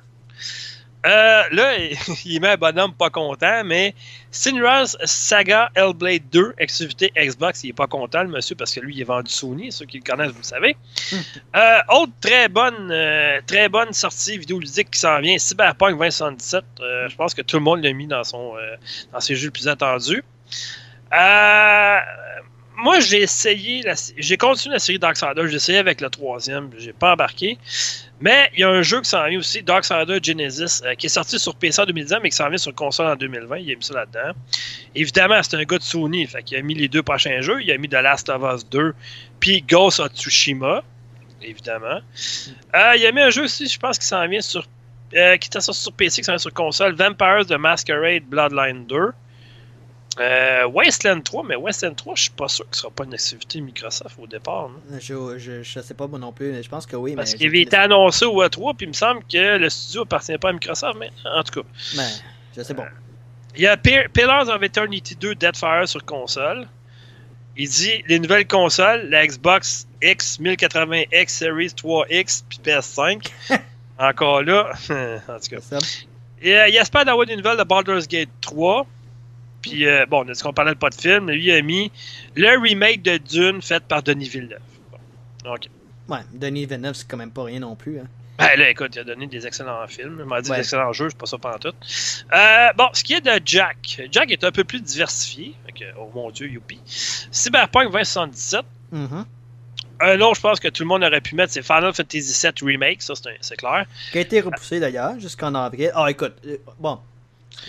Euh, 1.04 1.42
là, 1.50 1.76
il 2.24 2.40
met 2.40 2.50
un 2.50 2.56
bonhomme 2.56 2.94
pas 2.94 3.10
content, 3.10 3.62
mais 3.64 3.94
Sinra's 4.30 4.96
Saga 5.04 5.70
Hellblade 5.74 6.22
2, 6.30 6.54
exclusivité 6.58 7.12
Xbox, 7.16 7.64
il 7.64 7.70
est 7.70 7.72
pas 7.72 7.88
content, 7.88 8.22
le 8.22 8.28
monsieur, 8.28 8.54
parce 8.54 8.72
que 8.74 8.80
lui, 8.80 8.94
il 8.94 9.00
est 9.00 9.04
vendu 9.04 9.30
Sony, 9.30 9.72
ceux 9.72 9.84
qui 9.84 9.98
le 9.98 10.04
connaissent, 10.04 10.30
vous 10.30 10.38
le 10.38 10.44
savez. 10.44 10.76
Euh, 11.56 11.78
autre 11.88 12.12
très 12.20 12.48
bonne, 12.48 12.90
euh, 12.90 13.40
très 13.46 13.68
bonne 13.68 13.92
sortie 13.92 14.38
vidéoludique 14.38 14.90
qui 14.90 15.00
s'en 15.00 15.20
vient, 15.20 15.36
Cyberpunk 15.38 15.98
2077. 15.98 16.64
Euh, 16.80 17.08
je 17.08 17.16
pense 17.16 17.34
que 17.34 17.42
tout 17.42 17.56
le 17.56 17.62
monde 17.62 17.82
l'a 17.82 17.92
mis 17.92 18.06
dans, 18.06 18.24
son, 18.24 18.56
euh, 18.56 18.76
dans 19.12 19.20
ses 19.20 19.34
jeux 19.34 19.48
les 19.48 19.50
plus 19.52 19.68
attendus. 19.68 20.24
Euh, 21.12 21.98
moi, 22.76 23.00
j'ai 23.00 23.22
essayé, 23.22 23.82
la- 23.82 23.94
j'ai 24.16 24.36
continué 24.36 24.74
la 24.74 24.78
série 24.78 24.98
Darksiders, 24.98 25.46
j'ai 25.48 25.56
essayé 25.56 25.78
avec 25.78 26.00
le 26.00 26.08
troisième, 26.10 26.70
j'ai 26.78 26.92
pas 26.92 27.12
embarqué. 27.12 27.58
Mais 28.20 28.50
il 28.54 28.60
y 28.60 28.64
a 28.64 28.68
un 28.68 28.82
jeu 28.82 29.00
qui 29.00 29.08
s'en 29.10 29.26
vient 29.28 29.38
aussi, 29.38 29.62
Darksiders 29.62 30.22
Genesis, 30.22 30.80
euh, 30.84 30.94
qui 30.94 31.06
est 31.06 31.10
sorti 31.10 31.38
sur 31.38 31.54
PC 31.56 31.80
en 31.82 31.86
2010, 31.86 32.16
mais 32.22 32.30
qui 32.30 32.36
s'en 32.36 32.48
vient 32.48 32.58
sur 32.58 32.74
console 32.74 33.08
en 33.08 33.16
2020. 33.16 33.58
Il 33.58 33.72
a 33.72 33.74
mis 33.76 33.82
ça 33.82 33.94
là-dedans. 33.94 34.32
Évidemment, 34.94 35.42
c'est 35.42 35.56
un 35.56 35.64
gars 35.64 35.78
de 35.78 35.82
Sony, 35.82 36.26
fait 36.26 36.42
qu'il 36.42 36.56
a 36.56 36.62
mis 36.62 36.74
les 36.74 36.88
deux 36.88 37.02
prochains 37.02 37.40
jeux. 37.40 37.60
Il 37.62 37.70
a 37.72 37.78
mis 37.78 37.88
The 37.88 37.94
Last 37.94 38.28
of 38.28 38.42
Us 38.54 38.64
2, 38.68 38.94
puis 39.40 39.62
Ghost 39.62 39.98
of 40.00 40.12
Tsushima, 40.14 40.82
évidemment. 41.42 42.00
Euh, 42.74 42.96
il 42.96 43.06
a 43.06 43.12
mis 43.12 43.20
un 43.20 43.30
jeu 43.30 43.44
aussi, 43.44 43.66
je 43.68 43.78
pense, 43.78 43.98
qui 43.98 44.06
s'en 44.06 44.26
vient 44.28 44.40
sur. 44.40 44.66
euh, 45.14 45.36
qui 45.36 45.48
était 45.48 45.60
sorti 45.60 45.80
sur 45.82 45.92
PC, 45.92 46.22
qui 46.22 46.24
s'en 46.24 46.32
vient 46.32 46.38
sur 46.38 46.52
console, 46.54 46.94
Vampires 46.94 47.44
the 47.46 47.52
Masquerade 47.58 48.22
Bloodline 48.24 48.86
2. 48.86 49.10
Euh, 50.18 50.66
Wasteland 50.66 51.20
3, 51.22 51.42
mais 51.44 51.56
Wasteland 51.56 51.94
3, 51.94 52.14
je 52.16 52.22
suis 52.22 52.30
pas 52.32 52.48
sûr 52.48 52.68
que 52.68 52.76
ce 52.76 52.82
sera 52.82 52.92
pas 52.92 53.04
une 53.04 53.14
activité 53.14 53.60
Microsoft 53.62 54.16
au 54.20 54.26
départ. 54.26 54.68
non? 54.68 54.98
Je, 55.00 55.38
je, 55.38 55.62
je 55.62 55.80
sais 55.80 55.94
pas 55.94 56.06
moi 56.06 56.18
non 56.18 56.32
plus, 56.32 56.52
mais 56.52 56.62
je 56.62 56.68
pense 56.68 56.84
que 56.84 56.96
oui. 56.96 57.14
Parce 57.16 57.34
qu'il 57.34 57.46
avait 57.46 57.62
été 57.62 57.76
annoncé 57.76 58.26
au 58.26 58.42
E3, 58.44 58.76
puis 58.76 58.84
il 58.84 58.88
me 58.88 58.92
semble 58.92 59.22
que 59.24 59.56
le 59.56 59.70
studio 59.70 60.02
appartient 60.02 60.36
pas 60.36 60.50
à 60.50 60.52
Microsoft, 60.52 60.98
mais 60.98 61.10
en 61.24 61.42
tout 61.42 61.62
cas. 61.62 61.68
Ben, 61.96 62.08
je 62.56 62.62
sais 62.62 62.74
pas. 62.74 62.88
Il 63.56 63.62
y 63.62 63.66
a 63.66 63.76
Pi- 63.76 64.08
Pillars 64.12 64.48
of 64.48 64.62
Eternity 64.62 65.14
2 65.16 65.34
Deadfire 65.34 65.88
sur 65.88 66.04
console. 66.04 66.66
Il 67.56 67.68
dit 67.68 68.02
les 68.08 68.18
nouvelles 68.18 68.46
consoles, 68.46 69.08
la 69.10 69.26
Xbox 69.26 69.86
X 70.02 70.38
1080X 70.40 71.28
Series 71.28 71.68
3X 71.68 72.44
puis 72.48 72.58
PS5. 72.64 73.26
Encore 73.98 74.42
là, 74.42 74.72
en 75.28 75.38
tout 75.38 75.56
cas. 75.56 75.76
Euh, 76.44 76.68
il 76.68 76.76
espère 76.76 77.04
d'avoir 77.04 77.26
des 77.26 77.36
nouvelles 77.36 77.58
de 77.58 77.62
Baldur's 77.62 78.08
Gate 78.08 78.30
3. 78.40 78.86
Puis, 79.62 79.86
euh, 79.86 80.04
bon, 80.06 80.24
on 80.26 80.28
a 80.28 80.32
dit 80.32 80.42
qu'on 80.42 80.52
parlait 80.52 80.74
pas 80.74 80.90
de 80.90 80.94
film, 80.96 81.26
mais 81.26 81.34
lui 81.34 81.46
il 81.46 81.52
a 81.52 81.62
mis 81.62 81.90
le 82.36 82.60
remake 82.60 83.02
de 83.02 83.16
Dune 83.16 83.62
fait 83.62 83.82
par 83.84 84.02
Denis 84.02 84.28
Villeneuve. 84.28 84.58
Bon. 84.90 85.54
OK. 85.54 85.68
Ouais, 86.08 86.18
Denis 86.32 86.66
Villeneuve, 86.66 86.94
c'est 86.94 87.08
quand 87.08 87.16
même 87.16 87.30
pas 87.30 87.44
rien 87.44 87.60
non 87.60 87.76
plus. 87.76 87.98
Hein. 88.00 88.06
Ben 88.38 88.58
là, 88.58 88.68
écoute, 88.70 88.90
il 88.96 88.98
a 88.98 89.04
donné 89.04 89.26
des 89.28 89.46
excellents 89.46 89.86
films. 89.86 90.16
Il 90.20 90.24
m'a 90.24 90.40
dit 90.40 90.50
Ouais. 90.50 90.56
des 90.56 90.62
excellents 90.62 90.92
jeux, 90.92 91.08
c'est 91.10 91.18
pas 91.18 91.26
ça 91.26 91.38
pendant 91.38 91.58
tout. 91.58 91.72
Euh, 92.32 92.68
bon, 92.76 92.88
ce 92.92 93.04
qui 93.04 93.14
est 93.14 93.20
de 93.20 93.40
Jack. 93.44 94.02
Jack 94.10 94.32
est 94.32 94.42
un 94.42 94.50
peu 94.50 94.64
plus 94.64 94.80
diversifié. 94.80 95.54
Oh 95.98 96.10
mon 96.12 96.30
dieu, 96.30 96.48
youpi. 96.48 96.80
Cyberpunk 96.86 97.92
2077. 97.92 98.62
Mhm. 98.90 99.24
Un 100.00 100.20
autre, 100.22 100.36
je 100.36 100.40
pense 100.40 100.58
que 100.58 100.68
tout 100.68 100.82
le 100.82 100.88
monde 100.88 101.04
aurait 101.04 101.20
pu 101.20 101.36
mettre, 101.36 101.52
c'est 101.52 101.62
Final 101.62 101.92
Fantasy 101.94 102.34
VII 102.42 102.52
Remake. 102.72 103.02
Ça, 103.02 103.14
c'est 103.40 103.56
clair. 103.56 103.86
Qui 104.10 104.18
a 104.18 104.20
été 104.22 104.40
repoussé 104.40 104.80
d'ailleurs 104.80 105.20
jusqu'en 105.20 105.54
avril. 105.54 105.92
Ah, 105.94 106.10
écoute, 106.10 106.34
euh, 106.46 106.56
bon. 106.80 106.98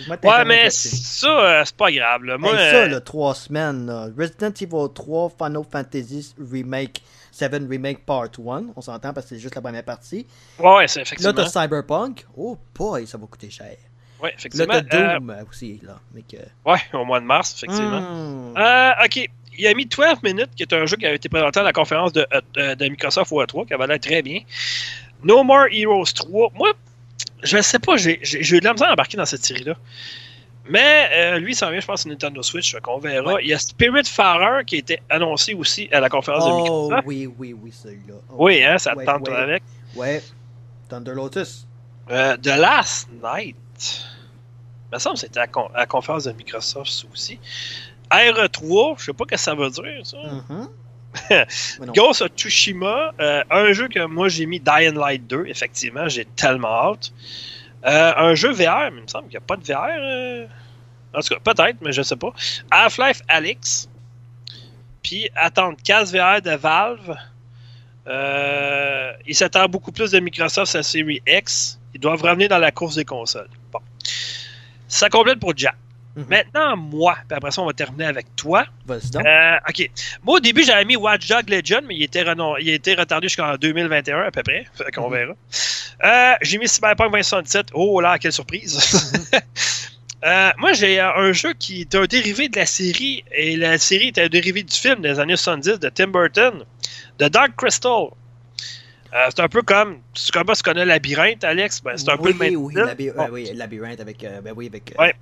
Ouais, 0.08 0.44
mais 0.44 0.70
ça, 0.70 1.28
euh, 1.28 1.62
c'est 1.64 1.76
pas 1.76 1.90
grave. 1.92 2.24
Là. 2.24 2.36
Moi, 2.38 2.50
Hey, 2.52 2.70
ça, 2.70 2.76
euh, 2.78 2.88
là, 2.88 3.00
trois 3.00 3.34
semaines. 3.34 3.86
là. 3.86 4.08
Resident 4.18 4.50
Evil 4.60 4.92
3, 4.94 5.30
Final 5.38 5.62
Fantasy 5.70 6.34
Remake 6.52 7.02
7 7.30 7.52
Remake 7.68 8.04
Part 8.04 8.28
1. 8.38 8.64
On 8.76 8.80
s'entend 8.80 9.12
parce 9.12 9.26
que 9.26 9.34
c'est 9.36 9.40
juste 9.40 9.54
la 9.54 9.60
première 9.62 9.84
partie. 9.84 10.26
ouais, 10.58 10.74
ouais, 10.76 10.88
c'est 10.88 11.00
Là, 11.00 11.02
effectivement. 11.02 11.32
t'as 11.34 11.46
Cyberpunk. 11.62 12.26
Oh 12.36 12.56
boy, 12.74 13.06
ça 13.06 13.18
va 13.18 13.26
coûter 13.26 13.50
cher. 13.50 13.76
Ouais, 14.22 14.30
Là, 14.30 14.34
effectivement. 14.38 14.74
t'as 14.88 14.96
Euh, 14.96 15.18
Doom 15.18 15.36
aussi. 15.50 15.80
Là, 15.82 15.98
mais 16.14 16.22
que... 16.22 16.36
ouais, 16.68 16.78
au 16.92 17.04
mois 17.04 17.20
de 17.20 17.26
mars, 17.26 17.54
effectivement. 17.56 18.00
Hmm. 18.00 18.54
Euh, 18.56 18.90
ok. 19.04 19.28
Il 19.56 19.66
a 19.68 19.74
mis 19.74 19.86
12 19.86 20.20
minutes, 20.24 20.50
qui 20.56 20.64
est 20.64 20.72
un 20.72 20.84
jeu 20.86 20.96
qui 20.96 21.06
avait 21.06 21.14
été 21.14 21.28
présenté 21.28 21.60
à 21.60 21.62
la 21.62 21.72
conférence 21.72 22.12
de, 22.12 22.26
euh, 22.56 22.74
de 22.74 22.88
Microsoft 22.88 23.30
au 23.30 23.40
E3, 23.40 23.66
qui 23.68 23.74
avait 23.74 23.86
l'air 23.86 24.00
très 24.00 24.20
bien. 24.20 24.40
No 25.22 25.44
More 25.44 25.66
Heroes 25.70 26.12
3. 26.12 26.50
Moi, 26.54 26.72
je 27.44 27.60
sais 27.62 27.78
pas, 27.78 27.96
j'ai 27.96 28.18
eu 28.22 28.58
de 28.60 28.64
la 28.64 28.72
misère 28.72 28.88
à 28.88 28.92
embarquer 28.92 29.16
dans 29.16 29.24
cette 29.26 29.44
série-là. 29.44 29.74
Mais 30.68 31.10
euh, 31.12 31.38
lui, 31.38 31.52
il 31.52 31.54
s'en 31.54 31.70
vient, 31.70 31.78
je 31.80 31.86
pense, 31.86 32.00
sur 32.02 32.10
Nintendo 32.10 32.42
Switch, 32.42 32.72
fait 32.72 32.80
qu'on 32.80 32.98
verra. 32.98 33.40
Il 33.42 33.48
y 33.48 33.52
a 33.52 33.58
Spiritfarer 33.58 34.64
qui 34.64 34.76
a 34.76 34.78
été 34.78 35.02
annoncé 35.10 35.52
aussi 35.52 35.88
à 35.92 36.00
la 36.00 36.08
conférence 36.08 36.46
de 36.46 36.50
Oh 36.50 36.56
Microsoft. 36.62 37.02
oui, 37.06 37.28
oui, 37.38 37.52
oui, 37.52 37.70
celui-là. 37.70 38.14
Oh, 38.30 38.46
Oui, 38.46 38.64
hein, 38.64 38.78
ça 38.78 38.92
te 38.92 38.96
Ouais, 38.98 39.04
tente 39.04 39.28
ouais. 39.28 39.34
avec. 39.36 39.62
Ouais. 39.94 40.22
Thunder 40.88 41.12
Lotus. 41.14 41.66
Euh, 42.10 42.36
The 42.38 42.46
Last 42.58 43.08
Night. 43.22 43.56
Il 44.90 44.94
me 44.94 44.98
semble 44.98 45.14
que 45.16 45.20
c'était 45.20 45.38
à, 45.38 45.42
la 45.42 45.48
con- 45.48 45.68
à 45.74 45.78
la 45.80 45.86
conférence 45.86 46.24
de 46.24 46.32
Microsoft 46.32 46.90
ça 46.90 47.06
aussi. 47.12 47.38
R3, 48.10 48.94
je 48.98 49.04
sais 49.06 49.12
pas 49.12 49.24
ce 49.24 49.34
que 49.34 49.36
ça 49.36 49.54
veut 49.54 49.68
dire, 49.70 50.00
ça. 50.06 50.16
Non. 50.48 50.70
Ghost 51.94 52.22
of 52.22 52.30
Tsushima, 52.36 53.12
euh, 53.20 53.42
un 53.50 53.72
jeu 53.72 53.88
que 53.88 54.04
moi 54.06 54.28
j'ai 54.28 54.46
mis 54.46 54.60
Dying 54.60 54.94
Light 54.94 55.26
2, 55.26 55.46
effectivement, 55.46 56.08
j'ai 56.08 56.24
tellement 56.24 56.92
hâte. 56.92 57.12
Euh, 57.86 58.12
un 58.16 58.34
jeu 58.34 58.50
VR, 58.52 58.90
mais 58.90 58.98
il 58.98 59.02
me 59.02 59.08
semble 59.08 59.24
qu'il 59.24 59.38
n'y 59.38 59.44
a 59.44 59.46
pas 59.46 59.56
de 59.56 59.64
VR. 59.64 59.88
euh. 60.00 60.46
En 61.12 61.20
tout 61.20 61.34
cas, 61.34 61.40
peut-être, 61.54 61.76
mais 61.82 61.92
je 61.92 62.02
sais 62.02 62.16
pas. 62.16 62.32
Half-Life 62.70 63.22
Alyx. 63.28 63.88
Puis 65.02 65.28
attendre 65.36 65.76
15 65.84 66.12
VR 66.12 66.40
de 66.42 66.56
Valve. 66.56 67.16
Il 69.26 69.34
s'attend 69.34 69.68
beaucoup 69.68 69.92
plus 69.92 70.10
de 70.10 70.18
Microsoft 70.18 70.72
sa 70.72 70.82
série 70.82 71.22
X. 71.26 71.78
Ils 71.94 72.00
doivent 72.00 72.22
revenir 72.22 72.48
dans 72.48 72.58
la 72.58 72.72
course 72.72 72.96
des 72.96 73.04
consoles. 73.04 73.50
Bon. 73.70 73.78
Ça 74.88 75.08
complète 75.08 75.38
pour 75.38 75.52
Jack. 75.56 75.76
Mhm. 76.16 76.26
Maintenant, 76.28 76.76
moi, 76.76 77.16
puis 77.28 77.36
après 77.36 77.50
ça, 77.50 77.60
on 77.62 77.66
va 77.66 77.72
terminer 77.72 78.04
avec 78.06 78.36
toi. 78.36 78.66
Vas-y 78.86 79.10
donc. 79.10 79.26
Euh, 79.26 79.56
ok. 79.68 79.90
Moi, 80.22 80.36
au 80.36 80.40
début, 80.40 80.62
j'avais 80.62 80.84
mis 80.84 80.94
Watch 80.96 81.26
Dog 81.28 81.48
Legend, 81.50 81.82
mais 81.88 81.96
il 81.96 82.02
était, 82.04 82.22
renon- 82.22 82.56
il 82.60 82.70
a 82.70 82.74
été 82.74 82.94
retardé 82.94 83.26
jusqu'en 83.28 83.56
2021 83.56 84.20
à 84.20 84.30
peu 84.30 84.42
près. 84.44 84.64
Fait 84.74 84.92
qu'on 84.92 85.08
Mhm. 85.10 85.14
verra. 85.16 85.32
Euh, 86.04 86.34
j'ai 86.42 86.58
mis 86.58 86.68
Cyberpunk 86.68 87.10
2077. 87.10 87.66
Oh 87.74 88.00
là, 88.00 88.18
quelle 88.18 88.32
surprise! 88.32 88.78
Euh, 90.26 90.50
moi, 90.56 90.72
j'ai 90.72 90.98
un 91.00 91.32
jeu 91.32 91.52
qui 91.52 91.82
est 91.82 91.94
un 91.94 92.04
dérivé 92.06 92.48
de 92.48 92.56
la 92.58 92.64
série, 92.64 93.22
et 93.30 93.56
la 93.58 93.76
série 93.76 94.06
est 94.06 94.18
un 94.18 94.28
dérivé 94.28 94.62
du 94.62 94.74
film 94.74 95.02
des 95.02 95.20
années 95.20 95.36
70 95.36 95.78
de 95.78 95.90
Tim 95.90 96.06
Burton, 96.06 96.64
The 97.18 97.24
Dark 97.24 97.54
Crystal. 97.56 98.06
Euh, 99.12 99.26
c'est 99.28 99.40
un 99.40 99.48
peu 99.48 99.60
comme, 99.60 99.98
tu 100.14 100.32
connais, 100.32 100.54
tu 100.54 100.62
connais 100.62 100.84
Labyrinthe, 100.86 101.44
Alex? 101.44 101.82
Ben, 101.82 101.98
c'est 101.98 102.08
un 102.08 102.16
peu 102.16 102.30
le 102.32 102.38
même 102.38 102.56
oui, 102.56 102.72
Bon. 102.74 102.80
euh, 103.20 103.26
oui, 103.30 103.50
labyrinthe 103.54 104.00
avec. 104.00 104.20
ben 104.42 104.54
oui, 104.56 104.68
avec. 104.68 104.94
Ouais. 104.98 105.14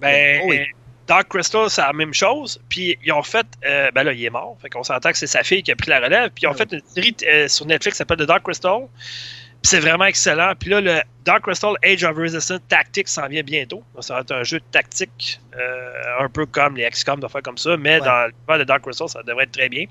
Ben, 0.00 0.42
oui. 0.46 0.60
Dark 1.06 1.28
Crystal, 1.28 1.68
c'est 1.68 1.80
la 1.82 1.92
même 1.92 2.14
chose. 2.14 2.60
Puis 2.68 2.96
ils 3.04 3.12
ont 3.12 3.22
fait. 3.22 3.46
euh, 3.66 3.90
ben 3.92 4.04
là, 4.04 4.12
il 4.12 4.24
est 4.24 4.30
mort. 4.30 4.56
Fait 4.62 4.68
qu'on 4.70 4.84
s'entend 4.84 5.10
que 5.10 5.18
c'est 5.18 5.26
sa 5.26 5.42
fille 5.42 5.62
qui 5.62 5.72
a 5.72 5.76
pris 5.76 5.90
la 5.90 5.98
relève. 6.00 6.30
Puis 6.30 6.44
ils 6.44 6.46
ont 6.46 6.54
fait 6.54 6.70
une 6.72 6.80
série 6.86 7.16
euh, 7.26 7.48
sur 7.48 7.66
Netflix 7.66 7.94
qui 7.96 7.98
s'appelle 7.98 8.18
The 8.18 8.28
Dark 8.28 8.44
Crystal. 8.44 8.82
Puis 9.62 9.68
c'est 9.70 9.80
vraiment 9.80 10.04
excellent. 10.04 10.52
Puis 10.58 10.70
là, 10.70 10.80
le 10.80 11.00
Dark 11.24 11.42
Crystal 11.42 11.74
Age 11.82 12.04
of 12.04 12.16
Resistance 12.16 12.60
Tactics 12.68 13.08
s'en 13.08 13.26
vient 13.26 13.42
bientôt. 13.42 13.82
Donc, 13.94 14.04
ça 14.04 14.14
va 14.14 14.20
être 14.20 14.32
un 14.32 14.44
jeu 14.44 14.58
de 14.60 14.64
tactique, 14.70 15.40
euh, 15.58 15.92
un 16.24 16.28
peu 16.28 16.46
comme 16.46 16.76
les 16.76 16.88
XCOM, 16.88 17.18
de 17.20 17.26
faire 17.28 17.42
comme 17.42 17.58
ça. 17.58 17.76
Mais 17.76 17.98
Ouais. 17.98 18.06
dans 18.06 18.26
l'univers 18.28 18.58
de 18.58 18.64
Dark 18.64 18.82
Crystal, 18.82 19.08
ça 19.08 19.22
devrait 19.24 19.44
être 19.44 19.52
très 19.52 19.68
bien. 19.68 19.86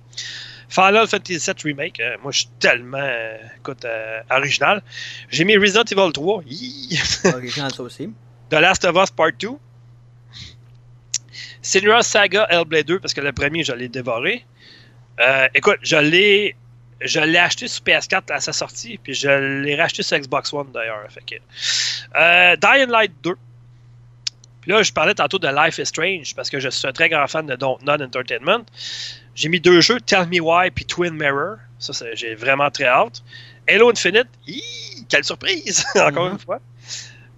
Final 0.70 1.08
Fantasy 1.08 1.38
VII 1.52 1.56
Remake, 1.74 2.00
euh, 2.00 2.16
moi 2.22 2.32
je 2.32 2.40
suis 2.42 2.50
tellement 2.60 2.98
euh, 3.02 3.38
écoute, 3.58 3.86
original. 4.30 4.82
J'ai 5.30 5.44
mis 5.44 5.58
Resident 5.58 5.84
Evil 5.84 6.12
3. 6.14 6.44
Hi! 6.48 7.00
Original, 7.34 7.74
ça 7.74 7.84
aussi. 7.84 8.10
The 8.50 8.54
Last 8.56 8.86
of 8.86 8.96
Us 8.96 9.10
Part 9.12 9.32
2. 9.40 9.50
Senua 11.62 12.02
Saga 12.04 12.48
Hellblade 12.50 12.86
2, 12.86 13.00
parce 13.00 13.14
que 13.14 13.22
le 13.22 13.32
premier, 13.34 13.64
je 13.64 13.74
l'ai 13.74 13.90
dévoré. 13.90 14.46
Euh, 15.20 15.48
écoute, 15.54 15.78
je 15.82 15.98
l'ai. 15.98 16.56
Je 17.02 17.22
l'ai 17.22 17.38
acheté 17.38 17.70
sur 17.70 17.82
PS4 17.84 18.30
à 18.34 18.42
sa 18.42 18.52
sortie, 18.52 18.98
puis 19.02 19.14
je 19.14 19.30
l'ai 19.64 19.76
racheté 19.78 20.04
sur 20.04 20.18
Xbox 20.20 20.52
One 20.52 20.70
d'ailleurs. 20.74 21.08
Euh, 22.20 22.56
Dying 22.58 22.90
Light 22.90 23.14
2. 23.24 23.36
Puis 24.62 24.72
là, 24.72 24.84
je 24.84 24.92
parlais 24.92 25.14
tantôt 25.14 25.40
de 25.40 25.48
Life 25.48 25.78
is 25.78 25.86
Strange, 25.86 26.36
parce 26.36 26.50
que 26.50 26.60
je 26.60 26.68
suis 26.68 26.86
un 26.86 26.92
très 26.92 27.08
grand 27.08 27.26
fan 27.28 27.46
de 27.46 27.56
Don't 27.56 27.78
Not 27.86 28.04
Entertainment. 28.04 28.66
J'ai 29.34 29.48
mis 29.48 29.62
deux 29.62 29.80
jeux, 29.80 30.02
Tell 30.02 30.28
Me 30.28 30.42
Why 30.42 30.72
puis 30.72 30.84
Twin 30.84 31.14
Mirror. 31.14 31.56
Ça, 31.80 31.94
c'est- 31.94 32.18
j'ai 32.18 32.36
vraiment 32.36 32.70
très 32.70 32.84
hâte. 32.88 33.24
Halo 33.70 33.90
Infinite, 33.92 34.28
hi, 34.46 34.62
quelle 35.08 35.24
surprise! 35.24 35.86
Encore 35.96 36.26
Mhm. 36.26 36.32
une 36.34 36.40
fois. 36.40 36.60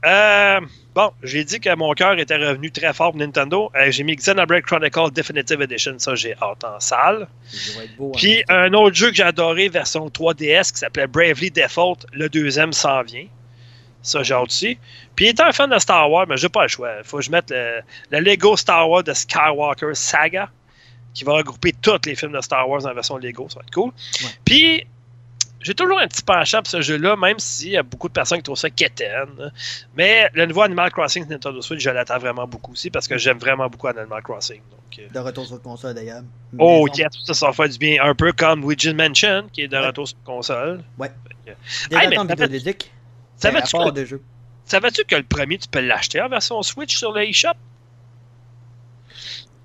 Euh, 0.05 0.59
bon, 0.95 1.11
j'ai 1.23 1.43
dit 1.43 1.59
que 1.59 1.73
mon 1.75 1.93
cœur 1.93 2.17
était 2.19 2.37
revenu 2.37 2.71
très 2.71 2.93
fort 2.93 3.11
pour 3.11 3.19
Nintendo. 3.19 3.71
Euh, 3.75 3.91
j'ai 3.91 4.03
mis 4.03 4.15
Xenoblade 4.15 4.63
Chronicle 4.63 5.11
Definitive 5.11 5.61
Edition. 5.61 5.97
Ça, 5.97 6.15
j'ai 6.15 6.35
hâte 6.41 6.63
en 6.63 6.79
salle. 6.79 7.27
Hein. 7.77 8.11
Puis 8.15 8.43
un 8.49 8.73
autre 8.73 8.95
jeu 8.95 9.09
que 9.09 9.15
j'ai 9.15 9.23
adoré, 9.23 9.69
version 9.69 10.07
3DS, 10.07 10.71
qui 10.71 10.79
s'appelait 10.79 11.07
Bravely 11.07 11.51
Default. 11.51 12.05
Le 12.13 12.29
deuxième 12.29 12.73
s'en 12.73 13.03
vient. 13.03 13.27
Ça, 14.01 14.23
j'ai 14.23 14.33
hâte 14.33 14.47
aussi. 14.47 14.77
Puis 15.15 15.27
étant 15.27 15.45
un 15.45 15.51
fan 15.51 15.69
de 15.69 15.79
Star 15.79 16.09
Wars, 16.09 16.25
mais 16.27 16.37
j'ai 16.37 16.49
pas 16.49 16.63
le 16.63 16.67
choix. 16.67 16.91
Il 16.97 17.03
faut 17.03 17.17
que 17.17 17.23
je 17.23 17.31
mette 17.31 17.51
le, 17.51 17.81
le 18.09 18.19
Lego 18.19 18.57
Star 18.57 18.89
Wars 18.89 19.03
de 19.03 19.13
Skywalker 19.13 19.93
Saga, 19.93 20.49
qui 21.13 21.23
va 21.23 21.33
regrouper 21.33 21.73
tous 21.81 21.99
les 22.05 22.15
films 22.15 22.33
de 22.33 22.41
Star 22.41 22.67
Wars 22.67 22.85
en 22.85 22.93
version 22.93 23.17
Lego. 23.17 23.47
Ça 23.49 23.59
va 23.59 23.65
être 23.65 23.73
cool. 23.73 23.91
Ouais. 24.23 24.29
Puis, 24.45 24.87
j'ai 25.61 25.73
toujours 25.75 25.99
un 25.99 26.07
petit 26.07 26.23
penchant 26.23 26.59
pour 26.59 26.67
ce 26.67 26.81
jeu-là, 26.81 27.15
même 27.15 27.39
s'il 27.39 27.69
y 27.71 27.77
a 27.77 27.83
beaucoup 27.83 28.07
de 28.07 28.13
personnes 28.13 28.39
qui 28.39 28.43
trouvent 28.43 28.57
ça 28.57 28.69
quétaine. 28.69 29.51
Mais 29.95 30.29
le 30.33 30.45
nouveau 30.45 30.61
Animal 30.61 30.91
Crossing 30.91 31.27
Nintendo 31.27 31.61
Switch, 31.61 31.81
je 31.81 31.89
l'attends 31.89 32.17
vraiment 32.17 32.47
beaucoup 32.47 32.71
aussi, 32.71 32.89
parce 32.89 33.07
que 33.07 33.17
j'aime 33.17 33.37
vraiment 33.37 33.67
beaucoup 33.67 33.87
Animal 33.87 34.21
Crossing. 34.23 34.61
Donc, 34.71 34.99
euh, 34.99 35.07
De 35.13 35.19
retour 35.19 35.45
sur 35.45 35.61
console 35.61 35.93
d'ailleurs. 35.93 36.23
Oh, 36.57 36.87
yes, 36.95 37.07
ça, 37.25 37.33
ça 37.33 37.51
faire 37.53 37.69
du 37.69 37.77
bien. 37.77 38.03
Un 38.03 38.15
peu 38.15 38.31
comme 38.33 38.61
Luigi 38.61 38.93
Mansion, 38.93 39.47
qui 39.53 39.61
est 39.61 39.67
de 39.67 39.77
Ouais. 39.77 39.87
retour 39.87 40.07
sur 40.07 40.17
console. 40.23 40.83
Des 40.99 41.95
Hey, 41.95 42.07
mais 42.09 42.15
fait-. 42.35 42.89
Ça 43.37 43.51
ben, 43.51 43.61
que, 43.61 44.05
jeux. 44.05 44.21
savais-tu 44.65 45.03
que 45.05 45.15
le 45.15 45.23
premier, 45.23 45.57
tu 45.57 45.67
peux 45.67 45.79
l'acheter 45.81 46.21
en 46.21 46.29
version 46.29 46.61
Switch 46.61 46.95
sur 46.95 47.11
le 47.11 47.23
eShop? 47.27 47.49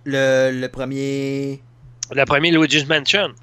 Le, 0.05 0.51
le 0.53 0.69
premier. 0.69 1.63
Le 2.13 2.25
premier 2.25 2.51
Luigi's 2.53 2.87
Mansion. 2.87 3.35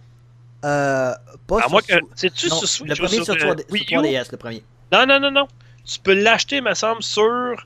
Euh, 0.63 1.13
pas 1.47 1.59
À 1.59 1.67
sur 1.69 1.85
que. 1.85 1.93
C'est-tu 2.15 2.47
non, 2.49 2.55
sur 2.57 2.67
Switch 2.69 2.89
le 2.89 2.93
ou 3.03 3.07
premier 3.07 3.23
sur, 3.23 3.33
euh, 3.33 3.37
3D, 3.37 3.65
Wii 3.71 3.83
sur 3.85 3.99
U? 3.99 4.03
3DS, 4.03 4.31
le 4.31 4.37
premier. 4.37 4.63
Non, 4.91 5.05
non, 5.05 5.19
non, 5.19 5.31
non. 5.31 5.47
Tu 5.85 5.99
peux 5.99 6.13
l'acheter, 6.13 6.61
me 6.61 6.73
semble, 6.73 7.03
sur. 7.03 7.65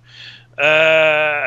Euh. 0.60 1.46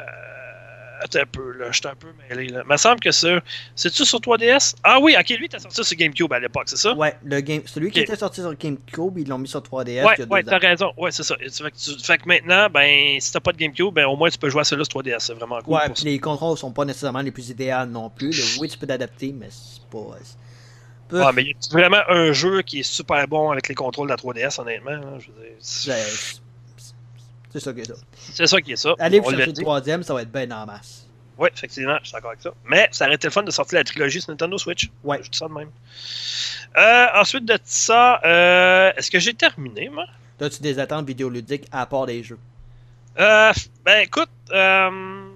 Attends 1.03 1.21
un 1.21 1.25
peu, 1.33 1.53
là. 1.53 1.67
Je 1.73 1.79
suis 1.79 1.89
un 1.89 1.95
peu 1.95 2.09
mêlé, 2.29 2.49
là. 2.51 2.63
Me 2.69 2.77
semble 2.77 3.01
que 3.01 3.11
sur. 3.11 3.41
C'est-tu 3.75 4.05
sur 4.05 4.19
3DS? 4.21 4.75
Ah 4.85 4.99
oui, 5.01 5.17
ok, 5.19 5.31
lui, 5.31 5.49
t'as 5.49 5.59
sorti 5.59 5.83
sur 5.83 5.97
GameCube 5.97 6.31
à 6.31 6.39
l'époque, 6.39 6.65
c'est 6.67 6.77
ça? 6.77 6.93
Ouais, 6.95 7.17
le 7.25 7.41
game, 7.41 7.63
celui 7.65 7.91
qui 7.91 8.01
était 8.01 8.17
sorti 8.17 8.43
sur 8.43 8.55
GameCube, 8.55 9.17
ils 9.19 9.27
l'ont 9.27 9.39
mis 9.39 9.49
sur 9.49 9.61
3DS 9.63 10.05
Ouais, 10.05 10.27
ouais, 10.29 10.43
t'as 10.43 10.59
raison. 10.59 10.93
Ouais, 10.99 11.11
c'est 11.11 11.23
ça. 11.23 11.37
Fait 11.39 11.71
que, 11.71 11.77
tu- 11.77 12.05
fait 12.05 12.19
que 12.19 12.29
maintenant, 12.29 12.69
ben, 12.69 13.19
si 13.19 13.33
t'as 13.33 13.41
pas 13.41 13.53
de 13.53 13.57
GameCube, 13.57 13.95
ben, 13.95 14.05
au 14.07 14.15
moins, 14.17 14.29
tu 14.29 14.37
peux 14.37 14.51
jouer 14.51 14.61
à 14.61 14.65
celui-là 14.65 14.85
sur 14.85 15.01
3DS. 15.01 15.21
C'est 15.21 15.33
vraiment 15.33 15.61
cool. 15.63 15.73
Ouais, 15.75 15.87
pour 15.87 15.95
puis 15.95 16.03
ça. 16.03 16.09
les 16.11 16.19
contrôles 16.19 16.59
sont 16.59 16.71
pas 16.71 16.85
nécessairement 16.85 17.23
les 17.23 17.31
plus 17.31 17.49
idéaux 17.49 17.87
non 17.89 18.11
plus. 18.11 18.31
Le, 18.37 18.61
oui, 18.61 18.69
tu 18.69 18.77
peux 18.77 18.87
t'adapter, 18.87 19.33
mais 19.33 19.49
c'est 19.51 19.83
pas. 19.91 20.19
Ouais, 21.13 21.33
mais 21.35 21.45
y 21.45 21.51
a 21.51 21.55
vraiment 21.73 22.03
un 22.09 22.33
jeu 22.33 22.63
qui 22.63 22.81
est 22.81 22.85
super 22.85 23.27
bon 23.29 23.51
avec 23.51 23.69
les 23.69 23.75
contrôles 23.75 24.09
de 24.09 24.13
la 24.13 24.17
3DS, 24.17 24.61
honnêtement. 24.61 24.91
hein, 24.91 25.19
je 25.19 25.27
dire, 25.27 25.97
c'est 27.53 27.59
ça 27.61 27.73
que 27.73 27.85
ça. 27.85 27.95
c'est 28.17 28.47
ça 28.47 28.61
qui 28.61 28.73
est 28.73 28.77
ça. 28.77 28.95
Allez 28.99 29.19
l'a 29.19 29.29
chercher 29.29 29.47
le 29.47 29.53
troisième, 29.55 30.03
ça 30.03 30.15
va 30.15 30.23
être 30.23 30.31
ben 30.31 30.53
en 30.53 30.67
masse. 30.67 31.07
Oui, 31.37 31.49
effectivement, 31.53 31.97
je 32.03 32.09
suis 32.09 32.13
d'accord 32.13 32.31
avec 32.31 32.43
ça. 32.43 32.53
Mais 32.65 32.89
ça 32.93 33.07
aurait 33.07 33.15
été 33.15 33.27
le 33.27 33.33
fun 33.33 33.43
de 33.43 33.51
sortir 33.51 33.79
la 33.79 33.85
trilogie 33.85 34.21
sur 34.21 34.31
Nintendo 34.31 34.59
Switch. 34.59 34.91
Ouais. 35.03 35.19
Je 35.23 35.31
dis 35.31 35.39
ça 35.39 35.49
de 35.49 35.55
même. 35.55 35.71
Euh, 36.77 37.07
ensuite 37.15 37.47
de 37.47 37.59
ça, 37.65 38.21
euh, 38.25 38.93
est-ce 38.97 39.11
que 39.11 39.19
j'ai 39.19 39.35
terminé, 39.35 39.89
moi? 39.89 40.05
As-tu 40.41 40.63
des 40.63 40.79
attentes 40.79 41.07
vidéoludiques 41.07 41.67
à 41.73 41.87
part 41.87 42.07
des 42.07 42.23
jeux? 42.23 42.39
Euh, 43.19 43.53
ben 43.85 44.01
écoute, 44.01 44.31
euh, 44.53 45.31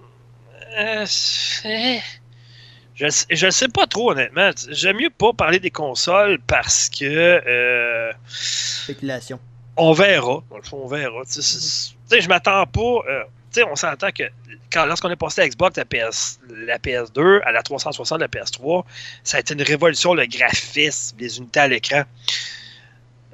je, 2.94 3.06
je 3.30 3.50
sais 3.50 3.68
pas 3.68 3.86
trop 3.86 4.12
honnêtement. 4.12 4.50
J'aime 4.70 4.98
mieux 4.98 5.10
pas 5.10 5.32
parler 5.32 5.58
des 5.58 5.70
consoles 5.70 6.38
parce 6.46 6.88
que 6.88 7.04
euh, 7.04 8.12
Spéculation. 8.28 9.40
on 9.76 9.92
verra. 9.92 10.42
Dans 10.50 10.56
le 10.56 10.62
fond, 10.62 10.82
on 10.84 10.88
verra. 10.88 11.22
Tu 11.24 11.42
sais, 11.42 12.20
je 12.20 12.28
m'attends 12.28 12.66
pas. 12.66 12.80
euh, 12.80 13.24
tu 13.52 13.60
sais, 13.60 13.64
on 13.64 13.76
s'entend 13.76 14.10
que 14.10 14.24
quand, 14.72 14.86
lorsqu'on 14.86 15.10
est 15.10 15.16
passé 15.16 15.40
à 15.42 15.48
Xbox, 15.48 15.76
la, 15.76 15.84
PS, 15.84 16.40
la 16.50 16.78
PS2, 16.78 17.40
à 17.44 17.52
la 17.52 17.62
360, 17.62 18.20
la 18.20 18.28
PS3, 18.28 18.84
ça 19.22 19.36
a 19.36 19.40
été 19.40 19.54
une 19.54 19.62
révolution, 19.62 20.14
le 20.14 20.26
graphisme, 20.26 21.16
les 21.20 21.38
unités 21.38 21.60
à 21.60 21.68
l'écran. 21.68 22.02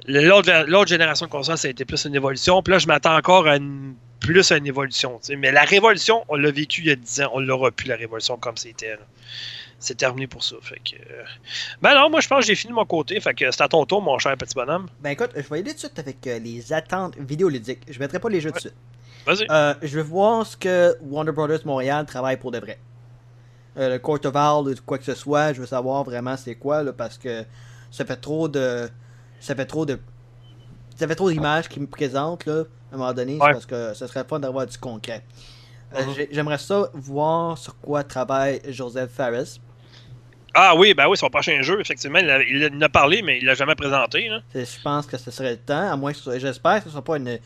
L'autre 0.07 0.65
l'autre 0.67 0.89
génération 0.89 1.27
de 1.27 1.31
consoles, 1.31 1.57
ça 1.57 1.67
a 1.67 1.71
été 1.71 1.85
plus 1.85 2.05
une 2.05 2.15
évolution. 2.15 2.61
Puis 2.63 2.71
là, 2.73 2.79
je 2.79 2.87
m'attends 2.87 3.15
encore 3.15 3.47
à 3.47 3.57
une, 3.57 3.95
plus 4.21 4.51
une 4.51 4.65
évolution. 4.65 5.19
Mais 5.37 5.51
la 5.51 5.63
révolution, 5.63 6.23
on 6.29 6.37
l'a 6.37 6.51
vécu 6.51 6.81
il 6.81 6.87
y 6.87 6.91
a 6.91 6.95
10 6.95 7.21
ans. 7.21 7.31
On 7.33 7.39
l'aura 7.41 7.71
plus, 7.71 7.87
la 7.87 7.97
révolution, 7.97 8.37
comme 8.37 8.55
c'était. 8.55 8.97
C'est 9.79 9.95
terminé 9.95 10.27
pour 10.27 10.43
ça. 10.43 10.55
Fait 10.61 10.75
que, 10.75 10.95
euh, 10.95 11.23
Ben 11.81 11.95
non, 11.95 12.09
moi, 12.09 12.21
je 12.21 12.27
pense 12.27 12.41
que 12.41 12.45
j'ai 12.45 12.55
fini 12.55 12.69
de 12.71 12.75
mon 12.75 12.85
côté. 12.85 13.19
Fait 13.19 13.33
que 13.33 13.51
c'est 13.51 13.61
à 13.61 13.67
ton 13.67 13.83
tour, 13.85 14.01
mon 14.01 14.17
cher 14.19 14.37
petit 14.37 14.53
bonhomme. 14.53 14.87
Ben 15.01 15.09
écoute, 15.09 15.31
je 15.35 15.41
vais 15.41 15.59
aller 15.59 15.63
tout 15.63 15.73
de 15.73 15.79
suite 15.79 15.99
avec 15.99 16.25
euh, 16.27 16.37
les 16.37 16.71
attentes 16.71 17.17
vidéoludiques. 17.17 17.81
Je 17.89 17.99
mettrai 17.99 18.19
pas 18.19 18.29
les 18.29 18.39
jeux 18.39 18.51
de 18.51 18.59
suite. 18.59 18.75
Vas-y. 19.25 19.45
Euh, 19.49 19.73
je 19.81 19.97
veux 19.97 20.03
voir 20.03 20.45
ce 20.45 20.57
que 20.57 20.95
Warner 21.01 21.31
Brothers 21.31 21.65
Montréal 21.65 22.05
travaille 22.05 22.37
pour 22.37 22.51
de 22.51 22.59
vrai. 22.59 22.79
Euh, 23.77 23.89
le 23.89 23.99
Court 23.99 24.19
of 24.23 24.35
Owls, 24.35 24.73
ou 24.73 24.83
quoi 24.85 24.97
que 24.97 25.05
ce 25.05 25.15
soit, 25.15 25.53
je 25.53 25.61
veux 25.61 25.67
savoir 25.67 26.03
vraiment 26.03 26.35
c'est 26.37 26.55
quoi, 26.55 26.83
là, 26.83 26.91
parce 26.91 27.17
que 27.17 27.45
ça 27.89 28.05
fait 28.05 28.17
trop 28.17 28.47
de. 28.47 28.89
Ça 29.39 29.55
fait 29.55 29.65
trop 29.65 29.85
de. 29.85 29.99
Ça 31.01 31.07
fait 31.07 31.15
trop 31.15 31.31
d'images 31.31 31.67
qui 31.67 31.79
me 31.79 31.87
présentent, 31.87 32.45
là, 32.45 32.63
à 32.91 32.95
un 32.95 32.97
moment 32.99 33.11
donné, 33.11 33.33
Ouais. 33.33 33.53
parce 33.53 33.65
que 33.65 33.95
ça 33.95 34.07
serait 34.07 34.23
fun 34.23 34.39
d'avoir 34.39 34.67
du 34.67 34.77
concret. 34.77 35.23
Euh, 35.95 36.05
Mhm. 36.05 36.13
j'ai- 36.15 36.29
J'aimerais 36.31 36.59
ça 36.59 36.91
voir 36.93 37.57
sur 37.57 37.75
quoi 37.79 38.03
travaille 38.03 38.61
Joseph 38.69 39.09
Fares. 39.09 39.57
Ah 40.53 40.75
oui, 40.75 40.93
ben 40.93 41.07
oui, 41.07 41.17
son 41.17 41.29
prochain 41.31 41.59
jeu, 41.63 41.79
effectivement, 41.81 42.19
il, 42.19 42.29
a- 42.29 42.43
il 42.43 42.71
en 42.75 42.81
a 42.81 42.89
parlé, 42.89 43.23
mais 43.23 43.39
il 43.39 43.45
l'a 43.45 43.55
jamais 43.55 43.73
présenté. 43.73 44.29
Je 44.53 44.81
pense 44.83 45.07
que 45.07 45.17
ce 45.17 45.31
serait 45.31 45.51
le 45.51 45.57
temps, 45.57 45.91
à 45.91 45.95
moins 45.97 46.11
que 46.11 46.19
ce 46.19 46.37
J'espère 46.37 46.75
que 46.75 46.81
ce 46.83 46.87
ne 46.89 46.91
soit 46.91 47.03
pas 47.03 47.17
une, 47.17 47.39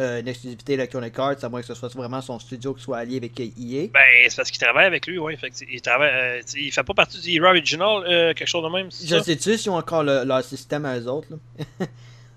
euh, 0.00 0.20
une 0.20 0.28
exclusivité 0.28 0.72
Electronic 0.72 1.18
Arts, 1.18 1.36
à 1.44 1.48
moins 1.50 1.60
que 1.60 1.66
ce 1.66 1.74
soit 1.74 1.90
vraiment 1.90 2.22
son 2.22 2.38
studio 2.38 2.72
qui 2.72 2.82
soit 2.82 2.96
allié 2.96 3.18
avec 3.18 3.38
EA. 3.38 3.88
Ben, 3.92 4.00
c'est 4.28 4.36
parce 4.36 4.50
qu'il 4.50 4.58
travaille 4.62 4.86
avec 4.86 5.06
lui, 5.06 5.18
oui. 5.18 5.36
Il, 5.70 5.82
travaille, 5.82 6.10
euh, 6.10 6.40
il 6.56 6.72
fait 6.72 6.82
pas 6.82 6.94
partie 6.94 7.20
du 7.20 7.30
Hero 7.32 7.46
Original, 7.48 8.04
euh, 8.08 8.32
quelque 8.32 8.48
chose 8.48 8.64
de 8.64 8.70
même. 8.70 8.88
Je 8.90 9.20
sais-tu 9.20 9.58
s'ils 9.58 9.70
ont 9.70 9.76
encore 9.76 10.02
le- 10.02 10.24
leur 10.24 10.42
système 10.42 10.86
à 10.86 10.98
eux 10.98 11.06
autres. 11.08 11.28
Là? 11.30 11.36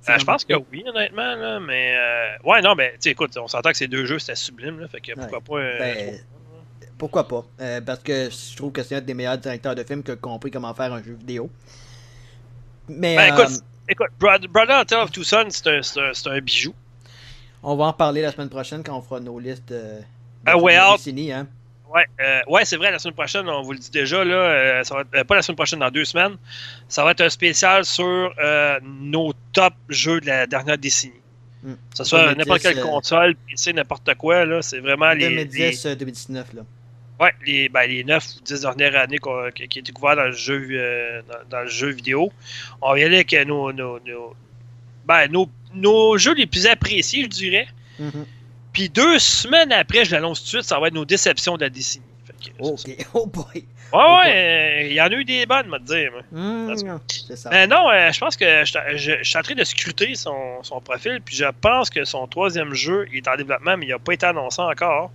Euh, 0.09 0.19
je 0.19 0.25
pense 0.25 0.45
que 0.45 0.53
oui, 0.71 0.83
honnêtement, 0.87 1.35
là, 1.35 1.59
mais 1.59 1.95
euh, 1.97 2.37
ouais, 2.49 2.61
non, 2.61 2.75
ben, 2.75 2.91
tu 3.01 3.09
écoute, 3.09 3.35
on 3.37 3.47
s'entend 3.47 3.71
que 3.71 3.77
ces 3.77 3.87
deux 3.87 4.05
jeux 4.05 4.19
c'était 4.19 4.35
sublime, 4.35 4.79
là, 4.79 4.87
fait 4.87 5.01
que 5.01 5.13
pourquoi 5.13 5.41
pas. 5.41 5.55
euh, 5.55 5.79
Ben, 5.79 6.19
pourquoi 6.97 7.27
pas? 7.27 7.43
Euh, 7.59 7.81
parce 7.81 7.99
que 7.99 8.29
je 8.29 8.55
trouve 8.55 8.71
que 8.71 8.83
c'est 8.83 8.95
un 8.95 9.01
des 9.01 9.13
meilleurs 9.13 9.37
directeurs 9.37 9.73
de 9.75 9.83
films 9.83 10.03
qui 10.03 10.11
a 10.11 10.15
compris 10.15 10.51
comment 10.51 10.73
faire 10.73 10.93
un 10.93 11.01
jeu 11.03 11.13
vidéo. 11.13 11.49
Mais 12.87 13.15
Ben, 13.15 13.33
écoute, 13.35 13.63
écoute, 13.89 14.09
Brother, 14.49 14.85
Tale 14.85 14.99
of 15.01 15.11
Two 15.11 15.23
Sons, 15.23 15.49
c'est 15.49 15.67
un, 15.67 16.11
un- 16.31 16.41
bijou. 16.41 16.73
on 17.63 17.75
va 17.75 17.85
en 17.85 17.93
parler 17.93 18.21
la 18.21 18.31
semaine 18.31 18.49
prochaine 18.49 18.83
quand 18.83 18.95
on 18.97 19.01
fera 19.01 19.19
nos 19.19 19.39
listes 19.39 19.67
de, 19.69 19.75
de 19.75 20.03
Ah, 20.45 20.53
de 20.55 20.93
Out. 20.93 21.31
hein. 21.31 21.47
Ouais, 21.93 22.05
euh, 22.19 22.41
ouais 22.47 22.65
c'est 22.65 22.77
vrai, 22.77 22.91
la 22.91 22.99
semaine 22.99 23.13
prochaine, 23.13 23.47
on 23.47 23.61
vous 23.61 23.71
le 23.73 23.77
dit 23.79 23.91
déjà, 23.91 24.23
là, 24.23 24.35
euh, 24.35 24.83
ça 24.83 24.95
va 24.95 25.01
être, 25.01 25.07
euh, 25.15 25.23
pas 25.23 25.35
la 25.35 25.41
semaine 25.41 25.55
prochaine, 25.55 25.79
dans 25.79 25.91
deux 25.91 26.05
semaines, 26.05 26.35
ça 26.87 27.03
va 27.03 27.11
être 27.11 27.21
un 27.21 27.29
spécial 27.29 27.85
sur 27.85 28.33
nos 28.83 29.33
top 29.53 29.73
jeux 29.89 30.19
de 30.19 30.27
la 30.27 30.47
dernière 30.47 30.77
décennie. 30.77 31.13
Hmm. 31.63 31.73
Que 31.73 31.97
ce 31.97 32.03
soit 32.03 32.33
2010, 32.33 32.37
n'importe 32.37 32.61
quelle 32.61 32.81
console, 32.81 33.35
PC, 33.49 33.73
n'importe 33.73 34.13
quoi, 34.15 34.45
là, 34.45 34.61
c'est 34.61 34.79
vraiment 34.79 35.11
les, 35.13 35.29
les, 35.29 35.45
2010-2019. 35.45 36.33
là. 36.55 36.61
ouais, 37.19 37.31
les, 37.45 37.69
ben, 37.69 37.87
les 37.87 38.03
9 38.03 38.23
ou 38.23 38.43
10 38.43 38.61
dernières 38.61 38.95
années 39.01 39.17
qu'on- 39.17 39.49
qui, 39.51 39.67
qui 39.67 39.79
étaient 39.79 39.91
couvertes 39.91 40.17
dans 40.17 40.25
le 40.25 40.31
jeu, 40.31 41.23
dans, 41.27 41.49
dans 41.49 41.61
le 41.61 41.69
jeu 41.69 41.89
vidéo. 41.89 42.31
On 42.81 42.91
va 42.91 42.99
y 42.99 43.03
aller 43.03 43.15
avec 43.15 43.33
nos, 43.47 43.71
nos, 43.71 43.99
nos, 43.99 44.35
ben, 45.05 45.27
nos, 45.31 45.49
nos 45.73 46.17
jeux 46.17 46.33
les 46.35 46.45
plus 46.47 46.65
appréciés, 46.67 47.23
je 47.23 47.29
dirais. 47.29 47.67
Mhm. 47.99 48.25
Puis 48.75 48.89
deux 48.89 49.17
semaines 49.19 49.71
après, 49.71 50.03
je 50.05 50.11
l'annonce 50.11 50.39
tout 50.41 50.43
de 50.45 50.49
suite, 50.49 50.63
ça 50.63 50.77
va 50.79 50.87
être 50.89 50.93
nos 50.93 51.05
déceptions 51.05 51.55
de 51.55 51.61
la 51.61 51.69
décennie. 51.69 52.05
Fait 52.25 52.51
que, 52.51 52.61
Ok, 52.61 53.07
oh 53.13 53.25
boy. 53.25 53.45
Ouais, 53.93 53.99
ouais, 53.99 54.33
euh, 54.83 54.87
il 54.87 54.93
y 54.93 55.01
en 55.01 55.05
a 55.05 55.11
eu 55.11 55.23
des 55.23 55.45
bonnes, 55.45 55.67
moi, 55.67 55.79
te 55.79 55.85
dire. 55.85 56.11
ça. 57.37 57.49
Euh, 57.53 57.67
non, 57.67 57.89
euh, 57.89 58.11
je 58.11 58.19
pense 58.19 58.35
que 58.35 58.65
je, 58.65 58.73
je- 58.97 59.17
je 59.21 59.23
suis 59.23 59.37
en 59.37 59.41
train 59.41 59.53
de 59.55 59.63
scruter 59.63 60.13
son, 60.15 60.61
son 60.63 60.81
profil, 60.81 61.21
puis 61.23 61.35
je 61.37 61.45
pense 61.61 61.89
que 61.89 62.03
son 62.03 62.27
troisième 62.27 62.73
jeu 62.73 63.07
est 63.13 63.25
en 63.29 63.37
développement, 63.37 63.77
mais 63.77 63.85
il 63.85 63.89
n'a 63.89 63.99
pas 63.99 64.13
été 64.13 64.25
annoncé 64.25 64.61
encore. 64.61 65.11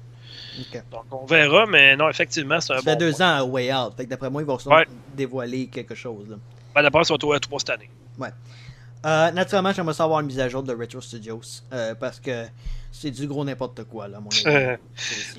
Donc 0.90 1.04
on 1.10 1.26
verra, 1.26 1.66
mais 1.66 1.96
non, 1.96 2.08
effectivement, 2.08 2.60
c'est 2.60 2.72
un 2.72 2.76
Ça 2.76 2.82
bon. 2.82 2.90
fait 2.92 2.96
deux 2.96 3.12
point. 3.12 3.26
ans 3.26 3.38
à 3.40 3.44
Way 3.44 3.74
Out. 3.74 3.92
Fait 3.96 4.04
que 4.06 4.10
d'après 4.10 4.30
moi, 4.30 4.40
ils 4.42 4.46
vont 4.46 4.58
Ouais. 4.66 4.86
dévoiler 5.14 5.66
quelque 5.66 5.94
chose. 5.94 6.28
Là. 6.30 6.36
Ben, 6.74 6.82
ça 6.82 6.90
va 6.90 7.00
être 7.36 7.40
tout 7.40 7.48
pour 7.50 7.60
cette 7.60 7.70
année. 7.70 7.90
Euh, 9.06 9.30
naturellement, 9.30 9.72
j'aimerais 9.72 9.94
savoir 9.94 10.20
une 10.20 10.26
mise 10.26 10.40
à 10.40 10.48
jour 10.48 10.62
de 10.62 10.74
Retro 10.74 11.00
Studios. 11.00 11.40
euh, 11.72 11.94
parce 11.94 12.20
que 12.20 12.44
c'est 12.92 13.10
du 13.10 13.26
gros 13.26 13.44
n'importe 13.44 13.84
quoi, 13.84 14.08
là, 14.08 14.18
à 14.18 14.20
mon 14.20 14.28
avis. 14.28 14.42
Euh, 14.46 14.76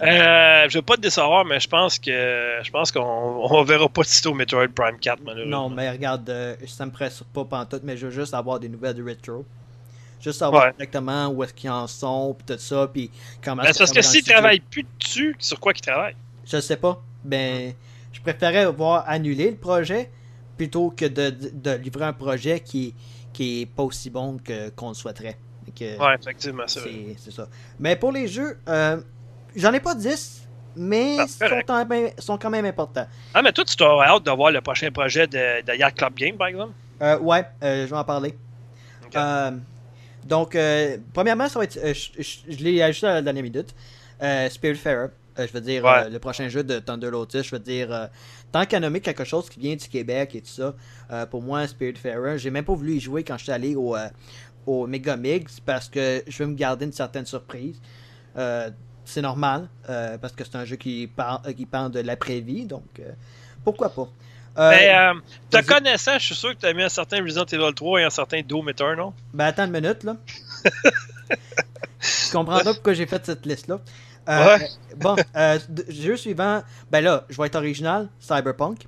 Euh, 0.01 0.70
je 0.70 0.78
vais 0.78 0.82
pas 0.82 0.95
te 0.95 1.01
décevoir, 1.01 1.45
mais 1.45 1.59
je 1.59 1.68
pense 1.68 1.99
que 1.99 2.59
je 2.64 2.72
pense 2.72 2.91
qu'on 2.91 3.01
on 3.01 3.64
verra 3.64 3.88
pas 3.88 4.01
de 4.01 4.07
sitôt 4.07 4.34
Metroid 4.34 4.68
Prime 4.70 4.97
4, 4.99 5.20
malheureusement. 5.24 5.70
Non, 5.70 5.76
mais 5.76 5.91
regarde, 5.91 6.57
ça 6.66 6.86
me 6.86 6.91
presse 6.91 7.24
pas 7.34 7.45
pantoute, 7.45 7.82
mais 7.84 7.97
je 7.97 8.07
veux 8.07 8.12
juste 8.12 8.34
avoir 8.34 8.59
des 8.59 8.70
nouvelles 8.70 8.95
de 8.95 9.03
Retro. 9.07 9.45
Juste 10.22 10.39
savoir 10.39 10.64
Ouais. 10.66 10.70
exactement 10.72 11.28
où 11.30 11.43
est-ce 11.43 11.53
qu'ils 11.53 11.70
en 11.70 11.88
sont, 11.88 12.36
puis 12.38 12.55
tout 12.55 12.62
ça, 12.62 12.88
puis 12.91 13.09
comment 13.43 13.64
Ben, 13.64 13.72
parce 13.78 13.91
que 13.91 14.01
s'ils 14.01 14.24
travaillent 14.24 14.59
plus 14.59 14.86
dessus, 14.99 15.36
sur 15.39 15.59
quoi 15.59 15.74
qu'ils 15.74 15.82
travaillent? 15.86 16.16
Je 16.45 16.59
sais 16.59 16.78
pas. 16.78 17.01
Ben, 17.24 17.74
je 18.14 18.22
préférais 18.22 18.66
voir 18.68 19.03
annuler 19.07 19.49
le 19.51 19.57
projet 19.57 20.09
plutôt 20.57 20.91
que 20.91 21.05
de, 21.05 21.30
de- 21.32 21.51
de 21.53 21.72
livrer 21.72 22.05
un 22.05 22.14
projet 22.14 22.59
qui, 22.59 22.93
qui 23.34 23.61
est 23.61 23.65
pas 23.65 23.84
aussi 23.84 24.09
bon 24.09 24.38
que 24.43 24.69
qu'on 24.69 24.89
le 24.89 24.93
souhaiterait. 24.93 25.38
Que 25.75 25.97
Ouais, 25.99 26.15
effectivement, 26.19 26.63
c'est 26.67 26.79
vrai. 26.82 26.89
c'est 27.15 27.15
c'est 27.17 27.32
ça. 27.32 27.47
Mais 27.79 27.95
pour 27.95 28.11
les 28.11 28.27
jeux, 28.27 28.57
euh, 28.67 28.99
j'en 29.55 29.71
ai 29.73 29.79
pas 29.79 29.95
10, 29.95 30.47
mais 30.75 31.17
Ah, 31.19 31.23
ils 31.25 31.29
sont, 31.29 31.61
quand 31.65 31.86
même, 31.86 32.09
sont 32.17 32.38
quand 32.38 32.49
même 32.49 32.65
importants. 32.65 33.07
Ah, 33.34 33.41
mais 33.41 33.51
toi, 33.53 33.63
tu 33.63 33.75
t'aurais 33.75 34.07
hâte 34.07 34.23
de 34.25 34.32
voir 34.32 34.51
le 34.51 34.59
prochain 34.61 34.91
projet 34.91 35.27
de, 35.27 35.61
de 35.63 35.73
Yacht 35.77 35.95
Club 35.95 36.13
Game, 36.15 36.36
par 36.38 36.47
exemple? 36.47 36.73
Euh, 37.01 37.17
ouais, 37.19 37.45
euh, 37.63 37.86
je 37.86 37.91
vais 37.91 37.97
en 37.97 38.03
parler. 38.03 38.36
Donc, 40.23 40.55
euh, 40.55 40.97
premièrement, 41.13 41.47
ça 41.49 41.57
va 41.59 41.65
être. 41.65 41.79
je 41.84 42.21
je- 42.21 42.39
je 42.53 42.63
l'ai 42.63 42.82
ajouté 42.82 43.07
à 43.07 43.13
la 43.15 43.21
dernière 43.21 43.43
minute. 43.43 43.73
Spiritfarer. 44.49 45.07
Je 45.38 45.47
veux 45.53 45.61
dire, 45.61 45.84
Ouais. 45.84 46.09
le 46.09 46.19
prochain 46.19 46.47
jeu 46.49 46.63
de 46.63 46.79
Thunder 46.79 47.09
Lotus. 47.09 47.43
Je 47.47 47.51
veux 47.55 47.59
dire, 47.59 48.09
tant 48.51 48.65
qu'à 48.65 48.79
nommer 48.79 49.01
quelque 49.01 49.23
chose 49.23 49.49
qui 49.49 49.59
vient 49.59 49.75
du 49.75 49.87
Québec 49.87 50.35
et 50.35 50.41
tout 50.41 50.49
ça, 50.49 50.75
euh, 51.11 51.25
pour 51.25 51.41
moi, 51.41 51.67
Spiritfarer, 51.67 52.37
j'ai 52.37 52.51
même 52.51 52.65
pas 52.65 52.73
voulu 52.73 52.95
y 52.95 52.99
jouer 52.99 53.23
quand 53.23 53.37
j'étais 53.37 53.51
allé 53.51 53.75
au, 53.75 53.95
euh, 53.95 54.07
au 54.65 54.87
Mega 54.87 55.15
Mix 55.17 55.59
parce 55.59 55.89
que 55.89 56.23
je 56.27 56.43
veux 56.43 56.49
me 56.49 56.55
garder 56.55 56.85
une 56.85 56.93
certaine 56.93 57.25
surprise. 57.25 57.79
Euh, 58.37 58.69
c'est 59.03 59.21
normal, 59.21 59.67
parce 60.21 60.33
que 60.33 60.43
c'est 60.43 60.55
un 60.55 60.63
jeu 60.63 60.77
qui 60.77 61.07
parle, 61.07 61.53
qui 61.53 61.65
parle 61.65 61.91
de 61.91 61.99
l'après-vie, 61.99 62.65
donc 62.65 63.01
pourquoi 63.63 63.89
pas. 63.89 64.07
Mais, 64.57 64.93
euh, 64.93 65.13
te 65.49 65.65
connaissant, 65.65 66.19
je 66.19 66.25
suis 66.25 66.35
sûr 66.35 66.49
que 66.53 66.59
tu 66.59 66.65
as 66.65 66.73
mis 66.73 66.83
un 66.83 66.89
certain 66.89 67.23
Resident 67.23 67.45
Evil 67.45 67.73
3 67.73 68.01
et 68.01 68.03
un 68.03 68.09
certain 68.09 68.41
Doom 68.41 68.69
Eternal. 68.69 69.11
Ben 69.33 69.45
attends 69.45 69.65
une 69.65 69.71
minute 69.71 70.03
là. 70.03 70.17
tu 71.99 72.31
comprendras 72.31 72.73
pourquoi 72.73 72.93
j'ai 72.93 73.05
fait 73.05 73.25
cette 73.25 73.45
liste 73.45 73.67
là. 73.67 73.79
Euh, 74.30 74.57
Ouais. 74.57 74.69
Bon, 74.97 75.15
euh, 75.36 75.57
jeu 75.89 76.15
suivant, 76.17 76.61
ben 76.91 77.01
là, 77.03 77.26
je 77.30 77.38
vais 77.41 77.47
être 77.47 77.55
original, 77.55 78.07
Cyberpunk. 78.19 78.86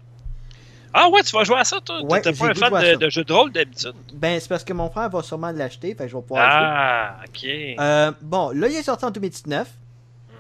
Ah 0.94 1.10
ouais, 1.10 1.24
tu 1.24 1.36
vas 1.36 1.44
jouer 1.44 1.58
à 1.58 1.64
ça, 1.64 1.80
toi? 1.82 2.04
Ouais, 2.04 2.22
T'es 2.22 2.34
pas 2.34 2.50
un 2.50 2.54
fan 2.54 2.98
de, 3.00 3.10
jeux 3.10 3.24
de 3.24 3.34
rôle 3.34 3.52
d'habitude? 3.52 3.94
Ben 4.14 4.40
c'est 4.40 4.48
parce 4.48 4.64
que 4.64 4.74
mon 4.74 4.90
frère 4.92 5.10
va 5.10 5.24
sûrement 5.24 5.50
l'acheter, 5.52 5.96
fait 5.96 6.04
que 6.06 6.10
je 6.12 6.16
vais 6.16 6.22
pouvoir 6.22 6.46
le 6.46 6.52
jouer. 6.52 6.60
Ah, 6.70 7.16
ok. 7.28 7.80
Euh, 7.80 8.12
bon, 8.22 8.50
là 8.52 8.68
il 8.68 8.76
est 8.76 8.84
sorti 8.84 9.04
en 9.06 9.10
2019, 9.10 9.68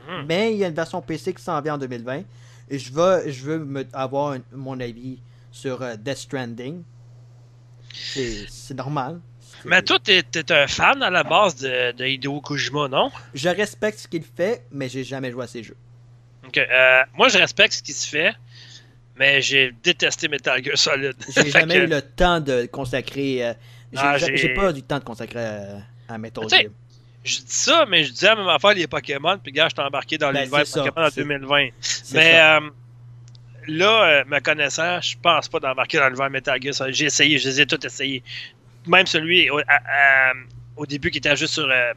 Mhm. 0.07 0.25
mais 0.27 0.51
il 0.51 0.57
y 0.59 0.63
a 0.63 0.67
une 0.67 0.75
version 0.75 1.01
PC 1.01 1.33
qui 1.33 1.41
s'en 1.41 1.59
vient 1.61 1.73
en 1.73 1.77
2020. 1.79 2.21
Et 2.69 2.77
je 2.77 2.93
veux, 2.93 3.23
je 3.31 3.43
veux 3.43 3.59
me- 3.59 3.87
avoir 3.93 4.33
un- 4.33 4.39
mon 4.51 4.79
avis 4.79 5.19
sur 5.51 5.81
euh, 5.81 5.95
Death 5.97 6.17
Stranding. 6.17 6.83
C'est 7.93 8.73
normal. 8.75 9.19
Mais 9.65 9.81
toi, 9.81 9.97
t'es 10.03 10.23
t'es 10.23 10.51
un 10.51 10.67
fan 10.67 11.01
à 11.03 11.09
la 11.09 11.23
base 11.23 11.55
de, 11.55 11.91
de 11.93 12.05
Hideo 12.05 12.41
Kojima, 12.41 12.87
non? 12.87 13.11
Je 13.33 13.49
respecte 13.49 13.99
ce 13.99 14.07
qu'il 14.07 14.23
fait, 14.23 14.63
mais 14.71 14.89
j'ai 14.89 15.03
jamais 15.03 15.31
joué 15.31 15.43
à 15.43 15.47
ses 15.47 15.63
jeux. 15.63 15.77
Ok, 16.47 16.57
euh, 16.57 17.01
moi, 17.15 17.29
je 17.29 17.37
respecte 17.37 17.73
ce 17.73 17.83
qui 17.83 17.93
se 17.93 18.07
fait, 18.07 18.33
mais 19.17 19.41
j'ai 19.41 19.73
détesté 19.83 20.27
Metal 20.27 20.61
Gear 20.63 20.77
Solid. 20.77 21.15
J'ai 21.35 21.49
jamais 21.49 21.75
que- 21.75 21.79
eu 21.83 21.87
le 21.87 22.01
temps 22.01 22.39
de 22.41 22.65
consacrer. 22.65 23.45
euh, 23.45 23.53
j'ai 23.93 23.99
Ah, 24.01 24.17
ja- 24.17 24.27
j'ai- 24.27 24.37
j'ai 24.37 24.49
pas 24.53 24.69
eu 24.71 24.73
le 24.73 24.81
temps 24.81 24.99
de 24.99 25.03
consacrer 25.03 25.39
euh, 25.39 25.77
à 26.09 26.17
Metal 26.17 26.43
Tu 26.45 26.49
sais, 26.49 26.61
Gear. 26.63 26.71
Je 27.23 27.37
dis 27.37 27.43
ça, 27.47 27.85
mais 27.87 28.03
je 28.03 28.11
disais 28.11 28.27
la 28.27 28.35
même 28.35 28.49
affaire 28.49 28.73
les 28.73 28.85
Pokémon, 28.87 29.37
puis 29.41 29.53
gars, 29.53 29.69
je 29.69 29.75
t'ai 29.75 29.81
embarqué 29.81 30.17
dans 30.17 30.33
Ben, 30.33 30.39
l'univers 30.41 30.67
ça, 30.67 30.83
Pokémon 30.83 31.05
en 31.07 31.09
c'est- 31.09 31.21
2020. 31.21 31.69
C'est 31.79 32.15
Mais 32.17 32.31
ça. 32.33 32.57
euh, 32.57 32.69
là, 33.67 34.03
euh, 34.03 34.23
me 34.27 34.39
connaissant, 34.41 34.99
je 34.99 35.15
pense 35.21 35.47
pas 35.47 35.59
d'embarquer 35.61 35.99
dans 35.99 36.07
l'univers 36.07 36.29
Metal 36.29 36.61
Gear 36.61 36.73
Solid. 36.73 36.93
J'ai 36.93 37.05
essayé, 37.05 37.37
je 37.37 37.47
les 37.47 37.61
ai 37.61 37.65
tous 37.65 37.85
essayés. 37.85 38.21
Même 38.87 39.05
celui 39.07 39.49
au, 39.49 39.59
à- 39.59 39.63
à- 39.67 40.33
au 40.75 40.85
début 40.85 41.11
qui 41.11 41.17
était 41.19 41.35
juste 41.35 41.53
sur. 41.53 41.69
euh, 41.69 41.93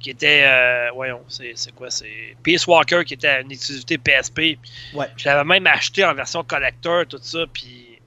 qui 0.00 0.10
était. 0.10 0.44
euh, 0.46 0.90
voyons, 0.94 1.22
c'est 1.28 1.52
c'est 1.56 1.74
quoi 1.74 1.90
C'est 1.90 2.36
Peace 2.42 2.66
Walker 2.66 3.02
qui 3.04 3.14
était 3.14 3.40
une 3.42 3.50
exclusivité 3.50 3.98
PSP. 3.98 4.58
Ouais. 4.94 5.06
Je 5.16 5.24
l'avais 5.28 5.44
même 5.44 5.66
acheté 5.66 6.04
en 6.04 6.14
version 6.14 6.44
collector, 6.44 7.06
tout 7.06 7.18
ça, 7.20 7.44
puis. 7.52 7.98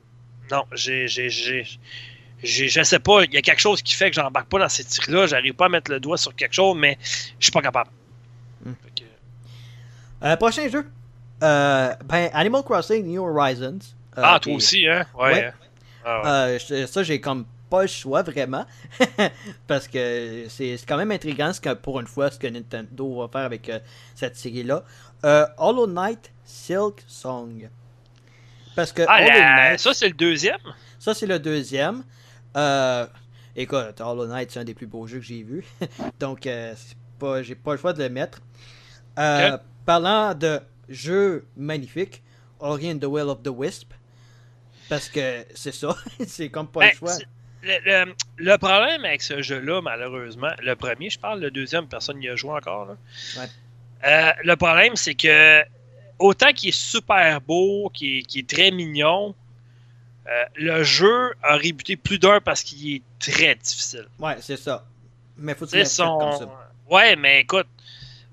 Non, 0.52 0.66
j'ai. 0.74 1.08
j'ai- 1.08 1.30
j'ai- 1.30 1.66
j'ai- 2.44 2.68
Je 2.70 2.82
sais 2.84 3.00
pas, 3.00 3.24
il 3.24 3.34
y 3.34 3.38
a 3.38 3.42
quelque 3.42 3.60
chose 3.60 3.82
qui 3.82 3.94
fait 3.94 4.10
que 4.10 4.16
j'embarque 4.16 4.48
pas 4.50 4.60
dans 4.60 4.70
ces 4.70 4.84
tirs-là. 4.84 5.28
J'arrive 5.28 5.54
pas 5.54 5.66
à 5.66 5.70
mettre 5.70 5.92
le 5.92 6.00
doigt 6.00 6.18
sur 6.18 6.34
quelque 6.36 6.54
chose, 6.54 6.76
mais 6.78 6.98
je 7.04 7.46
suis 7.46 7.52
pas 7.52 7.62
capable. 7.62 7.90
Hmm. 8.66 8.74
Que- 8.96 9.04
Euh, 10.28 10.36
prochain 10.38 10.70
jeu. 10.70 10.88
Euh, 11.44 11.94
ben, 12.06 12.30
Animal 12.34 12.64
Crossing 12.64 13.04
New 13.06 13.24
Horizons. 13.26 13.80
Euh, 14.18 14.22
ah, 14.24 14.40
toi 14.42 14.54
aussi, 14.54 14.88
hein? 14.88 15.06
Ouais. 15.16 15.34
Ouais. 15.34 15.52
Ah 16.06 16.22
ouais. 16.52 16.58
Euh, 16.72 16.88
ça, 16.88 17.04
j'ai 17.04 17.20
comme 17.22 17.46
pas 17.72 17.84
le 17.84 17.88
choix 17.88 18.22
vraiment. 18.22 18.65
Parce 19.67 19.88
que 19.88 20.45
c'est 20.49 20.78
quand 20.86 20.97
même 20.97 21.11
intriguant 21.11 21.53
ce 21.53 21.61
que, 21.61 21.74
pour 21.74 21.99
une 22.01 22.05
fois 22.05 22.30
ce 22.30 22.38
que 22.38 22.45
Nintendo 22.47 23.22
va 23.22 23.30
faire 23.30 23.45
avec 23.45 23.69
euh, 23.69 23.80
cette 24.13 24.36
série-là. 24.36 24.84
Euh, 25.26 25.47
Hollow 25.57 25.88
Knight 25.88 26.32
Silk 26.43 27.01
Song. 27.07 27.69
Parce 28.76 28.91
que 28.91 29.03
Ah, 29.07 29.22
Hollow 29.22 29.30
Knight, 29.30 29.80
ça, 29.80 29.93
c'est 29.93 30.09
le 30.09 30.13
deuxième? 30.13 30.59
ça 30.99 31.13
c'est 31.13 31.26
le 31.26 31.39
deuxième. 31.39 32.03
Euh, 32.57 33.07
écoute, 33.55 34.01
Hollow 34.01 34.28
Knight 34.28 34.51
c'est 34.51 34.59
un 34.59 34.65
des 34.65 34.74
plus 34.74 34.88
beaux 34.88 35.07
jeux 35.07 35.19
que 35.19 35.26
j'ai 35.26 35.41
vu. 35.41 35.63
Donc, 36.19 36.47
pas, 37.17 37.41
j'ai 37.41 37.55
pas 37.55 37.72
le 37.72 37.78
choix 37.78 37.93
de 37.93 38.03
le 38.03 38.09
mettre. 38.09 38.41
Parlant 39.86 40.36
de 40.36 40.59
jeux 40.89 41.47
magnifiques, 41.55 42.22
Ori 42.59 42.91
and 42.91 42.99
the 42.99 43.05
Will 43.05 43.30
of 43.30 43.41
the 43.43 43.47
Wisp. 43.49 43.93
Parce 44.89 45.07
que 45.07 45.45
c'est 45.55 45.74
ça, 45.74 45.95
c'est 46.28 46.49
comme 46.49 46.67
pas 46.67 46.82
Ben, 46.82 46.89
le 46.91 46.97
choix. 46.97 47.13
Le, 47.64 48.05
le- 48.05 48.14
le 48.38 48.57
problème 48.57 49.05
avec 49.05 49.22
ce 49.22 49.41
jeu-là, 49.41 49.82
malheureusement, 49.82 50.51
le 50.64 50.76
premier, 50.76 51.09
je 51.09 51.20
parle, 51.20 51.39
le 51.41 51.51
deuxième, 51.51 51.88
personne 51.88 52.18
n'y 52.20 52.28
a 52.30 52.36
joué 52.36 52.51
encore. 52.51 52.86
là. 52.86 52.95
Ouais. 53.38 53.47
Euh, 54.03 54.32
le 54.43 54.55
problème, 54.55 54.95
c'est 54.95 55.14
que 55.16 55.62
autant 56.18 56.51
qu'il 56.53 56.70
est 56.70 56.72
super 56.78 57.39
beau, 57.41 57.89
qu'il 57.93 58.20
est, 58.36 58.49
très 58.49 58.72
mignon, 58.72 59.36
euh, 60.28 60.43
le 60.55 60.84
jeu 60.84 61.34
a 61.43 61.55
rébuté 61.55 61.95
plus 61.97 62.18
d'un 62.20 62.39
parce 62.41 62.64
qu'il 62.64 62.95
est 62.95 63.01
très 63.20 63.53
difficile. 63.55 64.05
Ouais, 64.20 64.38
c'est 64.39 64.57
ça. 64.57 64.86
Mais 65.38 65.53
faut 65.55 65.66
que 65.66 65.72
tu 65.72 65.86
son- 65.86 66.18
comme 66.18 66.32
ça. 66.38 66.70
Ouais, 66.89 67.16
mais 67.16 67.41
écoute, 67.41 67.68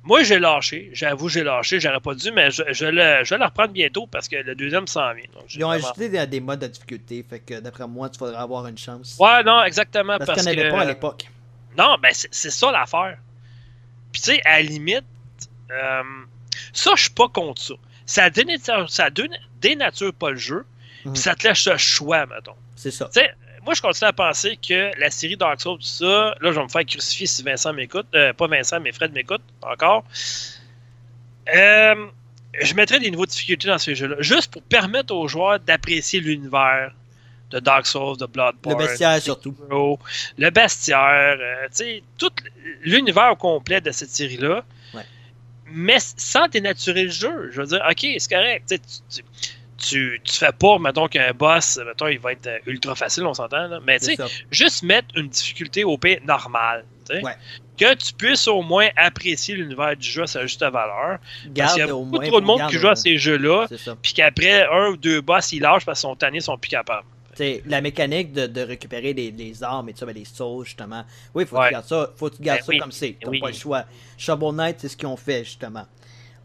moi 0.09 0.23
j'ai 0.25 0.39
lâché, 0.39 0.91
j'avoue 0.95 1.29
j'ai 1.29 1.45
lâché, 1.45 1.79
j'aurais 1.79 2.01
pas 2.01 2.15
dû, 2.15 2.33
mais 2.33 2.51
je, 2.51 2.63
je 2.73 2.87
le, 2.87 3.23
je 3.25 3.35
vais 3.35 3.39
le 3.39 3.45
reprendre 3.45 3.73
bientôt 3.73 4.07
parce 4.07 4.27
que 4.27 4.37
le 4.37 4.55
deuxième 4.55 4.87
s'en 4.89 5.13
vient. 5.15 5.25
donc 5.35 5.55
Ils 5.55 5.63
ont 5.65 5.69
vraiment- 5.69 5.85
ajouté 5.87 6.09
des, 6.09 6.27
des 6.27 6.41
modes 6.41 6.59
de 6.61 6.67
difficulté, 6.67 7.25
fait 7.29 7.41
que 7.41 7.61
d'après 7.61 7.87
moi, 7.87 8.09
tu 8.09 8.19
faudrait 8.19 8.37
avoir 8.37 8.67
une 8.67 8.79
chance. 8.79 9.17
Ouais, 9.21 9.43
non, 9.45 9.63
exactement. 9.63 10.17
parce 10.19 10.27
Parce, 10.31 10.43
qu'il 10.45 10.51
n'y 10.53 10.57
en 10.57 10.61
avait 10.63 10.71
que... 10.71 10.75
pas 10.77 10.83
à 10.83 10.87
l'époque. 10.87 11.29
Non, 11.77 11.97
ben 12.03 12.11
c'est 12.13 12.51
ça 12.51 12.73
l'affaire. 12.73 13.19
Puis 14.11 14.23
tu 14.23 14.31
sais, 14.33 14.41
à 14.47 14.57
la 14.57 14.63
limite, 14.63 15.05
euh, 15.71 16.03
ça, 16.73 16.93
je 16.97 17.03
suis 17.03 17.11
pas 17.11 17.29
contre 17.29 17.61
ça. 17.61 17.75
Ça 18.07 18.31
dénature, 18.31 18.89
ça 18.91 19.11
dénature 19.61 20.15
pas 20.15 20.31
le 20.31 20.37
jeu, 20.37 20.65
Mhm. 21.05 21.12
puis 21.12 21.23
ça 21.23 21.35
te 21.35 21.47
laisse 21.47 21.66
le 21.66 21.77
choix, 21.77 22.24
mettons. 22.27 22.57
C'est 22.74 22.91
ça. 22.91 23.05
Tu 23.12 23.20
sais, 23.20 23.31
moi, 23.64 23.74
je 23.74 23.82
continue 23.82 24.09
à 24.09 24.12
penser 24.12 24.56
que 24.56 24.90
la 24.98 25.10
série 25.10 25.36
Dark 25.36 25.60
Souls, 25.60 25.78
tout 25.78 25.85
ça, 25.85 26.35
là, 26.40 26.52
je 26.52 26.56
vais 26.59 26.62
me 26.62 26.68
faire 26.68 26.85
crucifier 26.85 27.26
si 27.26 27.43
Vincent 27.43 27.72
m'écoute. 27.72 28.06
Euh, 28.14 28.32
pas 28.32 28.47
Vincent, 28.47 28.80
mais 28.80 28.93
Fred 28.93 29.12
m'écoute 29.12 29.43
encore. 29.62 30.05
Euh, 31.55 32.06
je 32.60 32.74
mettrais 32.74 33.01
des 33.01 33.10
niveaux 33.10 33.26
de 33.26 33.30
difficulté 33.30 33.68
dans 33.68 33.78
ces 33.78 33.94
jeux-là, 33.94 34.16
juste 34.20 34.52
pour 34.52 34.62
permettre 34.62 35.14
aux 35.14 35.28
joueurs 35.28 35.60
d'apprécier 35.60 36.20
l'univers 36.20 36.93
de 37.51 37.60
Dark 37.60 37.86
Souls, 37.86 38.16
de 38.16 38.24
Le 38.24 38.26
Bloodborne, 38.26 38.78
bestiaire 38.78 39.20
surtout. 39.22 39.56
Le 40.36 40.51
bestiaire, 40.51 41.36
euh, 41.40 41.66
tu 41.68 41.76
sais, 41.76 42.02
tout 42.18 42.30
l'univers 42.82 43.32
au 43.32 43.36
complet 43.36 43.80
de 43.80 43.90
cette 43.90 44.10
série-là. 44.10 44.64
Ouais. 44.93 45.02
Mais 45.66 45.98
sans 45.98 46.48
dénaturer 46.48 47.05
le 47.05 47.10
jeu. 47.10 47.51
Je 47.52 47.60
veux 47.60 47.66
dire, 47.68 47.82
ok, 47.89 48.06
c'est 48.18 48.30
correct. 48.30 48.64
tu 48.68 48.78
Tu, 49.10 49.22
tu, 49.79 50.21
tu, 50.25 50.35
fais 50.35 50.53
pas, 50.53 50.79
mettons, 50.79 51.07
qu'un 51.09 51.33
boss, 51.33 51.79
mettons, 51.87 52.09
il 52.09 52.19
va 52.19 52.33
être 52.33 52.47
euh, 52.47 52.59
ultra 52.67 52.95
facile, 52.95 53.25
on 53.27 53.35
s'entend, 53.35 53.69
là. 53.69 53.81
Mais 53.87 53.99
tu 53.99 54.17
sais, 54.17 54.17
juste 54.51 54.83
mettre 54.83 55.09
une 55.17 55.29
difficulté 55.29 55.85
au 55.85 55.97
P 55.97 56.21
normale. 56.27 56.85
Ouais. 57.11 57.35
Que 57.79 57.95
tu 57.95 58.13
puisses 58.13 58.49
au 58.49 58.61
moins 58.61 58.89
apprécier 58.97 59.55
l'univers 59.55 59.97
du 59.97 60.07
jeu 60.07 60.25
à 60.25 60.27
sa 60.27 60.43
juste 60.43 60.61
valeur. 60.61 61.19
Parce 61.19 61.55
Garde 61.55 61.73
qu'il 61.75 61.87
y 61.87 61.89
a 61.89 61.97
au 61.97 62.05
beaucoup 62.05 62.17
moins. 62.17 62.27
trop 62.27 62.41
de 62.41 62.47
monde 62.47 62.67
qui 62.69 62.77
joue 62.77 62.89
à 62.89 62.97
ces 62.97 63.17
jeux-là, 63.17 63.67
puis 64.03 64.13
qu'après 64.13 64.67
un 64.67 64.89
ou 64.89 64.97
deux 64.97 65.21
boss, 65.21 65.53
ils 65.53 65.61
lâchent 65.61 65.85
parce 65.87 66.01
qu'ils 66.01 66.09
sont 66.09 66.17
tannés, 66.17 66.39
ils 66.39 66.43
sont 66.43 66.59
plus 66.59 66.71
capables. 66.71 67.07
T'sais, 67.35 67.63
la 67.67 67.81
mécanique 67.81 68.33
de, 68.33 68.49
de 68.49 68.61
récupérer 68.63 69.13
les, 69.13 69.31
les 69.31 69.63
armes 69.63 69.89
et 69.89 69.93
tout 69.93 70.01
ça, 70.01 70.07
ben, 70.07 70.15
les 70.15 70.25
souls, 70.25 70.65
justement. 70.65 71.05
Oui, 71.35 71.47
faut 71.47 71.57
que 71.57 71.67
tu 71.67 71.73
gardes 71.73 71.87
ça, 71.87 72.11
faut 72.17 72.31
que 72.31 72.37
tu 72.37 72.43
gardes 72.43 72.59
Ben 72.59 72.65
ça 72.65 72.73
oui, 72.73 72.79
comme 72.79 72.91
c'est. 72.91 73.17
T'as 73.21 73.31
oui. 73.31 73.39
pas 73.39 73.47
le 73.47 73.53
choix. 73.53 73.85
Shovel 74.17 74.55
Knight, 74.57 74.77
c'est 74.81 74.89
ce 74.89 74.97
qu'ils 74.97 75.07
ont 75.07 75.17
fait, 75.17 75.45
justement. 75.45 75.87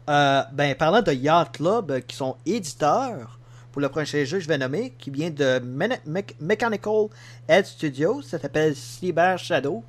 Euh, 0.08 0.42
ben, 0.52 0.74
parlant 0.74 1.00
de 1.02 1.12
Yacht 1.12 1.56
Club, 1.56 1.90
euh, 1.90 2.00
qui 2.00 2.14
sont 2.14 2.36
éditeurs 2.44 3.38
pour 3.72 3.80
le 3.80 3.88
prochain 3.88 4.24
jeu, 4.24 4.38
je 4.38 4.46
vais 4.46 4.58
nommer, 4.58 4.92
qui 4.98 5.10
vient 5.10 5.30
de 5.30 5.60
Mechanical 6.40 7.06
Head 7.48 7.64
Studios, 7.66 8.22
ça 8.22 8.38
s'appelle 8.38 8.76
Cyber 8.76 9.38
Shadow, 9.38 9.82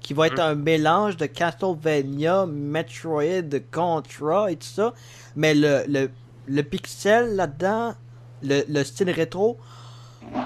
qui 0.00 0.14
va 0.14 0.28
être 0.28 0.34
Mhm. 0.40 0.40
un 0.50 0.54
mélange 0.54 1.16
de 1.16 1.26
Castlevania, 1.26 2.46
Metroid, 2.46 3.58
Contra 3.72 4.50
et 4.52 4.56
tout 4.56 4.66
ça, 4.68 4.94
mais 5.34 5.54
le, 5.54 5.82
le, 5.88 6.10
le 6.46 6.62
pixel 6.62 7.34
là-dedans, 7.36 7.94
le, 8.42 8.62
le 8.68 8.84
style 8.84 9.10
rétro, 9.10 9.58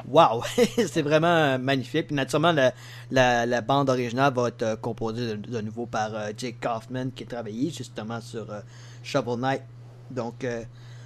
Wow, 0.08 0.42
c'est 0.88 1.02
vraiment 1.02 1.58
magnifique. 1.58 2.08
Puis 2.08 2.16
naturellement, 2.16 2.52
la, 2.52 2.72
la, 3.10 3.46
la 3.46 3.60
bande 3.60 3.90
originale 3.90 4.32
va 4.34 4.48
être 4.48 4.62
euh, 4.62 4.76
composée 4.76 5.36
de, 5.36 5.36
de 5.36 5.60
nouveau 5.60 5.86
par 5.86 6.14
euh, 6.14 6.30
Jake 6.36 6.56
Kaufman 6.60 7.10
qui 7.10 7.24
a 7.24 7.26
travaillé 7.26 7.70
justement 7.70 8.20
sur 8.20 8.50
euh, 8.50 8.60
Shovel 9.02 9.38
Knight. 9.38 9.62
Donc, 10.10 10.44
euh, 10.44 10.64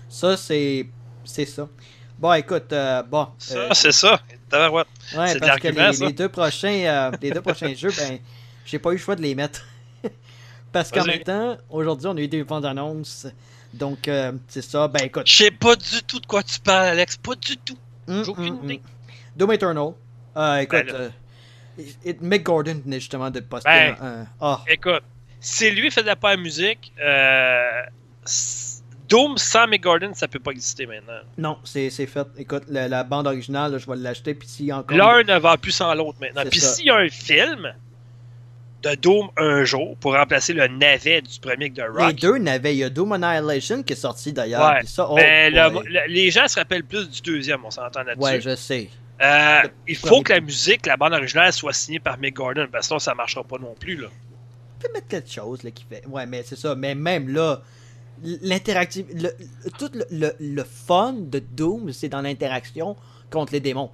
ça, 0.08 0.36
c'est 0.36 0.86
c'est 1.24 1.46
ça. 1.46 1.68
Bon, 2.18 2.32
écoute, 2.34 2.72
bon. 3.08 3.28
Ça, 3.38 3.74
c'est 3.74 3.92
ça. 3.92 4.20
Ouais, 5.16 5.28
c'est 5.28 5.40
parce 5.40 5.58
que 5.58 5.68
les, 5.68 5.92
ça. 5.92 6.06
les 6.06 6.12
deux 6.12 6.28
prochains, 6.28 7.10
les 7.20 7.30
deux 7.30 7.40
prochains 7.40 7.74
jeux, 7.74 7.90
ben, 7.96 8.18
j'ai 8.64 8.78
pas 8.78 8.90
eu 8.90 8.94
le 8.94 8.98
choix 8.98 9.16
de 9.16 9.22
les 9.22 9.34
mettre. 9.34 9.64
parce 10.72 10.90
qu'en 10.92 11.04
même 11.04 11.22
temps, 11.22 11.56
aujourd'hui, 11.70 12.06
on 12.06 12.16
a 12.16 12.20
eu 12.20 12.28
des 12.28 12.44
bandes 12.44 12.66
annonces. 12.66 13.26
Donc, 13.74 14.08
c'est 14.46 14.62
ça. 14.62 14.86
Ben, 14.86 15.04
écoute. 15.04 15.26
Je 15.26 15.36
sais 15.36 15.50
pas 15.50 15.74
du 15.74 16.02
tout 16.06 16.20
de 16.20 16.26
quoi 16.26 16.44
tu 16.44 16.60
parles, 16.60 16.88
Alex. 16.88 17.16
Pas 17.16 17.34
du 17.34 17.56
tout. 17.56 17.78
J'ai 18.08 18.30
aucune 18.30 18.44
hum, 18.54 18.64
idée. 18.64 18.74
hum. 18.84 19.14
Doom 19.36 19.52
Eternal. 19.52 19.92
Euh, 20.36 20.56
écoute, 20.58 20.86
Ben 20.86 20.92
là. 20.92 20.94
euh, 21.00 21.10
Et 22.04 22.16
Mick 22.20 22.42
Gordon 22.44 22.80
venait 22.84 23.00
justement 23.00 23.30
de 23.30 23.40
poster 23.40 23.68
Ben, 23.70 23.96
un. 24.00 24.26
Ah, 24.40 24.60
Écoute, 24.68 25.02
si 25.40 25.70
lui 25.70 25.90
faisait 25.90 26.16
pas 26.16 26.30
la 26.30 26.36
musique, 26.36 26.92
euh, 27.02 27.82
Doom 29.08 29.36
sans 29.36 29.66
Mick 29.66 29.82
Gordon, 29.82 30.12
ça 30.14 30.26
peut 30.28 30.38
pas 30.38 30.52
exister 30.52 30.86
maintenant. 30.86 31.20
non, 31.36 31.58
c'est 31.64 31.90
fait. 31.90 32.26
Écoute, 32.38 32.64
la, 32.68 32.88
la 32.88 33.04
bande 33.04 33.26
originale, 33.26 33.72
là, 33.72 33.78
je 33.78 33.86
vais 33.86 33.96
l'acheter. 33.96 34.34
Puis 34.34 34.72
encore. 34.72 34.96
L'un 34.96 35.22
ne 35.22 35.38
va 35.38 35.56
plus 35.56 35.72
sans 35.72 35.92
l'autre 35.94 36.18
maintenant. 36.20 36.42
Puis 36.50 36.60
s'il 36.60 36.86
y 36.86 36.90
a 36.90 36.96
un 36.96 37.08
film 37.08 37.74
de 38.82 38.94
Doom 38.96 39.28
un 39.36 39.64
jour 39.64 39.96
pour 39.98 40.14
remplacer 40.14 40.52
le 40.52 40.66
navet 40.66 41.22
du 41.22 41.38
premier 41.40 41.70
de 41.70 41.82
Les 41.82 41.88
Rock, 41.88 42.14
deux 42.16 42.38
n'avaient. 42.38 42.74
Il 42.74 42.78
y 42.78 42.84
a 42.84 42.90
Doom 42.90 43.12
Annihilation 43.12 43.82
qui 43.82 43.92
est 43.92 43.96
sorti 43.96 44.32
d'ailleurs. 44.32 44.72
Ouais, 44.74 44.80
oh, 44.98 45.14
ben, 45.16 45.52
le- 45.54 45.70
boy. 45.70 45.84
le- 45.88 46.06
les 46.12 46.30
gens 46.30 46.48
se 46.48 46.58
rappellent 46.58 46.84
plus 46.84 47.08
du 47.08 47.20
deuxième, 47.22 47.64
on 47.64 47.70
s'entend 47.70 48.02
là-dessus. 48.02 48.22
Ouais, 48.22 48.40
je 48.40 48.56
sais. 48.56 48.90
Euh, 49.20 49.62
il 49.86 49.96
faut 49.96 50.22
que 50.22 50.32
la 50.32 50.40
musique, 50.40 50.84
la 50.86 50.96
bande 50.96 51.12
originale, 51.12 51.52
soit 51.52 51.72
signée 51.72 52.00
par 52.00 52.18
Mick 52.18 52.34
Gordon, 52.34 52.66
parce 52.72 52.82
que 52.82 52.86
sinon 52.88 52.98
ça 52.98 53.14
marchera 53.14 53.44
pas 53.44 53.58
non 53.58 53.74
plus. 53.78 53.96
Là. 53.96 54.08
On 54.10 54.82
peut 54.82 54.92
mettre 54.92 55.06
quelque 55.06 55.30
chose 55.30 55.62
là, 55.62 55.70
qui 55.70 55.84
fait. 55.88 56.02
Ouais, 56.08 56.26
mais 56.26 56.42
c'est 56.44 56.58
ça. 56.58 56.74
Mais 56.74 56.94
même 56.96 57.28
là, 57.28 57.62
l'interactive. 58.22 59.06
Le, 59.14 59.30
tout 59.78 59.90
le, 59.94 60.04
le, 60.10 60.32
le 60.40 60.64
fun 60.64 61.14
de 61.16 61.38
Doom, 61.38 61.92
c'est 61.92 62.08
dans 62.08 62.20
l'interaction 62.22 62.96
contre 63.30 63.52
les 63.52 63.60
démons. 63.60 63.90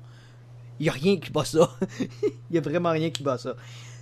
Il 0.81 0.85
n'y 0.85 0.89
a 0.89 0.93
rien 0.93 1.19
qui 1.19 1.31
bat 1.31 1.45
ça. 1.45 1.71
Il 2.01 2.09
n'y 2.53 2.59
a 2.59 2.61
vraiment 2.61 2.91
rien 2.93 3.11
qui 3.11 3.23
bat 3.23 3.37
ça. 3.37 3.55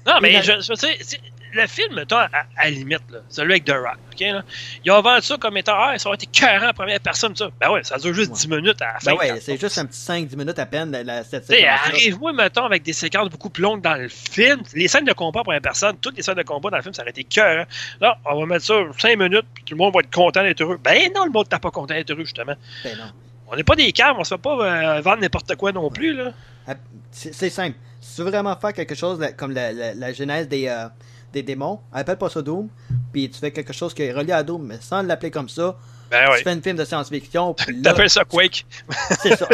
Non, 0.06 0.14
mais 0.20 0.42
je, 0.42 0.52
c'est- 0.74 1.20
le 1.52 1.66
film, 1.66 1.94
mettons, 1.94 2.16
à, 2.18 2.28
la 2.62 2.70
limite, 2.70 3.00
là, 3.10 3.20
celui 3.30 3.52
avec 3.52 3.64
The 3.64 3.70
Rock, 3.70 3.96
ok, 4.12 4.20
là, 4.20 4.42
ils 4.84 4.90
ont 4.92 5.00
vendu 5.00 5.22
ça 5.22 5.36
comme 5.38 5.56
étant, 5.56 5.72
ah, 5.74 5.96
ça 5.96 6.08
aurait 6.08 6.16
été 6.16 6.26
40 6.26 6.68
en 6.70 6.72
première 6.74 7.00
personne, 7.00 7.34
ça. 7.34 7.48
Ben 7.58 7.70
ouais, 7.70 7.82
ça 7.82 7.96
dure 7.96 8.12
juste 8.12 8.30
Ouais. 8.32 8.36
10 8.36 8.48
minutes 8.48 8.82
à 8.82 8.92
la 8.94 9.00
fin. 9.00 9.12
Ben 9.12 9.16
ouais, 9.16 9.40
c'est 9.40 9.58
juste 9.58 9.78
un 9.78 9.86
petit 9.86 9.98
5-10 9.98 10.36
minutes 10.36 10.58
à 10.58 10.66
peine, 10.66 10.90
la, 10.90 11.24
cette 11.24 11.46
sais, 11.46 11.66
arrive-moi, 11.66 12.34
mettons, 12.34 12.64
avec 12.66 12.82
des 12.82 12.92
séquences 12.92 13.30
beaucoup 13.30 13.48
plus 13.48 13.62
longues 13.62 13.80
dans 13.80 13.94
le 13.94 14.08
film. 14.08 14.62
Les 14.74 14.86
scènes 14.86 15.06
de 15.06 15.14
combat 15.14 15.42
pour 15.44 15.54
une 15.54 15.60
personne, 15.60 15.96
toutes 15.98 16.16
les 16.18 16.22
scènes 16.22 16.34
de 16.34 16.42
combat 16.42 16.68
dans 16.68 16.76
le 16.76 16.82
film, 16.82 16.92
ça 16.92 17.00
aurait 17.02 17.10
été 17.12 17.24
cœur. 17.24 17.64
Là, 18.00 18.18
on 18.26 18.40
va 18.40 18.46
mettre 18.46 18.64
ça 18.66 18.74
5 18.98 19.18
minutes, 19.18 19.46
puis 19.54 19.64
tout 19.64 19.74
le 19.74 19.78
monde 19.78 19.94
va 19.94 20.00
être 20.00 20.12
content 20.14 20.42
d'être 20.42 20.60
heureux. 20.60 20.78
Ben 20.82 21.10
non, 21.14 21.24
le 21.24 21.30
monde 21.30 21.46
n'est 21.50 21.58
pas 21.58 21.70
content 21.70 21.94
d'être 21.94 22.10
heureux, 22.10 22.24
justement. 22.24 22.54
Ben 22.84 22.98
non. 22.98 23.04
On 23.48 23.56
n'est 23.56 23.64
pas 23.64 23.76
des 23.76 23.92
caves, 23.92 24.16
on 24.18 24.24
se 24.24 24.34
fait 24.34 24.42
pas 24.42 24.96
euh, 24.96 25.00
vendre 25.00 25.20
n'importe 25.22 25.54
quoi 25.54 25.72
non 25.72 25.88
plus, 25.88 26.12
là. 26.12 26.32
Ah, 26.68 26.74
c'est 27.12 27.48
simple. 27.48 27.76
Si 28.08 28.16
tu 28.16 28.22
veux 28.22 28.30
vraiment 28.30 28.56
faire 28.56 28.72
quelque 28.72 28.94
chose 28.94 29.20
comme 29.36 29.52
la, 29.52 29.72
la- 29.72 29.94
la 29.94 30.12
genèse 30.12 30.48
des, 30.48 30.68
euh, 30.68 30.88
des 31.32 31.42
démons, 31.42 31.80
appelle 31.92 32.16
pas 32.18 32.30
ça 32.30 32.40
Doom, 32.42 32.68
puis 33.12 33.28
tu 33.28 33.38
fais 33.38 33.50
quelque 33.50 33.72
chose 33.72 33.92
qui 33.94 34.02
est 34.02 34.12
relié 34.12 34.32
à 34.32 34.42
Doom, 34.42 34.64
mais 34.66 34.78
sans 34.80 35.02
l'appeler 35.02 35.30
comme 35.30 35.48
ça. 35.48 35.76
Ben 36.08 36.28
Tu 36.36 36.44
fais 36.44 36.50
un 36.50 36.60
film 36.62 36.76
de 36.76 36.84
science-fiction, 36.84 37.54
T'appelles 37.82 38.08
ça 38.10 38.24
Quake. 38.24 38.64
c'est 39.20 39.34
ça. 39.36 39.48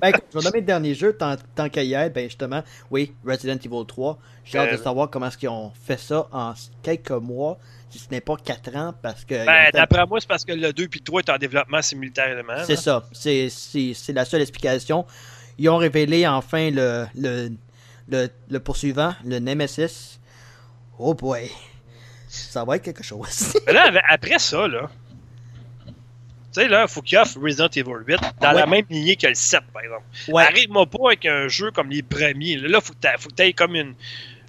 Ben 0.00 0.08
écoute, 0.08 0.24
je 0.32 0.38
vais 0.38 0.44
nommer 0.44 0.60
le 0.60 0.66
dernier 0.66 0.94
jeu, 0.94 1.14
tant, 1.16 1.36
tant 1.54 1.68
qu'à 1.70 1.82
y 1.82 1.94
être, 1.94 2.12
ben 2.12 2.24
justement, 2.24 2.62
oui, 2.90 3.14
Resident 3.26 3.56
Evil 3.64 3.86
3. 3.86 4.18
J'ai 4.44 4.58
hâte 4.58 4.72
de 4.72 4.76
Euh, 4.76 4.82
savoir 4.82 5.08
comment 5.10 5.26
est-ce 5.28 5.38
qu'ils 5.38 5.48
ont 5.48 5.72
fait 5.86 5.98
ça 5.98 6.28
en 6.32 6.52
quelques 6.82 7.10
mois, 7.12 7.58
si 7.88 7.98
ce 7.98 8.04
n'est 8.10 8.20
pas 8.20 8.36
4 8.36 8.76
ans, 8.76 8.94
parce 9.00 9.24
que... 9.24 9.46
Ben, 9.46 9.70
d'après 9.72 10.04
moi, 10.06 10.20
c'est 10.20 10.28
parce 10.28 10.44
que 10.44 10.52
le 10.52 10.72
2 10.72 10.88
puis 10.88 11.00
le 11.00 11.04
3 11.04 11.20
est 11.22 11.30
en 11.30 11.38
développement 11.38 11.80
simultanément. 11.82 12.62
C'est 12.66 12.76
ça. 12.76 13.04
C'est 13.12 13.48
la 14.12 14.24
seule 14.26 14.42
explication. 14.42 15.06
Ils 15.60 15.68
ont 15.68 15.76
révélé 15.76 16.26
enfin 16.26 16.70
le, 16.70 17.04
le, 17.14 17.50
le, 18.08 18.28
le 18.48 18.60
poursuivant, 18.60 19.14
le 19.26 19.40
Nemesis. 19.40 20.18
Oh 20.98 21.12
boy. 21.12 21.50
Ça 22.28 22.64
va 22.64 22.76
être 22.76 22.82
quelque 22.82 23.02
chose. 23.02 23.52
Mais 23.66 23.74
là, 23.74 23.92
après 24.08 24.38
ça, 24.38 24.66
là. 24.66 24.88
Tu 25.86 25.92
sais, 26.52 26.66
là, 26.66 26.86
faut 26.88 27.02
qu'il 27.02 27.18
offre 27.18 27.38
Resident 27.38 27.68
Evil 27.68 27.92
8 28.06 28.20
dans 28.40 28.48
ouais. 28.48 28.54
la 28.54 28.66
même 28.66 28.86
lignée 28.88 29.16
que 29.16 29.26
le 29.26 29.34
7, 29.34 29.60
par 29.70 29.82
exemple. 29.82 30.04
ouais. 30.28 30.44
Arrive-moi 30.44 30.86
pas 30.86 31.08
avec 31.08 31.26
un 31.26 31.46
jeu 31.48 31.70
comme 31.72 31.90
les 31.90 32.02
premiers. 32.02 32.56
Là, 32.56 32.80
faut 32.80 32.94
que 32.94 33.34
tu 33.36 33.42
aies 33.42 33.52
comme 33.52 33.76
une, 33.76 33.94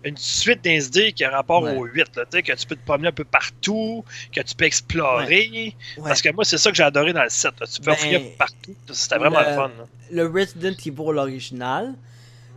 une 0.04 0.18
suite 0.18 0.64
d'insd 0.64 1.14
qui 1.14 1.24
a 1.24 1.30
rapport 1.30 1.64
Ouais. 1.64 1.76
au 1.76 1.86
8. 1.86 2.16
Là, 2.16 2.24
tu 2.26 2.38
sais, 2.38 2.44
que 2.44 2.54
tu 2.54 2.66
peux 2.66 2.76
te 2.76 2.84
promener 2.86 3.10
un 3.10 3.12
peu 3.12 3.24
partout, 3.24 4.04
que 4.34 4.42
tu 4.42 4.56
peux 4.56 4.66
explorer. 4.66 5.76
Ouais. 5.98 6.04
Parce 6.04 6.22
que 6.22 6.30
moi, 6.32 6.44
c'est 6.46 6.58
ça 6.58 6.72
que 6.72 6.78
j'ai 6.78 6.84
adoré 6.84 7.14
dans 7.14 7.24
le 7.24 7.30
7. 7.30 7.52
là. 7.60 7.68
Tu 7.68 7.82
peux 7.82 7.92
Ben, 7.92 8.24
partout. 8.38 8.76
C'était 8.92 9.18
vraiment 9.18 9.42
le- 9.42 9.50
le 9.50 9.56
fun. 9.56 9.72
là. 9.78 9.86
Le 10.12 10.28
Resident 10.28 10.76
Evil 10.86 11.18
original, 11.18 11.94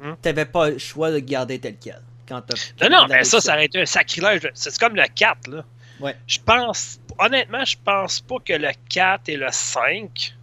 Mhm. 0.02 0.16
t'avais 0.22 0.44
pas 0.46 0.70
le 0.70 0.78
choix 0.78 1.10
de 1.10 1.18
garder 1.18 1.58
tel 1.58 1.76
quel. 1.80 2.00
Quand 2.26 2.42
Non, 2.80 2.88
non, 2.90 3.06
mais 3.08 3.22
ça, 3.24 3.40
ça 3.40 3.52
aurait 3.52 3.66
été 3.66 3.80
un 3.82 3.86
sacrilège. 3.86 4.48
C'est 4.54 4.76
comme 4.78 4.96
le 4.96 5.04
4, 5.14 5.46
là. 5.48 5.64
Ouais. 6.00 6.16
Je 6.26 6.38
pense, 6.44 6.98
honnêtement, 7.18 7.64
je 7.64 7.76
pense 7.84 8.20
pas 8.20 8.36
que 8.44 8.54
le 8.54 8.70
4 8.88 9.28
et 9.28 9.36
le 9.36 9.48
5 9.50 10.34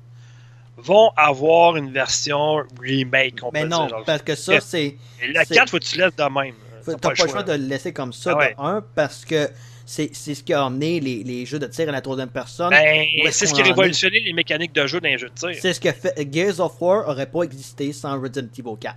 vont 0.77 1.11
avoir 1.17 1.75
une 1.77 1.91
version 1.91 2.63
remake, 2.79 3.39
on 3.43 3.49
Mais 3.53 3.63
peut 3.63 3.67
non, 3.67 3.87
dire. 3.87 4.03
parce 4.05 4.21
que 4.21 4.35
ça, 4.35 4.59
c'est. 4.61 4.95
Le 5.21 5.33
c'est- 5.45 5.53
4, 5.55 5.69
faut 5.69 5.79
que 5.79 5.83
tu 5.83 5.97
laisses 5.97 6.15
de 6.15 6.23
même. 6.23 6.55
T'as 6.85 6.97
pas 6.97 7.09
le 7.09 7.29
choix 7.29 7.43
de 7.43 7.53
le 7.53 7.65
laisser 7.67 7.93
comme 7.93 8.13
ça, 8.13 8.31
Ah 8.33 8.37
ouais. 8.37 8.55
de 8.57 8.61
un, 8.63 8.83
parce 8.95 9.25
que 9.25 9.49
c'est, 9.85 10.13
ce 10.13 10.41
qui 10.43 10.53
a 10.53 10.63
amené 10.65 10.99
les, 10.99 11.23
les 11.23 11.45
jeux 11.45 11.59
de 11.59 11.67
tir 11.67 11.89
à 11.89 11.91
la 11.91 12.01
troisième 12.01 12.29
personne. 12.29 12.69
Ben, 12.69 13.05
c'est 13.31 13.45
ce 13.45 13.53
qui 13.53 13.61
a 13.61 13.65
révolutionné 13.65 14.19
les 14.21 14.33
mécaniques 14.33 14.73
de 14.73 14.85
jeu 14.87 14.99
les 15.01 15.17
jeux 15.17 15.29
de 15.29 15.33
tir. 15.33 15.49
C'est 15.59 15.73
ce 15.73 15.79
que 15.79 15.91
fait. 15.91 16.15
Gears 16.31 16.59
of 16.59 16.73
War 16.81 17.07
aurait 17.07 17.25
pas 17.25 17.43
existé 17.43 17.91
sans 17.93 18.19
Resident 18.21 18.47
Evil 18.57 18.77
4. 18.79 18.95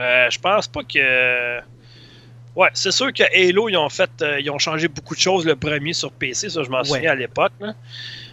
Euh, 0.00 0.30
je 0.30 0.38
pense 0.38 0.66
pas 0.68 0.82
que. 0.82 1.58
Ouais, 2.56 2.68
c'est 2.74 2.90
sûr 2.90 3.12
que 3.12 3.22
Halo, 3.22 3.68
ils 3.68 3.76
ont 3.76 3.88
fait. 3.88 4.10
euh, 4.22 4.40
ils 4.40 4.50
ont 4.50 4.58
changé 4.58 4.88
beaucoup 4.88 5.14
de 5.14 5.20
choses 5.20 5.44
le 5.46 5.54
premier 5.56 5.92
sur 5.92 6.10
PC, 6.10 6.48
ça, 6.48 6.62
je 6.62 6.68
m'en 6.70 6.78
Ouais. 6.78 6.84
souviens 6.84 7.12
à 7.12 7.14
l'époque. 7.14 7.52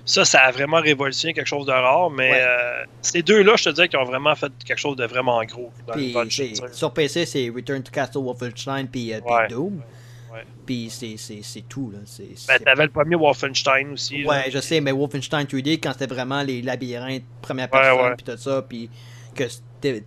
Ça, 0.08 0.24
ça 0.26 0.40
a 0.40 0.52
vraiment 0.52 0.80
révolutionné 0.82 1.34
quelque 1.34 1.48
chose 1.48 1.66
de 1.66 1.72
rare, 1.72 2.10
mais 2.10 2.32
Ouais. 2.32 2.40
euh, 2.42 2.84
ces 3.02 3.22
deux-là, 3.22 3.56
je 3.58 3.66
te 3.66 3.70
dirais 3.72 3.90
qu'ils 3.90 4.00
ont 4.00 4.06
vraiment 4.06 4.34
fait 4.36 4.52
quelque 4.66 4.80
chose 4.80 4.96
de 4.96 5.06
vraiment 5.06 5.44
gros 5.44 5.72
dans 5.86 5.94
Puis, 5.94 6.16
tir. 6.30 6.56
sur 6.72 6.92
PC, 6.94 7.26
c'est 7.26 7.50
Return 7.54 7.84
to 7.84 7.92
Castle 7.92 8.20
Wolfenstein 8.24 8.88
puis, 8.88 9.14
euh, 9.14 9.20
puis. 9.20 9.54
Doom. 9.54 9.82
Ouais. 10.34 10.44
Puis 10.66 10.90
c'est, 10.90 11.64
tout. 11.68 11.92
Là. 11.92 12.00
Ben, 12.48 12.60
t'avais 12.64 12.84
le 12.86 12.90
premier 12.90 13.16
Wolfenstein 13.16 13.92
aussi. 13.94 14.24
là. 14.24 14.30
Ouais, 14.30 14.52
je 14.52 14.60
sais, 14.60 14.80
mais 14.82 14.92
Wolfenstein 14.92 15.44
3D, 15.46 15.74
quand 15.80 15.92
c'était 15.94 16.08
vraiment 16.14 16.42
les 16.42 16.62
labyrinthes 16.62 17.24
première 17.42 17.70
personne, 17.70 18.16
puis 18.18 18.26
tout 18.26 18.38
ça, 18.42 18.62
puis 18.62 18.90
que 19.36 19.44
t'es- 19.82 20.04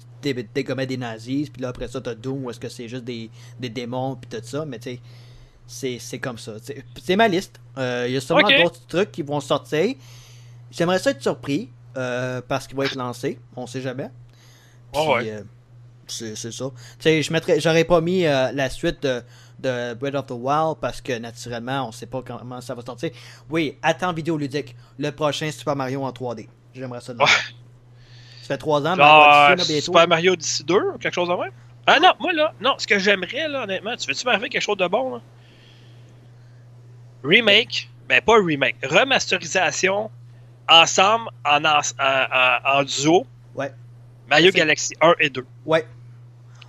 dégommais 0.54 0.86
des 0.86 0.96
nazis, 0.96 1.48
puis 1.50 1.62
là 1.62 1.68
après 1.68 1.88
ça, 1.88 2.00
t'as 2.00 2.14
Doom, 2.14 2.44
où 2.44 2.50
est-ce 2.50 2.58
que 2.60 2.68
c'est 2.68 2.88
juste 2.88 3.04
des, 3.04 3.30
des 3.58 3.68
démons, 3.68 4.16
puis 4.16 4.28
tout 4.40 4.44
ça, 4.46 4.64
mais 4.66 4.78
tu 4.78 4.90
sais, 4.94 5.00
c'est, 5.70 6.18
comme 6.18 6.38
ça. 6.38 6.52
C'est, 7.02 7.16
ma 7.16 7.28
liste. 7.28 7.60
Euh, 7.78 8.06
Il 8.08 8.14
y 8.14 8.16
a 8.16 8.20
sûrement 8.20 8.48
d'autres 8.48 8.86
trucs 8.88 9.12
qui 9.12 9.22
vont 9.22 9.40
sortir. 9.40 9.94
J'aimerais 10.70 10.98
ça 10.98 11.10
être 11.10 11.22
surpris, 11.22 11.70
euh, 11.96 12.40
parce 12.46 12.66
qu'il 12.66 12.76
va 12.76 12.84
être 12.86 12.94
lancé, 12.96 13.38
on 13.56 13.66
sait 13.66 13.80
jamais. 13.80 14.10
Puis, 14.92 15.00
Ouais, 15.02 15.08
ouais. 15.14 15.30
euh, 15.30 15.42
c'est, 16.06 16.34
ça. 16.36 16.70
J'aurais 17.58 17.84
pas 17.84 18.00
mis 18.00 18.26
euh, 18.26 18.50
la 18.52 18.68
suite 18.68 19.02
de, 19.04 19.22
de 19.60 19.94
Breath 19.94 20.14
of 20.16 20.26
the 20.26 20.32
Wild 20.32 20.76
parce 20.80 21.00
que 21.00 21.16
naturellement, 21.18 21.88
on 21.88 21.92
sait 21.92 22.06
pas 22.06 22.22
comment 22.22 22.60
ça 22.60 22.74
va 22.74 22.82
sortir. 22.82 23.10
Oui, 23.48 23.76
attends 23.82 24.12
vidéoludique. 24.12 24.74
Le 24.98 25.10
prochain 25.10 25.50
Super 25.52 25.76
Mario 25.76 26.02
en 26.02 26.10
3D. 26.10 26.48
J'aimerais 26.74 27.00
ça. 27.00 27.12
le 27.12 27.20
Ouais. 27.20 27.26
Ça 28.42 28.48
fait 28.48 28.58
3 28.58 28.80
ans, 28.86 28.96
mais 28.96 29.02
Genre, 29.04 29.56
là. 29.56 29.80
Super 29.80 30.08
Mario 30.08 30.32
Odyssey 30.32 30.64
2 30.64 30.74
ou 30.94 30.98
quelque 30.98 31.14
chose 31.14 31.28
de 31.28 31.34
même? 31.34 31.52
Ah 31.86 31.98
non, 32.00 32.10
moi 32.18 32.32
là, 32.32 32.52
non, 32.60 32.74
ce 32.78 32.86
que 32.86 32.98
j'aimerais 32.98 33.48
là, 33.48 33.62
honnêtement, 33.64 33.96
tu 33.96 34.08
veux-tu 34.08 34.24
m'arriver 34.26 34.48
quelque 34.48 34.62
chose 34.62 34.76
de 34.76 34.86
bon 34.88 35.14
là? 35.16 35.20
Remake, 37.22 37.88
ben 38.08 38.20
pas 38.20 38.36
remake, 38.42 38.76
remasterisation, 38.84 40.10
ensemble, 40.68 41.30
en, 41.44 41.64
en, 41.64 41.80
en- 41.98 42.78
en 42.78 42.82
duo, 42.84 43.26
Ouais. 43.54 43.72
Mario 44.28 44.52
Galaxy 44.52 44.94
1 45.00 45.14
et 45.20 45.30
2. 45.30 45.44
Ouais. 45.66 45.84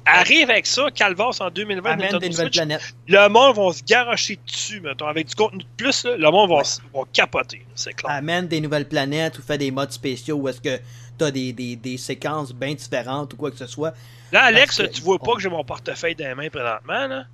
Arrive 0.04 0.50
avec 0.50 0.66
ça, 0.66 0.88
Calvas 0.94 1.38
en 1.42 1.52
2020, 1.52 1.92
Amène 1.92 2.18
des 2.18 2.30
nouvelles 2.30 2.34
Switch, 2.48 2.54
planètes. 2.56 2.96
le 3.08 3.28
monde 3.30 3.56
va 3.56 3.72
se 3.72 3.84
garocher 3.84 4.40
dessus, 4.48 4.82
mettons, 4.82 5.06
avec 5.06 5.28
du 5.28 5.36
contenu 5.36 5.60
de 5.60 5.68
plus, 5.78 6.04
là, 6.06 6.18
le 6.18 6.32
monde 6.32 6.50
va, 6.50 6.56
Ouais. 6.58 6.64
va 6.94 7.02
capoter, 7.14 7.64
c'est 7.76 7.94
clair. 7.94 8.12
Amène 8.12 8.48
des 8.48 8.60
nouvelles 8.62 8.88
planètes 8.88 9.38
ou 9.38 9.44
fait 9.44 9.60
des 9.60 9.70
modes 9.70 9.92
spéciaux 9.92 10.38
où 10.38 10.48
est-ce 10.50 10.60
que 10.60 10.80
t'as 11.20 11.30
des, 11.30 11.54
des, 11.54 11.76
des 11.76 11.98
séquences 11.98 12.52
bien 12.52 12.74
différentes 12.74 13.32
ou 13.34 13.38
quoi 13.38 13.52
que 13.52 13.58
ce 13.58 13.68
soit. 13.68 13.94
Là, 14.32 14.46
Alex, 14.46 14.78
que- 14.78 14.88
tu 14.88 15.02
vois 15.04 15.20
pas 15.20 15.32
on- 15.34 15.36
que 15.36 15.42
j'ai 15.42 15.50
mon 15.50 15.64
portefeuille 15.64 16.16
dans 16.16 16.26
les 16.28 16.36
mains 16.36 16.50
présentement, 16.50 17.08
là. 17.08 17.26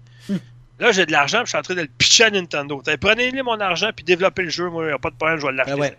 Là, 0.79 0.91
j'ai 0.91 1.05
de 1.05 1.11
l'argent, 1.11 1.39
puis 1.39 1.45
je 1.45 1.49
suis 1.49 1.57
en 1.57 1.61
train 1.63 1.75
de 1.75 1.81
le 1.81 1.87
pitcher 1.87 2.25
à 2.25 2.29
Nintendo. 2.31 2.81
Prenez-le 3.01 3.41
mon 3.43 3.59
argent, 3.59 3.89
puis 3.95 4.03
développez 4.05 4.43
le 4.43 4.49
jeu, 4.49 4.69
moi, 4.69 4.87
y 4.87 4.91
a 4.91 4.99
pas 4.99 5.09
de 5.09 5.15
problème, 5.15 5.39
je 5.39 5.45
vais 5.47 5.53
l'acheter. 5.53 5.73
Ben 5.73 5.79
ouais. 5.79 5.97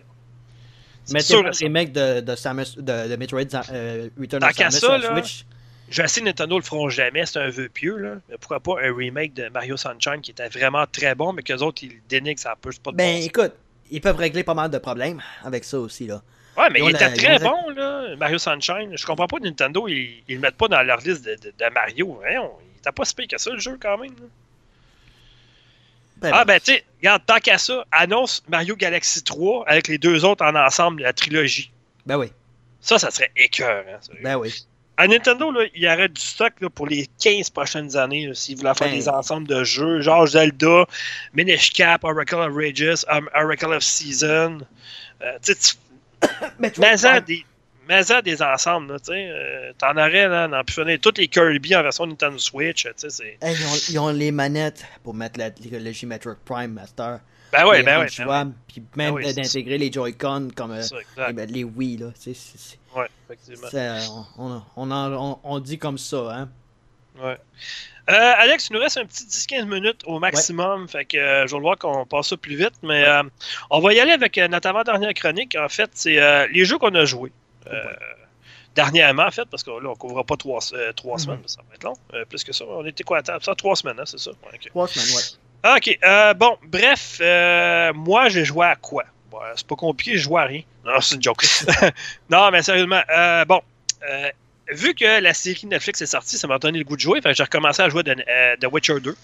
Mettez 1.11 1.25
sûr, 1.25 1.43
le 1.43 1.51
ça. 1.53 1.65
remake 1.65 1.91
de, 1.91 2.19
de, 2.21 2.35
Samus, 2.35 2.75
de, 2.77 3.07
de 3.09 3.15
Metroid 3.15 3.41
euh, 3.71 4.09
Return 4.19 4.41
Tant 4.41 4.47
of 4.49 4.55
qu'à 4.55 4.69
Samus 4.69 4.79
ça, 4.79 4.99
sur 5.01 5.13
là, 5.13 5.21
Switch. 5.21 5.45
Je 5.89 6.05
sais 6.05 6.19
que 6.21 6.25
Nintendo 6.25 6.55
le 6.55 6.63
feront 6.63 6.87
jamais, 6.89 7.25
c'est 7.25 7.39
un 7.39 7.49
vœu 7.49 7.67
pieux, 7.67 7.97
là. 7.97 8.15
Mais 8.29 8.37
pourquoi 8.37 8.59
pas 8.59 8.75
un 8.83 8.95
remake 8.95 9.33
de 9.33 9.49
Mario 9.49 9.75
Sunshine 9.75 10.21
qui 10.21 10.31
était 10.31 10.47
vraiment 10.49 10.85
très 10.85 11.15
bon, 11.15 11.33
mais 11.33 11.41
qu'eux 11.41 11.57
autres, 11.57 11.83
ils 11.83 11.99
dénigrent, 12.07 12.39
ça 12.39 12.55
peut 12.61 12.69
pas 12.83 12.91
de 12.91 12.95
Ben 12.97 13.19
bon 13.19 13.25
écoute, 13.25 13.53
ils 13.89 13.99
peuvent 13.99 14.17
régler 14.17 14.43
pas 14.43 14.53
mal 14.53 14.69
de 14.69 14.77
problèmes 14.77 15.19
avec 15.43 15.63
ça 15.63 15.79
aussi 15.79 16.05
là. 16.05 16.21
Ouais, 16.57 16.69
mais 16.71 16.81
il 16.83 16.89
était 16.91 17.11
très 17.13 17.39
bon, 17.39 17.69
là, 17.75 18.15
Mario 18.17 18.37
Sunshine. 18.37 18.95
Je 18.95 19.05
comprends 19.05 19.25
pas 19.27 19.37
Nintendo, 19.41 19.87
ils, 19.87 20.23
ils 20.27 20.35
le 20.35 20.41
mettent 20.41 20.57
pas 20.57 20.67
dans 20.67 20.83
leur 20.83 20.99
liste 20.99 21.25
de, 21.25 21.33
de- 21.35 21.53
de 21.57 21.73
Mario. 21.73 22.17
Voyons, 22.21 22.51
il 22.75 22.77
était 22.79 22.91
pas 22.91 23.05
si 23.05 23.15
pire 23.15 23.27
que 23.27 23.37
ça, 23.39 23.49
le 23.51 23.59
jeu, 23.59 23.79
quand 23.81 23.97
même. 23.97 24.11
là. 24.11 24.25
Ben, 26.21 26.31
Ah 26.33 26.43
ben 26.45 26.59
tu 26.59 26.73
sais, 26.73 26.83
regarde, 26.99 27.21
tant 27.25 27.37
qu'à 27.39 27.57
ça, 27.57 27.85
annonce 27.91 28.43
Mario 28.49 28.75
Galaxy 28.75 29.23
3 29.23 29.65
avec 29.67 29.87
les 29.87 29.97
deux 29.97 30.25
autres 30.25 30.43
en 30.45 30.55
ensemble, 30.55 31.01
la 31.03 31.13
trilogie. 31.13 31.71
ben 32.05 32.17
oui, 32.17 32.31
Ça, 32.81 32.99
ça 32.99 33.09
serait 33.11 33.31
écœur, 33.35 33.85
hein, 33.89 33.99
ben 34.21 34.35
oui. 34.37 34.53
À 34.97 35.07
Nintendo, 35.07 35.49
là, 35.49 35.61
il 35.73 35.81
y 35.81 35.87
aurait 35.87 36.09
du 36.09 36.19
stock 36.19 36.51
là, 36.59 36.69
pour 36.69 36.85
les 36.85 37.07
15 37.23 37.49
prochaines 37.51 37.95
années 37.95 38.29
s'ils 38.33 38.57
voulaient 38.57 38.73
faire 38.73 38.89
Ben. 38.89 38.97
des 38.97 39.07
ensembles 39.07 39.47
de 39.47 39.63
jeux, 39.63 40.01
genre 40.01 40.27
Zelda, 40.27 40.85
Minish 41.33 41.71
Cap, 41.71 42.03
Oracle 42.03 42.35
of 42.35 42.53
Rages, 42.53 43.05
um, 43.07 43.29
Oracle 43.33 43.73
of 43.73 43.81
Season. 43.81 44.57
Euh, 45.21 45.37
tu 45.41 45.53
sais, 45.53 45.55
tu- 45.55 46.27
Metroid 46.59 46.85
mais-en 46.85 47.11
Prime. 47.11 47.23
des, 47.23 47.45
mais-en 47.89 48.21
des 48.21 48.41
ensembles, 48.41 48.97
tu 49.01 49.07
sais. 49.11 49.29
euh, 49.29 49.73
T'en 49.77 49.91
aurais, 49.97 50.27
là, 50.29 50.47
dans 50.47 50.61
finir. 50.69 50.97
Toutes 51.01 51.17
les 51.17 51.27
Kirby 51.27 51.75
en 51.75 51.83
version 51.83 52.05
Nintendo 52.07 52.37
Switch, 52.37 52.83
tu 52.97 53.09
sais. 53.09 53.37
Hey, 53.41 53.55
ils, 53.55 53.65
ont, 53.65 53.75
ils 53.89 53.99
ont 53.99 54.09
les 54.09 54.31
manettes 54.31 54.85
pour 55.03 55.13
mettre 55.13 55.37
la 55.39 55.51
technologie 55.51 56.05
Metroid 56.05 56.35
Prime 56.45 56.71
Master. 56.73 57.19
Ben 57.51 57.65
ouais, 57.65 57.81
ben 57.81 57.97
ouais, 57.97 57.97
ben 57.97 57.99
ouais. 58.01 58.07
jouables, 58.09 58.53
Puis 58.67 58.83
même 58.95 59.15
Ben 59.15 59.25
oui, 59.25 59.33
d'intégrer 59.33 59.77
les 59.79 59.91
Joy-Con 59.91 60.49
comme 60.55 60.71
euh, 60.71 60.81
ça, 60.83 60.95
les, 61.31 61.45
les 61.47 61.63
Wii, 61.63 61.97
là. 61.97 62.07
Tu 62.23 62.33
sais, 62.35 62.77
Ouais, 62.95 63.07
effectivement. 63.29 63.67
on, 64.37 64.45
on, 64.45 64.61
on, 64.75 64.91
en- 64.91 65.13
on- 65.31 65.39
on 65.43 65.59
dit 65.59 65.79
comme 65.79 65.97
ça, 65.97 66.17
hein. 66.31 66.49
Ouais. 67.19 67.37
Euh, 68.09 68.33
Alex, 68.37 68.67
il 68.69 68.73
nous 68.73 68.79
reste 68.79 68.97
un 68.97 69.05
petit 69.05 69.25
10-15 69.25 69.65
minutes 69.65 70.01
au 70.05 70.19
maximum. 70.19 70.87
Fait 70.87 71.05
que 71.05 71.17
euh, 71.17 71.45
je 71.47 71.51
vais 71.51 71.57
le 71.57 71.61
voir 71.63 71.77
qu'on 71.77 72.05
passe 72.05 72.29
ça 72.29 72.37
plus 72.37 72.55
vite. 72.55 72.73
Mais 72.83 73.03
euh, 73.07 73.23
on 73.71 73.79
va 73.79 73.93
y 73.93 73.99
aller 73.99 74.11
avec 74.13 74.37
notre 74.37 74.67
avant-dernière 74.69 75.13
chronique. 75.13 75.55
En 75.59 75.69
fait, 75.69 75.89
c'est 75.95 76.47
les 76.51 76.65
jeux 76.65 76.77
qu'on 76.77 76.93
a 76.95 77.05
joués. 77.05 77.31
Euh, 77.67 77.83
dernièrement, 78.75 79.23
en 79.25 79.31
fait, 79.31 79.45
parce 79.49 79.63
que 79.63 79.69
là, 79.71 79.77
on 79.85 79.89
ne 79.91 79.95
couvrira 79.95 80.23
pas 80.23 80.37
trois, 80.37 80.59
euh, 80.73 80.93
trois 80.93 81.15
Mhm. 81.15 81.19
semaines. 81.19 81.41
Ça 81.47 81.61
va 81.67 81.75
être 81.75 81.83
long. 81.83 81.93
Euh, 82.13 82.25
plus 82.25 82.43
que 82.43 82.53
ça. 82.53 82.65
On 82.65 82.85
était 82.85 83.03
quoi 83.03 83.17
à 83.19 83.21
table? 83.23 83.43
Ça, 83.43 83.55
trois 83.55 83.75
semaines, 83.75 83.99
hein, 83.99 84.05
c'est 84.05 84.19
ça? 84.19 84.31
Ouais, 84.31 84.51
ok. 84.55 84.67
Trois 84.69 84.87
semaines, 84.87 85.15
ouais. 85.15 85.75
Ok, 85.75 85.99
euh, 86.05 86.33
bon, 86.35 86.57
bref, 86.63 87.17
euh, 87.19 87.91
moi 87.93 88.29
j'ai 88.29 88.45
joué 88.45 88.65
à 88.65 88.77
quoi? 88.77 89.03
Bon, 89.29 89.39
c'est 89.57 89.67
pas 89.67 89.75
compliqué, 89.75 90.13
je 90.15 90.23
joue 90.23 90.37
à 90.37 90.43
rien. 90.45 90.61
Non, 90.85 91.01
c'est 91.01 91.15
une 91.15 91.21
joke. 91.23 91.43
non, 92.29 92.49
mais 92.49 92.63
sérieusement, 92.63 93.01
euh, 93.09 93.43
bon, 93.43 93.61
vu 94.69 94.93
que 94.95 95.19
la 95.19 95.33
série 95.33 95.65
Netflix 95.65 96.01
est 96.01 96.05
sortie, 96.05 96.37
ça 96.37 96.47
m'a 96.47 96.59
donné 96.59 96.77
le 96.79 96.85
goût 96.85 96.95
de 96.95 97.01
jouer, 97.01 97.19
j'ai 97.25 97.43
recommencé 97.43 97.81
à 97.81 97.89
jouer 97.89 98.03
de, 98.03 98.13
The 98.61 98.71
Witcher 98.71 99.01
2. 99.01 99.17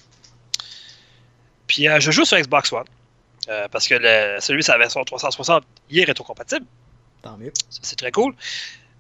Puis 1.68 1.88
je 2.00 2.12
joue 2.12 2.26
sur 2.26 2.38
Xbox 2.38 2.74
One, 2.74 2.84
parce 3.72 3.88
que 3.88 3.96
le, 3.96 4.40
celui 4.42 4.62
sa 4.62 4.78
version 4.78 5.04
360, 5.06 5.64
il 5.90 6.00
est 6.00 6.04
rétrocompatible. 6.04 6.66
Tant 7.26 7.38
mieux. 7.38 7.52
Ça, 7.70 7.80
c'est 7.82 7.98
très 7.98 8.12
cool. 8.12 8.34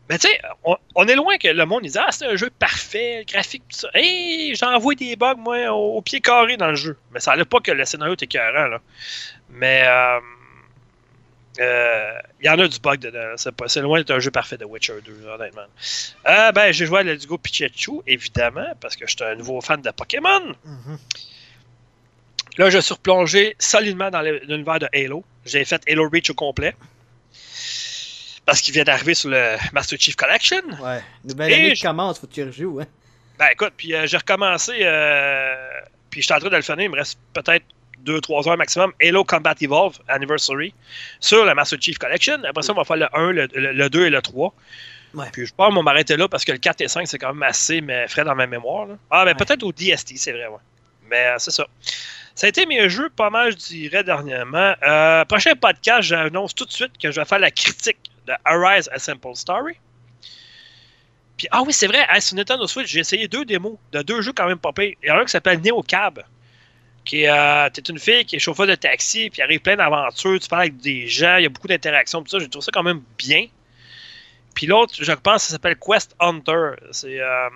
Mais 0.09 0.19
tu 0.19 0.27
sais, 0.27 0.39
on, 0.63 0.75
on 0.95 1.07
est 1.07 1.15
loin 1.15 1.37
que 1.37 1.47
le 1.47 1.65
monde 1.65 1.83
dise 1.83 1.97
Ah, 1.97 2.11
c'est 2.11 2.25
un 2.25 2.35
jeu 2.35 2.49
parfait, 2.49 3.19
le 3.19 3.23
graphique, 3.31 3.63
tout 3.69 3.77
ça. 3.77 3.89
Hey, 3.93 4.53
j'envoie 4.55 4.95
des 4.95 5.15
bugs, 5.15 5.35
moi, 5.35 5.71
au, 5.71 5.97
au 5.97 6.01
pied 6.01 6.21
carré 6.21 6.57
dans 6.57 6.69
le 6.69 6.75
jeu. 6.75 6.97
Mais 7.11 7.19
ça 7.19 7.31
n'allait 7.31 7.45
pas 7.45 7.59
que 7.59 7.71
le 7.71 7.85
scénario 7.85 8.15
était 8.15 8.25
écœurant, 8.25 8.67
là. 8.67 8.81
Mais 9.49 9.83
euh, 9.87 10.19
euh, 11.59 12.19
il 12.41 12.45
y 12.45 12.49
en 12.49 12.59
a 12.59 12.67
du 12.67 12.79
bug 12.79 12.99
dedans. 12.99 13.35
C'est, 13.37 13.81
loin 13.81 13.99
d'être 13.99 14.11
un 14.11 14.19
jeu 14.19 14.31
parfait 14.31 14.57
de 14.57 14.65
Witcher 14.65 15.01
2, 15.05 15.27
honnêtement. 15.27 15.65
Euh, 16.27 16.51
ben, 16.51 16.71
j'ai 16.71 16.85
joué 16.85 16.99
à 16.99 17.03
Let's 17.03 17.27
Go 17.27 17.37
Pikachu, 17.37 18.01
évidemment, 18.07 18.67
parce 18.81 18.95
que 18.95 19.07
je 19.07 19.15
suis 19.15 19.23
un 19.23 19.35
nouveau 19.35 19.61
fan 19.61 19.81
de 19.81 19.91
Pokémon. 19.91 20.55
Mhm. 20.63 20.97
Là, 22.57 22.69
je 22.69 22.79
suis 22.79 22.93
replongé 22.93 23.55
solidement 23.59 24.09
dans 24.09 24.21
l'univers 24.21 24.79
de 24.79 24.89
Halo. 24.93 25.23
J'ai 25.45 25.65
fait 25.65 25.81
Halo 25.87 26.09
Reach 26.09 26.29
au 26.29 26.33
complet. 26.33 26.75
Parce 28.45 28.61
qu'il 28.61 28.73
vient 28.73 28.83
d'arriver 28.83 29.15
sur 29.15 29.29
le 29.29 29.55
Master 29.73 29.99
Chief 29.99 30.15
Collection. 30.15 30.61
Ouais. 30.81 31.01
Nouvelle 31.23 31.51
Et 31.51 31.55
année 31.55 31.73
qui 31.73 31.81
commence, 31.81 32.19
faut 32.19 32.27
que 32.27 32.33
tu 32.33 32.43
rejoues, 32.43 32.79
hein. 32.81 32.85
Ben 33.39 33.47
écoute, 33.51 33.73
puis 33.75 33.93
euh, 33.93 34.05
j'ai 34.07 34.17
recommencé, 34.17 34.71
euh, 34.81 35.55
puis 36.09 36.21
je 36.21 36.25
suis 36.25 36.33
en 36.33 36.39
train 36.39 36.49
de 36.49 36.55
le 36.55 36.61
finir, 36.61 36.81
il 36.83 36.89
me 36.91 36.95
reste 36.95 37.19
peut-être 37.33 37.65
2-3 38.05 38.47
heures 38.49 38.57
maximum, 38.57 38.93
Halo 39.01 39.23
Combat 39.25 39.55
Evolve 39.59 39.97
Anniversary 40.07 40.73
sur 41.19 41.43
la 41.43 41.53
Master 41.55 41.79
Chief 41.81 41.97
Collection. 41.97 42.37
Après 42.47 42.61
ça, 42.61 42.71
on 42.71 42.75
va 42.75 42.85
faire 42.85 42.97
le 42.97 43.07
1, 43.13 43.31
le, 43.31 43.47
le- 43.53 43.71
le 43.73 43.89
2 43.89 44.05
et 44.05 44.09
le 44.09 44.21
3. 44.21 44.53
Ouais. 45.15 45.25
Puis 45.33 45.45
je 45.47 45.53
pense 45.53 45.69
qu'on 45.69 45.75
va 45.75 45.81
m'arrêter 45.81 46.15
là 46.15 46.27
parce 46.29 46.45
que 46.45 46.51
le 46.51 46.59
4 46.59 46.81
et 46.81 46.87
5, 46.87 47.07
c'est 47.07 47.17
quand 47.17 47.33
même 47.33 47.43
assez 47.43 47.81
mais 47.81 48.07
frais 48.07 48.23
dans 48.23 48.35
ma 48.35 48.45
mémoire. 48.47 48.85
là. 48.85 48.95
Ah, 49.09 49.25
ben 49.25 49.31
Ouais. 49.31 49.35
peut-être 49.45 49.63
au 49.63 49.71
DST, 49.71 50.13
c'est 50.17 50.31
vrai, 50.33 50.47
ouais. 50.47 50.59
Mais 51.09 51.25
euh, 51.27 51.35
c'est 51.39 51.51
ça. 51.51 51.65
Ça 52.35 52.45
a 52.47 52.49
été 52.49 52.65
mes 52.65 52.89
jeux 52.89 53.09
pas 53.09 53.29
mal, 53.29 53.51
je 53.51 53.57
dirais, 53.57 54.03
dernièrement. 54.03 54.75
Euh, 54.83 55.25
prochain 55.25 55.55
podcast, 55.55 56.03
j'annonce 56.03 56.53
tout 56.53 56.65
de 56.65 56.71
suite 56.71 56.91
que 57.01 57.11
je 57.11 57.19
vais 57.19 57.25
faire 57.25 57.39
la 57.39 57.51
critique 57.51 57.97
de 58.27 58.33
Arise 58.43 58.89
A 58.91 58.99
Simple 58.99 59.35
Story. 59.35 59.77
Puis, 61.37 61.47
ah 61.51 61.63
oui, 61.63 61.73
c'est 61.73 61.87
vrai, 61.87 62.05
hein, 62.09 62.19
sur 62.19 62.35
Nintendo 62.35 62.65
Switch, 62.65 62.87
j'ai 62.87 63.01
essayé 63.01 63.27
deux 63.27 63.45
démos 63.45 63.77
de 63.91 64.01
deux 64.01 64.21
jeux 64.21 64.31
quand 64.33 64.47
même 64.47 64.59
pires. 64.59 64.95
Il 65.03 65.07
y 65.07 65.11
en 65.11 65.15
a 65.15 65.21
un 65.21 65.25
qui 65.25 65.31
s'appelle 65.31 65.61
Neo 65.61 65.81
Cab. 65.83 66.23
Qui 67.03 67.23
est, 67.23 67.29
euh, 67.29 67.69
une 67.89 67.99
fille 67.99 68.25
qui 68.25 68.37
est 68.37 68.39
chauffeur 68.39 68.65
de 68.65 68.73
taxi, 68.73 69.29
puis 69.29 69.41
arrive 69.43 69.59
plein 69.59 69.75
d'aventures, 69.75 70.39
tu 70.39 70.47
parles 70.47 70.63
avec 70.63 70.77
des 70.77 71.07
gens, 71.07 71.37
il 71.37 71.43
y 71.43 71.45
a 71.45 71.49
beaucoup 71.49 71.67
d'interactions, 71.67 72.23
tout 72.23 72.29
ça, 72.29 72.39
j'ai 72.39 72.49
trouvé 72.49 72.65
ça 72.65 72.71
quand 72.73 72.81
même 72.81 73.03
bien. 73.15 73.45
Puis 74.55 74.65
l'autre, 74.65 74.95
je 74.97 75.11
pense, 75.11 75.43
ça 75.43 75.51
s'appelle 75.51 75.75
Quest 75.77 76.15
Hunter. 76.19 76.71
C'est 76.91 77.19
euh, 77.19 77.49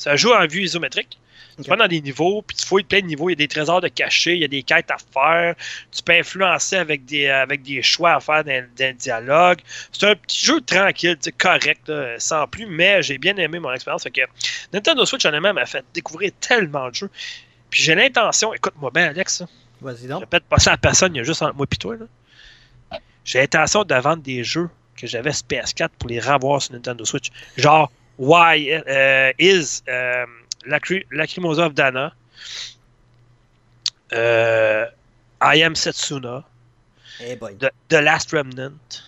c'est 0.00 0.08
un 0.08 0.16
jeu 0.16 0.34
en 0.34 0.46
vue 0.46 0.62
isométrique. 0.62 1.18
Tu 1.62 1.68
vas 1.68 1.76
dans 1.76 1.88
des 1.88 2.00
niveaux, 2.00 2.40
puis 2.40 2.56
tu 2.56 2.64
fouilles 2.64 2.84
plein 2.84 3.00
de 3.00 3.06
niveaux, 3.06 3.28
il 3.28 3.32
y 3.32 3.34
a 3.34 3.36
des 3.36 3.48
trésors 3.48 3.82
de 3.82 3.88
cachés, 3.88 4.32
il 4.32 4.40
y 4.40 4.44
a 4.44 4.48
des 4.48 4.62
quêtes 4.62 4.90
à 4.90 4.96
faire, 4.96 5.54
tu 5.92 6.02
peux 6.02 6.14
influencer 6.14 6.76
avec 6.76 7.04
des, 7.04 7.26
euh, 7.26 7.42
avec 7.42 7.62
des 7.62 7.82
choix 7.82 8.14
à 8.14 8.20
faire 8.20 8.42
dans, 8.42 8.66
dans 8.78 8.86
le 8.86 8.92
dialogue. 8.94 9.58
C'est 9.92 10.06
un 10.06 10.14
petit 10.14 10.46
jeu 10.46 10.62
tranquille, 10.62 11.16
tu 11.16 11.24
sais, 11.24 11.32
correct, 11.32 11.86
là, 11.88 12.18
sans 12.18 12.46
plus, 12.46 12.64
mais 12.64 13.02
j'ai 13.02 13.18
bien 13.18 13.36
aimé 13.36 13.58
mon 13.58 13.70
expérience. 13.74 14.04
Fait 14.04 14.10
que 14.10 14.22
Nintendo 14.72 15.04
Switch, 15.04 15.26
honnêtement, 15.26 15.52
m'a 15.52 15.66
fait 15.66 15.84
découvrir 15.92 16.30
tellement 16.40 16.88
de 16.88 16.94
jeux. 16.94 17.10
Puis 17.68 17.82
j'ai 17.82 17.94
l'intention, 17.94 18.54
écoute-moi 18.54 18.90
bien, 18.94 19.08
Alex, 19.08 19.42
Vas-y 19.82 20.04
je 20.04 20.08
donc. 20.08 20.20
répète 20.20 20.44
pas 20.44 20.58
ça 20.58 20.72
à 20.72 20.76
personne, 20.78 21.14
il 21.14 21.18
y 21.18 21.20
a 21.20 21.24
juste 21.24 21.42
entre 21.42 21.56
moi 21.56 21.66
et 21.70 21.76
toi. 21.76 21.96
J'ai 23.26 23.40
l'intention 23.40 23.84
de 23.84 23.94
vendre 23.96 24.22
des 24.22 24.44
jeux 24.44 24.70
que 24.96 25.06
j'avais 25.06 25.32
sur 25.32 25.44
PS4 25.46 25.90
pour 25.98 26.08
les 26.08 26.20
revoir 26.20 26.62
sur 26.62 26.72
Nintendo 26.72 27.04
Switch. 27.04 27.30
Genre, 27.58 27.90
Why 28.20 28.70
euh, 28.86 29.32
Is 29.38 29.82
Lacry- 30.66 31.06
Lacrimosa 31.10 31.66
of 31.66 31.74
Dana, 31.74 32.12
euh, 34.12 34.84
I 35.42 35.62
Am 35.62 35.74
Setsuna, 35.74 36.44
Eh 37.22 37.36
boy. 37.36 37.56
The, 37.58 37.70
The 37.88 38.00
Last 38.02 38.30
Remnant. 38.32 39.02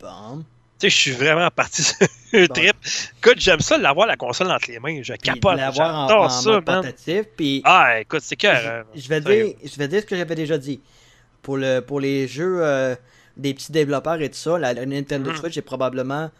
Bon. 0.00 0.44
Tu 0.78 0.90
sais, 0.90 0.90
je 0.90 0.96
suis 0.96 1.10
vraiment 1.12 1.50
parti 1.50 1.82
sur 1.84 1.96
un 2.32 2.46
Bon. 2.46 2.54
trip. 2.54 2.76
Écoute, 3.18 3.38
j'aime 3.38 3.60
ça 3.60 3.78
l'avoir 3.78 4.06
la 4.08 4.16
console 4.16 4.50
entre 4.50 4.70
les 4.70 4.80
mains. 4.80 5.00
Je 5.02 5.12
Puis 5.12 5.20
capote. 5.22 5.52
de 5.52 5.58
l'avoir 5.58 6.10
en, 6.10 6.24
en 6.24 6.28
ça, 6.28 6.50
mode 6.50 6.66
man. 6.66 6.82
portatif, 6.82 7.26
puis 7.36 7.62
Ah, 7.64 8.00
écoute, 8.00 8.22
c'est 8.24 8.34
cœur. 8.36 8.84
je, 8.94 9.00
je 9.02 9.08
vais 9.08 9.20
dire, 9.20 9.54
je 9.64 9.76
vais 9.76 9.86
dire 9.88 10.00
ce 10.00 10.06
que 10.06 10.16
j'avais 10.16 10.34
déjà 10.34 10.58
dit. 10.58 10.80
Pour, 11.42 11.56
le, 11.58 11.80
pour 11.80 12.00
les 12.00 12.26
jeux 12.28 12.58
euh, 12.64 12.94
des 13.36 13.52
petits 13.54 13.70
développeurs 13.72 14.20
et 14.20 14.28
tout 14.30 14.36
ça, 14.36 14.58
la, 14.58 14.72
la 14.74 14.86
Nintendo 14.86 15.30
Mhm. 15.30 15.36
Switch 15.36 15.56
est 15.56 15.62
probablement, 15.62 16.30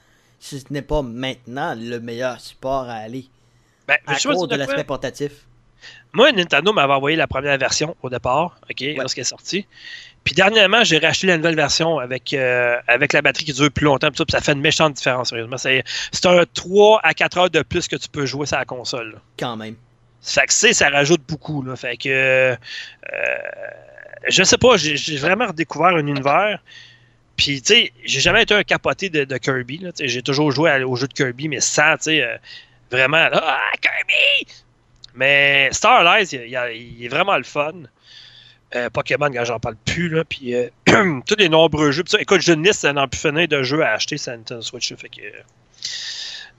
si 0.42 0.58
ce 0.58 0.66
n'est 0.70 0.82
pas 0.82 1.02
maintenant, 1.02 1.74
le 1.78 2.00
meilleur 2.00 2.40
support 2.40 2.88
à 2.88 2.94
aller. 2.94 3.26
Ben, 3.86 3.96
À 4.06 4.16
cause 4.16 4.48
de 4.48 4.56
l'aspect 4.56 4.82
portatif. 4.82 5.32
Moi, 6.12 6.32
Nintendo 6.32 6.72
m'avait 6.72 6.92
envoyé 6.92 7.16
la 7.16 7.28
première 7.28 7.56
version 7.58 7.96
au 8.02 8.10
départ, 8.10 8.58
OK, 8.68 8.84
lorsqu'elle 8.96 9.22
est 9.22 9.24
sortie. 9.24 9.66
Puis 10.24 10.34
dernièrement, 10.34 10.82
j'ai 10.84 10.98
racheté 10.98 11.28
la 11.28 11.36
nouvelle 11.36 11.54
version 11.56 11.98
avec, 11.98 12.32
euh, 12.34 12.76
avec 12.88 13.12
la 13.12 13.22
batterie 13.22 13.44
qui 13.44 13.52
dure 13.52 13.70
plus 13.70 13.84
longtemps, 13.84 14.08
puis 14.08 14.18
ça, 14.18 14.24
puis 14.24 14.32
ça 14.32 14.40
fait 14.40 14.52
une 14.52 14.60
méchante 14.60 14.94
différence, 14.94 15.30
sérieusement. 15.30 15.58
C'est 15.58 15.84
un 16.24 16.44
3 16.52 17.00
à 17.02 17.14
4 17.14 17.38
heures 17.38 17.50
de 17.50 17.62
plus 17.62 17.86
que 17.86 17.96
tu 17.96 18.08
peux 18.08 18.26
jouer 18.26 18.46
sur 18.46 18.58
la 18.58 18.64
console. 18.64 19.12
là. 19.12 19.18
Quand 19.38 19.56
même. 19.56 19.76
Fait 20.22 20.46
que 20.46 20.52
c'est, 20.52 20.72
ça 20.72 20.88
rajoute 20.90 21.22
beaucoup. 21.26 21.62
Là. 21.62 21.76
Fait 21.76 21.96
que. 21.96 22.08
euh, 22.08 22.56
je 24.28 24.42
sais 24.42 24.58
pas, 24.58 24.76
j'ai 24.76 25.16
vraiment 25.16 25.46
redécouvert 25.46 25.88
un 25.88 26.06
univers. 26.06 26.60
Puis, 27.44 27.60
tu 27.60 27.74
sais, 27.74 27.92
j'ai 28.04 28.20
jamais 28.20 28.42
été 28.44 28.54
un 28.54 28.62
capoté 28.62 29.10
de, 29.10 29.24
de 29.24 29.36
Kirby. 29.36 29.84
J'ai 29.98 30.22
toujours 30.22 30.52
joué 30.52 30.70
à- 30.70 30.86
aux 30.86 30.94
jeux 30.94 31.08
de 31.08 31.12
Kirby, 31.12 31.48
mais 31.48 31.58
sans, 31.60 31.96
tu 31.96 32.04
sais, 32.04 32.22
euh, 32.22 32.36
vraiment, 32.90 33.28
ah, 33.32 33.58
Kirby! 33.80 34.52
Mais 35.14 35.68
Star 35.72 36.06
Allies, 36.06 36.28
il, 36.32 36.42
il- 36.42 36.94
il 37.00 37.04
est 37.04 37.08
vraiment 37.08 37.36
le 37.36 37.42
fun. 37.42 37.72
Euh, 38.76 38.88
Pokémon, 38.90 39.28
quand 39.32 39.44
j'en 39.44 39.58
parle 39.58 39.74
plus, 39.84 40.08
là, 40.08 40.22
puis 40.24 40.54
euh, 40.54 40.68
tous 41.26 41.34
les 41.36 41.48
nombreux 41.48 41.90
jeux. 41.90 42.04
Puis 42.04 42.12
ça, 42.12 42.20
écoute, 42.20 42.40
j'ai 42.42 42.52
une 42.52 42.62
liste 42.64 42.84
n'en 42.84 43.08
plus 43.08 43.18
finir 43.20 43.48
de 43.48 43.62
jeux 43.64 43.82
à 43.82 43.90
acheter 43.94 44.16
sur 44.18 44.32
Nintendo 44.32 44.62
Switch. 44.62 44.94
fait 44.94 45.08
que, 45.08 45.20
euh, 45.20 45.42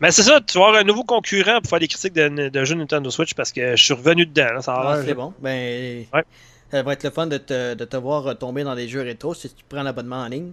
mais 0.01 0.11
c'est 0.11 0.23
ça, 0.23 0.41
tu 0.41 0.57
vas 0.59 0.65
avoir 0.65 0.81
un 0.81 0.83
nouveau 0.83 1.03
concurrent 1.05 1.61
pour 1.61 1.69
faire 1.69 1.79
des 1.79 1.87
critiques 1.87 2.13
de, 2.13 2.49
de 2.49 2.65
jeux 2.65 2.75
Nintendo 2.75 3.09
Switch 3.09 3.33
parce 3.33 3.51
que 3.53 3.75
je 3.77 3.83
suis 3.83 3.93
revenu 3.93 4.25
dedans. 4.25 4.53
là, 4.55 4.61
ça 4.61 4.75
Ah, 4.77 5.01
c'est 5.03 5.13
bon. 5.13 5.33
Ben, 5.39 6.05
Ouais. 6.13 6.23
ça 6.71 6.83
va 6.83 6.91
être 6.93 7.03
le 7.03 7.09
fun 7.09 7.25
de 7.27 7.37
te, 7.37 7.73
de 7.73 7.85
te 7.85 7.95
voir 7.97 8.37
tomber 8.37 8.63
dans 8.63 8.75
des 8.75 8.87
jeux 8.89 9.01
rétro 9.01 9.33
si 9.33 9.49
tu 9.49 9.63
prends 9.67 9.81
l'abonnement 9.83 10.17
en 10.23 10.27
ligne. 10.27 10.51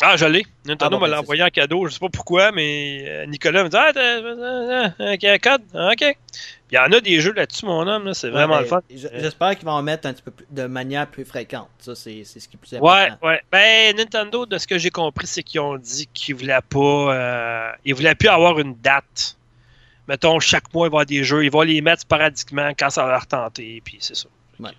Ah, 0.00 0.16
je 0.16 0.26
l'ai. 0.26 0.44
Nintendo 0.64 0.84
Ah 0.84 0.88
bon, 0.90 0.96
me 0.96 1.00
ben, 1.02 1.08
l'a 1.08 1.16
c'est 1.16 1.22
envoyé 1.22 1.42
en 1.42 1.48
cadeau. 1.48 1.86
Je 1.86 1.92
sais 1.94 1.98
pas 1.98 2.08
pourquoi, 2.08 2.52
mais 2.52 3.04
euh, 3.08 3.26
Nicolas 3.26 3.64
me 3.64 3.68
dit 3.68 3.76
Ah, 3.76 3.90
t'as 3.92 5.32
un 5.32 5.38
code 5.38 5.62
Ah, 5.74 5.90
Ok. 5.92 6.16
Il 6.70 6.74
y 6.74 6.78
en 6.78 6.92
a 6.92 7.00
des 7.00 7.18
jeux 7.20 7.32
là-dessus, 7.32 7.64
mon 7.64 7.88
homme. 7.88 8.04
là, 8.04 8.12
C'est 8.14 8.28
vraiment 8.28 8.56
Ouais, 8.56 8.60
le 8.60 8.66
fun. 8.66 8.82
ben, 8.90 8.98
J'espère 9.14 9.56
qu'ils 9.56 9.64
vont 9.64 9.72
en 9.72 9.82
mettre 9.82 10.06
un 10.06 10.12
petit 10.12 10.22
peu 10.22 10.30
plus, 10.30 10.46
de 10.50 10.66
manière 10.66 11.06
plus 11.06 11.24
fréquente. 11.24 11.68
Ça, 11.78 11.94
c'est 11.94 12.22
c'est 12.24 12.40
ce 12.40 12.48
qui 12.48 12.56
est 12.56 12.58
plus 12.60 12.74
important. 12.76 13.16
Ouais, 13.22 13.28
ouais. 13.28 13.40
Ben, 13.50 13.96
Nintendo, 13.96 14.44
de 14.46 14.58
ce 14.58 14.66
que 14.66 14.76
j'ai 14.78 14.90
compris, 14.90 15.26
c'est 15.26 15.42
qu'ils 15.42 15.60
ont 15.60 15.76
dit 15.78 16.08
qu'ils 16.12 16.34
voulaient 16.34 16.60
pas. 16.68 17.14
euh, 17.14 17.72
ils 17.86 17.94
voulaient 17.94 18.14
plus 18.14 18.28
avoir 18.28 18.58
une 18.60 18.74
date. 18.76 19.36
Mettons, 20.06 20.38
chaque 20.40 20.72
mois, 20.74 20.86
il 20.86 20.90
va 20.90 20.96
y 20.96 20.98
avoir 20.98 21.06
des 21.06 21.24
jeux. 21.24 21.44
Ils 21.44 21.50
vont 21.50 21.62
les 21.62 21.80
mettre 21.80 22.02
sporadiquement 22.02 22.70
quand 22.78 22.90
ça 22.90 23.04
va 23.04 23.12
leur 23.12 23.26
tenter. 23.26 23.80
Puis 23.84 23.96
c'est 24.00 24.14
ça. 24.16 24.28
Ouais. 24.60 24.70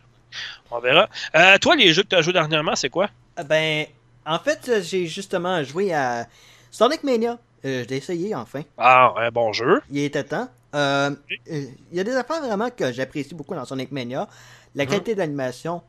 On 0.71 0.79
verra. 0.79 1.09
Euh, 1.35 1.57
toi, 1.57 1.75
les 1.75 1.91
jeux 1.93 2.03
que 2.03 2.09
tu 2.09 2.15
as 2.15 2.21
joués 2.21 2.33
dernièrement, 2.33 2.75
c'est 2.75 2.89
quoi? 2.89 3.09
Ah, 3.35 3.43
Ben, 3.43 3.85
en 4.25 4.39
fait, 4.39 4.67
euh, 4.69 4.81
j'ai 4.81 5.05
justement 5.07 5.63
joué 5.63 5.93
à 5.93 6.27
Sonic 6.71 7.03
Mania. 7.03 7.37
Euh, 7.65 7.83
je 7.83 7.89
l'ai 7.89 7.97
essayé 7.97 8.33
enfin. 8.35 8.61
Ah, 8.77 9.13
un 9.17 9.31
bon 9.31 9.51
jeu. 9.53 9.81
Il 9.91 9.99
était 9.99 10.23
temps. 10.23 10.47
Euh, 10.75 11.09
euh, 11.51 11.65
il 11.91 11.97
y 11.97 11.99
a 11.99 12.03
des 12.03 12.15
affaires 12.15 12.41
vraiment 12.41 12.69
que 12.69 12.91
j'apprécie 12.91 13.33
beaucoup 13.35 13.55
dans 13.55 13.65
Sonic 13.65 13.91
Mania. 13.91 14.27
La 14.75 14.83
Mhm. 14.85 14.89
qualité 14.91 15.15
d'animation, 15.15 15.81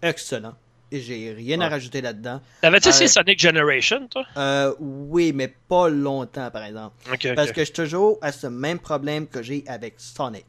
excellent. 0.00 0.54
Et 0.90 1.00
J'ai 1.00 1.32
rien 1.32 1.58
à 1.62 1.68
rajouter 1.70 2.02
là-dedans. 2.02 2.40
T'avais-tu 2.60 2.88
Euh, 2.88 2.90
essayé 2.90 3.08
Sonic 3.08 3.40
Generation, 3.40 4.06
toi? 4.08 4.26
Euh, 4.36 4.74
oui, 4.78 5.32
mais 5.32 5.48
pas 5.48 5.88
longtemps, 5.88 6.50
par 6.50 6.64
exemple. 6.64 6.94
Parce 7.34 7.50
que 7.50 7.60
je 7.60 7.64
suis 7.64 7.72
toujours 7.72 8.18
à 8.20 8.30
ce 8.30 8.46
même 8.46 8.78
problème 8.78 9.26
que 9.26 9.42
j'ai 9.42 9.64
avec 9.66 9.94
Sonic. 9.96 10.44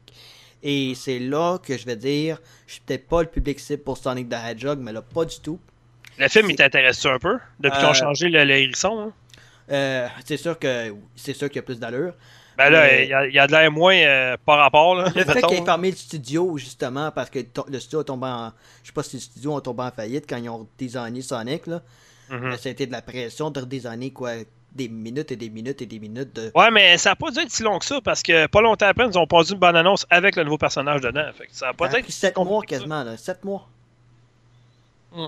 Et 0.62 0.94
c'est 0.94 1.18
là 1.18 1.58
que 1.62 1.76
je 1.78 1.86
vais 1.86 1.96
dire, 1.96 2.40
je 2.66 2.74
suis 2.74 2.82
peut-être 2.82 3.08
pas 3.08 3.22
le 3.22 3.28
public 3.28 3.58
cible 3.58 3.82
pour 3.82 3.96
Sonic 3.96 4.28
the 4.28 4.34
Hedgehog, 4.34 4.78
mais 4.80 4.92
là, 4.92 5.00
pas 5.02 5.24
du 5.24 5.36
tout. 5.40 5.58
Le 6.18 6.28
film, 6.28 6.50
il 6.50 6.56
t'intéresse-tu 6.56 7.08
un 7.08 7.18
peu? 7.18 7.38
Depuis 7.60 7.76
qu'ils 7.76 7.86
Euh, 7.86 7.90
ont 7.90 7.94
changé 7.94 8.28
le, 8.28 8.44
le 8.44 8.54
hérisson? 8.54 9.00
hein? 9.08 9.12
Euh, 9.70 10.08
c'est 10.24 10.36
sûr 10.36 10.58
que 10.58 10.94
c'est 11.16 11.32
sûr 11.34 11.48
qu'il 11.48 11.56
y 11.56 11.58
a 11.60 11.62
plus 11.62 11.80
d'allure. 11.80 12.12
Ben 12.56 12.70
là, 12.70 13.00
il 13.02 13.08
y, 13.08 13.14
a, 13.14 13.26
y 13.26 13.38
a 13.38 13.46
de 13.48 13.52
l'air 13.52 13.72
moins 13.72 13.96
euh, 13.96 14.36
par 14.46 14.58
rapport, 14.58 14.94
là. 14.94 15.06
Le 15.16 15.24
fait 15.24 15.42
qu'il 15.42 15.58
ait 15.58 15.64
fermé 15.64 15.90
le 15.90 15.96
studio, 15.96 16.56
justement, 16.56 17.10
parce 17.10 17.28
que 17.30 17.40
le 17.68 17.80
studio 17.80 18.00
a 18.00 18.04
tombé 18.04 18.26
en. 18.28 18.52
Je 18.82 18.88
sais 18.88 18.92
pas 18.92 19.02
si 19.02 19.16
le 19.16 19.20
studio 19.22 19.56
a 19.56 19.60
tombé 19.60 19.82
en 19.82 19.90
faillite 19.90 20.26
quand 20.28 20.36
ils 20.36 20.48
ont 20.48 20.68
designé 20.78 21.20
Sonic, 21.22 21.66
là. 21.66 21.80
Mhm. 22.30 22.56
Ça 22.56 22.68
a 22.68 22.72
été 22.72 22.86
de 22.86 22.92
la 22.92 23.02
pression 23.02 23.50
de 23.50 23.58
redesigner, 23.60 24.12
quoi, 24.12 24.32
des 24.72 24.88
minutes 24.88 25.32
et 25.32 25.36
des 25.36 25.50
minutes 25.50 25.82
et 25.82 25.86
des 25.86 25.98
minutes 25.98 26.32
de. 26.36 26.52
Ouais, 26.54 26.70
mais 26.70 26.96
ça 26.98 27.10
n'a 27.10 27.16
pas 27.16 27.30
dû 27.32 27.40
être 27.40 27.50
si 27.50 27.62
long 27.64 27.78
que 27.80 27.84
ça, 27.86 28.00
parce 28.00 28.22
que 28.22 28.46
pas 28.46 28.60
longtemps 28.60 28.86
après, 28.86 29.06
ils 29.08 29.18
ont 29.18 29.26
pas 29.26 29.42
une 29.50 29.58
bonne 29.58 29.76
annonce 29.76 30.06
avec 30.10 30.36
le 30.36 30.44
nouveau 30.44 30.58
personnage 30.58 31.00
dedans. 31.00 31.28
Fait 31.36 31.46
que 31.46 31.54
ça 31.54 31.70
a 31.70 31.72
pas 31.72 31.86
a 31.86 31.88
été 31.90 32.02
pris 32.02 32.12
7 32.12 32.34
compliqué 32.34 32.52
mois 32.52 32.62
quasiment, 32.64 33.02
là. 33.02 33.16
7 33.16 33.44
mois. 33.44 33.66
Mm. 35.12 35.26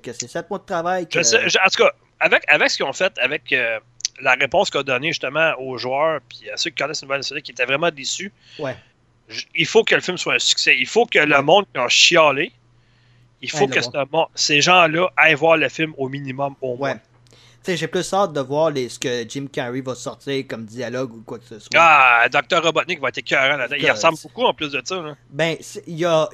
Que 0.00 0.12
c'est 0.12 0.28
7 0.28 0.48
mois 0.50 0.58
de 0.58 0.64
travail. 0.64 1.06
Que... 1.08 1.18
Je 1.18 1.22
sais- 1.24 1.48
je- 1.48 1.58
en 1.58 1.68
tout 1.68 1.82
cas, 1.82 1.92
avec, 2.20 2.42
avec 2.48 2.70
ce 2.70 2.76
qu'ils 2.76 2.86
ont 2.86 2.92
fait, 2.92 3.12
avec 3.18 3.52
euh, 3.52 3.78
la 4.22 4.32
réponse 4.34 4.70
qu'on 4.70 4.80
a 4.80 4.82
donnée 4.82 5.08
justement 5.08 5.52
aux 5.58 5.76
joueurs, 5.78 6.20
puis 6.28 6.48
à 6.50 6.56
ceux 6.56 6.70
qui 6.70 6.76
connaissent 6.82 7.02
une 7.02 7.08
nouvelle 7.08 7.24
série 7.24 7.42
qui 7.42 7.52
étaient 7.52 7.66
vraiment 7.66 7.90
déçus, 7.90 8.32
Ouais. 8.58 8.76
il 9.54 9.66
faut 9.66 9.84
que 9.84 9.94
le 9.94 10.00
film 10.00 10.16
soit 10.16 10.34
un 10.34 10.38
succès. 10.38 10.76
Il 10.78 10.86
faut 10.86 11.06
que 11.06 11.18
le 11.18 11.42
monde 11.42 11.66
qui 11.74 11.80
a 11.80 11.88
chialé, 11.88 12.52
il 13.42 13.50
faut 13.50 13.68
que 13.68 13.80
ce 13.82 13.90
ces 14.34 14.60
gens-là 14.60 15.08
aillent 15.16 15.34
voir 15.34 15.56
le 15.56 15.68
film 15.68 15.92
au 15.98 16.08
minimum, 16.08 16.54
au 16.60 16.76
moins. 16.76 16.98
J'ai 17.68 17.88
plus 17.88 18.14
hâte 18.14 18.32
de 18.32 18.40
voir 18.40 18.70
les, 18.70 18.88
ce 18.88 18.96
que 18.96 19.28
Jim 19.28 19.48
Carrey 19.52 19.80
va 19.80 19.96
sortir 19.96 20.44
comme 20.48 20.64
dialogue 20.64 21.12
ou 21.12 21.22
quoi 21.22 21.40
que 21.40 21.44
ce 21.46 21.58
soit. 21.58 21.70
Ah, 21.74 22.28
Dr. 22.28 22.62
Robotnik 22.62 23.00
va 23.00 23.08
être 23.08 23.18
écœurant 23.18 23.56
là-dedans. 23.56 23.76
Il 23.80 23.90
ressemble 23.90 24.16
beaucoup 24.22 24.44
en 24.44 24.54
plus 24.54 24.70
de 24.70 24.80
ça. 24.84 25.02
Ben, 25.30 25.56
il 25.88 25.96
y 25.98 26.04
a, 26.04 26.28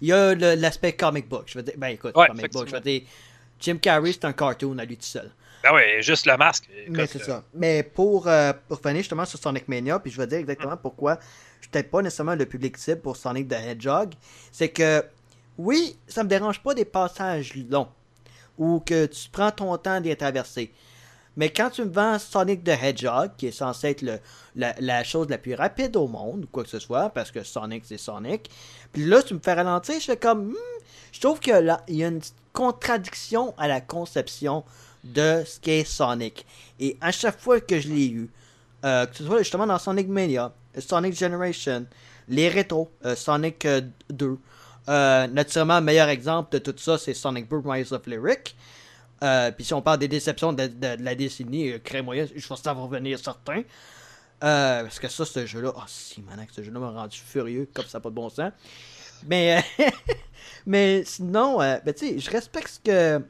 il 0.00 0.08
y 0.08 0.12
a 0.12 0.34
l'aspect 0.34 0.92
comic 0.92 1.28
book. 1.28 1.44
Je 1.46 1.58
veux 1.58 1.62
dire, 1.64 1.74
ben 1.76 1.88
écoute, 1.88 2.16
Ouais, 2.16 2.28
comic 2.28 2.52
book, 2.52 2.68
je 2.68 2.74
veux 2.74 2.80
dire, 2.80 3.02
Jim 3.60 3.78
Carrey, 3.78 4.12
c'est 4.12 4.24
un 4.24 4.32
cartoon 4.32 4.78
à 4.78 4.84
lui 4.84 4.96
tout 4.96 5.04
seul. 5.04 5.30
Ben 5.62 5.70
oui, 5.74 5.82
juste 6.00 6.26
le 6.26 6.36
masque. 6.36 6.68
Mais 6.88 7.06
c'est 7.06 7.22
ça. 7.22 7.42
Mais 7.54 7.82
pour, 7.82 8.28
euh, 8.28 8.52
pour 8.68 8.78
revenir 8.78 8.98
justement 8.98 9.24
sur 9.24 9.38
Sonic 9.38 9.66
Mania, 9.68 9.98
puis 9.98 10.10
je 10.12 10.16
vais 10.16 10.26
dire 10.26 10.38
exactement 10.38 10.76
pourquoi 10.76 11.18
je 11.60 11.68
peut-être 11.68 11.90
pas 11.90 12.02
nécessairement 12.02 12.34
le 12.34 12.46
public 12.46 12.76
cible 12.76 13.00
pour 13.00 13.16
Sonic 13.16 13.48
the 13.48 13.54
Hedgehog, 13.54 14.12
c'est 14.52 14.68
que 14.68 15.04
oui, 15.58 15.98
ça 16.06 16.22
me 16.22 16.28
dérange 16.28 16.62
pas 16.62 16.74
des 16.74 16.84
passages 16.84 17.54
longs 17.56 17.88
ou 18.58 18.80
que 18.80 19.06
tu 19.06 19.28
prends 19.30 19.50
ton 19.50 19.76
temps 19.78 20.00
d'y 20.00 20.14
traverser. 20.16 20.72
Mais 21.36 21.50
quand 21.50 21.70
tu 21.70 21.84
me 21.84 21.90
vends 21.90 22.18
Sonic 22.18 22.64
the 22.64 22.70
Hedgehog, 22.82 23.30
qui 23.36 23.46
est 23.48 23.52
censé 23.52 23.88
être 23.88 24.02
le- 24.02 24.18
la, 24.54 25.04
chose 25.04 25.28
la 25.28 25.38
plus 25.38 25.54
rapide 25.54 25.96
au 25.96 26.06
monde, 26.08 26.44
ou 26.44 26.46
quoi 26.46 26.64
que 26.64 26.70
ce 26.70 26.78
soit, 26.78 27.10
parce 27.10 27.30
que 27.30 27.42
Sonic 27.42 27.84
c'est 27.86 27.98
Sonic, 27.98 28.50
puis 28.92 29.04
là 29.04 29.22
tu 29.22 29.34
me 29.34 29.40
fais 29.40 29.52
ralentir, 29.52 30.00
je 30.00 30.06
fais 30.06 30.16
comme, 30.16 30.48
hmm, 30.48 30.54
je 31.12 31.20
trouve 31.20 31.40
qu'il 31.40 31.76
y 31.88 32.04
a 32.04 32.08
une 32.08 32.20
contradiction 32.52 33.54
à 33.58 33.68
la 33.68 33.80
conception 33.80 34.64
de 35.04 35.42
ce 35.46 35.60
qu'est 35.60 35.84
Sonic. 35.84 36.46
Et 36.80 36.96
à 37.00 37.12
chaque 37.12 37.38
fois 37.38 37.60
que 37.60 37.78
je 37.78 37.88
l'ai 37.88 38.08
eu, 38.08 38.30
euh, 38.84 39.06
que 39.06 39.16
ce 39.16 39.24
soit 39.24 39.38
justement 39.38 39.66
dans 39.66 39.78
Sonic 39.78 40.08
Mania, 40.08 40.52
Sonic 40.78 41.16
Generation, 41.16 41.86
les 42.28 42.48
rétros, 42.48 42.90
euh, 43.04 43.14
Sonic 43.14 43.64
euh, 43.66 43.82
2, 44.10 44.38
euh, 44.88 45.26
naturellement, 45.26 45.78
le 45.78 45.84
meilleur 45.84 46.08
exemple 46.08 46.52
de 46.52 46.58
tout 46.58 46.74
ça, 46.78 46.98
c'est 46.98 47.14
Sonic 47.14 47.48
Boom 47.48 47.68
Rise 47.68 47.92
of 47.92 48.06
Lyric. 48.06 48.56
Euh, 49.22 49.50
Puis 49.50 49.64
si 49.64 49.74
on 49.74 49.82
parle 49.82 49.98
des 49.98 50.08
déceptions 50.08 50.52
de, 50.52 50.66
de- 50.66 50.96
la 51.02 51.14
décennie, 51.14 51.72
euh, 51.72 51.78
crée 51.78 51.98
je 52.34 52.46
pense 52.46 52.58
que 52.60 52.64
ça 52.64 52.74
va 52.74 52.80
revenir 52.82 53.18
certain. 53.18 53.62
Euh, 54.44 54.82
parce 54.82 54.98
que 54.98 55.08
ça, 55.08 55.24
ce 55.24 55.46
jeu-là, 55.46 55.72
oh 55.74 55.80
si, 55.86 56.20
manac, 56.22 56.50
ce 56.52 56.62
jeu-là 56.62 56.78
m'a 56.78 56.90
rendu 56.90 57.18
furieux, 57.18 57.68
comme 57.72 57.86
ça, 57.86 58.00
pas 58.00 58.10
de 58.10 58.14
bon 58.14 58.28
sens. 58.28 58.52
Mais, 59.26 59.62
euh, 59.80 59.84
mais 60.66 61.04
sinon, 61.04 61.60
euh, 61.62 61.78
ben, 61.84 61.94
je 61.98 62.30
respecte 62.30 62.68
ce 62.68 62.80
que. 62.80 63.24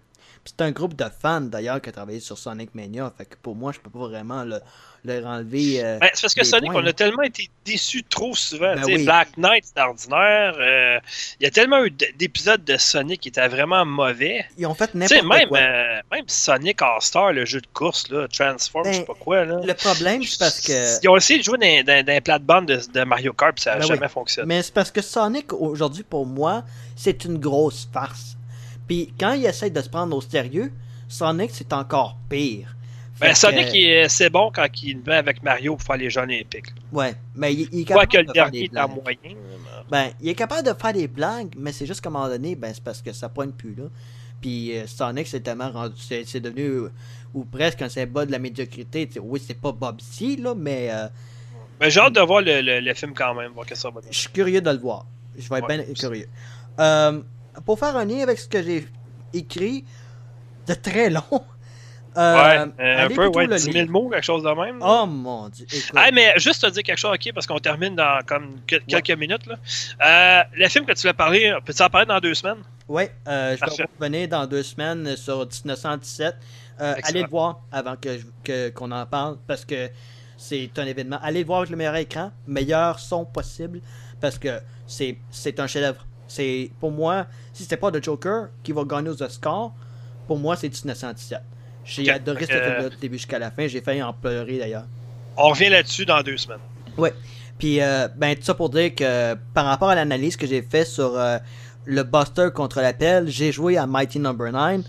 C'est 0.44 0.60
un 0.60 0.70
groupe 0.70 0.94
de 0.94 1.06
fans 1.20 1.40
d'ailleurs 1.40 1.80
qui 1.80 1.88
a 1.88 1.92
travaillé 1.92 2.20
sur 2.20 2.38
Sonic 2.38 2.72
Mania. 2.72 3.12
Fait 3.18 3.26
que 3.26 3.34
pour 3.42 3.56
moi, 3.56 3.72
je 3.72 3.80
peux 3.80 3.90
pas 3.90 3.98
vraiment 4.06 4.44
le- 4.44 4.60
leur 5.06 5.26
enlever. 5.26 5.82
euh, 5.84 5.98
Ben, 5.98 6.10
c'est 6.14 6.22
parce 6.22 6.34
que 6.34 6.44
Sonic, 6.44 6.70
points, 6.72 6.82
on 6.82 6.86
a 6.86 6.92
tellement 6.92 7.22
été 7.22 7.48
déçus 7.64 8.02
trop 8.04 8.34
souvent. 8.34 8.74
Ben 8.74 8.84
oui. 8.84 9.04
Black 9.04 9.28
Knight, 9.36 9.64
c'est 9.64 9.80
ordinaire. 9.82 10.54
euh, 10.58 10.98
Il 11.40 11.44
y 11.44 11.46
a 11.46 11.50
tellement 11.50 11.84
eu 11.84 11.90
d'épisodes 11.90 12.64
de 12.64 12.76
Sonic 12.76 13.20
qui 13.20 13.28
étaient 13.28 13.48
vraiment 13.48 13.84
mauvais. 13.84 14.44
Ils 14.58 14.66
ont 14.66 14.74
fait 14.74 14.94
n'importe 14.94 15.24
même, 15.24 15.48
quoi. 15.48 15.58
euh, 15.58 16.00
même 16.12 16.24
Sonic 16.28 16.80
All-Star, 16.82 17.32
le 17.32 17.44
jeu 17.44 17.60
de 17.60 17.66
course, 17.72 18.08
là, 18.10 18.26
Transform, 18.28 18.84
Ben, 18.84 18.92
je 18.92 18.98
sais 18.98 19.04
pas 19.04 19.14
quoi. 19.14 19.44
Là. 19.44 19.60
Le 19.64 19.74
problème, 19.74 20.22
c'est 20.22 20.38
parce 20.38 20.60
que. 20.60 21.02
Ils 21.02 21.08
ont 21.08 21.16
essayé 21.16 21.38
de 21.38 21.44
jouer 21.44 21.58
dans, 21.58 21.84
dans, 21.86 22.04
dans 22.04 22.12
les 22.12 22.20
plates-bandes 22.20 22.66
de, 22.66 22.80
de 22.92 23.04
Mario 23.04 23.32
Kart, 23.32 23.54
puis 23.54 23.62
ça 23.62 23.72
n'a 23.74 23.78
Ben 23.80 23.86
jamais 23.86 24.06
oui. 24.06 24.12
fonctionné. 24.12 24.46
Mais 24.48 24.62
c'est 24.62 24.74
parce 24.74 24.90
que 24.90 25.02
Sonic, 25.02 25.52
aujourd'hui, 25.52 26.02
pour 26.04 26.26
moi, 26.26 26.62
c'est 26.96 27.24
une 27.24 27.38
grosse 27.38 27.88
farce. 27.92 28.36
Puis 28.86 29.12
quand 29.18 29.32
il 29.32 29.44
essaie 29.46 29.70
de 29.70 29.80
se 29.80 29.88
prendre 29.88 30.16
au 30.16 30.20
sérieux, 30.20 30.72
Sonic, 31.08 31.50
c'est 31.52 31.72
encore 31.72 32.16
pire. 32.28 32.75
Ben, 33.20 33.34
Sonic, 33.34 34.10
c'est 34.10 34.28
bon 34.30 34.50
quand 34.54 34.66
il 34.82 34.98
met 34.98 35.14
avec 35.14 35.42
Mario 35.42 35.76
pour 35.76 35.86
faire 35.86 35.96
les 35.96 36.10
Jeux 36.10 36.20
Olympiques. 36.20 36.66
Ouais, 36.92 37.14
mais 37.34 37.52
il, 37.54 37.68
il 37.72 37.80
est 37.80 37.84
capable 37.84 38.08
que 38.12 38.18
le 38.18 38.24
de 38.24 38.32
faire 38.32 38.44
dernier 38.50 38.68
des 38.68 38.74
est 38.74 38.78
en 38.80 38.88
blagues. 38.88 39.02
moyen. 39.22 39.36
Ben, 39.90 40.10
il 40.20 40.28
est 40.28 40.34
capable 40.34 40.66
de 40.68 40.74
faire 40.74 40.92
des 40.92 41.08
blagues, 41.08 41.54
mais 41.56 41.72
c'est 41.72 41.86
juste 41.86 42.00
qu'à 42.00 42.08
un 42.08 42.12
moment 42.12 42.28
donné, 42.28 42.54
ben, 42.56 42.72
c'est 42.74 42.82
parce 42.84 43.00
que 43.00 43.12
ça 43.12 43.28
pointe 43.28 43.54
plus, 43.54 43.74
là. 43.74 43.84
Puis 44.40 44.76
euh, 44.76 44.86
Sonic, 44.86 45.26
c'est 45.28 45.40
tellement 45.40 45.70
rendu. 45.70 45.94
C'est 45.98 46.40
devenu. 46.40 46.88
ou 47.32 47.44
presque 47.44 47.80
un 47.82 47.88
symbole 47.88 48.26
de 48.26 48.32
la 48.32 48.38
médiocrité. 48.38 49.06
Tu 49.06 49.14
sais, 49.14 49.20
oui, 49.20 49.42
c'est 49.44 49.58
pas 49.60 49.72
Bob 49.72 50.00
C, 50.00 50.36
là, 50.36 50.54
mais 50.54 50.88
euh, 50.90 51.08
Mais 51.80 51.90
j'ai 51.90 52.00
hâte 52.00 52.14
de 52.14 52.20
voir 52.20 52.42
le, 52.42 52.60
le- 52.60 52.80
le 52.80 52.94
film 52.94 53.14
quand 53.14 53.34
même, 53.34 53.52
voir 53.52 53.64
que 53.66 53.74
ça 53.74 53.88
va 53.90 54.00
je 54.10 54.18
suis 54.18 54.28
curieux 54.30 54.60
de 54.60 54.70
le 54.70 54.78
voir. 54.78 55.06
Je 55.38 55.48
vais 55.48 55.58
être 55.58 55.68
Ouais, 55.68 55.84
bien 55.84 55.94
curieux. 55.94 56.28
Euh, 56.80 57.20
pour 57.64 57.78
faire 57.78 57.96
un 57.96 58.04
lien 58.04 58.20
avec 58.22 58.38
ce 58.38 58.48
que 58.48 58.62
j'ai 58.62 58.86
écrit, 59.32 59.84
de 60.66 60.74
très 60.74 61.08
long. 61.10 61.22
Euh, 62.16 62.34
ouais, 62.34 62.58
euh, 62.58 62.64
un 62.78 63.04
allez 63.06 63.14
peu, 63.14 63.26
ouais, 63.28 63.46
le 63.46 63.56
10 63.56 63.62
000 63.62 63.74
lire. 63.74 63.90
mots, 63.90 64.08
quelque 64.08 64.22
chose 64.24 64.42
de 64.42 64.48
même. 64.48 64.78
là. 64.78 64.86
Oh 65.02 65.06
mon 65.06 65.48
dieu. 65.48 65.66
Ah, 65.94 66.10
mais 66.12 66.32
juste 66.38 66.62
te 66.62 66.70
dire 66.70 66.82
quelque 66.82 66.98
chose, 66.98 67.12
ok, 67.14 67.32
parce 67.34 67.46
qu'on 67.46 67.58
termine 67.58 67.94
dans 67.94 68.20
comme 68.26 68.60
que- 68.66 68.76
quelques 68.86 69.10
minutes. 69.18 69.46
Là. 69.46 69.56
Euh, 70.04 70.42
le 70.54 70.68
film 70.68 70.84
que 70.86 70.92
tu 70.92 71.06
l'as 71.06 71.14
parlé, 71.14 71.54
peux-tu 71.64 71.82
en 71.82 71.88
parler 71.90 72.06
dans 72.06 72.20
deux 72.20 72.34
semaines? 72.34 72.62
Ouais, 72.88 73.12
euh, 73.28 73.56
je 73.56 73.76
vais 73.76 73.86
revenir 73.98 74.28
dans 74.28 74.46
deux 74.46 74.62
semaines 74.62 75.16
sur 75.16 75.38
1917. 75.46 76.34
Euh, 76.80 76.94
Excellent. 76.94 77.08
allez 77.10 77.22
le 77.22 77.28
voir 77.28 77.60
avant 77.72 77.96
que 77.96 78.18
je- 78.18 78.24
que- 78.44 78.68
qu'on 78.70 78.90
en 78.92 79.06
parle 79.06 79.38
parce 79.46 79.64
que 79.64 79.88
c'est 80.36 80.70
un 80.78 80.84
événement. 80.86 81.18
Allez 81.22 81.40
le 81.40 81.46
voir 81.46 81.60
avec 81.60 81.70
le 81.70 81.76
meilleur 81.76 81.96
écran, 81.96 82.30
meilleur 82.46 82.98
son 82.98 83.24
possible 83.24 83.80
parce 84.20 84.38
que 84.38 84.60
c'est 84.86 85.16
c'est 85.30 85.58
un 85.58 85.66
chef-d'œuvre. 85.66 86.04
C'est 86.28 86.70
pour 86.80 86.90
moi, 86.90 87.26
si 87.52 87.62
c'était 87.62 87.76
pas 87.76 87.90
The 87.90 88.02
Joker 88.02 88.48
qui 88.62 88.72
va 88.72 88.84
gagner 88.84 89.08
aux 89.08 89.22
Oscars, 89.22 89.70
pour 90.26 90.38
moi 90.38 90.54
c'est 90.56 90.68
1917. 90.68 91.40
J'ai 91.86 92.10
adoré 92.10 92.44
ce 92.44 92.50
que- 92.50 92.62
film-là 92.62 92.88
du 92.90 92.96
début 92.96 93.16
jusqu'à 93.16 93.38
la 93.38 93.50
fin. 93.50 93.66
J'ai 93.66 93.80
failli 93.80 94.02
en 94.02 94.12
pleurer 94.12 94.58
d'ailleurs. 94.58 94.84
On 95.36 95.48
revient 95.50 95.68
là-dessus 95.68 96.04
dans 96.04 96.20
deux 96.22 96.36
semaines. 96.36 96.58
Ouais. 96.96 97.12
Puis, 97.58 97.80
euh, 97.80 98.08
ben, 98.16 98.34
tout 98.36 98.42
ça 98.42 98.54
pour 98.54 98.68
dire 98.70 98.94
que 98.94 99.34
par 99.54 99.64
rapport 99.66 99.88
à 99.88 99.94
l'analyse 99.94 100.36
que 100.36 100.46
j'ai 100.46 100.62
fait 100.62 100.84
sur 100.84 101.16
euh, 101.18 101.38
le 101.84 102.02
Buster 102.02 102.48
contre 102.54 102.80
l'appel, 102.80 103.28
j'ai 103.28 103.52
joué 103.52 103.78
à 103.78 103.86
Mighty 103.86 104.18
Number 104.18 104.52
9. 104.52 104.80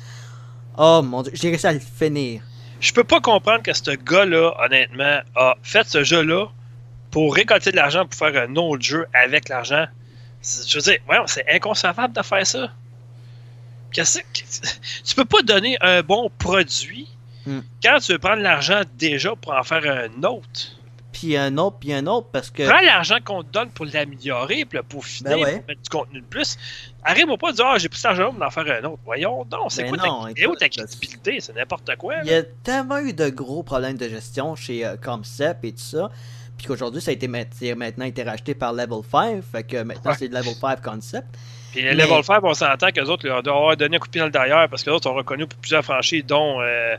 Oh 0.78 1.02
mon 1.04 1.22
dieu, 1.24 1.32
j'ai 1.36 1.50
réussi 1.50 1.68
à 1.68 1.74
le 1.74 1.80
finir. 1.80 2.42
Je 2.80 2.92
peux 2.94 3.04
pas 3.04 3.20
comprendre 3.22 3.64
que 3.64 3.74
ce 3.74 3.92
gars-là, 3.92 4.54
honnêtement, 4.64 5.20
a 5.36 5.56
fait 5.64 5.88
ce 5.88 6.04
jeu-là 6.04 6.48
pour 7.12 7.34
récolter 7.36 7.72
de 7.72 7.76
l'argent 7.78 8.06
pour 8.06 8.14
faire 8.18 8.44
un 8.50 8.56
autre 8.56 8.84
jeu 8.84 9.06
avec 9.14 9.50
l'argent. 9.50 9.86
Je 10.44 10.78
veux 10.78 10.84
dire, 10.84 10.98
ouais, 11.10 11.18
c'est 11.26 11.46
inconcevable 11.52 12.14
de 12.14 12.22
faire 12.22 12.46
ça. 12.46 12.72
Qu'est-ce 13.98 14.20
que- 14.20 15.04
tu 15.06 15.16
peux 15.16 15.26
pas 15.26 15.42
donner 15.42 15.78
un 15.82 16.02
bon 16.04 16.30
produit 16.38 17.08
Hmm. 17.46 17.62
quand 17.82 17.98
tu 18.00 18.12
veux 18.12 18.20
prendre 18.20 18.42
l'argent 18.42 18.82
déjà 18.98 19.34
pour 19.36 19.54
en 19.54 19.64
faire 19.64 19.84
un 19.86 20.24
autre? 20.24 20.74
puis 21.14 21.36
un 21.36 21.58
autre, 21.58 21.78
puis 21.80 21.94
un 21.94 22.06
autre, 22.06 22.28
parce 22.32 22.52
que. 22.52 22.62
Prends 22.70 22.80
l'argent 22.86 23.16
qu'on 23.26 23.42
te 23.42 23.52
donne 23.52 23.70
pour 23.72 23.86
l'améliorer, 23.88 24.66
puis 24.66 24.78
le 24.78 24.84
peaufiner, 24.84 25.30
Ben 25.32 25.40
ouais. 25.44 25.58
pour 25.60 25.68
mettre 25.70 25.82
du 25.82 25.90
contenu 25.90 26.22
de 26.22 26.26
plus. 26.26 26.58
Arrive-moi 27.04 27.38
pas 27.40 27.50
à 27.50 27.52
dire, 27.54 27.66
ah, 27.66 27.78
j'ai 27.80 27.90
pris 27.90 27.98
cet 28.00 28.12
argent 28.12 28.32
pour 28.34 28.44
en 28.46 28.52
faire 28.52 28.66
un 28.84 28.86
autre. 28.86 29.00
Voyons, 29.04 29.44
non, 29.52 29.68
c'est 29.70 29.84
Ben 29.86 29.96
quoi 29.96 29.98
non, 29.98 30.24
ta, 30.26 30.30
où 30.48 30.56
ta 30.56 30.66
écoute, 30.68 30.78
crédibilité? 30.78 31.40
C'est 31.40 31.56
n'importe 31.56 31.90
quoi. 31.96 32.18
Il 32.24 32.30
y 32.30 32.34
a 32.36 32.44
tellement 32.44 33.00
eu 33.00 33.14
de 33.14 33.30
gros 33.30 33.64
problèmes 33.64 33.98
de 33.98 34.08
gestion 34.08 34.56
chez 34.56 34.86
euh, 34.86 34.96
Concept 34.98 35.64
et 35.66 35.72
tout 35.72 35.80
ça. 35.80 36.12
Puis 36.56 36.68
qu'aujourd'hui, 36.68 37.02
ça 37.02 37.10
a 37.10 37.14
été 37.16 37.28
maintenant 37.28 38.06
été 38.06 38.22
racheté 38.22 38.54
par 38.54 38.74
Level 38.74 39.00
5. 39.10 39.42
Fait 39.52 39.64
que 39.64 39.82
maintenant, 39.82 40.12
Ouais. 40.12 40.18
c'est 40.20 40.28
Level 40.28 40.54
5 40.54 40.82
Concept. 40.84 41.28
Puis 41.72 41.82
les 41.84 41.94
Level 41.94 42.24
5, 42.24 42.40
on 42.44 42.54
s'entend 42.54 42.90
qu'eux 42.92 43.04
autres 43.06 43.28
leur 43.28 43.44
doivent 43.44 43.56
avoir 43.58 43.78
donné 43.78 43.98
un 43.98 44.00
coup 44.00 44.08
de 44.08 44.12
pied 44.12 44.20
dans 44.20 44.26
le 44.26 44.32
derrière 44.32 44.68
parce 44.70 44.84
que 44.84 44.90
les 44.90 44.96
autres 44.96 45.04
sont 45.10 45.14
reconnus 45.14 45.48
pour 45.48 45.60
plusieurs 45.60 45.84
franchises, 45.84 46.26
dont 46.26 46.62
euh, 46.62 46.96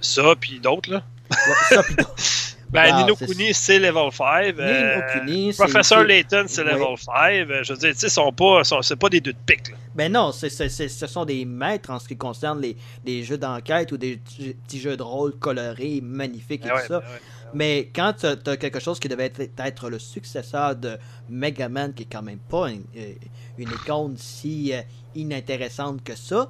ça, 0.00 0.34
puis 0.38 0.58
d'autres. 0.58 0.90
là. 0.90 1.02
Ouais, 1.30 1.36
ça, 1.76 1.82
puis 1.82 1.94
d'autres. 1.96 2.14
Ben, 2.72 2.94
Wow, 2.94 3.00
Nino 3.00 3.16
Kuni, 3.16 3.52
c'est 3.52 3.80
Level 3.80 4.12
5. 4.12 4.54
Ni 4.54 4.60
euh, 4.60 4.96
no 4.96 5.02
Kuni, 5.12 5.52
c'est- 5.52 5.60
Professeur 5.64 6.04
Layton, 6.04 6.44
c'est. 6.46 6.62
Level 6.62 6.96
5. 6.96 7.12
euh, 7.50 7.64
Je 7.64 7.72
veux 7.72 7.78
dire, 7.80 7.90
tu 7.94 7.98
sais, 7.98 8.08
sont 8.08 8.30
pas, 8.32 8.62
sont- 8.62 8.80
c'est 8.80 8.94
pas 8.94 9.08
des 9.08 9.20
deux 9.20 9.32
de 9.32 9.38
pique. 9.44 9.70
là. 9.70 9.74
Ben 9.96 10.12
non, 10.12 10.30
c'est- 10.30 10.48
ce 10.68 11.06
sont 11.08 11.24
des 11.24 11.44
maîtres 11.44 11.90
en 11.90 11.98
ce 11.98 12.06
qui 12.06 12.16
concerne 12.16 12.60
les, 12.60 12.76
les 13.04 13.24
jeux 13.24 13.38
d'enquête 13.38 13.90
ou 13.90 13.96
des 13.96 14.18
petits 14.64 14.78
jeux 14.80 14.96
de 14.96 15.02
rôle 15.02 15.36
colorés, 15.36 15.98
magnifiques 16.00 16.64
et 16.64 16.68
Ben 16.68 16.74
ouais, 16.76 16.80
tout 16.82 16.92
ça. 16.92 17.00
ben 17.00 17.06
ouais. 17.08 17.20
Mais 17.52 17.90
quand 17.94 18.12
tu 18.12 18.26
as 18.26 18.56
quelque 18.56 18.78
chose 18.78 19.00
qui 19.00 19.08
devait 19.08 19.32
être, 19.58 19.90
le 19.90 19.98
successeur 19.98 20.76
de 20.76 20.98
Mega 21.28 21.68
Man, 21.68 21.92
qui 21.92 22.04
est 22.04 22.08
quand 22.10 22.22
même 22.22 22.38
pas 22.38 22.70
une, 22.70 22.84
euh, 22.96 23.14
icône 23.58 24.16
si 24.16 24.72
euh, 24.72 24.82
inintéressante 25.14 26.02
que 26.04 26.14
ça, 26.14 26.48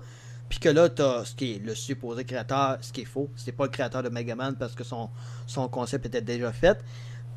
puis 0.49 0.59
que 0.59 0.69
là, 0.69 0.89
tu 0.89 1.01
as 1.03 1.25
ce 1.25 1.35
qui 1.35 1.55
est 1.55 1.65
le 1.65 1.75
supposé 1.75 2.25
créateur, 2.25 2.79
ce 2.81 2.93
qui 2.93 3.03
est 3.03 3.07
faux, 3.07 3.31
c'est 3.37 3.53
pas 3.53 3.65
le 3.65 3.71
créateur 3.71 4.03
de 4.03 4.09
Mega 4.09 4.35
Man 4.35 4.57
parce 4.59 4.75
que 4.75 4.85
son, 4.85 5.09
son 5.47 5.69
concept 5.69 6.07
était 6.07 6.21
déjà 6.21 6.53
fait. 6.53 6.79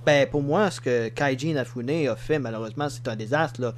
Ben, 0.06 0.28
pour 0.28 0.42
moi, 0.42 0.70
ce 0.70 0.82
que 0.82 1.08
Kaiji 1.10 1.52
Inafune 1.52 2.10
a 2.10 2.16
fait, 2.18 2.38
malheureusement, 2.38 2.90
c'est 2.90 3.08
un 3.08 3.16
désastre. 3.16 3.62
Là. 3.62 3.74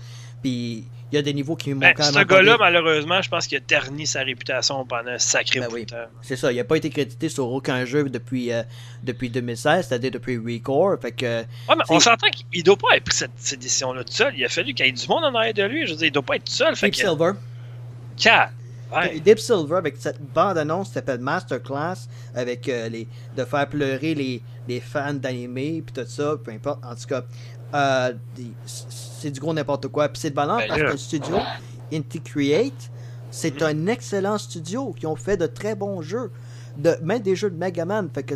Puis, 0.46 0.86
il 1.12 1.16
y 1.16 1.18
a 1.18 1.24
des 1.24 1.34
niveaux 1.34 1.56
qui 1.56 1.74
m'ont 1.74 1.80
Ben, 1.80 1.94
quand 1.96 2.04
ce 2.04 2.20
gars-là, 2.24 2.56
malheureusement, 2.60 3.20
je 3.20 3.30
pense 3.30 3.48
qu'il 3.48 3.58
a 3.58 3.62
terni 3.62 4.06
sa 4.06 4.22
réputation 4.22 4.86
pendant 4.86 5.10
un 5.10 5.18
sacré 5.18 5.60
Ben 5.60 5.70
oui. 5.72 5.88
C'est 6.22 6.36
ça, 6.36 6.52
il 6.52 6.58
n'a 6.58 6.64
pas 6.64 6.78
été 6.78 6.92
crédité 6.92 7.30
sur 7.30 7.48
aucun 7.50 7.84
jeu 7.84 8.10
depuis, 8.10 8.52
euh, 8.52 8.62
depuis 9.02 9.32
2016, 9.32 9.88
c'est-à-dire 9.88 10.12
depuis 10.12 10.38
Recore. 10.38 11.00
Fait 11.02 11.14
que, 11.14 11.40
Ouais, 11.42 11.46
mais 11.70 11.84
on 11.90 12.00
s'entend 12.00 12.28
qu'il 12.30 12.62
doit 12.64 12.76
pas 12.76 12.90
avoir 12.90 13.04
pris 13.04 13.16
cette, 13.16 13.32
cette 13.38 13.60
décision-là 13.60 14.04
tout 14.04 14.14
seul. 14.14 14.34
Il 14.38 14.46
a 14.46 14.50
fallu 14.50 14.76
qu'il 14.76 14.86
y 14.86 14.90
ait 14.90 14.92
du 14.92 15.08
monde 15.08 15.24
en 15.24 15.34
arrière 15.34 15.56
de 15.56 15.64
lui. 15.64 15.88
Je 15.88 15.94
veux 15.94 15.98
dire, 15.98 16.08
il 16.08 16.12
doit 16.12 16.22
pas 16.22 16.36
être 16.36 16.44
tout 16.46 16.54
seul. 16.54 16.76
Fait 16.76 16.92
Deep 16.92 17.02
que, 17.02 17.08
Silver. 17.10 17.32
Cat. 18.18 18.52
Ouais. 18.96 19.20
Deep 19.20 19.40
Silver 19.40 19.78
avec 19.78 19.96
cette 19.98 20.22
bande-annonce 20.22 20.90
qui 20.90 20.94
s'appelle 20.94 21.20
Masterclass 21.20 22.08
avec 22.36 22.70
euh, 22.70 22.88
les 22.88 23.08
de 23.36 23.44
faire 23.46 23.68
pleurer 23.68 24.14
les, 24.14 24.44
les 24.68 24.80
fans 24.80 25.16
d'animé 25.16 25.82
puis 25.84 26.04
tout 26.04 26.08
ça, 26.08 26.36
peu 26.44 26.52
importe. 26.52 26.86
En 26.86 26.94
tout 26.94 27.08
cas, 27.08 27.24
euh, 27.74 28.14
des- 28.36 28.52
c'est 29.26 29.32
du 29.32 29.40
gros 29.40 29.54
n'importe 29.54 29.88
quoi. 29.88 30.08
Puis 30.10 30.20
c'est 30.22 30.30
de 30.30 30.36
valeur 30.36 30.58
Ben 30.58 30.68
parce 30.68 30.80
là. 30.80 30.86
que 30.88 30.92
le 30.92 30.98
studio 30.98 31.38
Inti 31.92 32.22
Create, 32.22 32.92
c'est 33.32 33.62
un 33.64 33.88
excellent 33.88 34.38
studio 34.38 34.94
qui 34.94 35.08
ont 35.08 35.16
fait 35.16 35.36
de 35.36 35.48
très 35.48 35.74
bons 35.74 36.02
jeux, 36.04 36.32
de 36.78 36.96
même 37.02 37.22
des 37.22 37.36
jeux 37.36 37.50
de 37.50 37.58
Mega 37.58 37.86
Man. 37.86 38.08
Fait 38.14 38.22
que 38.24 38.36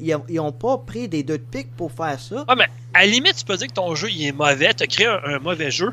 ils, 0.00 0.14
ont, 0.14 0.24
ils 0.28 0.38
ont 0.40 0.52
pas 0.52 0.78
pris 0.78 1.08
des 1.08 1.22
deux 1.24 1.38
de 1.38 1.42
pique 1.42 1.74
pour 1.76 1.90
faire 1.90 2.18
ça. 2.20 2.44
Ouais, 2.48 2.54
mais 2.56 2.66
à 2.94 3.00
la 3.00 3.06
limite, 3.06 3.36
tu 3.36 3.44
peux 3.44 3.56
dire 3.56 3.66
que 3.66 3.72
ton 3.72 3.94
jeu 3.96 4.08
il 4.10 4.26
est 4.26 4.32
mauvais, 4.32 4.72
tu 4.72 4.84
as 4.84 4.86
créé 4.86 5.06
un, 5.06 5.20
un 5.24 5.38
mauvais 5.40 5.70
jeu. 5.70 5.92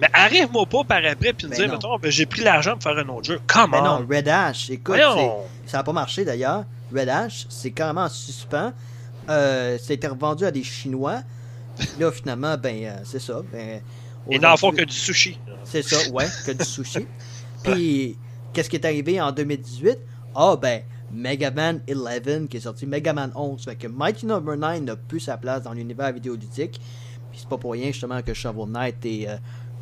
Mais 0.00 0.08
arrive-moi 0.12 0.66
pas 0.66 0.84
par 0.84 1.04
après 1.04 1.32
puis 1.32 1.46
me 1.46 1.52
Ben 1.52 1.56
dire, 1.58 1.72
mettons, 1.72 1.98
ben, 1.98 2.10
j'ai 2.10 2.26
pris 2.26 2.42
l'argent 2.42 2.72
pour 2.72 2.82
faire 2.82 2.98
un 2.98 3.08
autre 3.08 3.24
jeu. 3.24 3.40
Comment? 3.46 3.66
Mais 3.68 3.80
non, 3.82 4.06
Red 4.10 4.28
Ash, 4.28 4.68
écoute. 4.70 4.96
Ça 5.66 5.78
n'a 5.78 5.82
pas 5.84 5.92
marché 5.92 6.24
d'ailleurs. 6.26 6.64
Red 6.94 7.08
Ash, 7.08 7.46
c'est 7.48 7.70
carrément 7.70 8.02
en 8.02 8.08
suspens. 8.10 8.72
Euh, 9.30 9.78
C'était 9.80 10.08
revendu 10.08 10.44
à 10.44 10.50
des 10.50 10.64
Chinois. 10.64 11.20
Là, 11.98 12.12
finalement, 12.12 12.56
ben, 12.56 12.84
euh, 12.84 12.96
c'est 13.04 13.20
ça. 13.20 13.42
Ben, 13.52 13.80
Et 14.30 14.38
dans 14.38 14.52
le 14.52 14.56
fond, 14.56 14.70
que 14.70 14.84
du 14.84 14.94
sushi. 14.94 15.38
C'est 15.64 15.82
ça, 15.82 16.10
ouais, 16.12 16.26
que 16.46 16.52
du 16.52 16.64
sushi. 16.64 17.06
Puis, 17.64 18.18
qu'est-ce 18.52 18.68
qui 18.68 18.76
est 18.76 18.84
arrivé 18.84 19.20
en 19.20 19.32
2018? 19.32 19.98
Ah, 20.34 20.56
ben, 20.60 20.82
Mega 21.12 21.50
Man 21.50 21.82
11 21.88 22.48
qui 22.48 22.56
est 22.56 22.60
sorti, 22.60 22.86
Mega 22.86 23.12
Man 23.12 23.32
11. 23.34 23.64
Fait 23.64 23.76
que 23.76 23.86
Mighty 23.86 24.26
Number 24.26 24.56
9 24.56 24.80
n'a 24.82 24.96
plus 24.96 25.20
sa 25.20 25.36
place 25.36 25.62
dans 25.62 25.72
l'univers 25.72 26.12
vidéoludique. 26.12 26.80
Puis 27.30 27.40
c'est 27.40 27.48
pas 27.48 27.58
pour 27.58 27.72
rien, 27.72 27.86
justement, 27.86 28.22
que 28.22 28.34
Shovel 28.34 28.68
Knight 28.68 29.04
est 29.04 29.28
euh, 29.28 29.36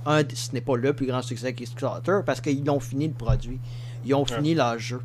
un, 0.06 0.22
ce 0.32 0.52
n'est 0.52 0.60
pas 0.60 0.76
le 0.76 0.92
plus 0.92 1.06
grand 1.06 1.22
succès 1.22 1.52
Kickstarter 1.54 2.20
parce 2.24 2.40
qu'ils 2.40 2.68
ont 2.70 2.80
fini 2.80 3.08
le 3.08 3.14
produit. 3.14 3.60
Ils 4.04 4.14
ont 4.14 4.24
fini 4.24 4.54
leur 4.54 4.78
jeu. 4.78 5.00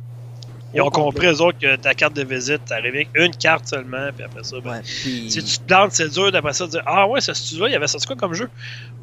Ils 0.76 0.82
ont 0.82 0.90
compris, 0.90 1.26
eux 1.26 1.40
autres, 1.40 1.58
que 1.58 1.74
ta 1.76 1.94
carte 1.94 2.14
de 2.14 2.22
visite, 2.24 2.64
t'arrives 2.66 2.94
avec 2.94 3.08
une 3.14 3.34
carte 3.34 3.66
seulement, 3.66 4.08
puis 4.14 4.24
après 4.24 4.44
ça, 4.44 4.56
ben, 4.60 4.70
Ouais, 4.72 4.80
puis- 4.82 5.30
si 5.30 5.42
tu 5.42 5.58
te 5.58 5.64
plantes, 5.64 5.92
c'est 5.92 6.08
dur 6.08 6.30
d'après 6.30 6.52
ça 6.52 6.66
de 6.66 6.70
dire 6.72 6.82
Ah 6.86 7.08
ouais, 7.08 7.20
ce 7.20 7.32
studio-là, 7.34 7.70
il 7.70 7.72
y 7.72 7.76
avait 7.76 7.88
sorti 7.88 8.06
quoi 8.06 8.16
comme 8.16 8.34
jeu? 8.34 8.48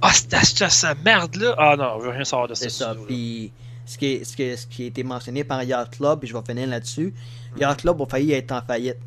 Ah, 0.01 0.11
c'était 0.13 0.37
cette 0.43 1.03
merde-là 1.03 1.55
Ah 1.57 1.75
non, 1.77 1.99
je 1.99 2.05
veux 2.05 2.11
rien 2.11 2.23
savoir 2.23 2.47
de 2.47 2.53
ce 2.53 2.63
C'est 2.63 2.69
ça. 2.69 2.85
studio-là. 2.91 3.07
Puis 3.07 3.51
ce 3.85 3.97
qui, 3.97 4.05
est- 4.05 4.23
ce, 4.23 4.35
qui, 4.35 4.43
est- 4.43 4.55
ce 4.55 4.67
qui 4.67 4.83
a 4.83 4.85
été 4.87 5.03
mentionné 5.03 5.43
par 5.43 5.61
Yacht 5.63 5.97
Club, 5.97 6.19
puis 6.19 6.29
je 6.29 6.33
vais 6.33 6.43
finir 6.47 6.67
là-dessus, 6.67 7.13
Mhm. 7.55 7.61
Yacht 7.61 7.81
Club 7.81 8.01
a 8.01 8.05
failli 8.05 8.33
être 8.33 8.51
en 8.51 8.61
faillite 8.61 8.97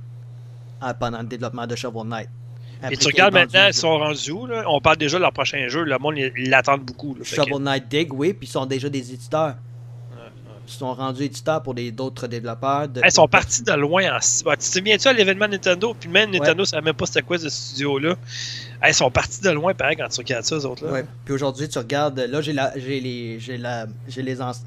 euh, 0.83 0.93
pendant 0.93 1.19
le 1.23 1.27
développement 1.27 1.67
de 1.67 1.75
Shovel 1.77 2.03
Knight. 2.07 2.29
Et 2.91 2.97
tu 2.99 3.07
regardes 3.07 3.33
maintenant, 3.33 3.67
ils 3.69 3.73
sont 3.73 3.97
rendus 3.97 4.31
où 4.33 4.45
là? 4.47 4.65
On 4.69 4.81
parle 4.83 4.99
déjà 4.99 5.17
de 5.17 5.23
leur 5.23 5.33
prochain 5.33 5.67
jeu, 5.69 5.83
le 5.85 5.97
monde, 5.99 6.17
l'attendent 6.37 6.83
beaucoup. 6.83 7.15
Là, 7.15 7.25
Shovel 7.25 7.63
Knight 7.63 7.89
Dig, 7.89 8.13
oui, 8.13 8.35
puis 8.35 8.47
ils 8.47 8.51
sont 8.51 8.67
déjà 8.67 8.89
des 8.91 9.13
éditeurs. 9.15 9.55
Ouais, 10.67 10.73
ouais. 10.73 10.73
Ils 10.75 10.79
sont 10.79 10.95
rendus 10.95 11.23
éditeurs 11.25 11.63
pour 11.63 11.75
d'autres 11.75 12.27
développeurs. 12.27 12.89
de- 12.89 13.01
Hey, 13.01 13.09
Ils 13.09 13.13
sont 13.13 13.29
partis 13.29 13.63
de 13.63 13.73
loin 13.73 14.17
en 14.17 14.21
Tu 14.21 14.59
te 14.59 14.65
souviens-tu 14.65 15.09
à 15.09 15.13
l'événement 15.13 15.49
Nintendo? 15.49 15.95
Puis 15.99 16.09
même 16.09 16.31
Nintendo, 16.31 16.65
ça 16.65 16.73
savait 16.73 16.85
même 16.85 16.95
pas 16.95 17.07
c'était 17.07 17.23
quoi 17.23 17.39
ce 17.39 17.49
studio-là. 17.49 18.17
Hey, 18.83 18.91
ils 18.91 18.95
sont 18.95 19.11
partis 19.11 19.41
de 19.41 19.51
loin, 19.51 19.75
pareil, 19.75 19.97
quand 19.97 20.09
tu 20.09 20.21
regardes 20.21 20.45
ça, 20.45 20.57
eux 20.57 20.67
autres-là. 20.67 20.93
Ouais. 20.93 21.05
Puis 21.25 21.35
aujourd'hui, 21.35 21.69
tu 21.69 21.79
regardes, 21.79 22.19
là, 22.19 22.41
j'ai 22.41 22.53
les, 23.01 23.39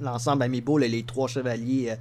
l'ensemble 0.01 0.43
Amiibo, 0.43 0.77
les, 0.77 0.87
les 0.87 1.03
trois 1.03 1.27
chevaliers, 1.27 1.91
euh, 1.91 1.95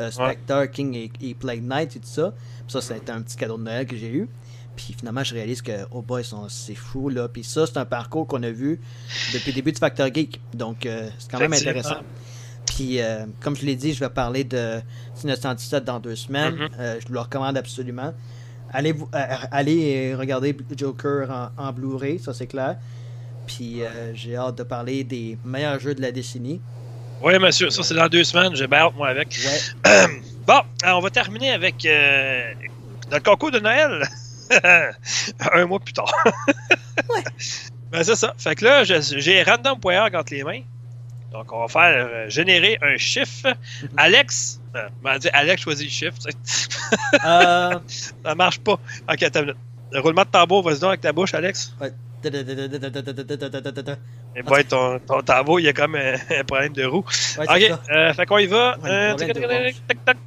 euh, 0.00 0.10
Spectre, 0.10 0.66
King 0.72 0.94
et, 0.94 1.10
et 1.20 1.34
Plague 1.34 1.62
Knight 1.62 1.96
et 1.96 2.00
tout 2.00 2.08
ça. 2.08 2.32
Puis 2.66 2.72
ça, 2.72 2.80
c'était 2.80 3.12
un 3.12 3.22
petit 3.22 3.36
cadeau 3.36 3.58
de 3.58 3.62
Noël 3.64 3.86
que 3.86 3.96
j'ai 3.96 4.08
eu. 4.08 4.28
Puis 4.74 4.94
finalement, 4.98 5.22
je 5.22 5.34
réalise 5.34 5.60
que, 5.60 5.72
oh 5.90 6.00
boy, 6.00 6.22
ils 6.22 6.24
sont- 6.24 6.48
c'est 6.48 6.74
fou, 6.74 7.10
là. 7.10 7.28
Puis 7.28 7.44
ça, 7.44 7.66
c'est 7.66 7.76
un 7.76 7.84
parcours 7.84 8.26
qu'on 8.26 8.42
a 8.42 8.50
vu 8.50 8.80
depuis 9.34 9.50
le 9.50 9.56
début 9.56 9.72
de 9.72 9.78
Factor 9.78 10.06
Geek. 10.12 10.40
Donc, 10.54 10.86
euh, 10.86 11.08
c'est 11.18 11.30
quand 11.30 11.38
même 11.38 11.52
intéressant. 11.68 12.00
Puis, 12.74 13.00
euh, 13.00 13.26
comme 13.40 13.54
je 13.54 13.66
l'ai 13.66 13.76
dit, 13.76 13.92
je 13.92 14.00
vais 14.00 14.08
parler 14.08 14.44
de 14.44 14.80
1917 15.22 15.84
dans 15.84 16.00
deux 16.00 16.16
semaines. 16.16 16.54
Mhm. 16.54 16.68
Euh, 16.78 17.00
je 17.00 17.06
vous 17.06 17.12
le 17.12 17.20
recommande 17.20 17.56
absolument. 17.56 18.14
Allez, 18.72 18.92
vous, 18.92 19.08
euh, 19.14 19.36
allez 19.50 20.14
regarder 20.14 20.56
Joker 20.74 21.30
en, 21.30 21.50
en 21.62 21.72
Blu-ray, 21.72 22.18
ça 22.18 22.32
c'est 22.32 22.46
clair. 22.46 22.76
Puis 23.46 23.82
j'ai 24.14 24.36
hâte 24.36 24.56
de 24.56 24.62
parler 24.62 25.04
des 25.04 25.36
meilleurs 25.44 25.78
jeux 25.80 25.94
de 25.94 26.00
la 26.00 26.12
décennie. 26.12 26.60
Oui, 27.22 27.38
monsieur, 27.38 27.70
ça 27.70 27.82
c'est 27.82 27.94
dans 27.94 28.08
deux 28.08 28.24
semaines, 28.24 28.54
j'ai 28.54 28.66
bien 28.66 28.78
hâte, 28.78 28.96
moi, 28.96 29.08
avec. 29.08 29.36
Ouais. 29.84 30.06
Bon, 30.44 30.60
alors, 30.82 30.98
on 30.98 31.02
va 31.02 31.10
terminer 31.10 31.52
avec 31.52 31.86
notre 33.10 33.22
concours 33.22 33.52
de 33.52 33.60
Noël. 33.60 34.02
un 35.52 35.66
mois 35.66 35.78
plus 35.78 35.92
tard. 35.92 36.12
Ouais. 37.08 37.22
Ben, 37.92 38.02
c'est 38.02 38.16
ça. 38.16 38.34
Fait 38.38 38.56
que 38.56 38.64
là, 38.64 38.82
j'ai 38.84 39.42
random.org 39.44 40.16
entre 40.16 40.34
les 40.34 40.42
mains. 40.42 40.62
Donc, 41.32 41.50
on 41.52 41.60
va 41.60 41.68
faire 41.68 42.06
euh, 42.08 42.28
générer 42.28 42.78
un 42.82 42.96
chiffre. 42.98 43.54
Alex, 43.96 44.60
euh, 44.76 44.88
ben, 45.02 45.18
dire 45.18 45.30
Alex 45.34 45.62
choisit 45.62 45.86
le 45.86 45.90
chiffre. 45.92 46.18
tu 46.18 46.30
sais. 46.44 46.68
Euh, 47.24 47.78
Ça 48.24 48.34
marche 48.34 48.58
pas. 48.60 48.78
Ok, 49.10 49.22
attends. 49.22 49.42
Le 49.92 50.00
roulement 50.00 50.22
de 50.24 50.28
tambour, 50.28 50.62
vas-y 50.62 50.78
donc 50.80 50.88
avec 50.90 51.00
ta 51.00 51.12
bouche, 51.12 51.34
Alex. 51.34 51.74
ouais. 51.80 51.92
Et 54.34 54.42
boy, 54.42 54.64
ton, 54.64 54.98
ton 55.00 55.20
tambour, 55.22 55.60
il 55.60 55.64
y 55.64 55.68
a 55.68 55.72
comme 55.72 55.94
un, 55.96 56.14
un 56.30 56.44
problème 56.44 56.72
de 56.72 56.84
roue. 56.84 57.04
Ouais, 57.38 57.44
c'est 57.58 57.72
Ok, 57.72 57.78
euh, 57.90 58.14
fait 58.14 58.26
qu'on 58.26 58.38
y 58.38 58.46
va. 58.46 58.78
Ouais, 58.78 58.88
Euh, 58.90 59.16
le 59.18 59.34
de. 59.34 60.18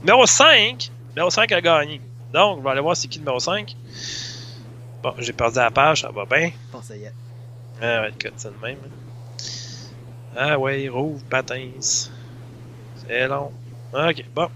Numéro 0.00 0.26
5. 0.26 0.90
Numéro 1.10 1.28
5 1.30 1.52
a 1.52 1.60
gagné. 1.60 2.00
Donc, 2.32 2.58
je 2.60 2.64
vais 2.64 2.70
aller 2.70 2.80
voir 2.80 2.96
c'est 2.96 3.08
qui 3.08 3.18
le 3.18 3.24
numéro 3.24 3.40
5. 3.40 3.74
Bon, 5.02 5.14
j'ai 5.18 5.32
perdu 5.32 5.56
la 5.58 5.70
page, 5.70 6.02
ça 6.02 6.10
va 6.10 6.24
bien. 6.24 6.50
Bon, 6.72 6.80
ça 6.82 6.96
y 6.96 7.04
est. 7.04 7.12
Ah 7.82 8.02
ouais, 8.02 8.10
ça 8.36 8.48
de 8.50 8.54
même. 8.62 8.76
Ah 10.38 10.58
ouais, 10.58 10.88
rouvre, 10.88 11.22
patins. 11.28 11.70
C'est 12.96 13.26
long. 13.28 13.52
Ok, 13.92 14.24
bon. 14.34 14.48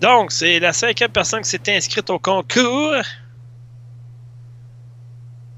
Donc, 0.00 0.32
c'est 0.32 0.58
la 0.60 0.72
cinquième 0.72 1.10
personne 1.12 1.42
qui 1.42 1.48
s'est 1.50 1.76
inscrite 1.76 2.10
au 2.10 2.18
concours. 2.18 3.02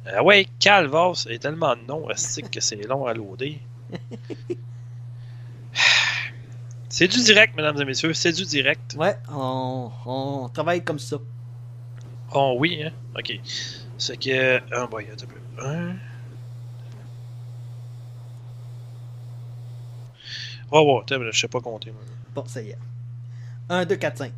Ah 0.07 0.23
ouais, 0.23 0.47
Calvas, 0.61 1.25
c'est 1.27 1.39
tellement 1.41 1.75
de 1.75 1.83
noms, 1.83 2.09
astique 2.09 2.51
que 2.53 2.61
c'est 2.61 2.77
long 2.87 3.07
à 3.07 3.15
loader? 3.15 3.61
C'est 6.89 7.09
du 7.09 7.21
direct, 7.23 7.57
mesdames 7.57 7.81
et 7.81 7.85
messieurs, 7.85 8.13
c'est 8.15 8.33
du 8.33 8.45
direct. 8.45 8.95
Ouais, 8.99 9.17
on, 9.31 9.91
on 10.07 10.49
travaille 10.51 10.85
comme 10.85 10.99
ça. 10.99 11.19
Oh 12.35 12.57
oui, 12.59 12.83
hein? 12.83 12.93
Ok. 13.17 13.33
C'est 13.99 14.17
que. 14.19 14.61
Ah, 14.73 14.87
boy, 14.87 15.07
attends 15.13 15.27
un 15.27 15.29
peu. 15.29 15.95
Oh, 20.73 20.81
ouais, 20.81 21.03
attends, 21.03 21.23
je 21.31 21.39
sais 21.39 21.49
pas 21.49 21.61
compter. 21.61 21.91
moi. 21.91 22.01
Bon, 22.35 22.45
ça 22.47 22.63
y 22.63 22.71
est. 22.71 22.79
1, 23.69 23.85
2, 23.85 23.97
4, 23.97 24.19
5. 24.19 24.33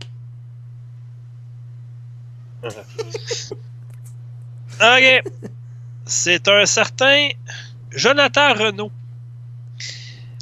ok. 4.80 5.22
C'est 6.06 6.48
un 6.48 6.66
certain 6.66 7.28
Jonathan 7.90 8.52
Renault. 8.54 8.90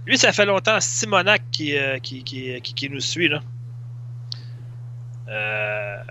Lui, 0.06 0.18
ça 0.18 0.32
fait 0.32 0.46
longtemps, 0.46 0.80
Simonac 0.80 1.42
qui, 1.52 1.76
euh, 1.76 1.98
qui, 1.98 2.24
qui, 2.24 2.60
qui, 2.62 2.74
qui 2.74 2.88
nous 2.88 3.00
suit. 3.00 3.28
Là. 3.28 3.42
Euh, 5.28 6.02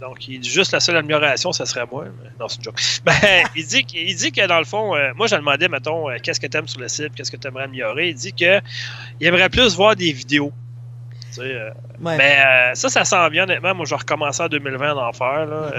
donc, 0.00 0.28
il 0.28 0.40
dit 0.40 0.48
juste 0.50 0.72
la 0.72 0.80
seule 0.80 0.96
amélioration, 0.96 1.52
ça 1.52 1.66
serait 1.66 1.84
moi. 1.90 2.04
Mais 2.22 2.30
non, 2.38 2.48
c'est 2.48 2.58
une 2.58 2.64
joke. 2.64 2.80
Ben, 3.04 3.14
il, 3.56 3.66
dit, 3.66 3.84
que- 3.84 3.96
il 3.96 4.14
dit 4.14 4.32
que 4.32 4.46
dans 4.46 4.58
le 4.58 4.64
fond, 4.64 4.94
euh, 4.94 5.12
moi, 5.16 5.26
je 5.26 5.36
demandais, 5.36 5.68
mettons, 5.68 6.08
euh, 6.10 6.16
qu'est-ce 6.22 6.40
que 6.40 6.46
tu 6.46 6.56
aimes 6.56 6.68
sur 6.68 6.80
le 6.80 6.88
site, 6.88 7.14
qu'est-ce 7.14 7.30
que 7.30 7.36
tu 7.36 7.48
aimerais 7.48 7.64
améliorer. 7.64 8.08
Il 8.10 8.14
dit 8.14 8.32
que 8.32 8.60
il 9.20 9.26
aimerait 9.26 9.48
plus 9.48 9.74
voir 9.76 9.96
des 9.96 10.12
vidéos. 10.12 10.52
Tu 11.28 11.34
sais, 11.34 11.40
euh, 11.42 11.70
Ouais. 12.00 12.16
mais 12.16 12.38
euh, 12.46 12.74
ça, 12.74 12.88
ça 12.88 13.04
sent 13.04 13.30
bien, 13.30 13.42
honnêtement. 13.42 13.74
Moi, 13.74 13.84
je 13.86 13.90
vais 13.90 13.96
recommencer 13.98 14.42
en 14.42 14.48
2020 14.48 14.94
d'en 14.94 15.12
faire. 15.12 15.46
Là. 15.46 15.72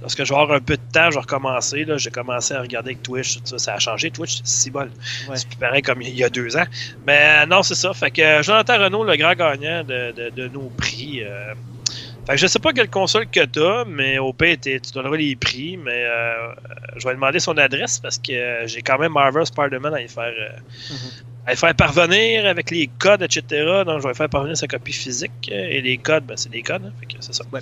Lorsque 0.00 0.22
je 0.22 0.32
vais 0.32 0.38
avoir 0.38 0.56
un 0.56 0.60
peu 0.60 0.76
de 0.76 0.82
temps, 0.92 1.10
je 1.10 1.14
vais 1.16 1.20
recommencer. 1.22 1.84
Là. 1.84 1.96
J'ai 1.96 2.10
commencé 2.10 2.54
à 2.54 2.60
regarder 2.60 2.90
avec 2.90 3.02
Twitch. 3.02 3.38
ça, 3.42 3.58
ça 3.58 3.74
a 3.74 3.78
changé. 3.80 4.12
Twitch, 4.12 4.36
c'est 4.44 4.62
si 4.64 4.70
bon. 4.70 4.82
Ouais. 5.28 5.34
C'est 5.36 5.48
plus 5.48 5.56
pareil 5.56 5.82
comme 5.82 6.02
il 6.02 6.14
y 6.14 6.22
a 6.22 6.28
deux 6.28 6.56
ans. 6.56 6.66
Mais 7.04 7.44
non, 7.46 7.64
c'est 7.64 7.74
ça. 7.74 7.92
Fait 7.94 8.12
que 8.12 8.42
Jonathan 8.44 8.78
Renault, 8.78 9.02
le 9.02 9.16
grand 9.16 9.34
gagnant 9.34 9.82
de, 9.82 10.12
de- 10.12 10.30
de 10.30 10.46
nos 10.48 10.68
prix. 10.76 11.22
Fait 12.28 12.34
que 12.34 12.38
je 12.38 12.46
sais 12.46 12.58
pas 12.58 12.72
quelle 12.72 12.90
console 12.90 13.26
que 13.28 13.44
t'as, 13.44 13.84
mais 13.84 14.18
au 14.18 14.32
pire, 14.32 14.56
tu 14.62 14.78
donneras 14.94 15.16
les 15.16 15.34
prix. 15.36 15.76
Mais 15.76 16.04
euh, 16.04 16.52
je 16.96 17.04
vais 17.04 17.10
lui 17.10 17.16
demander 17.16 17.40
son 17.40 17.56
adresse 17.58 17.98
parce 17.98 18.18
que 18.18 18.32
euh, 18.32 18.66
j'ai 18.66 18.82
quand 18.82 18.98
même 18.98 19.12
Marvel 19.12 19.44
Spider-Man 19.46 19.94
à 19.94 20.00
y 20.02 20.08
faire. 20.08 20.24
euh, 20.24 20.58
Mhm. 20.90 20.96
à 21.46 21.52
y 21.54 21.56
faire 21.56 21.74
parvenir 21.74 22.44
avec 22.46 22.70
les 22.70 22.88
codes, 22.98 23.22
etc. 23.22 23.42
Donc, 23.86 24.02
je 24.02 24.08
vais 24.08 24.12
faire 24.14 24.28
parvenir 24.28 24.54
sa 24.56 24.66
copie 24.68 24.92
physique. 24.92 25.32
euh, 25.50 25.68
Et 25.70 25.80
les 25.80 25.96
codes, 25.96 26.24
ben, 26.26 26.36
c'est 26.36 26.50
des 26.50 26.60
codes. 26.62 26.84
hein, 26.84 26.92
fait 27.00 27.06
que 27.06 27.14
c'est 27.20 27.32
ça. 27.34 27.42
Ouais. 27.52 27.60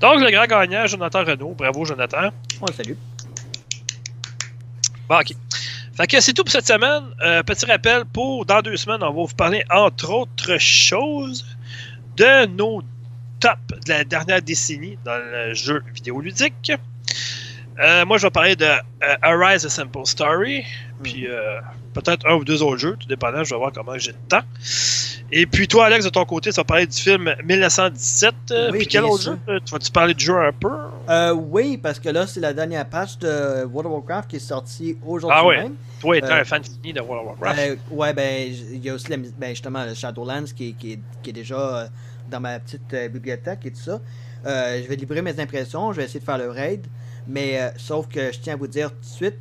Donc, 0.00 0.20
le 0.20 0.30
grand 0.30 0.46
gagnant, 0.46 0.86
Jonathan 0.86 1.24
Renault. 1.24 1.54
Bravo, 1.58 1.84
Jonathan. 1.84 2.30
Salue. 2.74 2.94
Bon, 5.08 5.16
ok. 5.20 5.32
Fait 5.96 6.06
que 6.06 6.20
c'est 6.20 6.32
tout 6.32 6.44
pour 6.44 6.52
cette 6.52 6.66
semaine. 6.66 7.04
Euh, 7.22 7.42
petit 7.42 7.66
rappel, 7.66 8.04
pour 8.06 8.46
dans 8.46 8.62
deux 8.62 8.76
semaines, 8.76 9.02
on 9.02 9.06
va 9.06 9.12
vous 9.12 9.26
parler, 9.36 9.64
entre 9.70 10.10
autres 10.10 10.56
choses, 10.58 11.44
de 12.16 12.46
nos 12.46 12.82
tops 13.40 13.56
de 13.86 13.90
la 13.92 14.04
dernière 14.04 14.42
décennie 14.42 14.98
dans 15.04 15.16
le 15.18 15.54
jeu 15.54 15.82
vidéoludique. 15.94 16.72
Euh, 17.80 18.04
moi, 18.04 18.18
je 18.18 18.26
vais 18.26 18.30
parler 18.30 18.56
de 18.56 18.64
euh, 18.64 19.16
Arise 19.22 19.64
a 19.64 19.68
Simple 19.68 20.00
Story, 20.04 20.64
puis 21.02 21.28
euh, 21.28 21.60
peut-être 21.94 22.26
un 22.28 22.34
ou 22.34 22.44
deux 22.44 22.60
autres 22.60 22.78
jeux, 22.78 22.96
tout 22.98 23.06
dépendant, 23.06 23.44
je 23.44 23.50
vais 23.54 23.58
voir 23.58 23.70
comment 23.72 23.96
j'ai 23.96 24.10
de 24.12 24.16
temps. 24.28 24.42
Et 25.30 25.46
puis 25.46 25.68
toi, 25.68 25.86
Alex, 25.86 26.04
de 26.04 26.10
ton 26.10 26.24
côté, 26.24 26.50
tu 26.50 26.56
vas 26.56 26.64
parler 26.64 26.86
du 26.86 26.96
film 26.98 27.32
1917. 27.44 28.34
euh, 28.50 28.70
Oui, 28.72 28.78
puis 28.78 28.86
quel 28.88 29.04
autre 29.04 29.22
jeu? 29.22 29.38
Tu 29.64 29.70
vas-tu 29.72 29.92
parler 29.92 30.14
du 30.14 30.24
jeu 30.24 30.36
un 30.36 30.52
peu? 30.52 30.70
Oui, 31.36 31.76
parce 31.76 32.00
que 32.00 32.08
là, 32.08 32.26
c'est 32.26 32.40
la 32.40 32.52
dernière 32.52 32.84
patch 32.88 33.18
de 33.18 33.64
World 33.66 33.86
of 33.86 33.92
Warcraft 33.92 34.30
qui 34.30 34.36
est 34.36 34.40
sortie 34.40 34.96
aujourd'hui 35.06 35.38
Ah 35.40 35.46
ouais. 35.46 35.62
même. 35.62 35.74
Toi, 36.00 36.16
étant 36.16 36.32
un 36.32 36.44
fan 36.44 36.62
fini 36.64 36.92
de 36.92 37.00
World 37.00 37.28
of 37.28 37.38
Warcraft. 37.40 37.78
Ouais, 37.90 38.12
ben, 38.12 38.52
il 38.72 38.84
y 38.84 38.90
a 38.90 38.94
aussi 38.94 39.08
la 39.10 39.18
ben, 39.18 39.50
justement 39.50 39.84
le 39.84 39.94
Shadowlands 39.94 40.44
qui, 40.56 40.70
est- 40.70 40.72
qui, 40.72 40.92
est, 40.94 40.98
qui 41.22 41.30
est 41.30 41.34
déjà 41.34 41.88
dans 42.30 42.40
ma 42.40 42.58
petite 42.60 42.92
euh, 42.94 43.08
bibliothèque 43.08 43.66
et 43.66 43.70
tout 43.72 43.80
ça. 43.80 44.00
Euh, 44.46 44.80
je 44.82 44.88
vais 44.88 44.96
livrer 44.96 45.22
mes 45.22 45.38
impressions, 45.40 45.92
je 45.92 45.98
vais 45.98 46.04
essayer 46.04 46.20
de 46.20 46.24
faire 46.24 46.38
le 46.38 46.50
raid, 46.50 46.86
mais 47.26 47.60
euh, 47.60 47.70
sauf 47.76 48.08
que 48.08 48.32
je 48.32 48.38
tiens 48.38 48.54
à 48.54 48.56
vous 48.56 48.66
dire 48.68 48.90
tout 48.90 49.00
de 49.00 49.04
suite 49.04 49.38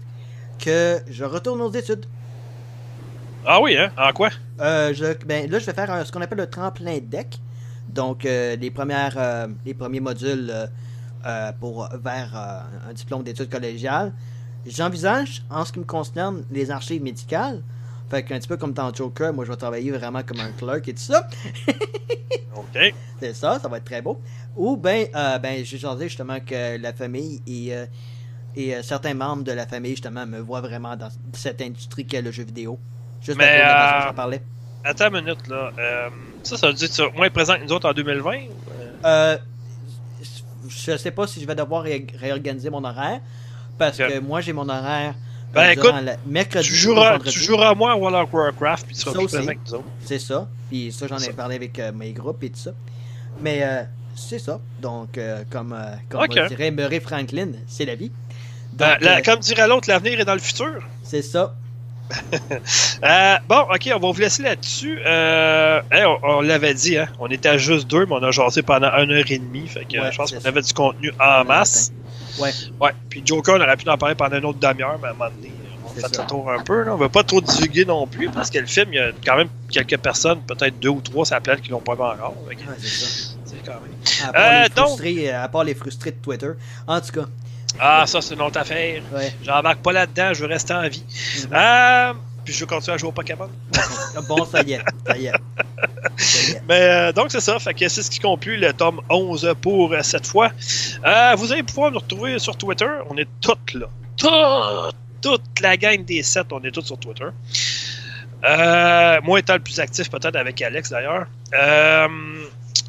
que 0.64 1.00
je 1.10 1.24
retourne 1.24 1.62
aux 1.62 1.72
études. 1.72 2.06
Ah 3.46 3.62
oui, 3.62 3.78
hein? 3.78 3.92
En 3.98 4.12
quoi? 4.12 4.30
Euh, 4.60 4.94
je, 4.94 5.14
ben, 5.26 5.50
là, 5.50 5.60
je 5.60 5.66
vais 5.66 5.74
faire 5.74 5.92
un- 5.92 6.04
ce 6.04 6.12
qu'on 6.12 6.22
appelle 6.22 6.40
le 6.40 6.50
tremplin 6.50 6.98
deck. 7.02 7.40
Donc, 7.88 8.26
euh, 8.26 8.56
les, 8.58 8.72
premières, 8.72 9.16
euh, 9.18 9.48
les 9.66 9.74
premiers 9.74 10.00
modules 10.02 10.52
pour, 11.60 11.90
vers 12.04 12.36
un 12.90 12.94
diplôme 12.94 13.22
d'études 13.24 13.50
collégiales. 13.50 14.14
J'envisage, 14.66 15.44
en 15.50 15.64
ce 15.66 15.72
qui 15.74 15.80
me 15.80 15.86
concerne, 15.86 16.44
les 16.52 16.72
archives 16.72 17.02
médicales. 17.04 17.62
Fait 18.10 18.24
qu'un 18.24 18.40
petit 18.40 18.48
peu 18.48 18.58
comme 18.58 18.74
dans 18.74 18.94
Joker, 18.94 19.34
moi, 19.34 19.44
je 19.46 19.52
vais 19.52 19.58
travailler 19.58 19.92
vraiment 19.92 20.24
comme 20.24 20.40
un 20.40 20.52
clerk 20.52 20.88
et 20.88 20.94
tout 20.94 21.02
ça. 21.02 21.28
OK. 22.56 22.94
C'est 23.20 23.34
ça, 23.34 23.60
ça 23.60 23.68
va 23.68 23.78
être 23.78 23.84
très 23.86 24.02
beau. 24.02 24.22
Ou 24.56 24.78
ben, 24.78 25.08
euh, 25.14 25.38
ben 25.40 25.64
j'ai 25.66 25.78
changé 25.78 26.08
justement 26.08 26.40
que 26.40 26.78
la 26.78 26.94
famille 26.94 27.42
et, 27.46 27.76
euh, 27.76 27.86
et 28.56 28.76
euh, 28.76 28.82
certains 28.82 29.14
membres 29.14 29.44
de 29.44 29.52
la 29.52 29.68
famille, 29.68 29.92
justement, 29.92 30.26
me 30.26 30.40
voient 30.40 30.62
vraiment 30.62 30.96
dans 30.96 31.10
cette 31.34 31.62
industrie 31.62 32.06
qu'est 32.06 32.22
le 32.22 32.32
jeu 32.32 32.44
vidéo. 32.44 32.80
Juste 33.22 33.38
Mais, 33.38 33.60
la 33.60 33.68
façon 33.68 33.96
euh, 34.06 34.10
j'en 34.10 34.14
parlais. 34.16 34.42
Attends 34.84 35.10
une 35.14 35.22
minute, 35.26 35.48
là. 35.48 35.72
Ça, 36.44 36.56
ça 36.56 36.68
veut 36.68 36.74
dire 36.74 36.88
que 36.88 36.94
tu 36.94 36.98
seras 36.98 37.12
moins 37.16 37.30
présent 37.30 37.56
que 37.56 37.64
nous 37.64 37.74
autres 37.74 37.90
en 37.90 37.94
2020? 37.94 38.32
ou, 38.32 38.40
euh? 39.06 39.38
Je 40.70 40.98
sais 40.98 41.12
pas 41.12 41.28
si 41.28 41.42
je 41.42 41.48
vais 41.48 41.56
devoir 41.56 41.84
ré- 41.84 42.08
réorganiser 42.20 42.70
mon 42.70 42.84
horaire. 42.84 43.20
Parce 43.78 43.98
que 43.98 44.20
moi, 44.20 44.42
j'ai 44.42 44.54
mon 44.54 44.68
horaire. 44.70 45.14
Ben, 45.58 45.68
euh, 45.68 45.72
écoute, 45.72 45.84
durant 45.86 46.02
la- 46.02 46.18
mercredi. 46.26 46.68
Tu 46.68 46.74
ou 46.74 46.76
joueras, 46.78 47.20
tu 47.20 47.40
joueras 47.40 47.76
moins 47.76 47.94
à 47.94 47.96
World 47.96 48.16
of 48.16 48.34
Warcraft, 48.34 48.86
puis 48.88 48.96
tu 48.96 49.02
seras 49.02 49.12
plus 49.14 49.28
que 49.56 49.60
nous 49.70 49.74
autres. 49.76 49.86
C'est 50.06 50.20
ça. 50.20 50.48
Puis 50.70 50.92
ça, 50.92 51.08
j'en 51.08 51.18
ai 51.18 51.34
parlé 51.34 51.56
avec 51.56 51.78
euh, 51.80 51.92
mes 51.94 52.12
groupes 52.12 52.44
et 52.44 52.50
tout 52.50 52.60
ça. 52.60 52.72
Mais 53.42 53.60
euh, 53.62 53.84
c'est 54.16 54.40
ça. 54.40 54.60
Donc, 54.82 55.18
euh, 55.18 55.44
comme, 55.50 55.74
euh, 55.74 55.96
comme 56.10 56.22
on 56.46 56.48
dirait 56.48 56.72
Murray 56.72 57.00
Franklin, 57.00 57.50
c'est 57.68 57.86
la 57.86 57.96
vie. 57.96 58.12
Donc, 58.74 58.88
la- 59.02 59.22
comme 59.22 59.40
dirait 59.40 59.68
l'autre, 59.68 59.88
l'avenir 59.90 60.20
est 60.20 60.26
dans 60.26 60.34
le 60.34 60.40
futur. 60.40 60.84
c'est 61.04 61.22
ça. 61.22 61.54
Bon, 63.50 63.62
ok, 63.74 63.90
on 63.96 64.00
va 64.00 64.12
vous 64.12 64.20
laisser 64.20 64.44
là-dessus. 64.44 65.00
Hey, 65.06 66.06
on 66.06 66.18
on 66.24 66.42
l'avait 66.42 66.74
dit, 66.74 66.98
hein, 66.98 67.08
on 67.20 67.28
était 67.28 67.50
à 67.50 67.58
juste 67.58 67.88
deux, 67.88 68.06
mais 68.06 68.14
on 68.14 68.24
a 68.24 68.32
jasé 68.32 68.62
pendant 68.62 68.90
une 68.98 69.12
heure 69.12 69.26
et 69.30 69.40
demie. 69.40 69.68
Fait 69.68 69.86
que 69.86 70.00
Ouais, 70.00 70.12
je 70.12 70.18
pense 70.18 70.32
qu'on 70.32 70.46
avait 70.46 70.62
du 70.62 70.74
contenu 70.74 71.12
en 71.20 71.44
masse. 71.44 71.92
Ouais. 72.40 72.52
Ouais. 72.80 72.92
Puis 73.10 73.22
Joker, 73.26 73.56
on 73.58 73.62
aurait 73.62 73.78
pu 73.78 73.90
en 73.90 73.98
parler 73.98 74.16
pendant 74.16 74.38
une 74.38 74.46
autre 74.46 74.60
demi-heure, 74.60 74.98
mais 75.02 75.08
à 75.08 75.12
un 75.12 75.14
moment 75.14 75.30
donné, 75.36 75.52
on 75.86 75.90
fait 75.90 76.02
ça. 76.02 76.22
le 76.24 76.28
tour 76.28 76.52
un 76.52 76.60
peu. 76.64 76.84
Là. 76.84 76.94
On 76.94 76.98
veut 76.98 77.10
pas 77.10 77.24
trop 77.24 77.42
divulguer 77.42 77.86
non 77.86 78.06
plus, 78.08 78.30
parce 78.30 78.50
que 78.50 78.60
le 78.60 78.66
film, 78.68 78.94
il 78.94 78.96
y 78.96 79.00
a 79.00 79.12
quand 79.26 79.38
même 79.38 79.50
quelques 79.72 79.98
personnes, 79.98 80.42
peut-être 80.42 80.80
deux 80.80 80.90
ou 80.90 81.02
trois, 81.02 81.26
ça 81.26 81.40
planète 81.42 81.64
qui 81.64 81.70
l'ont 81.70 81.80
pas 81.82 81.96
vu 81.96 82.02
encore. 82.02 82.36
Ouais, 82.48 82.56
c'est 82.80 82.88
ça. 82.88 83.34
c'est 83.46 83.66
quand 83.66 83.74
même. 83.82 84.28
À 84.28 84.32
part, 84.34 84.42
Euh, 84.42 84.64
les 84.64 84.70
donc- 84.70 84.86
frustrés, 84.88 85.32
à 85.32 85.48
part 85.48 85.64
les 85.64 85.76
frustrés 85.76 86.12
de 86.12 86.18
Twitter. 86.18 86.52
En 86.88 87.02
tout 87.02 87.12
cas, 87.12 87.26
Ah, 87.80 88.06
ça, 88.08 88.22
c'est 88.22 88.34
une 88.34 88.42
autre 88.42 88.60
affaire. 88.60 89.04
ouais. 89.14 89.34
J'embarque 89.44 89.80
pas 89.84 89.92
là-dedans, 89.92 90.34
je 90.34 90.42
veux 90.42 90.48
rester 90.48 90.74
en 90.74 90.88
vie. 90.88 91.04
Euh, 91.54 92.14
puis 92.48 92.53
je 92.53 92.61
veux 92.61 92.65
continuer 92.65 92.95
à 92.95 92.98
jouer 92.98 93.10
au 93.10 93.11
Pokémon. 93.11 93.49
Bon, 94.30 94.45
ça 94.45 94.61
y 94.61 94.72
est. 94.72 94.82
Ça 95.06 95.18
y 95.18 95.26
est. 95.26 95.34
Ça 96.15 96.40
y 96.40 96.52
est. 96.56 96.61
Mais 96.69 96.82
euh, 96.82 97.11
donc 97.11 97.30
c'est 97.30 97.41
ça, 97.41 97.60
fait 97.60 97.74
que 97.74 97.90
c'est 97.90 98.02
ce 98.02 98.10
qui 98.10 98.19
conclut 98.19 98.56
le 98.56 98.72
tome 98.72 99.02
11 99.10 99.53
pour 99.61 99.91
euh, 99.91 100.02
cette 100.02 100.26
fois. 100.26 100.52
Euh, 101.06 101.36
vous 101.36 101.52
allez 101.52 101.64
pouvoir 101.64 101.91
nous 101.91 101.99
retrouver 101.99 102.40
sur 102.40 102.56
Twitter, 102.56 102.88
on 103.10 103.18
est 103.18 103.28
toutes 103.41 103.74
là. 103.74 103.88
Toute, 104.15 104.95
toute 105.22 105.60
la 105.60 105.76
gang 105.76 106.06
des 106.06 106.24
7, 106.24 106.53
on 106.53 106.64
est 106.64 106.72
tous 106.72 106.86
sur 106.86 106.98
Twitter. 106.98 107.28
Moi 109.24 109.40
étant 109.40 109.56
le 109.56 109.60
plus 109.60 109.82
actif 109.82 110.10
peut-être 110.10 110.38
avec 110.38 110.61
Alex 110.61 110.90
d'ailleurs. 110.90 111.26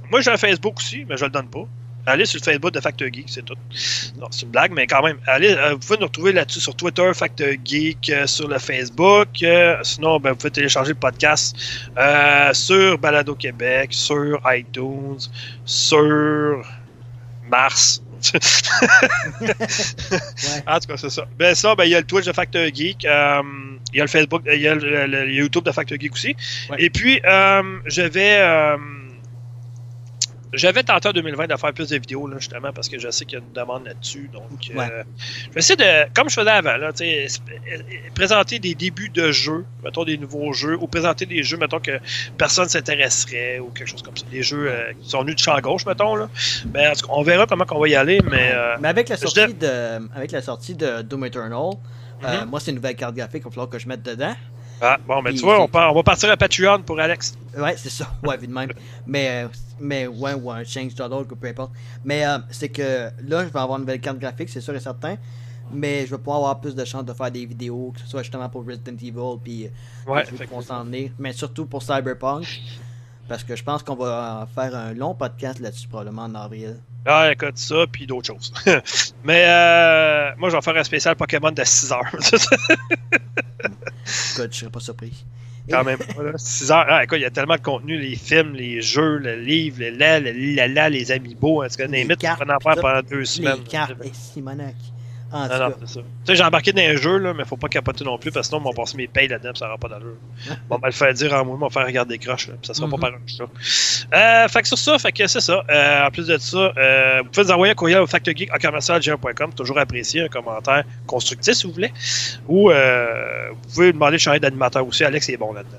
Moi 0.09 0.20
j'ai 0.20 0.30
un 0.30 0.36
Facebook 0.36 0.76
aussi, 0.76 1.05
mais 1.09 1.16
je 1.16 1.24
le 1.24 1.32
donne 1.32 1.48
pas. 1.48 1.66
Allez 2.09 2.26
sur 2.26 2.39
le 2.40 2.44
Facebook 2.44 2.72
de 2.72 2.80
Factor 2.80 3.09
Geek, 3.12 3.26
c'est 3.28 3.44
tout. 3.44 3.55
Non, 4.18 4.28
c'est 4.30 4.43
une 4.43 4.51
blague, 4.51 4.72
mais 4.72 4.86
quand 4.86 5.02
même. 5.02 5.18
Allez, 5.26 5.51
euh, 5.52 5.72
vous 5.72 5.78
pouvez 5.78 5.98
nous 5.98 6.06
retrouver 6.06 6.32
là-dessus 6.32 6.60
sur 6.60 6.74
Twitter, 6.74 7.10
Factor 7.14 7.48
Geek, 7.64 8.10
euh, 8.10 8.26
sur 8.26 8.48
le 8.48 8.59
Facebook. 8.59 9.28
Euh, 9.43 9.76
sinon, 9.82 10.18
ben, 10.18 10.30
vous 10.30 10.36
pouvez 10.36 10.51
télécharger 10.51 10.93
le 10.93 10.98
podcast 10.98 11.56
sur 12.55 12.98
Balado 12.98 13.35
Québec, 13.35 13.90
sur 13.93 14.40
iTunes, 14.47 15.18
sur 15.64 16.62
Mars. 17.48 18.02
Ouais. 18.32 18.40
En 20.66 20.78
tout 20.80 20.89
cas, 20.89 20.97
c'est 20.97 21.10
ça. 21.10 21.24
Ben 21.39 21.55
ça, 21.55 21.74
ben 21.74 21.85
il 21.85 21.90
y 21.90 21.94
a 21.94 22.01
le 22.01 22.06
Twitch 22.06 22.26
de 22.26 22.32
Factor 22.32 22.62
Geek, 22.66 23.05
il 23.05 23.06
y 23.06 24.01
a 24.01 24.02
le 24.02 24.06
Facebook, 24.09 24.43
il 24.52 24.60
y 24.60 24.68
a 24.68 24.74
le, 24.74 25.06
le- 25.06 25.24
le 25.24 25.32
YouTube 25.32 25.64
de 25.64 25.70
Factor 25.72 25.98
Geek 26.01 26.12
aussi. 26.12 26.35
Ouais. 26.70 26.76
Et 26.80 26.90
puis, 26.90 27.20
je 27.24 28.02
vais... 28.02 28.76
j'avais 30.53 30.83
tenté 30.83 31.09
en 31.09 31.12
2020 31.12 31.47
de 31.47 31.57
faire 31.57 31.73
plus 31.73 31.89
de 31.91 31.97
vidéos, 31.97 32.27
là, 32.27 32.37
justement, 32.39 32.73
parce 32.73 32.89
que 32.89 32.99
je 32.99 33.11
sais 33.11 33.25
qu'il 33.25 33.39
y 33.39 33.41
a 33.41 33.45
une 33.45 33.53
demande 33.53 33.87
là-dessus. 33.87 34.31
Donc, 34.33 34.43
euh, 34.75 35.03
je 35.49 35.51
vais 35.53 35.59
essayer 35.61 35.77
de, 35.77 36.12
comme 36.15 36.29
je 36.29 36.35
faisais 36.35 36.51
avant, 36.51 36.77
là, 36.77 36.91
euh, 37.01 37.27
présenter 38.15 38.59
des 38.59 38.75
débuts 38.75 39.09
de 39.11 39.31
jeux, 39.31 39.65
mettons 39.85 40.05
des 40.05 40.16
nouveaux 40.19 40.53
jeux, 40.53 40.77
ou 40.81 40.87
présenter 40.87 41.27
des 41.27 41.43
jeux, 41.43 41.57
mettons 41.57 41.81
que 41.81 41.99
personne 42.37 42.69
s'intéresserait, 42.69 43.59
ou 43.59 43.66
quelque 43.70 43.89
chose 43.89 44.03
comme 44.03 44.16
ça. 44.16 44.25
Des 44.31 44.43
jeux 44.43 44.70
euh, 44.70 44.93
qui 45.03 45.09
sont 45.11 45.20
venus 45.23 45.37
de 45.37 45.41
champ 45.41 45.59
gauche, 45.61 45.85
mettons. 45.87 46.15
Là. 46.16 46.29
Ben, 46.66 46.91
en 46.91 46.95
tout 46.95 47.07
cas, 47.07 47.12
on 47.15 47.23
verra 47.23 47.47
comment 47.47 47.65
on 47.70 47.81
va 47.81 47.89
y 47.89 47.95
aller, 47.95 48.20
mais... 48.31 48.51
euh, 48.55 48.77
Mais 48.81 48.89
avec 48.89 49.09
la 49.09 49.16
sortie 49.16 49.55
de, 49.55 50.09
avec 50.16 50.33
la 50.33 50.43
sortie 50.43 50.75
de 50.75 51.03
Doom 51.03 51.25
Eternal, 51.25 51.73
Mhm. 52.20 52.49
moi 52.51 52.59
c'est 52.59 52.73
une 52.73 52.79
nouvelle 52.79 52.97
carte 52.97 53.15
graphique, 53.15 53.43
il 53.43 53.45
va 53.45 53.51
falloir 53.51 53.69
que 53.69 53.79
je 53.79 53.87
mette 53.87 54.03
dedans. 54.03 54.35
Ah, 54.80 54.96
bon, 55.06 55.22
ben 55.22 55.30
Puis 55.30 55.38
tu 55.40 55.44
vois, 55.44 55.60
on, 55.60 55.68
part- 55.68 55.90
on 55.92 55.94
va 55.96 56.02
partir 56.02 56.30
à 56.30 56.36
Patreon 56.36 56.82
pour 56.82 56.98
Alex. 57.00 57.36
Ouais, 57.56 57.76
c'est 57.76 57.90
ça. 57.90 58.06
Ouais, 58.22 58.36
vu 58.36 58.46
de 58.46 58.52
même. 58.52 58.70
Mais, 59.06 59.44
euh, 59.44 59.48
mais 59.80 60.06
ouais, 60.06 60.34
ou 60.34 60.50
un 60.50 60.62
change.org 60.64 61.32
ou 61.32 61.36
peu 61.36 61.48
importe. 61.48 61.72
Mais 62.05 62.24
euh, 62.26 62.38
c'est 62.50 62.68
que 62.68 63.10
là, 63.26 63.44
je 63.44 63.48
vais 63.52 63.59
avoir 63.59 63.72
une 63.78 63.80
nouvelle 63.80 64.00
carte 64.00 64.18
graphique, 64.18 64.48
c'est 64.48 64.60
sûr 64.60 64.74
et 64.74 64.80
certain. 64.80 65.16
Mais 65.72 66.06
je 66.06 66.12
vais 66.12 66.18
pouvoir 66.18 66.36
avoir 66.38 66.60
plus 66.60 66.74
de 66.74 66.84
chances 66.84 67.05
de 67.05 67.12
faire 67.12 67.30
des 67.30 67.44
vidéos, 67.44 67.92
que 67.94 68.00
ce 68.00 68.06
soit 68.06 68.22
justement 68.22 68.48
pour 68.48 68.64
Resident 68.64 68.92
Evil, 68.94 69.38
puis 69.42 69.66
euh, 69.66 70.10
Ouais, 70.12 70.22
effectivement. 70.22 70.62
s'en. 70.62 70.86
Mais 71.18 71.32
surtout 71.32 71.66
pour 71.66 71.82
Cyberpunk. 71.82 72.46
Parce 73.28 73.44
que 73.44 73.55
je 73.55 73.62
pense 73.62 73.82
qu'on 73.82 73.94
va 73.96 74.48
faire 74.55 74.74
un 74.74 74.94
long 74.94 75.14
podcast 75.14 75.59
là-dessus, 75.60 75.86
probablement 75.88 76.22
en 76.22 76.34
avril. 76.34 76.76
Ah, 77.07 77.31
écoute, 77.33 77.57
ça, 77.57 77.87
puis 77.91 78.07
d'autres 78.07 78.27
choses. 78.27 78.53
Mais 79.25 79.45
euh, 79.47 80.31
moi, 80.37 80.51
je 80.51 80.57
vais 80.57 80.62
faire 80.62 80.77
un 80.77 80.85
spécial 80.85 81.16
Pokémon 81.16 81.51
de 81.51 81.65
6 81.65 81.93
heures. 81.93 82.03
écoute, 82.12 82.33
je 84.53 84.59
serais 84.59 84.70
pas 84.70 84.81
surpris. 84.81 85.25
Quand 85.70 85.85
même, 85.85 85.99
voilà, 86.15 86.33
6 86.37 86.70
heures. 86.70 86.87
Ah, 86.89 87.05
écoute, 87.05 87.19
il 87.19 87.23
y 87.23 87.27
a 87.27 87.31
tellement 87.31 87.57
de 87.57 87.61
contenu, 87.61 87.99
les 87.99 88.16
films, 88.16 88.55
les 88.55 88.83
jeux, 88.83 89.19
le 89.19 89.37
livre, 89.37 89.81
le 89.81 89.91
la, 89.91 90.20
le 90.20 90.66
la, 90.66 90.89
les 90.89 91.12
amiibo. 91.12 91.65
En 91.65 91.69
tout 91.69 91.77
cas, 91.77 91.87
les 91.87 92.05
mythes, 92.05 92.25
on 92.25 92.51
en 92.51 92.59
faire 92.59 92.77
pendant 92.81 93.03
deux 93.03 93.25
semaines. 93.25 93.59
Les 93.59 93.65
cartes, 93.65 93.93
et 94.03 94.12
Simonac. 94.12 94.75
En 95.30 95.46
non, 95.46 95.59
non, 95.59 95.74
c'est 95.80 95.88
ça. 95.94 96.00
Tu 96.00 96.06
sais, 96.24 96.36
j'ai 96.36 96.42
embarqué 96.42 96.72
dans 96.72 96.80
un 96.80 96.96
jeu, 96.96 97.18
là, 97.18 97.34
mais 97.34 97.44
faut 97.44 97.59
pas 97.59 97.68
capoter 97.68 98.02
non 98.02 98.16
plus, 98.16 98.30
parce 98.30 98.48
que 98.48 98.55
sinon, 98.55 98.66
on 98.66 98.70
va 98.70 98.74
passer 98.74 98.96
mes 98.96 99.09
payes 99.09 99.28
là-dedans, 99.28 99.55
ça 99.55 99.66
n'aura 99.66 99.76
pas 99.76 99.88
d'allure. 99.88 100.16
bon, 100.70 100.78
ben, 100.78 100.86
le 100.88 100.92
faire 100.92 101.12
dire 101.12 101.34
en 101.34 101.44
moi, 101.44 101.56
on 101.60 101.66
va 101.66 101.70
faire 101.70 101.84
regarder 101.86 102.16
des 102.16 102.24
croches, 102.24 102.48
là, 102.48 102.55
ça 102.62 102.72
sera 102.72 102.88
pas 102.88 102.96
Mhm. 102.96 103.00
par 103.00 103.10
un 103.10 103.18
chat. 103.26 103.44
Euh, 104.14 104.48
fait 104.48 104.62
que 104.62 104.68
sur 104.68 104.78
ça, 104.78 104.98
fait 104.98 105.12
que 105.12 105.26
c'est 105.26 105.40
ça. 105.40 105.62
Euh, 105.68 106.06
en 106.06 106.10
plus 106.10 106.26
de 106.26 106.38
ça, 106.38 106.72
euh, 106.76 107.20
vous 107.22 107.30
pouvez 107.30 107.44
nous 107.46 107.52
envoyer 107.52 107.72
un 107.72 107.74
courriel 107.74 108.00
au 108.00 108.06
factgeek.com, 108.06 109.52
toujours 109.55 109.78
apprécié, 109.78 110.22
un 110.22 110.28
commentaire 110.28 110.84
constructif, 111.06 111.55
si 111.55 111.66
vous 111.66 111.74
voulez. 111.74 111.92
Ou 112.48 112.70
euh, 112.70 113.50
vous 113.50 113.74
pouvez 113.74 113.92
demander 113.92 114.16
de 114.16 114.22
changer 114.22 114.40
d'animateur 114.40 114.86
aussi. 114.86 115.05
Alex 115.05 115.28
est 115.28 115.36
bon 115.36 115.52
là-dedans. 115.52 115.76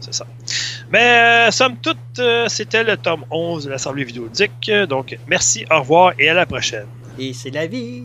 C'est 0.00 0.14
ça. 0.14 0.26
Mais 0.92 1.48
euh, 1.48 1.50
somme 1.50 1.76
toute, 1.78 1.98
c'était 2.46 2.84
le 2.84 2.96
tome 2.96 3.24
11 3.30 3.64
de 3.64 3.70
l'Assemblée 3.70 4.04
vidéoludique. 4.04 4.70
Donc, 4.88 5.18
merci, 5.26 5.66
au 5.70 5.80
revoir 5.80 6.12
et 6.18 6.28
à 6.28 6.34
la 6.34 6.46
prochaine. 6.46 6.86
Et 7.18 7.32
c'est 7.32 7.50
la 7.50 7.66
vie. 7.66 8.04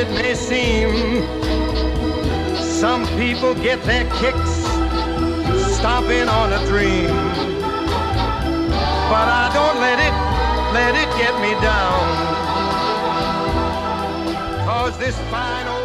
it 0.00 0.10
may 0.12 0.34
seem, 0.34 0.90
some 2.56 3.06
people 3.18 3.54
get 3.54 3.82
their 3.84 4.04
kicks 4.18 4.54
stomping 5.76 6.26
on 6.26 6.54
a 6.54 6.66
dream. 6.66 7.10
But 9.12 9.26
I 9.28 9.50
don't 9.52 9.78
let 9.78 9.98
it, 10.08 10.14
let 10.72 10.94
it 11.02 11.10
get 11.20 11.34
me 11.44 11.52
down. 11.60 12.00
Cause 14.64 14.96
this 14.96 15.18
fine 15.30 15.66
old 15.68 15.79